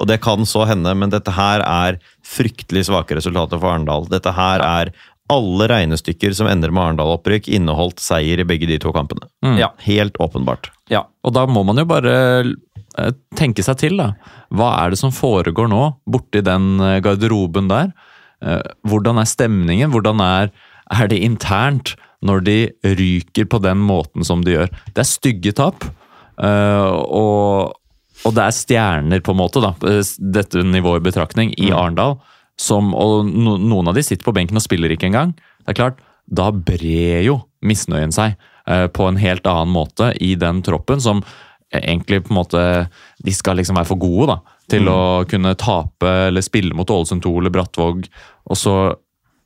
Og 0.01 0.07
det 0.09 0.17
kan 0.23 0.47
så 0.49 0.63
hende, 0.65 0.93
men 0.97 1.11
dette 1.13 1.33
her 1.35 1.61
er 1.61 1.99
fryktelig 2.25 2.87
svake 2.87 3.19
resultater 3.19 3.59
for 3.61 3.69
Arendal. 3.69 4.07
Dette 4.09 4.31
her 4.33 4.63
er 4.65 4.93
alle 5.31 5.67
regnestykker 5.71 6.33
som 6.35 6.49
ender 6.51 6.73
med 6.73 6.83
Arendal-opprykk, 6.83 7.47
inneholdt 7.55 8.01
seier 8.03 8.41
i 8.41 8.47
begge 8.47 8.67
de 8.69 8.77
to 8.83 8.91
kampene. 8.95 9.27
Mm. 9.45 9.57
Ja, 9.61 9.71
Helt 9.85 10.19
åpenbart. 10.21 10.71
Ja. 10.91 11.05
Og 11.23 11.35
da 11.37 11.45
må 11.47 11.63
man 11.67 11.79
jo 11.79 11.85
bare 11.87 12.13
eh, 12.43 13.11
tenke 13.39 13.63
seg 13.65 13.79
til, 13.81 13.97
da. 14.01 14.11
Hva 14.51 14.73
er 14.81 14.93
det 14.93 14.99
som 15.01 15.13
foregår 15.15 15.69
nå, 15.71 15.83
borti 16.11 16.43
den 16.45 16.73
eh, 16.83 16.99
garderoben 17.05 17.71
der? 17.71 17.93
Eh, 18.43 18.61
Hvordan 18.87 19.21
er 19.21 19.29
stemningen? 19.29 19.93
Hvordan 19.93 20.23
er, 20.25 20.51
er 20.91 21.11
det 21.11 21.21
internt 21.23 21.95
når 22.21 22.43
de 22.45 22.57
ryker 22.99 23.47
på 23.49 23.61
den 23.63 23.79
måten 23.87 24.27
som 24.27 24.43
de 24.45 24.57
gjør? 24.57 24.73
Det 24.91 25.05
er 25.05 25.09
stygge 25.09 25.55
tap, 25.57 25.87
eh, 26.41 26.91
og, 26.91 27.77
og 28.27 28.35
det 28.37 28.43
er 28.43 28.59
stjerner, 28.59 29.23
på 29.23 29.33
en 29.33 29.41
måte, 29.41 29.63
da, 29.63 29.73
dette 30.19 30.65
nivået 30.67 31.01
i 31.01 31.07
betraktning, 31.09 31.55
i 31.57 31.71
Arendal. 31.71 32.19
Som, 32.61 32.91
og 32.93 33.25
no, 33.25 33.55
noen 33.57 33.89
av 33.89 33.97
de 33.97 34.03
sitter 34.05 34.27
på 34.27 34.33
benken 34.35 34.59
og 34.59 34.65
spiller 34.65 34.93
ikke 34.93 35.09
engang. 35.09 35.33
Det 35.63 35.73
er 35.73 35.79
klart, 35.79 36.01
da 36.29 36.49
brer 36.53 37.23
jo 37.25 37.39
misnøyen 37.65 38.13
seg 38.15 38.35
eh, 38.69 38.87
på 38.93 39.07
en 39.07 39.19
helt 39.21 39.47
annen 39.49 39.73
måte 39.73 40.11
i 40.21 40.33
den 40.39 40.61
troppen, 40.65 41.01
som 41.01 41.23
egentlig 41.71 42.25
på 42.25 42.33
en 42.33 42.39
måte 42.41 42.61
De 43.23 43.31
skal 43.31 43.55
liksom 43.55 43.77
være 43.79 43.87
for 43.87 43.99
gode 44.01 44.27
da, 44.33 44.37
til 44.71 44.89
å 44.91 45.23
kunne 45.29 45.53
tape 45.59 46.09
eller 46.27 46.43
spille 46.43 46.75
mot 46.75 46.89
Ålesund 46.89 47.23
2 47.23 47.31
eller 47.39 47.53
Brattvåg, 47.53 48.05
og 48.51 48.59
så 48.59 48.75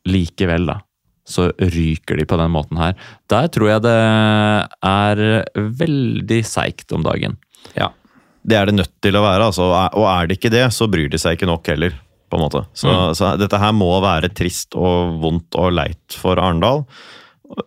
likevel, 0.10 0.68
da. 0.70 0.80
Så 1.26 1.48
ryker 1.58 2.20
de 2.20 2.26
på 2.30 2.38
den 2.38 2.52
måten 2.54 2.78
her. 2.78 2.94
Der 3.32 3.48
tror 3.54 3.72
jeg 3.72 3.82
det 3.86 3.96
er 4.86 5.22
veldig 5.56 6.42
seigt 6.46 6.94
om 6.94 7.06
dagen. 7.06 7.40
ja. 7.78 7.92
Det 8.46 8.54
er 8.54 8.70
det 8.70 8.76
nødt 8.76 8.92
til 9.02 9.16
å 9.18 9.24
være, 9.24 9.48
altså. 9.50 9.66
og 9.74 10.04
er 10.06 10.28
det 10.30 10.36
ikke 10.38 10.52
det, 10.54 10.68
så 10.70 10.86
bryr 10.86 11.10
de 11.10 11.18
seg 11.18 11.34
ikke 11.34 11.48
nok 11.50 11.66
heller. 11.72 11.96
På 12.30 12.38
en 12.38 12.46
måte. 12.46 12.64
Så, 12.78 12.92
så 13.18 13.36
dette 13.40 13.60
her 13.62 13.76
må 13.76 13.92
være 14.04 14.32
trist 14.36 14.76
og 14.78 15.20
vondt 15.24 15.58
og 15.60 15.76
leit 15.78 16.18
for 16.20 16.42
Arendal. 16.42 16.84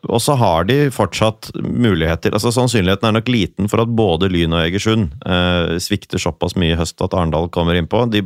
Og 0.09 0.21
så 0.23 0.35
har 0.39 0.67
de 0.69 0.89
fortsatt 0.91 1.53
muligheter. 1.63 2.35
altså 2.35 2.51
Sannsynligheten 2.55 3.09
er 3.09 3.19
nok 3.19 3.31
liten 3.31 3.71
for 3.71 3.85
at 3.85 3.93
både 3.95 4.31
Lyn 4.33 4.57
og 4.57 4.65
Egersund 4.65 5.13
eh, 5.23 5.77
svikter 5.83 6.19
såpass 6.23 6.57
mye 6.59 6.75
i 6.75 6.79
høst 6.79 6.99
at 7.05 7.15
Arendal 7.15 7.47
kommer 7.55 7.79
innpå. 7.79 8.03
De 8.11 8.25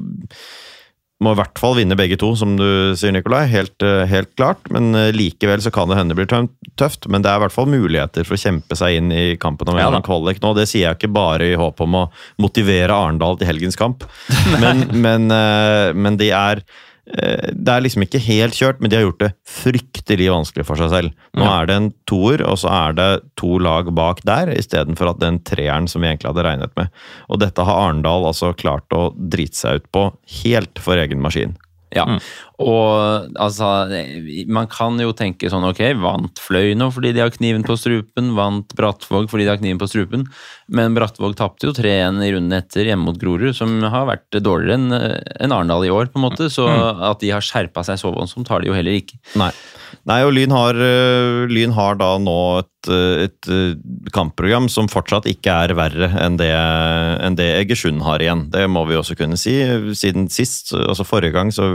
må 1.23 1.33
i 1.35 1.39
hvert 1.39 1.61
fall 1.61 1.77
vinne 1.79 1.97
begge 1.99 2.18
to, 2.20 2.33
som 2.39 2.57
du 2.59 2.95
sier, 2.99 3.14
Nikolai. 3.14 3.45
Helt, 3.51 3.77
eh, 3.85 4.05
helt 4.11 4.33
klart. 4.37 4.64
Men 4.75 4.93
eh, 4.99 5.11
likevel 5.14 5.62
så 5.64 5.73
kan 5.75 5.91
det 5.91 5.99
hende 5.99 6.16
det 6.16 6.20
blir 6.20 6.49
tøft. 6.81 7.09
Men 7.09 7.25
det 7.25 7.31
er 7.31 7.41
i 7.41 7.45
hvert 7.45 7.55
fall 7.55 7.70
muligheter 7.70 8.27
for 8.29 8.37
å 8.37 8.43
kjempe 8.43 8.79
seg 8.79 8.99
inn 8.99 9.12
i 9.14 9.25
kampen 9.41 9.70
om 9.73 9.81
Jan 9.81 9.97
Ja 9.97 10.03
kvalik 10.05 10.43
nå. 10.43 10.55
Det 10.59 10.68
sier 10.70 10.89
jeg 10.89 11.01
ikke 11.01 11.12
bare 11.14 11.53
i 11.53 11.59
håp 11.59 11.81
om 11.85 12.01
å 12.03 12.07
motivere 12.43 12.97
Arendal 12.97 13.39
til 13.39 13.51
helgens 13.51 13.79
kamp, 13.79 14.07
men, 14.62 14.87
men, 14.93 15.29
eh, 15.35 15.93
men 15.95 16.18
de 16.20 16.33
er 16.35 16.64
det 17.05 17.68
er 17.72 17.82
liksom 17.82 18.05
ikke 18.07 18.20
helt 18.22 18.55
kjørt, 18.55 18.78
men 18.80 18.90
de 18.92 18.96
har 18.96 19.03
gjort 19.09 19.18
det 19.24 19.32
fryktelig 19.48 20.28
vanskelig 20.30 20.64
for 20.68 20.78
seg 20.78 20.90
selv. 20.92 21.16
Nå 21.34 21.42
Ja. 21.42 21.61
er 21.62 21.66
det 21.66 21.74
en 21.76 21.88
toer, 22.07 22.44
og 22.46 22.57
så 22.62 22.70
er 22.70 22.92
det 22.94 23.09
to 23.36 23.59
lag 23.59 23.90
bak 23.94 24.22
der, 24.22 24.46
istedenfor 24.55 25.11
at 25.11 25.18
den 25.18 25.40
treeren 25.40 25.88
som 25.90 26.03
vi 26.03 26.09
egentlig 26.12 26.30
hadde 26.30 26.44
regnet 26.46 26.76
med. 26.76 26.88
Og 27.28 27.40
dette 27.42 27.64
har 27.66 27.88
Arendal 27.88 28.24
altså 28.30 28.53
klart 28.57 28.86
å 28.94 29.11
drite 29.18 29.57
seg 29.59 29.82
ut 29.82 29.92
på 29.92 30.07
helt 30.44 30.78
for 30.78 30.94
egen 30.96 31.20
maskin. 31.20 31.57
Ja, 31.92 32.07
og 32.62 33.34
altså 33.40 33.68
Man 34.52 34.68
kan 34.72 35.00
jo 35.02 35.12
tenke 35.16 35.50
sånn 35.52 35.66
ok, 35.68 35.82
vant 36.00 36.40
Fløy 36.42 36.72
nå 36.78 36.88
fordi 36.94 37.12
de 37.16 37.22
har 37.24 37.32
kniven 37.34 37.66
på 37.66 37.76
strupen, 37.80 38.32
vant 38.38 38.74
Brattvåg 38.78 39.28
fordi 39.32 39.46
de 39.46 39.52
har 39.52 39.60
kniven 39.60 39.80
på 39.82 39.90
strupen, 39.90 40.26
men 40.72 40.96
Brattvåg 40.96 41.36
tapte 41.38 41.68
jo 41.68 41.76
3-1 41.76 42.22
i 42.26 42.32
runden 42.36 42.56
etter 42.56 42.88
hjemme 42.88 43.10
mot 43.10 43.20
Grorud, 43.20 43.52
som 43.56 43.78
har 43.82 44.08
vært 44.08 44.40
dårligere 44.40 44.78
enn 44.78 44.92
en 44.92 45.54
Arendal 45.54 45.86
i 45.86 45.92
år, 45.92 46.12
på 46.12 46.20
en 46.20 46.26
måte, 46.28 46.48
så 46.52 46.68
at 47.12 47.22
de 47.22 47.32
har 47.34 47.44
skjerpa 47.44 47.84
seg 47.86 48.00
så 48.00 48.12
voldsomt, 48.14 48.50
har 48.52 48.62
de 48.62 48.70
jo 48.70 48.76
heller 48.76 48.96
ikke. 49.02 49.20
Nei. 49.40 49.52
Nei, 50.08 50.22
og 50.26 50.32
Lyn 50.34 50.52
har, 50.54 50.74
øh, 50.74 51.44
Lyn 51.50 51.74
har 51.76 51.98
da 52.00 52.16
nå 52.18 52.38
et, 52.62 52.90
øh, 52.90 53.24
et 53.26 53.48
øh, 53.48 53.76
kampprogram 54.14 54.68
som 54.72 54.88
fortsatt 54.90 55.28
ikke 55.30 55.52
er 55.66 55.74
verre 55.78 56.08
enn 56.24 56.38
det, 56.40 56.50
enn 56.50 57.36
det 57.38 57.48
Egersund 57.60 58.02
har 58.06 58.24
igjen. 58.24 58.48
Det 58.50 58.64
må 58.70 58.86
vi 58.88 58.98
også 58.98 59.16
kunne 59.18 59.38
si. 59.38 59.54
Siden 59.98 60.28
sist, 60.32 60.72
altså 60.74 61.06
forrige 61.06 61.36
gang, 61.36 61.52
så 61.54 61.68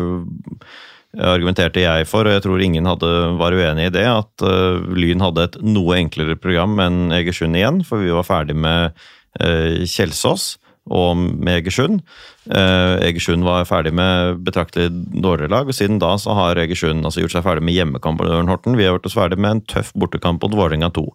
argumenterte 1.18 1.82
jeg 1.82 2.08
for, 2.10 2.28
og 2.28 2.38
jeg 2.38 2.46
tror 2.46 2.62
ingen 2.62 2.88
hadde, 2.90 3.12
var 3.40 3.56
uenig 3.58 3.90
i 3.90 3.96
det, 3.96 4.06
at 4.06 4.46
uh, 4.46 4.78
Lyn 4.98 5.24
hadde 5.24 5.48
et 5.48 5.60
noe 5.66 5.98
enklere 5.98 6.38
program 6.40 6.78
enn 6.84 7.16
Egersund 7.16 7.58
igjen, 7.58 7.82
for 7.88 8.04
vi 8.04 8.14
var 8.14 8.28
ferdig 8.28 8.58
med 8.58 8.94
uh, 9.42 9.84
Kjelsås 9.88 10.56
og 10.88 11.18
med 11.20 11.58
Egersund. 11.58 12.00
Uh, 12.48 12.96
Egersund 13.04 13.44
var 13.44 13.66
ferdig 13.68 13.92
med 13.98 14.40
betraktelig 14.48 14.88
dårligere 14.94 15.52
lag, 15.52 15.68
og 15.68 15.76
siden 15.76 16.00
da 16.00 16.14
så 16.22 16.36
har 16.38 16.62
Egersund 16.62 17.04
altså, 17.04 17.24
gjort 17.24 17.36
seg 17.36 17.46
ferdig 17.48 17.66
med 17.68 17.76
hjemmekamp 17.76 18.22
mot 18.22 18.32
Ørn-Horten. 18.32 18.78
Vi 18.80 18.88
har 18.88 18.96
gjort 18.96 19.10
oss 19.10 19.18
ferdig 19.18 19.40
med 19.42 19.58
en 19.58 19.64
tøff 19.68 19.92
bortekamp 19.98 20.44
mot 20.46 20.56
Vålerenga 20.56 20.92
2. 20.96 21.06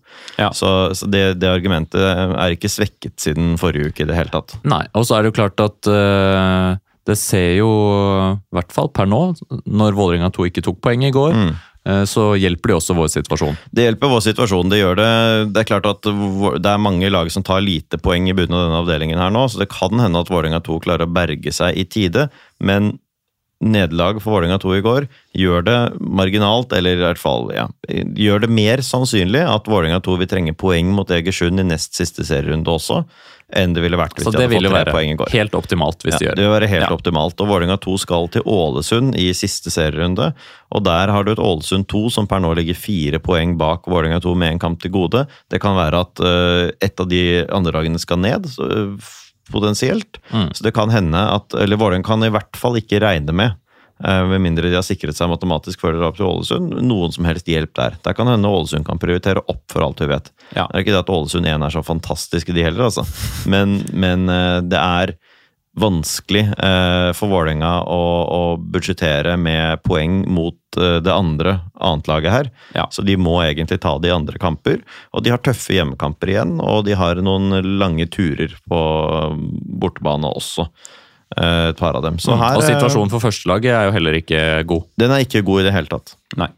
Ja. 0.43 0.53
Så, 0.57 0.69
så 0.99 1.09
det, 1.13 1.25
det 1.41 1.51
argumentet 1.51 2.03
er 2.03 2.57
ikke 2.57 2.73
svekket 2.73 3.17
siden 3.23 3.57
forrige 3.61 3.93
uke 3.93 4.05
i 4.05 4.11
det 4.11 4.19
hele 4.19 4.35
tatt. 4.35 4.59
Nei, 4.69 4.85
og 4.93 5.09
så 5.09 5.17
er 5.17 5.25
det 5.25 5.33
jo 5.33 5.39
klart 5.41 5.63
at 5.65 5.89
eh, 5.89 6.81
det 7.09 7.19
ser 7.19 7.57
jo, 7.59 7.69
i 8.31 8.57
hvert 8.57 8.73
fall 8.75 8.91
per 8.95 9.09
nå, 9.11 9.21
når 9.67 9.99
Vålerenga 9.99 10.31
2 10.35 10.49
ikke 10.51 10.65
tok 10.65 10.81
poeng 10.85 11.03
i 11.07 11.13
går, 11.15 11.35
mm. 11.35 11.53
så 12.07 12.29
hjelper 12.39 12.71
det 12.71 12.77
også 12.79 12.95
vår 12.95 13.11
situasjon. 13.17 13.59
Det 13.75 13.89
hjelper 13.89 14.13
vår 14.13 14.23
situasjon. 14.29 14.71
Det 14.71 14.79
gjør 14.79 15.01
det. 15.01 15.11
Det 15.51 15.65
er 15.65 15.71
klart 15.73 15.89
at 15.91 16.07
det 16.07 16.71
er 16.71 16.83
mange 16.83 17.11
lag 17.11 17.31
som 17.35 17.43
tar 17.47 17.65
lite 17.65 17.99
poeng 17.99 18.31
i 18.31 18.37
bunnen 18.39 18.55
av 18.55 18.69
denne 18.69 18.83
avdelingen 18.85 19.23
her 19.23 19.35
nå, 19.35 19.49
så 19.51 19.65
det 19.65 19.73
kan 19.75 19.99
hende 19.99 20.23
at 20.23 20.31
Vålerenga 20.31 20.63
2 20.63 20.79
klarer 20.87 21.09
å 21.09 21.15
berge 21.15 21.55
seg 21.55 21.79
i 21.79 21.89
tide, 21.91 22.29
men 22.63 22.95
nederlag 23.63 24.19
for 24.23 24.37
Vålerenga 24.37 24.59
2 24.63 24.75
i 24.77 24.83
går 24.85 25.07
gjør 25.39 25.67
det 25.67 25.79
marginalt, 26.01 26.73
eller 26.75 26.99
i 26.99 27.05
hvert 27.05 27.21
fall 27.21 27.51
ja, 27.55 27.69
gjør 27.89 28.45
det 28.45 28.51
mer 28.53 28.83
sannsynlig 28.85 29.43
at 29.47 29.71
Vålerenga 29.71 30.03
2 30.05 30.17
vil 30.23 30.31
trenge 30.31 30.57
poeng 30.59 30.91
mot 30.95 31.11
Egersund 31.15 31.63
i 31.63 31.67
nest 31.67 31.97
siste 31.99 32.27
serierunde 32.27 32.73
også, 32.73 33.03
enn 33.57 33.75
det 33.77 33.83
ville 33.85 33.99
vært 34.01 34.17
hvis 34.17 34.25
Så 34.27 34.33
de 34.33 34.43
hadde 34.43 34.57
fått 34.57 34.73
tre 34.73 34.93
poeng 34.95 35.11
i 35.13 35.17
går. 35.21 35.31
helt 35.35 35.55
optimalt 35.59 36.03
hvis 36.05 36.15
Ja, 36.15 36.19
de 36.19 36.27
gjør 36.27 36.37
det 36.37 36.45
vil 36.47 36.55
være 36.55 36.69
helt 36.73 36.89
Ja. 36.89 36.95
optimalt. 36.97 37.41
Og 37.41 37.49
Vålerenga 37.49 37.77
2 37.81 37.97
skal 37.99 38.29
til 38.29 38.43
Ålesund 38.47 39.17
i 39.17 39.33
siste 39.33 39.71
serierunde. 39.71 40.33
Og 40.73 40.85
der 40.85 41.09
har 41.09 41.25
du 41.25 41.33
et 41.33 41.39
Ålesund 41.39 41.87
2 41.89 42.11
som 42.11 42.27
per 42.27 42.41
nå 42.41 42.55
ligger 42.57 42.75
fire 42.75 43.19
poeng 43.19 43.57
bak 43.59 43.85
Vålerenga 43.87 44.21
2 44.21 44.35
med 44.37 44.53
en 44.53 44.59
kamp 44.59 44.81
til 44.81 44.91
gode. 44.91 45.27
Det 45.51 45.61
kan 45.61 45.77
være 45.77 46.01
at 46.01 46.21
uh, 46.21 46.71
et 46.81 47.01
av 47.01 47.09
de 47.09 47.47
andre 47.53 47.73
lagene 47.73 47.99
skal 47.99 48.19
ned, 48.19 48.47
så, 48.47 48.63
uh, 48.65 48.97
potensielt. 49.53 50.19
Mm. 50.33 50.53
Så 50.55 50.63
det 50.63 50.73
kan 50.75 50.89
hende 50.91 51.19
at 51.19 51.53
Eller 51.55 51.77
Vålerenga 51.77 52.05
kan 52.05 52.23
i 52.25 52.31
hvert 52.31 52.57
fall 52.57 52.75
ikke 52.81 53.01
regne 53.01 53.33
med 53.33 53.53
med 54.03 54.43
mindre 54.43 54.71
de 54.71 54.79
har 54.79 54.87
sikret 54.87 55.17
seg 55.17 55.31
matematisk 55.31 55.83
fordel 55.83 56.05
opp 56.07 56.17
til 56.19 56.27
Ålesund, 56.27 56.77
noen 56.83 57.15
som 57.15 57.27
helst 57.29 57.51
hjelp 57.51 57.75
der. 57.79 57.99
Der 58.03 58.17
kan 58.19 58.31
hende 58.31 58.51
Ålesund 58.51 58.87
kan 58.89 59.01
prioritere 59.03 59.45
opp, 59.47 59.63
for 59.73 59.87
alt 59.87 60.03
vi 60.03 60.11
vet. 60.11 60.33
Ja. 60.57 60.67
Det 60.67 60.81
er 60.81 60.85
ikke 60.85 60.95
det 60.97 61.05
at 61.05 61.13
Ålesund 61.15 61.49
1 61.49 61.67
er 61.67 61.77
så 61.77 61.85
fantastiske, 61.87 62.55
de 62.57 62.67
heller, 62.67 62.89
altså. 62.89 63.07
Men, 63.51 63.81
men 63.93 64.27
eh, 64.33 64.59
det 64.67 64.81
er 64.81 65.15
vanskelig 65.79 66.43
eh, 66.59 67.11
for 67.17 67.33
Vålerenga 67.33 67.71
å, 67.89 68.01
å 68.29 68.41
budsjettere 68.61 69.39
med 69.41 69.81
poeng 69.87 70.21
mot 70.29 70.77
eh, 70.77 70.99
det 71.05 71.13
andre 71.13 71.57
annetlaget 71.81 72.35
her. 72.35 72.51
Ja. 72.77 72.87
Så 72.93 73.05
de 73.07 73.17
må 73.17 73.39
egentlig 73.43 73.81
ta 73.81 73.95
de 74.03 74.13
andre 74.13 74.41
kamper. 74.43 74.83
Og 75.17 75.25
de 75.25 75.33
har 75.33 75.41
tøffe 75.41 75.73
hjemmekamper 75.77 76.35
igjen, 76.35 76.59
og 76.61 76.85
de 76.89 76.97
har 76.99 77.21
noen 77.25 77.63
lange 77.81 78.09
turer 78.13 78.53
på 78.69 78.83
bortebane 79.81 80.35
også. 80.37 80.69
Eh, 81.37 81.69
Et 81.71 81.77
par 81.79 81.97
av 81.97 82.03
dem. 82.03 82.19
Så 82.19 82.37
her, 82.37 82.53
Mm. 82.53 82.57
og 82.57 82.63
eh, 82.63 82.69
situasjonen 82.75 83.11
for 83.11 83.21
førstelaget 83.21 83.73
er 83.73 83.85
jo 83.89 83.93
heller 83.99 84.19
ikke 84.21 84.43
god. 84.67 84.85
den 84.99 85.11
er 85.11 85.25
ikke 85.25 85.43
god 85.45 85.61
i 85.61 85.65
det 85.69 85.73
hele 85.75 85.87
tatt. 85.93 86.15
Nei. 86.37 86.49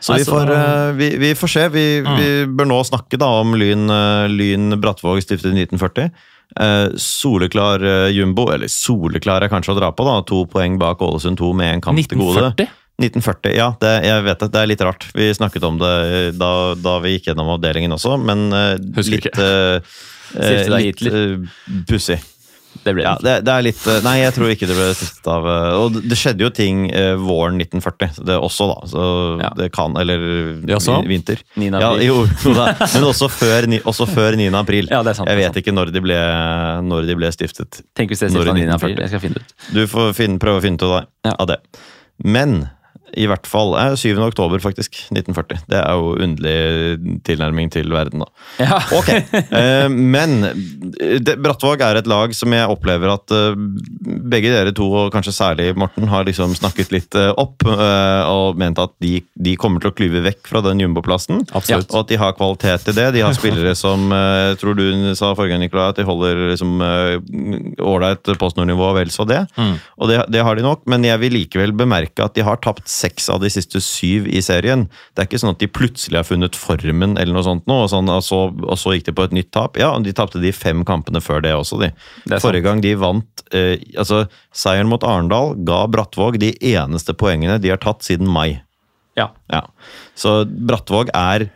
Så 0.00 0.16
vi 0.16 0.24
får, 0.24 0.48
eh, 0.50 0.92
vi, 0.96 1.08
vi 1.20 1.34
får 1.36 1.48
se. 1.52 1.68
Vi, 1.68 1.86
vi 2.00 2.28
bør 2.48 2.66
nå 2.70 2.78
snakke 2.88 3.18
da 3.20 3.26
om 3.42 3.52
Lyn, 3.60 3.84
eh, 3.92 4.28
Lyn 4.32 4.80
Brattvåg 4.80 5.20
stiftet 5.20 5.52
i 5.52 5.64
1940. 5.66 6.10
Eh, 6.58 6.88
soleklar 6.96 7.84
eh, 7.84 8.08
jumbo, 8.16 8.48
eller 8.50 8.66
soleklar 8.72 9.44
er 9.44 9.52
kanskje 9.52 9.74
å 9.74 9.78
dra 9.78 9.92
på, 9.92 10.06
da. 10.08 10.16
To 10.26 10.46
poeng 10.50 10.78
bak 10.80 11.02
Ålesund 11.04 11.36
2 11.38 11.52
med 11.54 11.74
en 11.76 11.80
kamp 11.84 12.00
til 12.00 12.18
gode. 12.18 12.48
1940? 12.56 12.76
1940, 13.00 13.54
ja. 13.56 13.68
Det, 13.80 13.92
jeg 14.04 14.24
vet 14.26 14.40
det, 14.42 14.48
det 14.52 14.60
er 14.60 14.66
litt 14.72 14.82
rart. 14.84 15.06
Vi 15.16 15.28
snakket 15.36 15.64
om 15.68 15.78
det 15.80 15.92
eh, 16.08 16.32
da, 16.36 16.50
da 16.80 16.96
vi 17.04 17.14
gikk 17.18 17.30
gjennom 17.30 17.52
avdelingen 17.54 17.92
også, 17.96 18.16
men 18.24 18.48
eh, 18.56 18.74
Husker 18.96 19.20
litt 19.20 19.38
eh, 19.40 19.94
eh, 20.40 20.66
Litt 20.80 21.04
eh, 21.08 21.84
pussig. 21.88 22.18
Det 22.84 22.94
ble 22.96 23.02
Ja, 23.04 23.14
det. 23.20 23.22
det, 23.24 23.44
det 23.44 23.52
er 23.52 23.62
litt 23.66 23.80
eh, 23.86 23.98
Nei, 24.06 24.14
jeg 24.22 24.32
tror 24.36 24.48
ikke 24.54 24.66
det 24.70 24.76
ble 24.78 24.86
stiftet 24.96 25.26
av 25.28 25.44
eh, 25.46 25.74
Og 25.76 25.92
det- 25.98 26.02
det 26.08 26.16
skjedde 26.16 26.40
jo 26.46 26.50
ting 26.50 26.86
eh, 26.90 27.14
våren 27.20 27.58
1940, 27.60 28.24
det 28.24 28.36
også, 28.40 28.68
da. 28.70 28.86
Så 28.88 29.02
Ja. 29.42 29.50
det 29.56 29.70
kan 29.72 29.96
Eller 30.00 30.18
Jaså? 30.66 31.02
vi- 31.02 31.08
vinter. 31.14 31.42
9. 31.56 31.70
Ja, 31.78 31.92
april. 31.92 32.06
jo, 32.06 32.26
jo 32.44 32.54
da. 32.54 32.66
Men 32.94 33.04
også 33.10 33.28
før, 33.28 33.68
også 33.84 34.06
før 34.08 34.36
9. 34.40 34.48
april. 34.54 34.88
Ja, 34.90 35.02
det 35.02 35.10
er 35.10 35.14
sant, 35.20 35.28
jeg 35.28 35.36
det 35.38 35.46
vet 35.52 35.60
ikke 35.62 35.74
når 35.76 35.92
de, 35.92 36.00
ble, 36.00 36.18
når 36.88 37.06
de 37.06 37.14
ble 37.20 37.30
stiftet. 37.36 37.82
Tenk 37.94 38.10
hvis 38.14 38.20
det 38.24 38.30
er 38.30 38.34
stiftet 38.38 38.54
9. 38.54 38.68
april. 38.74 38.96
Jeg 38.96 39.08
skal 39.12 39.20
finne 39.20 39.34
det 39.34 39.42
ut. 39.44 39.54
Du 39.76 39.86
får 39.86 40.14
finne, 40.16 40.38
prøve 40.40 40.60
å 40.60 40.64
finne 40.64 40.80
ut 40.80 41.06
Ja. 41.24 41.34
av 41.38 41.46
det. 41.52 41.58
Men 42.24 42.70
i 43.18 43.26
hvert 43.30 43.48
fall 43.48 43.74
eh, 43.78 43.94
7. 43.98 44.18
oktober, 44.24 44.60
faktisk. 44.62 45.02
1940. 45.10 45.64
Det 45.70 45.78
er 45.80 45.98
jo 45.98 46.14
underlig 46.20 47.20
tilnærming 47.26 47.70
til 47.72 47.90
verden, 47.94 48.24
da. 48.24 48.30
Ja. 48.60 48.80
Ok, 49.00 49.08
eh, 49.08 49.86
men 49.88 50.42
eh, 50.44 51.36
Brattvåg 51.40 51.80
er 51.84 52.00
et 52.00 52.08
lag 52.10 52.34
som 52.36 52.52
jeg 52.52 52.68
opplever 52.68 53.12
at 53.14 53.32
eh, 53.34 53.56
begge 54.30 54.52
dere 54.52 54.74
to, 54.76 54.88
og 55.04 55.12
kanskje 55.14 55.34
særlig 55.34 55.70
Morten, 55.78 56.08
har 56.10 56.26
liksom 56.28 56.52
snakket 56.58 56.92
litt 56.92 57.16
eh, 57.18 57.30
opp 57.40 57.64
eh, 57.64 58.30
og 58.30 58.58
ment 58.60 58.80
at 58.82 58.92
de, 59.02 59.20
de 59.34 59.54
kommer 59.60 59.82
til 59.82 59.92
å 59.92 59.96
klyve 59.96 60.24
vekk 60.26 60.50
fra 60.50 60.62
den 60.66 60.82
jumboplassen. 60.84 61.44
Absolutt. 61.56 61.90
Og 61.94 62.02
at 62.02 62.12
de 62.12 62.20
har 62.20 62.36
kvalitet 62.38 62.86
til 62.88 62.98
det. 62.98 63.08
De 63.16 63.24
har 63.24 63.36
spillere 63.36 63.74
som 63.84 64.10
eh, 64.14 64.52
tror 64.60 64.76
du 64.78 64.84
sa 65.18 65.32
forrige 65.32 65.54
gang, 65.54 65.64
Nikolai, 65.64 65.90
at 65.94 66.00
de 66.00 66.08
holder 66.08 66.44
liksom 66.52 66.84
eh, 66.84 67.80
ålreit 67.80 68.34
postnordnivå 68.40 68.90
og 68.90 68.98
vel 69.00 69.14
så 69.14 69.26
det. 69.28 69.44
Mm. 69.56 69.74
Og 70.00 70.10
det, 70.10 70.20
det 70.34 70.44
har 70.46 70.58
de 70.58 70.66
nok, 70.66 70.84
men 70.90 71.06
jeg 71.06 71.22
vil 71.22 71.36
likevel 71.40 71.74
bemerke 71.76 72.26
at 72.26 72.36
de 72.36 72.44
har 72.46 72.60
tapt 72.62 72.88
seks 73.00 73.28
av 73.32 73.40
de 73.42 73.50
siste 73.52 73.80
syv 73.84 74.28
i 74.28 74.42
serien. 74.44 74.86
Det 75.14 75.22
er 75.22 75.28
ikke 75.28 75.40
sånn 75.42 75.54
at 75.54 75.62
de 75.62 75.70
plutselig 75.70 76.20
har 76.20 76.28
funnet 76.28 76.58
formen 76.58 77.16
eller 77.16 77.36
noe 77.36 77.46
sånt 77.46 77.66
nå, 77.70 77.78
og, 77.84 77.90
sånn, 77.92 78.10
og, 78.12 78.22
så, 78.26 78.42
og 78.52 78.78
så 78.80 78.94
gikk 78.96 79.08
de 79.08 79.16
på 79.16 79.26
et 79.28 79.36
nytt 79.36 79.50
tap. 79.56 79.80
Ja, 79.80 79.92
og 79.96 80.06
de 80.06 80.14
tapte 80.16 80.42
de 80.42 80.52
fem 80.56 80.84
kampene 80.88 81.22
før 81.24 81.44
det 81.44 81.54
også, 81.56 81.80
de. 81.82 81.92
Det. 82.26 82.40
Forrige 82.44 82.66
gang 82.68 82.84
de 82.84 82.94
vant 83.00 83.44
eh, 83.56 83.76
altså 83.98 84.24
Seieren 84.56 84.90
mot 84.90 85.04
Arendal 85.06 85.54
ga 85.66 85.84
Brattvåg 85.90 86.40
de 86.42 86.52
eneste 86.72 87.14
poengene 87.18 87.60
de 87.62 87.72
har 87.72 87.80
tatt 87.82 88.04
siden 88.06 88.30
mai. 88.30 88.60
Ja. 89.18 89.30
Ja. 89.52 89.64
Så 90.18 90.42
Brattvåg 90.46 91.12
er 91.16 91.48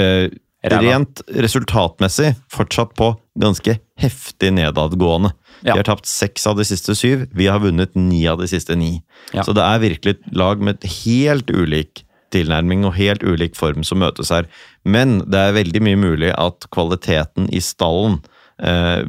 eh, 0.00 0.28
rent 0.68 1.22
resultatmessig 1.32 2.34
fortsatt 2.52 2.94
på 2.98 3.14
ganske 3.40 3.78
heftig 4.00 4.52
nedadgående. 4.56 5.32
Ja. 5.60 5.74
De 5.74 5.80
har 5.80 5.88
tapt 5.88 6.08
seks 6.08 6.46
av 6.48 6.58
de 6.60 6.66
siste 6.68 6.94
syv, 6.96 7.26
vi 7.36 7.48
har 7.50 7.60
vunnet 7.62 7.96
ni 7.98 8.22
av 8.28 8.40
de 8.40 8.48
siste 8.50 8.76
ni. 8.78 8.98
Ja. 9.34 9.44
Så 9.44 9.54
det 9.56 9.64
er 9.64 9.82
virkelig 9.82 10.16
et 10.16 10.30
lag 10.36 10.62
med 10.62 10.78
et 10.78 10.88
helt 11.02 11.50
ulik 11.50 12.04
tilnærming 12.34 12.86
og 12.86 12.94
helt 12.94 13.24
ulik 13.26 13.56
form 13.58 13.84
som 13.86 14.00
møtes 14.02 14.30
her. 14.32 14.48
Men 14.84 15.20
det 15.30 15.40
er 15.40 15.56
veldig 15.58 15.82
mye 15.84 16.00
mulig 16.00 16.32
at 16.36 16.68
kvaliteten 16.74 17.50
i 17.52 17.62
stallen 17.64 18.20
eh, 18.62 19.02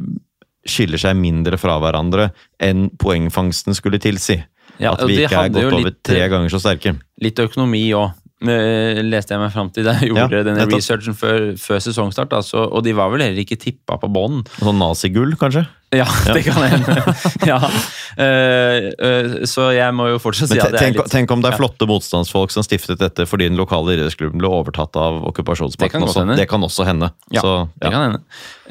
skiller 0.68 1.00
seg 1.00 1.18
mindre 1.18 1.58
fra 1.58 1.78
hverandre 1.82 2.30
enn 2.62 2.88
poengfangsten 3.02 3.76
skulle 3.78 4.02
tilsi. 4.02 4.40
Ja, 4.80 4.94
at 4.94 5.04
vi 5.06 5.20
ikke 5.20 5.38
er 5.38 5.52
gått 5.52 5.68
over 5.68 5.86
litt, 5.86 6.00
tre 6.06 6.24
eh, 6.24 6.30
ganger 6.32 6.52
så 6.52 6.60
sterke. 6.62 6.96
Litt 7.22 7.38
økonomi 7.42 7.84
òg. 7.98 8.18
Leste 8.42 9.36
jeg 9.36 9.42
meg 9.42 9.52
fram 9.54 9.70
til 9.74 9.86
da 9.86 9.96
jeg 10.00 10.10
gjorde 10.12 10.40
Ja, 10.40 10.46
denne 10.48 10.66
researchen 10.70 11.16
før, 11.18 11.52
før 11.60 11.84
sesongstart. 11.84 12.34
Altså, 12.36 12.64
og 12.66 12.82
de 12.86 12.96
var 12.96 13.12
vel 13.12 13.26
heller 13.26 13.44
ikke 13.44 13.60
tippa 13.60 14.00
på 14.02 14.10
bånn. 14.12 14.42
Sånn 14.58 14.80
nazigull, 14.82 15.36
kanskje? 15.40 15.66
Ja, 15.92 16.06
det 16.34 16.42
kan 16.42 16.62
hende. 16.62 17.14
ja. 17.50 17.58
Eh, 18.16 18.88
eh, 18.96 19.34
så 19.48 19.68
jeg 19.76 19.92
må 19.96 20.06
jo 20.08 20.20
fortsatt 20.22 20.48
si 20.52 20.60
at 20.60 20.72
det 20.72 20.80
er 20.80 20.94
litt 20.96 21.12
tenk 21.12 21.32
om 21.34 21.42
det 21.44 21.50
er 21.50 21.56
ja. 21.56 21.60
flotte 21.60 21.88
motstandsfolk 21.88 22.52
som 22.52 22.64
stiftet 22.64 23.00
dette 23.00 23.26
fordi 23.28 23.50
den 23.50 23.60
lokale 23.60 23.98
idrettsklubben 23.98 24.40
ble 24.40 24.48
overtatt 24.52 24.96
av 25.00 25.20
okkupasjonsmakten 25.28 26.32
Det, 26.32 26.38
Det 26.40 26.48
kan 26.48 26.64
også 26.64 26.88
hende. 26.88 27.12
Ja, 27.32 27.44
Så, 27.44 27.54
det 27.76 27.92
kan 27.92 28.06
hende. 28.08 28.22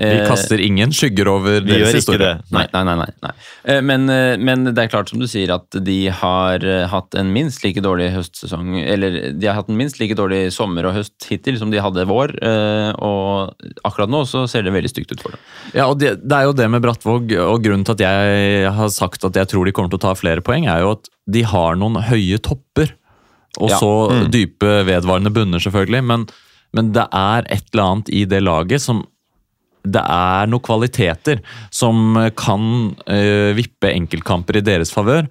Vi 0.02 0.10
Eh, 0.12 0.26
kaster 0.26 0.58
ingen 0.58 0.94
skygger 0.96 1.28
over 1.30 1.60
Vi 1.62 1.76
deres 1.76 1.94
historie. 2.00 2.40
Nei, 2.50 2.64
nei, 2.74 2.84
nei. 2.88 2.96
nei, 3.04 3.10
nei. 3.22 3.32
Eh, 3.70 3.82
Men, 3.86 4.10
eh, 4.10 4.38
men 4.38 4.64
det 4.74 4.86
er 4.86 4.90
klart 4.90 5.12
som 5.12 5.20
du 5.22 5.28
sier 5.30 5.52
at 5.54 5.68
de 5.78 6.00
har 6.10 6.64
eh, 6.66 6.88
hatt 6.90 7.14
en 7.20 7.30
minst 7.34 7.62
like 7.64 7.82
dårlig 7.84 8.10
høstsesong 8.16 8.80
Eller 8.82 9.34
de 9.38 9.48
har 9.48 9.61
hatt 9.62 9.70
en 9.72 9.78
minst 9.80 9.99
like 10.01 10.16
dårlig 10.18 10.41
sommer 10.53 10.86
og 10.89 10.95
høst 10.97 11.28
hittil 11.30 11.57
som 11.62 11.72
de 11.74 11.80
hadde 11.82 12.05
vår. 12.09 12.34
eh, 12.43 12.91
Og 13.01 13.55
akkurat 13.88 14.12
nå 14.12 14.24
så 14.30 14.43
ser 14.49 14.64
det 14.68 14.74
veldig 14.76 14.91
stygt 14.91 15.14
ut 15.16 15.22
for 15.24 15.36
dem. 15.36 15.39
Ja, 15.78 15.86
og 15.88 15.99
det, 16.01 16.18
det 16.26 16.38
er 16.38 16.49
jo 16.49 16.53
det 16.57 16.68
med 16.74 16.84
Brattvåg, 16.84 17.32
og 17.45 17.62
grunnen 17.64 17.86
til 17.88 17.95
at 17.97 18.03
jeg 18.05 18.72
har 18.76 18.89
sagt 18.93 19.24
at 19.30 19.38
jeg 19.39 19.47
tror 19.53 19.66
de 19.66 19.72
kommer 19.78 19.89
til 19.93 20.01
å 20.01 20.05
ta 20.09 20.16
flere 20.18 20.43
poeng, 20.45 20.68
er 20.68 20.82
jo 20.86 20.95
at 20.97 21.09
de 21.32 21.43
har 21.47 21.76
noen 21.80 22.01
høye 22.09 22.38
topper. 22.43 22.95
Og 23.59 23.70
Ja. 23.70 23.78
så 23.82 23.91
dype, 24.32 24.86
vedvarende 24.88 25.32
bunner, 25.36 25.59
selvfølgelig. 25.59 26.03
Men, 26.07 26.28
men 26.74 26.91
det 26.95 27.03
er 27.12 27.47
et 27.51 27.66
eller 27.74 27.84
annet 27.84 28.12
i 28.16 28.26
det 28.26 28.39
laget 28.45 28.82
som 28.82 29.05
Det 29.83 29.97
er 30.05 30.46
noen 30.46 30.62
kvaliteter 30.62 31.39
som 31.74 32.13
kan 32.38 32.96
eh, 33.09 33.50
vippe 33.58 33.89
enkeltkamper 33.89 34.59
i 34.59 34.62
deres 34.62 34.92
favør. 34.93 35.25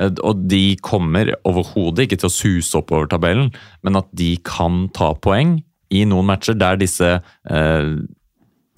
Eh, 0.00 0.10
Og 0.22 0.44
de 0.50 0.76
kommer 0.82 1.34
overhodet 1.44 2.06
ikke 2.06 2.20
til 2.22 2.30
å 2.30 2.34
suse 2.34 2.78
oppover 2.78 3.08
tabellen, 3.10 3.52
men 3.82 3.96
at 3.96 4.08
de 4.12 4.36
kan 4.44 4.88
ta 4.94 5.14
poeng 5.14 5.58
i 5.94 6.04
noen 6.08 6.26
matcher 6.26 6.56
der 6.58 6.76
disse 6.80 7.16
eh, 7.50 7.90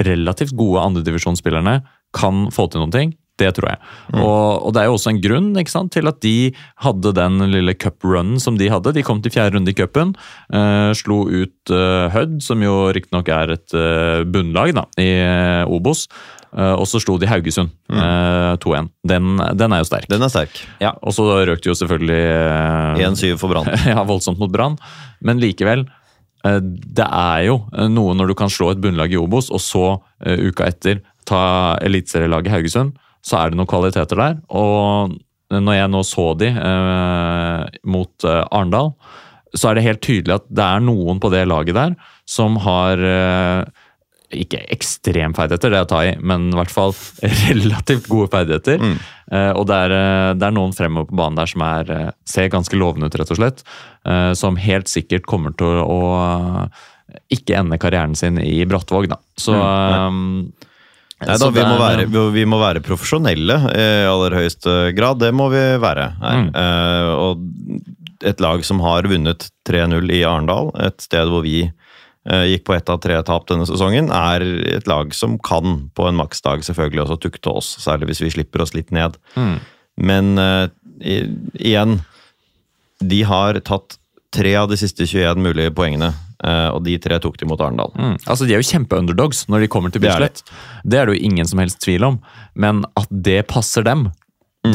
relativt 0.05 0.56
gode 0.56 0.82
andredivisjonsspillerne 0.84 1.78
kan 2.16 2.48
få 2.52 2.68
til 2.70 2.84
noen 2.84 2.93
ting. 2.93 3.14
Det 3.36 3.51
tror 3.52 3.68
jeg. 3.68 3.80
Og, 4.16 4.62
og 4.64 4.70
det 4.72 4.80
er 4.80 4.86
jo 4.88 4.94
også 4.97 5.10
en 5.12 5.18
grunn 5.20 5.48
sant, 5.68 5.90
til 5.93 6.09
at 6.09 6.22
de 6.24 6.55
hadde 6.80 7.10
den 7.18 7.36
lille 7.52 7.74
cuprunnen 7.76 8.40
som 8.40 8.56
de 8.56 8.70
hadde. 8.72 8.94
De 8.97 9.05
kom 9.05 9.20
til 9.20 9.34
fjerde 9.34 9.59
runde 9.59 9.74
i 9.74 9.76
cupen. 9.76 10.14
eh, 10.48 10.93
slo 10.97 11.26
ut 11.28 11.68
eh, 11.68 12.06
Hødd, 12.14 12.38
som 12.40 12.64
jo 12.64 12.88
riktignok 12.97 13.28
er 13.28 13.52
et 13.59 13.76
eh, 13.76 14.24
bunnlag 14.24 14.72
da, 14.78 14.86
i 14.97 15.10
eh, 15.20 15.68
Obos. 15.68 16.06
Eh, 16.56 16.72
og 16.72 16.86
så 16.88 17.00
slo 17.02 17.18
de 17.20 17.28
Haugesund 17.28 17.72
mm. 17.92 18.00
2-1. 18.64 18.88
Den, 19.06 19.36
den 19.60 19.74
er 19.76 19.82
jo 19.82 19.88
sterk. 19.88 20.08
Den 20.08 20.24
er 20.24 20.32
sterk. 20.32 20.56
Ja, 20.80 20.94
Og 21.02 21.12
så 21.16 21.26
røk 21.28 21.60
de 21.62 21.70
jo 21.70 21.76
selvfølgelig 21.76 22.22
eh, 23.02 23.04
1-7 23.10 23.36
for 23.40 23.52
Brann. 23.52 23.68
ja, 23.92 24.00
voldsomt 24.08 24.40
mot 24.40 24.52
Brann. 24.52 24.78
Men 25.20 25.42
likevel, 25.42 25.84
eh, 26.46 26.60
det 26.62 27.08
er 27.08 27.44
jo 27.50 27.60
eh, 27.76 27.90
noe 27.92 28.16
når 28.16 28.32
du 28.32 28.38
kan 28.38 28.52
slå 28.52 28.72
et 28.72 28.80
bunnlag 28.80 29.12
i 29.12 29.20
Obos, 29.20 29.50
og 29.52 29.60
så 29.60 29.84
eh, 30.24 30.48
uka 30.48 30.70
etter 30.70 31.04
ta 31.26 31.76
eliteserielaget 31.82 32.54
Haugesund, 32.54 32.96
så 33.26 33.40
er 33.40 33.50
det 33.50 33.58
noen 33.58 33.68
kvaliteter 33.68 34.20
der. 34.20 34.36
Og 34.54 35.16
når 35.52 35.76
jeg 35.76 35.92
nå 35.92 36.02
så 36.06 36.26
de 36.38 36.50
eh, 36.50 37.80
mot 37.90 38.26
eh, 38.26 38.44
Arendal, 38.48 38.94
så 39.56 39.70
er 39.70 39.78
det 39.78 39.86
helt 39.86 40.04
tydelig 40.04 40.40
at 40.40 40.46
det 40.52 40.64
er 40.64 40.84
noen 40.84 41.20
på 41.22 41.30
det 41.32 41.46
laget 41.48 41.76
der 41.76 41.96
som 42.28 42.58
har 42.64 43.00
eh, 43.00 43.84
ikke 44.34 44.58
ekstrem 44.74 45.34
ferdigheter, 45.36 45.70
det 45.70 45.78
er 45.78 45.86
å 45.86 45.90
ta 45.90 46.00
i, 46.06 46.14
men 46.18 46.48
i 46.50 46.56
hvert 46.58 46.72
fall 46.72 46.94
relativt 47.46 48.08
gode 48.10 48.30
ferdigheter. 48.32 48.82
Eh, 49.30 49.52
og 49.52 49.66
det 49.70 49.78
er, 49.86 49.94
eh, 49.94 50.32
det 50.38 50.48
er 50.48 50.56
noen 50.56 50.74
fremover 50.76 51.10
på 51.10 51.18
banen 51.20 51.38
der 51.38 51.50
som 51.50 51.64
er, 51.66 51.92
eh, 51.94 52.10
ser 52.26 52.50
ganske 52.52 52.78
lovende 52.78 53.10
ut, 53.10 53.18
rett 53.20 53.32
og 53.34 53.40
slett. 53.40 53.64
Uh, 54.06 54.30
som 54.38 54.54
helt 54.54 54.86
sikkert 54.86 55.24
kommer 55.26 55.50
til 55.58 55.80
å 55.82 56.00
eh, 56.14 56.84
ikke 57.34 57.56
ende 57.58 57.78
karrieren 57.82 58.14
sin 58.18 58.38
i 58.38 58.60
Brattvåg, 58.68 59.08
da. 59.10 59.18
Så, 59.38 59.54
eh, 59.54 60.10
Nei, 61.16 61.38
da, 61.40 61.48
vi, 61.48 61.62
må 61.64 61.78
være, 61.80 62.04
vi- 62.34 62.44
må 62.44 62.58
være 62.60 62.82
profesjonelle 62.84 63.54
i 63.72 63.86
aller 64.04 64.34
høyeste 64.36 64.92
grad. 64.94 65.22
Det 65.22 65.30
må 65.32 65.46
vi 65.48 65.62
være 65.80 66.10
her. 66.20 66.42
Mm. 66.42 66.50
Uh, 66.52 67.12
og 67.16 68.26
et 68.26 68.42
lag 68.44 68.62
som 68.66 68.82
har 68.84 69.08
vunnet 69.08 69.48
3-0 69.68 70.12
i 70.12 70.22
Arendal, 70.28 70.70
et 70.84 71.00
sted 71.04 71.28
hvor 71.30 71.44
vi 71.46 71.70
gikk 72.26 72.64
på 72.66 72.74
ett 72.74 72.88
av 72.90 72.98
tre 73.04 73.16
tap 73.22 73.44
denne 73.46 73.66
sesongen, 73.68 74.08
er 74.10 74.42
et 74.76 74.88
lag 74.90 75.12
som 75.14 75.36
kan 75.38 75.86
på 75.94 76.08
en 76.08 76.18
maksdag 76.18 76.64
selvfølgelig 76.66 77.04
også 77.04 77.18
tukte 77.22 77.52
oss, 77.60 77.68
særlig 77.84 78.10
hvis 78.10 78.24
vi 78.24 78.32
slipper 78.34 78.64
oss 78.64 78.74
litt 78.74 78.90
ned. 78.94 79.14
Mm. 79.38 79.56
Men 80.10 80.32
uh, 80.40 80.66
i, 81.00 81.20
igjen, 81.54 82.00
de 82.98 83.22
har 83.28 83.60
tatt 83.66 83.98
tre 84.34 84.56
av 84.58 84.68
de 84.72 84.78
siste 84.80 85.06
21 85.06 85.42
mulige 85.46 85.74
poengene, 85.76 86.14
Uh, 86.44 86.68
og 86.76 86.82
de 86.84 86.98
tre 87.00 87.16
tok 87.16 87.38
de 87.40 87.46
mot 87.48 87.60
Arendal. 87.64 87.94
Mm. 87.96 88.18
Altså, 88.28 88.44
De 88.44 88.52
er 88.52 88.60
jo 88.60 88.68
kjempeunderdogs 88.68 89.46
når 89.48 89.64
de 89.64 89.68
kommer 89.72 89.88
til 89.88 90.02
Det 90.04 90.10
er 90.12 90.20
Bislett. 90.20 90.42
Det 90.84 90.98
er 91.00 91.08
det 91.08 91.16
jo 91.16 91.30
ingen 91.30 91.48
som 91.48 91.62
helst 91.62 91.80
tvil 91.80 92.04
om. 92.04 92.18
Men 92.52 92.82
at 93.00 93.08
det 93.08 93.46
passer 93.48 93.86
dem, 93.86 94.10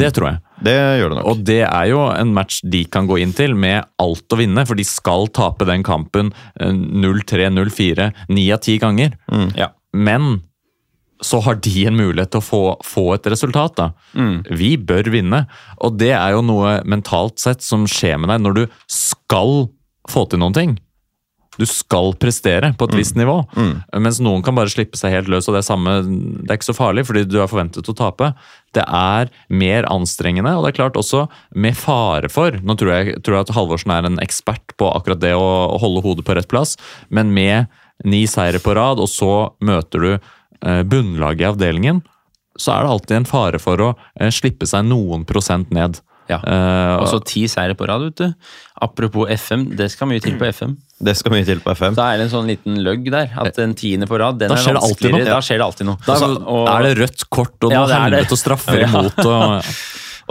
det 0.00 0.12
tror 0.16 0.28
jeg. 0.30 0.40
Det 0.62 0.76
gjør 1.00 1.10
det 1.12 1.18
nok. 1.18 1.26
Og 1.32 1.42
det 1.48 1.60
er 1.66 1.88
jo 1.90 2.04
en 2.12 2.32
match 2.36 2.60
de 2.62 2.84
kan 2.92 3.08
gå 3.10 3.18
inn 3.22 3.34
til 3.36 3.56
med 3.58 3.82
alt 4.02 4.32
å 4.34 4.38
vinne, 4.38 4.64
for 4.68 4.78
de 4.78 4.86
skal 4.86 5.28
tape 5.34 5.66
den 5.68 5.82
kampen 5.86 6.30
eh, 6.60 6.70
0-3, 6.72 7.50
0-4, 7.56 8.08
ni 8.30 8.46
av 8.54 8.62
ti 8.64 8.78
ganger. 8.82 9.18
Ja. 9.58 9.72
Men 9.92 10.42
så 11.22 11.38
har 11.44 11.58
de 11.62 11.84
en 11.86 11.94
mulighet 11.98 12.32
til 12.34 12.40
å 12.42 12.44
få, 12.46 12.62
få 12.82 13.04
et 13.14 13.26
resultat. 13.30 13.76
da. 13.78 13.90
Vi 14.50 14.74
bør 14.76 15.10
vinne. 15.14 15.44
Og 15.78 15.98
det 16.00 16.10
er 16.16 16.34
jo 16.34 16.40
noe 16.42 16.80
mentalt 16.88 17.38
sett 17.38 17.62
som 17.62 17.86
skjer 17.86 18.18
med 18.18 18.32
deg 18.32 18.42
når 18.42 18.56
du 18.56 18.64
skal 18.90 19.68
få 20.10 20.24
til 20.30 20.42
noen 20.42 20.56
ting. 20.56 20.72
Du 21.60 21.66
skal 21.68 22.14
prestere 22.18 22.72
på 22.74 22.88
et 22.88 22.96
visst 22.96 23.14
nivå. 23.18 23.36
Mens 24.00 24.18
noen 24.24 24.42
kan 24.42 24.56
bare 24.56 24.72
slippe 24.72 24.96
seg 24.98 25.12
helt 25.14 25.28
løs, 25.30 25.46
og 25.46 25.54
det 25.54 25.60
er, 25.62 25.68
samme, 25.68 25.94
det 26.42 26.48
er 26.48 26.58
ikke 26.58 26.70
så 26.70 26.78
farlig, 26.78 27.04
fordi 27.06 27.26
du 27.28 27.36
er 27.42 27.50
forventet 27.50 27.90
å 27.92 27.94
tape. 27.98 28.32
Det 28.76 28.84
er 28.86 29.30
mer 29.52 29.86
anstrengende, 29.92 30.54
og 30.56 30.64
det 30.64 30.72
er 30.72 30.78
klart 30.80 30.98
også 31.00 31.26
med 31.52 31.76
fare 31.76 32.30
for 32.32 32.56
Nå 32.62 32.76
tror 32.80 32.92
jeg, 32.94 33.18
tror 33.24 33.36
jeg 33.36 33.46
at 33.46 33.54
Halvorsen 33.56 33.92
er 33.94 34.08
en 34.08 34.20
ekspert 34.22 34.74
på 34.80 34.88
akkurat 34.92 35.20
det 35.22 35.34
å, 35.36 35.76
holde 35.82 36.04
hodet 36.04 36.24
på 36.26 36.36
rett 36.38 36.48
plass, 36.50 36.76
men 37.12 37.34
med 37.36 37.68
ni 38.08 38.24
seire 38.30 38.62
på 38.62 38.74
rad, 38.76 39.02
og 39.02 39.10
så 39.10 39.52
møter 39.62 40.02
du 40.02 40.10
eh, 40.14 40.82
bunnlaget 40.88 41.44
i 41.44 41.50
avdelingen, 41.50 42.00
så 42.58 42.74
er 42.74 42.84
det 42.84 42.94
alltid 42.94 43.16
en 43.16 43.28
fare 43.28 43.60
for 43.62 43.80
å 43.80 43.90
eh, 44.20 44.32
slippe 44.34 44.68
seg 44.68 44.88
noen 44.88 45.26
prosent 45.28 45.70
ned. 45.74 46.00
Ja. 46.30 46.38
Uh, 46.44 47.02
Og 47.02 47.08
så 47.10 47.18
ti 47.26 47.46
seire 47.50 47.74
på 47.78 47.86
rad, 47.88 48.04
vet 48.06 48.20
du. 48.20 48.34
Apropos 48.82 49.28
FM, 49.30 49.66
det 49.78 49.90
skal 49.92 50.08
mye 50.10 50.22
til 50.22 50.36
på 50.40 50.46
FM. 50.48 50.76
Det 51.02 51.16
skal 51.18 51.34
mye 51.34 51.44
til 51.46 51.60
på 51.62 51.74
FM. 51.74 51.96
Da 51.98 52.12
er 52.12 52.20
det 52.22 52.28
en 52.28 52.32
sånn 52.32 52.48
liten 52.50 52.78
løgg 52.82 53.10
der. 53.10 53.32
At 53.42 53.58
en 53.62 53.74
tiende 53.78 54.06
på 54.10 54.18
rad, 54.22 54.38
den 54.40 54.52
Da 54.52 54.58
er 54.58 54.78
vanskeligere. 54.78 55.26
Da 55.28 55.40
skjer 55.44 55.58
det 55.62 55.66
alltid 55.66 55.90
noe. 55.90 55.98
Da 56.06 56.78
er 56.78 56.86
det 56.88 56.94
rødt 57.02 57.26
kort 57.30 57.58
og 57.66 57.74
noe 57.74 57.88
ja, 57.90 58.00
helvete 58.06 58.36
og 58.36 58.40
straffer 58.40 58.80
Ja. 58.84 58.88
imot. 58.88 59.18
Og, 59.26 59.74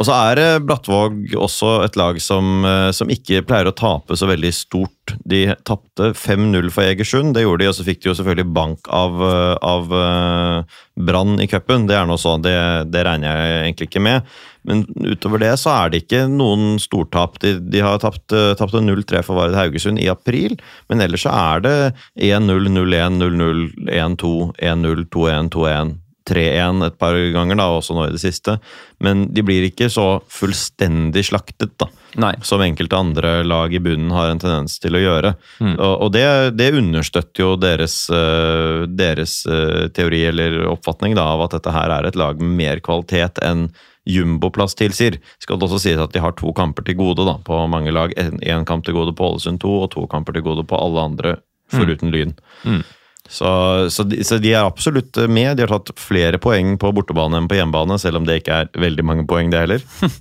Og 0.01 0.07
så 0.07 0.15
er 0.17 0.39
Blattvåg 0.65 1.13
Brattvåg 1.13 1.35
også 1.37 1.71
et 1.85 1.97
lag 1.99 2.17
som, 2.23 2.65
eh, 2.65 2.89
som 2.91 3.09
ikke 3.13 3.43
pleier 3.45 3.69
å 3.69 3.75
tape 3.77 4.15
så 4.17 4.25
veldig 4.25 4.49
stort. 4.49 5.13
De 5.29 5.43
tapte 5.67 6.15
5-0 6.17 6.71
for 6.73 6.87
Egersund, 6.89 7.35
det 7.35 7.43
gjorde 7.43 7.61
de, 7.61 7.67
og 7.69 7.75
så 7.77 7.85
fikk 7.85 8.01
de 8.01 8.09
jo 8.09 8.15
selvfølgelig 8.17 8.53
bank 8.55 8.89
av, 8.89 9.21
eh, 9.21 9.57
av 9.61 9.93
eh, 9.93 10.79
Brann 10.97 11.37
i 11.39 11.45
cupen. 11.45 11.85
Det 11.85 11.99
er 11.99 12.09
noe 12.09 12.17
sånn, 12.17 12.41
det, 12.41 12.57
det 12.89 13.05
regner 13.05 13.29
jeg 13.29 13.61
egentlig 13.61 13.89
ikke 13.91 14.05
med. 14.09 14.33
Men 14.65 14.83
utover 14.97 15.41
det 15.41 15.53
så 15.61 15.69
er 15.75 15.93
det 15.93 16.03
ikke 16.03 16.25
noen 16.33 16.81
stortap. 16.81 17.37
De, 17.45 17.55
de 17.61 17.85
har 17.85 18.01
tapt, 18.01 18.25
eh, 18.33 18.55
tapt 18.57 18.73
0-3 18.73 19.21
for 19.21 19.37
Vard 19.37 19.53
Haugesund 19.57 20.01
i 20.01 20.09
april, 20.09 20.57
men 20.89 21.05
ellers 21.05 21.27
så 21.27 21.33
er 21.37 21.65
det 21.67 21.77
1-0, 22.17 22.71
0-1, 22.73 23.21
0-0, 23.21 23.67
1-2, 23.85 24.35
1-0, 24.57 25.05
2-1, 25.13 25.53
2-1. 25.53 25.99
3-1 26.29 26.85
et 26.85 26.97
par 27.01 27.17
ganger, 27.33 27.57
da, 27.57 27.67
også 27.73 27.95
nå 27.97 28.05
i 28.07 28.13
det 28.13 28.21
siste. 28.21 28.57
Men 29.01 29.25
de 29.33 29.43
blir 29.45 29.65
ikke 29.67 29.89
så 29.89 30.21
fullstendig 30.29 31.25
slaktet, 31.31 31.73
da. 31.81 31.89
Nei. 32.21 32.33
Som 32.43 32.61
enkelte 32.61 32.97
andre 32.97 33.31
lag 33.47 33.73
i 33.73 33.79
bunnen 33.79 34.11
har 34.11 34.29
en 34.29 34.41
tendens 34.41 34.77
til 34.83 34.97
å 34.97 35.01
gjøre. 35.01 35.33
Mm. 35.63 35.75
Og, 35.77 35.93
og 36.05 36.11
det, 36.13 36.25
det 36.59 36.73
understøtter 36.77 37.45
jo 37.45 37.53
deres, 37.59 38.03
eh, 38.13 38.83
deres 38.89 39.41
eh, 39.47 39.87
teori 39.95 40.25
eller 40.29 40.59
oppfatning 40.73 41.15
da, 41.17 41.29
av 41.35 41.47
at 41.47 41.55
dette 41.57 41.73
her 41.73 41.93
er 41.95 42.09
et 42.09 42.19
lag 42.19 42.41
med 42.41 42.57
mer 42.59 42.83
kvalitet 42.83 43.41
enn 43.45 43.69
jumboplass 44.09 44.75
tilsier. 44.75 45.19
Skal 45.41 45.59
det 45.59 45.67
også 45.67 45.81
sies 45.83 46.01
at 46.01 46.13
de 46.13 46.23
har 46.23 46.33
to 46.37 46.53
kamper 46.57 46.85
til 46.85 46.97
gode 46.99 47.25
da, 47.27 47.37
på 47.45 47.59
mange 47.71 47.93
lag. 47.93 48.13
Én 48.17 48.65
kamp 48.67 48.85
til 48.85 48.97
gode 48.97 49.13
på 49.17 49.33
Ålesund 49.33 49.61
2, 49.63 49.75
og 49.85 49.91
to 49.93 50.07
kamper 50.11 50.35
til 50.37 50.45
gode 50.45 50.65
på 50.67 50.77
alle 50.77 51.05
andre, 51.11 51.35
foruten 51.71 52.11
Lyn. 52.13 52.33
Mm. 52.65 52.81
Så, 53.29 53.49
så, 53.93 54.05
de, 54.07 54.23
så 54.27 54.39
de 54.41 54.53
er 54.53 54.65
absolutt 54.65 55.17
med. 55.31 55.55
De 55.57 55.65
har 55.65 55.71
tatt 55.71 55.93
flere 55.99 56.39
poeng 56.41 56.75
på 56.81 56.93
bortebane 56.95 57.39
enn 57.39 57.51
på 57.51 57.59
hjemmebane, 57.59 57.99
selv 58.01 58.21
om 58.21 58.27
det 58.27 58.41
ikke 58.41 58.63
er 58.63 58.73
veldig 58.81 59.07
mange 59.07 59.27
poeng, 59.29 59.53
det 59.53 59.65
heller. 59.65 59.85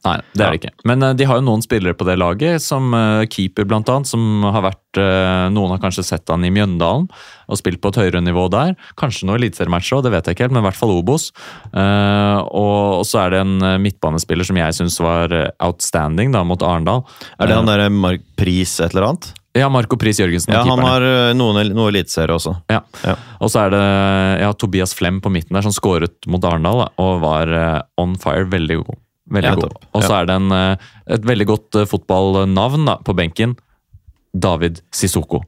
Nei, 0.00 0.14
det 0.32 0.44
er 0.44 0.54
det 0.54 0.58
ikke. 0.62 0.70
Men 0.88 1.04
eh, 1.04 1.12
de 1.18 1.26
har 1.28 1.36
jo 1.36 1.44
noen 1.44 1.60
spillere 1.60 1.96
på 1.96 2.06
det 2.08 2.16
laget, 2.16 2.62
som 2.64 2.94
eh, 2.96 3.26
keeper 3.28 3.66
annet, 3.68 4.08
som 4.08 4.46
har 4.48 4.64
vært 4.64 5.00
eh, 5.00 5.48
Noen 5.52 5.74
har 5.74 5.82
kanskje 5.82 6.06
sett 6.08 6.32
han 6.32 6.46
i 6.46 6.52
Mjøndalen 6.54 7.10
og 7.50 7.58
spilt 7.58 7.82
på 7.82 7.90
et 7.92 7.98
høyere 8.00 8.22
nivå 8.24 8.46
der. 8.52 8.72
Kanskje 9.00 9.28
noen 9.28 9.42
eliteseriematcher 9.42 9.98
òg, 9.98 10.06
det 10.06 10.14
vet 10.14 10.30
jeg 10.30 10.38
ikke 10.38 10.46
helt, 10.46 10.54
men 10.56 10.64
i 10.64 10.68
hvert 10.70 10.78
fall 10.78 10.94
Obos. 10.94 11.28
Eh, 11.74 12.38
og, 12.48 13.04
så 13.08 13.26
er 13.26 13.34
det 13.34 13.42
en 13.44 13.58
eh, 13.66 13.76
midtbanespiller 13.82 14.48
som 14.48 14.60
jeg 14.62 14.78
syns 14.78 14.96
var 15.04 15.36
eh, 15.36 15.50
outstanding 15.66 16.32
da, 16.32 16.46
mot 16.48 16.64
Arendal. 16.64 17.04
Er 17.36 17.50
det 17.50 17.60
han 17.60 17.68
derre 17.68 17.92
Mark 17.92 18.24
Pris 18.40 18.78
et 18.80 18.94
eller 18.94 19.10
annet? 19.10 19.32
Ja, 19.58 19.66
Marco 19.72 19.96
Pris 19.98 20.20
Jørgensen. 20.20 20.52
Ja, 20.54 20.60
han 20.62 20.78
har 20.84 21.02
eh, 21.02 21.32
noen, 21.34 21.72
noe 21.74 21.88
eliteserie 21.90 22.36
også. 22.36 22.52
Ja. 22.70 22.80
Ja. 23.02 23.16
Og 23.42 23.50
så 23.50 23.64
er 23.64 23.72
det 23.74 23.80
ja, 24.44 24.50
Tobias 24.54 24.92
Flem 24.94 25.18
på 25.24 25.32
midten 25.34 25.56
der, 25.58 25.64
som 25.66 25.74
skåret 25.74 26.28
mot 26.30 26.44
Arendal 26.46 26.84
da, 26.84 26.88
og 27.02 27.18
var 27.24 27.50
eh, 27.58 27.80
on 27.98 28.14
fire. 28.22 28.46
Veldig 28.52 28.76
god. 28.84 29.00
Veldig 29.30 29.50
Ja, 29.50 29.56
god. 29.58 29.74
Og 29.94 30.02
så 30.06 30.12
Ja. 30.12 30.20
er 30.22 30.26
det 30.30 30.36
en, 30.38 30.52
eh, 30.54 30.76
et 31.16 31.26
veldig 31.26 31.46
godt 31.50 31.80
fotballnavn 31.90 32.86
da, 32.86 32.96
på 33.02 33.14
benken. 33.18 33.56
David 34.30 34.78
Sissoko, 34.94 35.40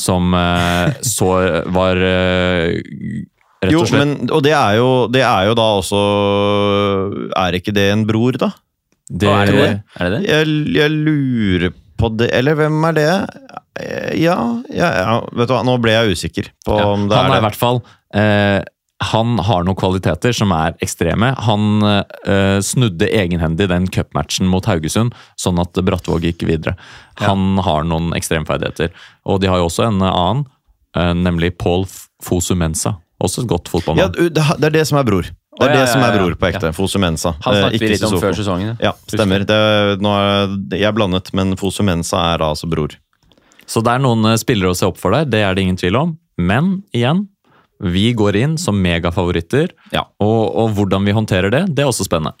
som 0.00 0.32
så 1.04 1.28
var 1.76 1.98
rett 2.00 2.80
og 2.80 3.60
slett 3.60 3.74
Jo, 3.76 3.82
men, 3.92 4.14
og 4.32 4.40
det 4.46 4.54
er 4.56 4.78
jo, 4.78 4.86
det 5.12 5.20
er 5.20 5.50
jo 5.50 5.56
da 5.58 5.66
også 5.76 5.98
Er 7.36 7.58
ikke 7.58 7.74
det 7.76 7.84
en 7.92 8.06
bror, 8.08 8.38
da? 8.40 8.48
det, 9.10 9.28
er 9.28 9.44
det 9.50 9.56
det? 9.58 9.68
Er 10.00 10.08
det 10.14 10.20
det? 10.22 10.30
Jeg, 10.30 10.46
jeg 10.78 10.90
lurer 10.94 11.70
på 11.74 11.89
det 12.08 12.30
Eller 12.34 12.54
hvem 12.56 12.84
er 12.88 12.92
det? 12.96 13.10
Eh, 13.80 14.12
Ja, 14.22 14.36
ja, 14.72 14.90
ja 14.96 15.20
vet 15.32 15.48
du 15.48 15.54
hva, 15.54 15.62
nå 15.64 15.76
ble 15.80 15.92
jeg 15.92 16.12
usikker 16.16 16.48
på 16.66 16.78
Ja, 16.78 16.86
om 16.94 17.08
det 17.08 17.16
han 17.16 17.26
er 17.26 17.34
i 17.34 17.36
er 17.36 17.40
det. 17.40 17.44
hvert 17.48 17.58
fall 17.60 17.82
eh, 18.14 18.60
Han 19.12 19.38
har 19.38 19.64
noen 19.64 19.76
kvaliteter 19.80 20.32
som 20.36 20.52
er 20.52 20.74
ekstreme. 20.84 21.30
Han 21.46 21.82
eh, 21.82 22.58
snudde 22.60 23.08
egenhendig 23.08 23.68
den 23.70 23.86
cupmatchen 23.88 24.46
mot 24.46 24.66
Haugesund, 24.68 25.14
sånn 25.40 25.58
at 25.62 25.72
Brattvåg 25.72 26.26
gikk 26.28 26.44
videre. 26.48 26.74
Han 27.24 27.56
har 27.64 27.84
noen 27.88 28.12
ekstremferdigheter. 28.12 28.90
Og 29.24 29.40
de 29.40 29.48
har 29.48 29.56
jo 29.62 29.70
også 29.70 29.86
en 29.88 30.02
annen, 30.04 30.44
eh, 30.96 31.14
nemlig 31.16 31.54
Paul 31.56 31.86
Fosumensa. 32.22 32.98
Også 33.24 33.42
et 33.44 33.48
godt 33.48 33.68
fotballmann. 33.72 34.04
Ja, 34.04 34.28
det 34.28 34.34
det 34.60 34.68
er 34.68 34.76
det 34.76 34.86
som 34.88 34.98
er 35.00 35.04
bror. 35.08 35.24
Det 35.60 35.68
er 35.68 35.74
ja, 35.76 35.80
det 35.84 35.90
som 35.92 36.04
er 36.06 36.14
bror 36.16 36.36
på 36.40 36.48
ekte. 36.48 36.72
Fosumensa. 36.76 37.34
Han 37.44 37.56
eh, 37.56 37.62
snakket 37.64 37.82
vi 37.82 37.90
litt 37.92 38.04
om 38.06 38.14
Sissoko. 38.14 38.22
før 38.24 38.38
sesongen. 38.38 38.72
Ja, 38.80 38.94
stemmer. 39.12 39.44
Det, 39.44 39.58
nå 40.00 40.14
er, 40.16 40.54
jeg 40.72 40.88
er 40.88 40.96
blandet, 40.96 41.28
men 41.36 41.52
Fosumensa 41.60 42.22
er 42.32 42.44
altså 42.46 42.70
bror. 42.70 42.96
Så 43.68 43.84
det 43.84 43.92
er 43.92 44.02
noen 44.02 44.24
eh, 44.32 44.38
spillere 44.40 44.72
å 44.72 44.78
se 44.78 44.88
opp 44.88 44.96
for 45.00 45.12
der, 45.14 45.28
det 45.28 45.44
er 45.44 45.56
det 45.56 45.66
ingen 45.66 45.78
tvil 45.80 46.00
om. 46.00 46.16
Men 46.40 46.78
igjen, 46.96 47.26
vi 47.84 48.10
går 48.16 48.40
inn 48.40 48.56
som 48.60 48.80
megafavoritter. 48.80 49.74
Ja. 49.92 50.06
Og, 50.24 50.40
og 50.62 50.72
hvordan 50.78 51.04
vi 51.04 51.16
håndterer 51.16 51.52
det, 51.52 51.66
det 51.76 51.84
er 51.84 51.92
også 51.92 52.08
spennende. 52.08 52.36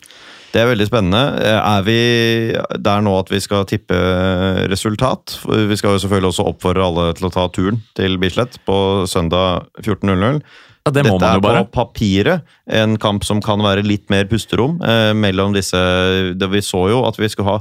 Det 0.50 0.58
er 0.58 0.66
veldig 0.72 0.88
spennende. 0.88 1.20
Er 1.46 1.84
vi 1.86 1.98
der 2.82 3.04
nå 3.06 3.12
at 3.20 3.28
vi 3.30 3.38
skal 3.42 3.68
tippe 3.70 3.94
resultat? 4.72 5.36
Vi 5.46 5.76
skal 5.78 5.94
jo 5.94 6.02
selvfølgelig 6.02 6.32
også 6.32 6.48
oppfordre 6.50 6.88
alle 6.88 7.04
til 7.14 7.28
å 7.28 7.32
ta 7.36 7.44
turen 7.54 7.78
til 7.94 8.18
Bislett 8.18 8.58
på 8.66 9.06
søndag 9.10 9.68
14.00. 9.84 10.42
Ja, 10.90 10.94
det 10.94 11.06
Dette 11.06 11.34
er 11.34 11.42
på 11.42 11.66
papiret 11.74 12.56
en 12.66 12.96
kamp 13.00 13.26
som 13.26 13.42
kan 13.44 13.62
være 13.64 13.86
litt 13.86 14.08
mer 14.12 14.26
pusterom 14.30 14.80
eh, 14.82 15.12
mellom 15.16 15.54
disse 15.56 15.78
det 16.36 16.50
Vi 16.50 16.64
så 16.64 16.88
jo 16.92 17.04
at 17.08 17.20
vi 17.20 17.30
skulle 17.30 17.56
ha 17.56 17.60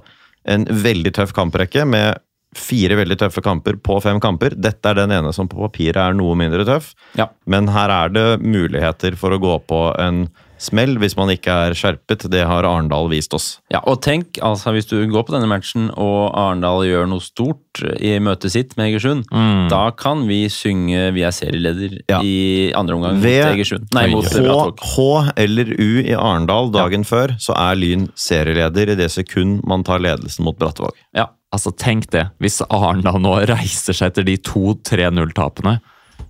en 0.50 0.66
veldig 0.66 1.14
tøff 1.14 1.34
kamprekke 1.36 1.86
med 1.86 2.20
fire 2.58 2.98
veldig 2.98 3.20
tøffe 3.22 3.44
kamper 3.46 3.78
på 3.78 4.00
fem 4.02 4.18
kamper. 4.22 4.56
Dette 4.58 4.90
er 4.90 4.98
den 4.98 5.14
ene 5.14 5.34
som 5.36 5.50
på 5.50 5.60
papiret 5.62 6.00
er 6.02 6.16
noe 6.18 6.34
mindre 6.40 6.66
tøff. 6.66 6.94
Ja. 7.20 7.30
Men 7.46 7.70
her 7.70 7.94
er 7.94 8.14
det 8.16 8.28
muligheter 8.42 9.18
for 9.20 9.36
å 9.36 9.42
gå 9.42 9.58
på 9.70 9.84
en 10.02 10.24
smell 10.60 10.98
hvis 11.02 11.16
man 11.18 11.32
ikke 11.34 11.54
er 11.68 11.76
skjerpet. 11.78 12.28
Det 12.32 12.44
har 12.48 12.68
Arendal 12.68 13.10
vist 13.12 13.34
oss. 13.36 13.48
Ja, 13.74 13.82
og 13.88 14.02
tenk, 14.06 14.38
altså 14.44 14.74
hvis 14.76 14.90
du 14.90 14.98
går 15.10 15.26
på 15.28 15.36
denne 15.36 15.50
matchen 15.50 15.90
og 15.96 16.36
Arendal 16.38 16.86
gjør 16.88 17.10
noe 17.10 17.24
stort 17.24 17.84
i 17.96 18.18
møtet 18.24 18.54
sitt 18.54 18.76
med 18.78 18.90
Egersund, 18.92 19.26
da 19.72 19.90
kan 19.96 20.26
vi 20.28 20.44
synge 20.52 21.14
'Vi 21.16 21.24
er 21.24 21.34
serieleder' 21.36 22.00
Ja. 22.10 22.20
i 22.22 22.72
andre 22.76 22.96
omgang 22.96 23.16
mot 23.16 23.24
Ved 23.24 23.46
Egersund. 23.56 23.88
Nei, 23.96 24.08
mot 24.12 24.26
H, 24.26 24.72
H 24.96 25.32
eller 25.38 25.74
U 25.80 25.90
i 26.04 26.14
Arendal 26.14 26.72
dagen 26.72 27.04
før, 27.08 27.36
så 27.40 27.56
er 27.56 27.80
Lyn 27.80 28.10
serieleder 28.16 28.92
i 28.94 29.00
det 29.00 29.12
sekund 29.12 29.64
man 29.68 29.84
tar 29.84 30.00
ledelsen 30.00 30.44
mot 30.46 30.58
Brattevåg. 30.60 30.96
Ja. 31.16 31.30
Altså, 31.52 31.72
tenk 31.74 32.12
det. 32.14 32.28
Hvis 32.40 32.62
Arendal 32.70 33.18
nå 33.22 33.40
reiser 33.50 33.96
seg 33.98 34.12
etter 34.12 34.24
de 34.28 34.38
to 34.38 34.76
3-0-tapene 34.86 35.80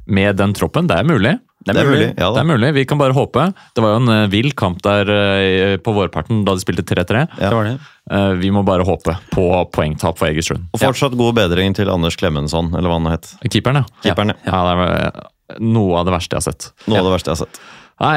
med 0.07 0.37
den 0.39 0.53
troppen, 0.55 0.87
det 0.87 0.95
er 0.95 1.03
mulig. 1.03 1.33
Det 1.59 1.73
er, 1.73 1.75
Det 1.75 1.81
er 1.81 1.87
mulig. 1.89 1.99
mulig. 1.99 2.09
Ja 2.17 2.27
Det 2.31 2.39
er 2.39 2.47
mulig, 2.47 2.73
Vi 2.73 2.85
kan 2.87 2.99
bare 3.01 3.15
håpe. 3.15 3.53
Det 3.75 3.83
var 3.83 3.95
jo 3.95 3.99
en 3.99 4.11
eh, 4.13 4.27
vill 4.31 4.53
kamp 4.55 4.81
der 4.85 5.09
eh, 5.11 5.77
på 5.83 5.93
vårparten 5.95 6.45
da 6.47 6.55
de 6.55 6.63
spilte 6.63 6.85
3-3. 6.87 7.25
Ja. 7.35 7.49
Det 7.49 7.55
var 7.57 7.67
det. 7.67 7.73
Eh, 8.11 8.29
vi 8.39 8.51
må 8.55 8.63
bare 8.65 8.85
håpe 8.87 9.17
på 9.33 9.47
poengtap 9.75 10.17
for 10.21 10.31
Egersund. 10.31 10.69
Og 10.73 10.79
fortsatt 10.79 11.17
god 11.19 11.35
bedring 11.41 11.75
til 11.75 11.91
Anders 11.91 12.15
Klemensson, 12.19 12.71
eller 12.73 12.87
hva 12.87 13.01
han 13.01 13.11
het. 13.11 13.33
Keeperen, 13.49 13.83
ja. 13.83 13.99
Keeperen, 14.07 14.33
ja. 14.45 14.53
ja. 14.53 14.61
det 14.79 14.87
er 15.59 15.59
noe 15.65 15.99
av 15.99 16.07
det 16.07 16.15
verste 16.15 16.37
jeg 16.37 16.45
har 16.45 16.53
sett. 16.53 16.71
Noe 16.87 17.01
av 17.01 17.09
det 17.09 17.15
verste 17.17 17.33
jeg 17.33 17.37
har 17.37 17.43
sett. 17.43 17.61
Nei, 17.99 18.15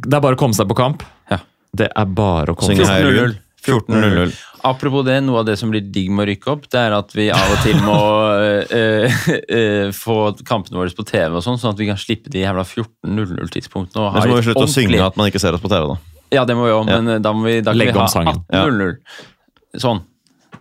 det 0.00 0.18
er 0.18 0.26
bare 0.26 0.38
å 0.38 0.42
komme 0.42 0.58
seg 0.58 0.68
på 0.70 0.78
kamp. 0.78 1.06
Ja. 1.30 1.38
Det 1.76 1.92
er 1.94 2.10
bare 2.18 2.56
å 2.56 2.58
komme 2.58 2.74
seg 2.74 2.82
seg 2.82 3.06
kamp 3.06 3.06
14-0. 3.06 3.20
Lyn. 3.20 3.38
14-0. 3.60 4.34
Apropos 4.66 5.04
det, 5.06 5.16
noe 5.24 5.40
av 5.40 5.46
det 5.48 5.56
som 5.60 5.70
blir 5.72 5.84
digg 5.92 6.10
med 6.12 6.24
å 6.24 6.28
rykke 6.30 6.50
opp, 6.52 6.66
det 6.72 6.80
er 6.80 6.94
at 6.96 7.14
vi 7.16 7.30
av 7.32 7.54
og 7.54 7.62
til 7.64 7.78
må 7.84 7.96
uh, 7.96 8.74
uh, 8.74 9.22
uh, 9.40 9.88
få 9.96 10.18
kampene 10.46 10.80
våre 10.80 10.92
på 10.96 11.06
TV, 11.08 11.38
og 11.38 11.44
sånn, 11.44 11.58
sånn 11.60 11.74
at 11.74 11.80
vi 11.80 11.88
kan 11.88 12.00
slippe 12.00 12.32
de 12.32 12.44
jævla 12.44 12.66
14.00-tidspunktene. 12.66 14.04
og 14.04 14.18
Men 14.18 14.26
så 14.26 14.32
må 14.32 14.38
vi 14.40 14.46
slutte 14.50 14.66
slutte 14.66 14.68
å 14.68 14.74
synge 14.74 15.02
at 15.06 15.18
man 15.20 15.32
ikke 15.32 15.42
ser 15.42 15.56
oss 15.56 15.64
på 15.64 15.72
TV, 15.72 15.88
da. 15.94 15.98
Ja, 16.30 16.46
det 16.46 16.54
må 16.58 16.68
vi 16.68 16.74
òg, 16.76 16.86
men 16.86 17.16
ja. 17.16 17.18
da 17.22 17.34
må 17.34 17.48
vi, 17.48 17.58
da 17.64 17.72
kan 17.72 17.80
Legge 17.80 17.96
vi 17.96 18.02
ha 18.02 18.06
om 18.06 18.12
sangen. 18.12 18.44
18.00. 18.52 19.80
Sånn. 19.82 20.04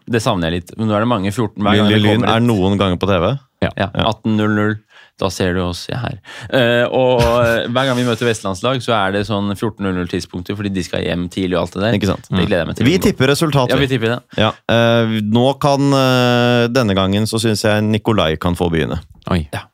Det 0.10 0.22
savner 0.24 0.50
jeg 0.50 0.64
litt. 0.64 0.74
Men 0.80 0.90
nå 0.90 0.96
er 0.98 1.06
det 1.06 1.10
mange 1.12 1.32
14 1.32 1.54
hver 1.60 1.78
gang 1.78 1.86
gang 1.86 1.92
det 1.94 2.00
Lyn 2.02 2.16
kommer 2.16 2.34
er 2.34 2.46
noen 2.46 2.80
ganger 2.80 3.02
på 3.02 3.10
TV. 3.10 3.28
Ja. 3.62 3.72
Ja, 3.76 3.90
18.00. 3.92 4.80
Da 5.20 5.28
ser 5.34 5.58
du 5.58 5.62
oss 5.66 5.84
ja, 5.90 6.00
her. 6.00 6.18
Uh, 6.48 6.86
og 6.96 7.24
eh, 7.24 7.66
hver 7.68 7.90
gang 7.90 7.98
vi 8.00 8.06
møter 8.08 8.30
vestlandslag, 8.30 8.80
så 8.84 8.94
er 8.96 9.18
det 9.18 9.26
sånn 9.28 9.52
14.00-tidspunkter, 9.52 10.56
fordi 10.56 10.72
de 10.78 10.84
skal 10.86 11.04
hjem 11.04 11.28
tidlig 11.32 11.58
og 11.58 11.66
alt 11.66 11.76
det 11.76 11.84
der. 11.84 11.98
Ikke 12.00 12.12
sant? 12.14 12.30
Det 12.32 12.46
gleder 12.46 12.64
jeg 12.64 12.70
meg 12.70 12.80
til. 12.80 12.88
Vi 12.88 12.96
tipper 13.04 13.32
resultatet. 13.34 13.76
Ja, 13.76 13.80
vi 13.82 13.90
tipper 13.92 14.16
det. 14.16 14.20
Ja. 14.40 14.54
Uh, 14.72 15.20
nå 15.28 15.46
kan 15.62 15.92
uh, 15.92 16.70
Denne 16.72 16.96
gangen 16.98 17.28
så 17.30 17.42
syns 17.42 17.66
jeg 17.68 17.84
Nikolai 17.90 18.34
kan 18.40 18.56
få 18.60 18.70
begynne. 18.72 19.02
Oi. 19.34 19.44
Ja. 19.56 19.66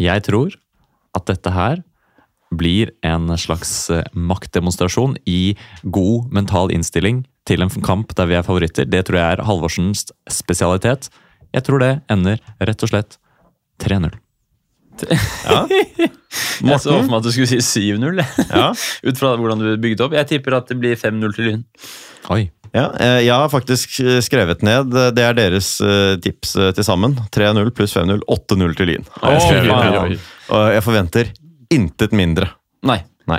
Jeg 0.00 0.26
tror 0.26 0.56
at 1.14 1.28
dette 1.30 1.54
her 1.54 1.84
blir 2.54 2.90
en 3.06 3.30
slags 3.38 3.70
maktdemonstrasjon 4.14 5.16
i 5.30 5.54
god 5.82 6.34
mental 6.34 6.70
innstilling 6.74 7.24
til 7.48 7.62
en 7.62 7.72
kamp 7.84 8.14
der 8.18 8.30
vi 8.30 8.38
er 8.38 8.46
favoritter. 8.46 8.88
Det 8.88 9.04
tror 9.06 9.20
jeg 9.20 9.36
er 9.36 9.44
Halvorsens 9.46 10.06
spesialitet. 10.30 11.10
Jeg 11.54 11.66
tror 11.66 11.82
det 11.82 11.92
ender 12.10 12.42
rett 12.62 12.86
og 12.86 12.90
slett 12.90 13.18
3-0. 13.82 14.14
Ja. 15.02 15.64
Jeg 16.64 16.80
så 16.82 16.96
for 16.96 17.10
meg 17.10 17.20
at 17.20 17.26
du 17.26 17.32
skulle 17.34 17.50
si 17.50 17.60
7-0. 17.60 18.20
Ja. 18.48 18.68
ut 19.08 19.20
fra 19.20 19.34
hvordan 19.38 19.62
du 19.62 19.72
bygde 19.80 20.06
opp. 20.06 20.14
Jeg 20.16 20.30
tipper 20.30 20.58
at 20.58 20.70
det 20.70 20.78
blir 20.80 20.98
5-0 20.98 21.34
til 21.36 21.50
Lyn. 21.50 21.64
Oi. 22.34 22.44
Ja, 22.74 22.88
eh, 22.98 23.20
jeg 23.22 23.34
har 23.34 23.50
faktisk 23.52 24.00
eh, 24.02 24.18
skrevet 24.24 24.64
ned 24.66 24.96
eh, 24.98 25.12
Det 25.14 25.22
er 25.22 25.36
deres 25.38 25.76
tips 26.24 26.56
til 26.74 26.86
sammen. 26.86 27.14
3-0 27.34 27.70
pluss 27.76 27.94
5-0. 27.94 28.24
8-0 28.26 28.78
til 28.78 28.90
Lyn. 28.90 29.08
jeg 29.22 30.18
jeg 30.74 30.84
forventer 30.84 31.30
intet 31.72 32.12
mindre. 32.12 32.50
Nei. 32.84 32.98
Nei. 33.30 33.38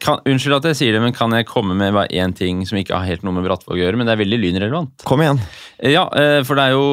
Kan, 0.00 0.22
unnskyld 0.24 0.56
at 0.56 0.68
jeg 0.70 0.78
sier 0.78 0.94
det, 0.96 1.02
men 1.02 1.12
kan 1.12 1.34
jeg 1.36 1.44
komme 1.44 1.74
med 1.76 1.92
bare 1.92 2.08
én 2.14 2.32
ting 2.32 2.62
som 2.64 2.78
ikke 2.80 2.94
har 2.96 3.04
helt 3.04 3.26
noe 3.26 3.34
med 3.36 3.44
Brattvåg 3.44 3.76
å 3.76 3.80
gjøre, 3.82 3.98
men 4.00 4.08
det 4.08 4.14
er 4.14 4.20
veldig 4.22 4.38
lynrelevant? 4.40 5.04
Kom 5.04 5.20
igjen. 5.20 5.42
Ja, 5.84 6.06
for 6.46 6.56
det 6.56 6.64
er 6.64 6.72
jo 6.72 6.86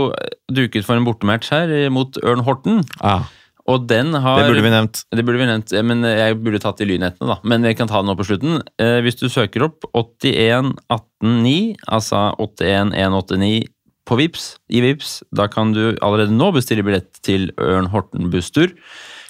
duket 0.51 0.83
for 0.83 0.99
en 0.99 1.07
bortematch 1.07 1.53
her 1.53 1.71
mot 1.93 2.19
Ørn 2.19 2.43
Horten. 2.43 2.81
Ah, 2.99 3.29
Og 3.69 3.83
den 3.87 4.13
har 4.17 4.39
Det 4.41 4.49
burde 4.49 4.63
vi 4.65 4.71
nevnt. 4.73 5.03
Det 5.13 5.25
burde 5.25 5.41
vi 5.41 5.45
nevnt, 5.45 5.73
men 5.85 6.01
jeg 6.07 6.37
burde 6.41 6.61
tatt 6.63 6.79
de 6.81 6.87
lynhetene, 6.89 7.27
da. 7.29 7.37
Men 7.45 7.61
vi 7.67 7.75
kan 7.77 7.89
ta 7.89 8.01
det 8.01 8.09
nå 8.09 8.15
på 8.17 8.25
slutten. 8.25 8.61
Eh, 8.81 8.99
hvis 9.05 9.19
du 9.19 9.27
søker 9.29 9.67
opp 9.67 9.85
81189, 9.93 11.77
altså 11.85 12.23
81189 12.41 13.69
på 14.09 14.17
Vips, 14.17 14.47
i 14.73 14.81
Vips, 14.83 15.21
da 15.35 15.45
kan 15.51 15.75
du 15.75 15.95
allerede 16.01 16.33
nå 16.33 16.49
bestille 16.55 16.83
billett 16.83 17.21
til 17.23 17.51
Ørn 17.61 17.91
Horten 17.93 18.31
busstur. 18.33 18.73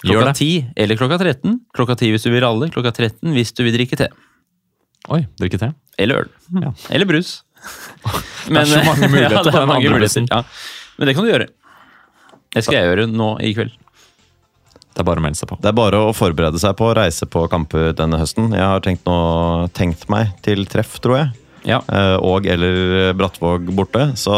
Klokka 0.02 0.34
10 0.34 0.72
eller 0.80 0.98
klokka 0.98 1.20
13. 1.22 1.60
Klokka 1.76 1.98
10 2.00 2.16
hvis 2.16 2.26
du 2.26 2.32
vil 2.34 2.42
ralle, 2.42 2.72
klokka 2.74 2.94
13 2.96 3.36
hvis 3.36 3.54
du 3.54 3.66
vil 3.68 3.76
drikke 3.76 4.00
te. 4.00 4.10
oi, 5.12 5.26
drikke 5.38 5.60
te? 5.62 5.74
Eller 6.02 6.24
øl. 6.24 6.32
Ja. 6.64 6.72
Eller 6.90 7.10
brus. 7.10 7.42
det 8.48 8.64
er 8.64 8.70
så 8.72 8.82
mange 8.88 9.10
muligheter 9.14 9.38
ja, 9.38 9.44
på 9.46 9.60
den 9.60 9.76
andre 9.76 10.00
bussen. 10.02 10.30
Ja. 10.32 10.42
Men 10.98 11.10
det 11.10 11.18
kan 11.18 11.28
du 11.28 11.32
gjøre. 11.34 11.50
Det 12.52 12.66
skal 12.66 12.80
jeg 12.80 12.90
gjøre 12.90 13.08
nå 13.12 13.30
i 13.46 13.54
kveld. 13.56 13.76
Det 15.02 15.06
er 15.08 15.10
bare 15.10 15.22
å 15.22 15.26
melde 15.26 15.40
seg 15.40 15.50
på. 15.50 15.56
Det 15.58 15.70
er 15.72 15.78
bare 15.78 16.00
å 16.06 16.14
forberede 16.14 16.60
seg 16.62 16.76
på 16.78 16.92
å 16.92 16.96
reise 16.98 17.26
på 17.26 17.42
kamper 17.50 17.92
denne 17.98 18.20
høsten. 18.22 18.52
Jeg 18.54 18.62
har 18.62 18.84
tenkt, 18.86 19.02
noe, 19.10 19.66
tenkt 19.74 20.04
meg 20.14 20.30
til 20.46 20.62
treff, 20.70 21.00
tror 21.02 21.18
jeg. 21.18 21.32
Ja. 21.66 21.80
Eh, 21.90 22.18
Og 22.22 22.46
eller 22.46 23.14
Brattvåg 23.18 23.72
borte. 23.74 24.12
Så 24.18 24.34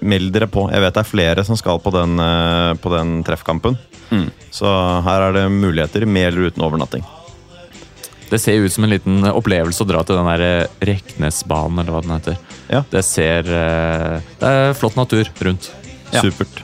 meld 0.00 0.32
dere 0.32 0.48
på. 0.50 0.64
Jeg 0.72 0.80
vet 0.82 0.96
det 0.96 1.02
er 1.04 1.10
flere 1.10 1.44
som 1.44 1.58
skal 1.60 1.78
på 1.84 1.92
den, 1.94 2.16
eh, 2.20 2.72
på 2.80 2.92
den 2.96 3.18
treffkampen. 3.28 3.76
Mm. 4.10 4.30
Så 4.52 4.68
her 5.04 5.28
er 5.28 5.36
det 5.36 5.44
muligheter, 5.52 6.06
med 6.06 6.32
eller 6.32 6.48
uten 6.50 6.64
overnatting. 6.64 7.04
Det 8.32 8.40
ser 8.40 8.64
ut 8.64 8.72
som 8.72 8.84
en 8.84 8.90
liten 8.90 9.20
opplevelse 9.28 9.84
å 9.84 9.88
dra 9.88 10.02
til 10.08 10.16
den 10.16 10.28
der 10.32 10.40
eh, 10.48 10.66
Reknesbanen, 10.88 11.78
eller 11.84 11.92
hva 11.92 12.02
den 12.02 12.16
heter. 12.16 12.36
Ja. 12.72 12.82
Det 12.88 13.04
ser 13.04 13.42
Det 13.44 14.48
er 14.48 14.72
flott 14.74 14.96
natur 14.96 15.28
rundt. 15.44 15.70
Ja. 16.12 16.20
Supert. 16.24 16.62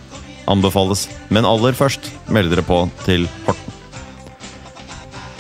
Anbefales. 0.48 1.06
Men 1.32 1.48
aller 1.48 1.76
først, 1.76 2.10
meld 2.32 2.52
dere 2.52 2.64
på 2.66 2.86
til 3.04 3.28
Horten. 3.46 3.74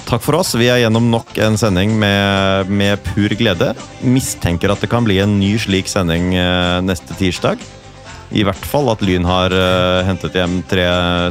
Takk 0.08 0.22
for 0.24 0.38
oss. 0.38 0.54
Vi 0.56 0.70
er 0.72 0.80
gjennom 0.80 1.10
nok 1.12 1.36
en 1.44 1.58
sending 1.60 1.92
med, 2.00 2.70
med 2.72 3.02
pur 3.10 3.32
glede. 3.36 3.74
Mistenker 4.00 4.72
at 4.72 4.80
det 4.80 4.88
kan 4.88 5.04
bli 5.04 5.18
en 5.20 5.34
ny 5.36 5.50
slik 5.60 5.90
sending 5.90 6.32
eh, 6.32 6.78
neste 6.80 7.16
tirsdag. 7.18 7.60
I 8.32 8.44
hvert 8.44 8.64
fall 8.68 8.88
at 8.92 9.00
Lyn 9.04 9.24
har 9.24 9.52
uh, 9.56 10.04
hentet 10.04 10.34
hjem 10.36 10.58
tre, 10.68 10.84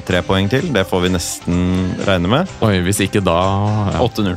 tre 0.06 0.22
poeng 0.26 0.48
til. 0.50 0.72
Det 0.74 0.86
får 0.90 1.04
vi 1.04 1.12
nesten 1.14 1.60
regne 2.08 2.32
med. 2.32 2.54
Oi, 2.66 2.80
hvis 2.86 3.04
ikke 3.06 3.22
da 3.22 3.38
ja. 3.94 4.02
8-0. 4.02 4.34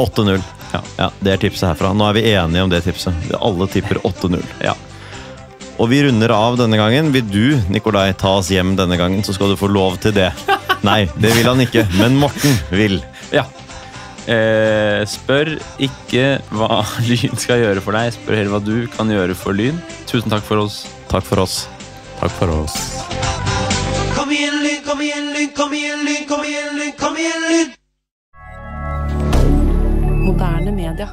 8-0. 0.00 0.40
Ja. 0.72 0.80
Ja, 0.96 1.08
det 1.20 1.34
er 1.34 1.42
tipset 1.42 1.68
herfra. 1.68 1.92
Nå 1.92 2.06
er 2.08 2.16
vi 2.16 2.24
enige 2.32 2.64
om 2.64 2.72
det 2.72 2.80
tipset. 2.86 3.16
Alle 3.36 3.68
tipper 3.68 4.00
8-0. 4.08 4.40
Ja. 4.64 4.76
Og 5.80 5.88
vi 5.88 6.02
runder 6.04 6.32
av 6.34 6.58
denne 6.60 6.76
gangen. 6.76 7.08
Vil 7.14 7.24
du, 7.24 7.44
Nikolai, 7.72 8.10
ta 8.20 8.34
oss 8.42 8.50
hjem 8.52 8.74
denne 8.76 8.98
gangen, 9.00 9.24
så 9.24 9.32
skal 9.32 9.52
du 9.52 9.56
få 9.56 9.70
lov 9.72 9.96
til 10.02 10.12
det. 10.16 10.28
Nei, 10.84 11.06
det 11.16 11.32
vil 11.38 11.48
han 11.48 11.62
ikke. 11.64 11.86
Men 11.96 12.18
Morten 12.20 12.58
vil. 12.72 13.00
Ja. 13.32 13.46
Eh, 14.30 15.00
spør 15.08 15.54
ikke 15.80 16.38
hva 16.52 16.82
Lyn 17.08 17.40
skal 17.40 17.64
gjøre 17.64 17.80
for 17.84 17.96
deg, 17.96 18.12
spør 18.14 18.36
heller 18.36 18.52
hva 18.52 18.60
du 18.62 18.84
kan 18.92 19.08
gjøre 19.10 19.36
for 19.38 19.56
Lyn. 19.56 19.80
Tusen 20.10 20.28
takk 20.32 20.44
for 20.44 20.60
oss. 20.66 20.82
Takk 21.08 21.24
for 21.26 21.40
oss. 21.46 21.62
Takk 22.20 22.36
for 22.36 22.52
oss. 22.52 22.76
Kom 24.18 24.28
igjen, 24.36 24.60
Lyn, 24.60 24.84
kom 24.84 25.00
igjen, 25.00 25.32
Lyn, 25.32 25.50
kom 25.56 25.72
igjen, 25.72 26.04
Lyn, 26.04 26.28
kom 26.28 26.44
igjen, 26.44 26.76
Lyn, 26.76 26.92
kom 27.00 27.16
igjen, 27.16 27.48
Lyn! 27.48 27.74
Moderne 30.28 30.76
media. 30.76 31.08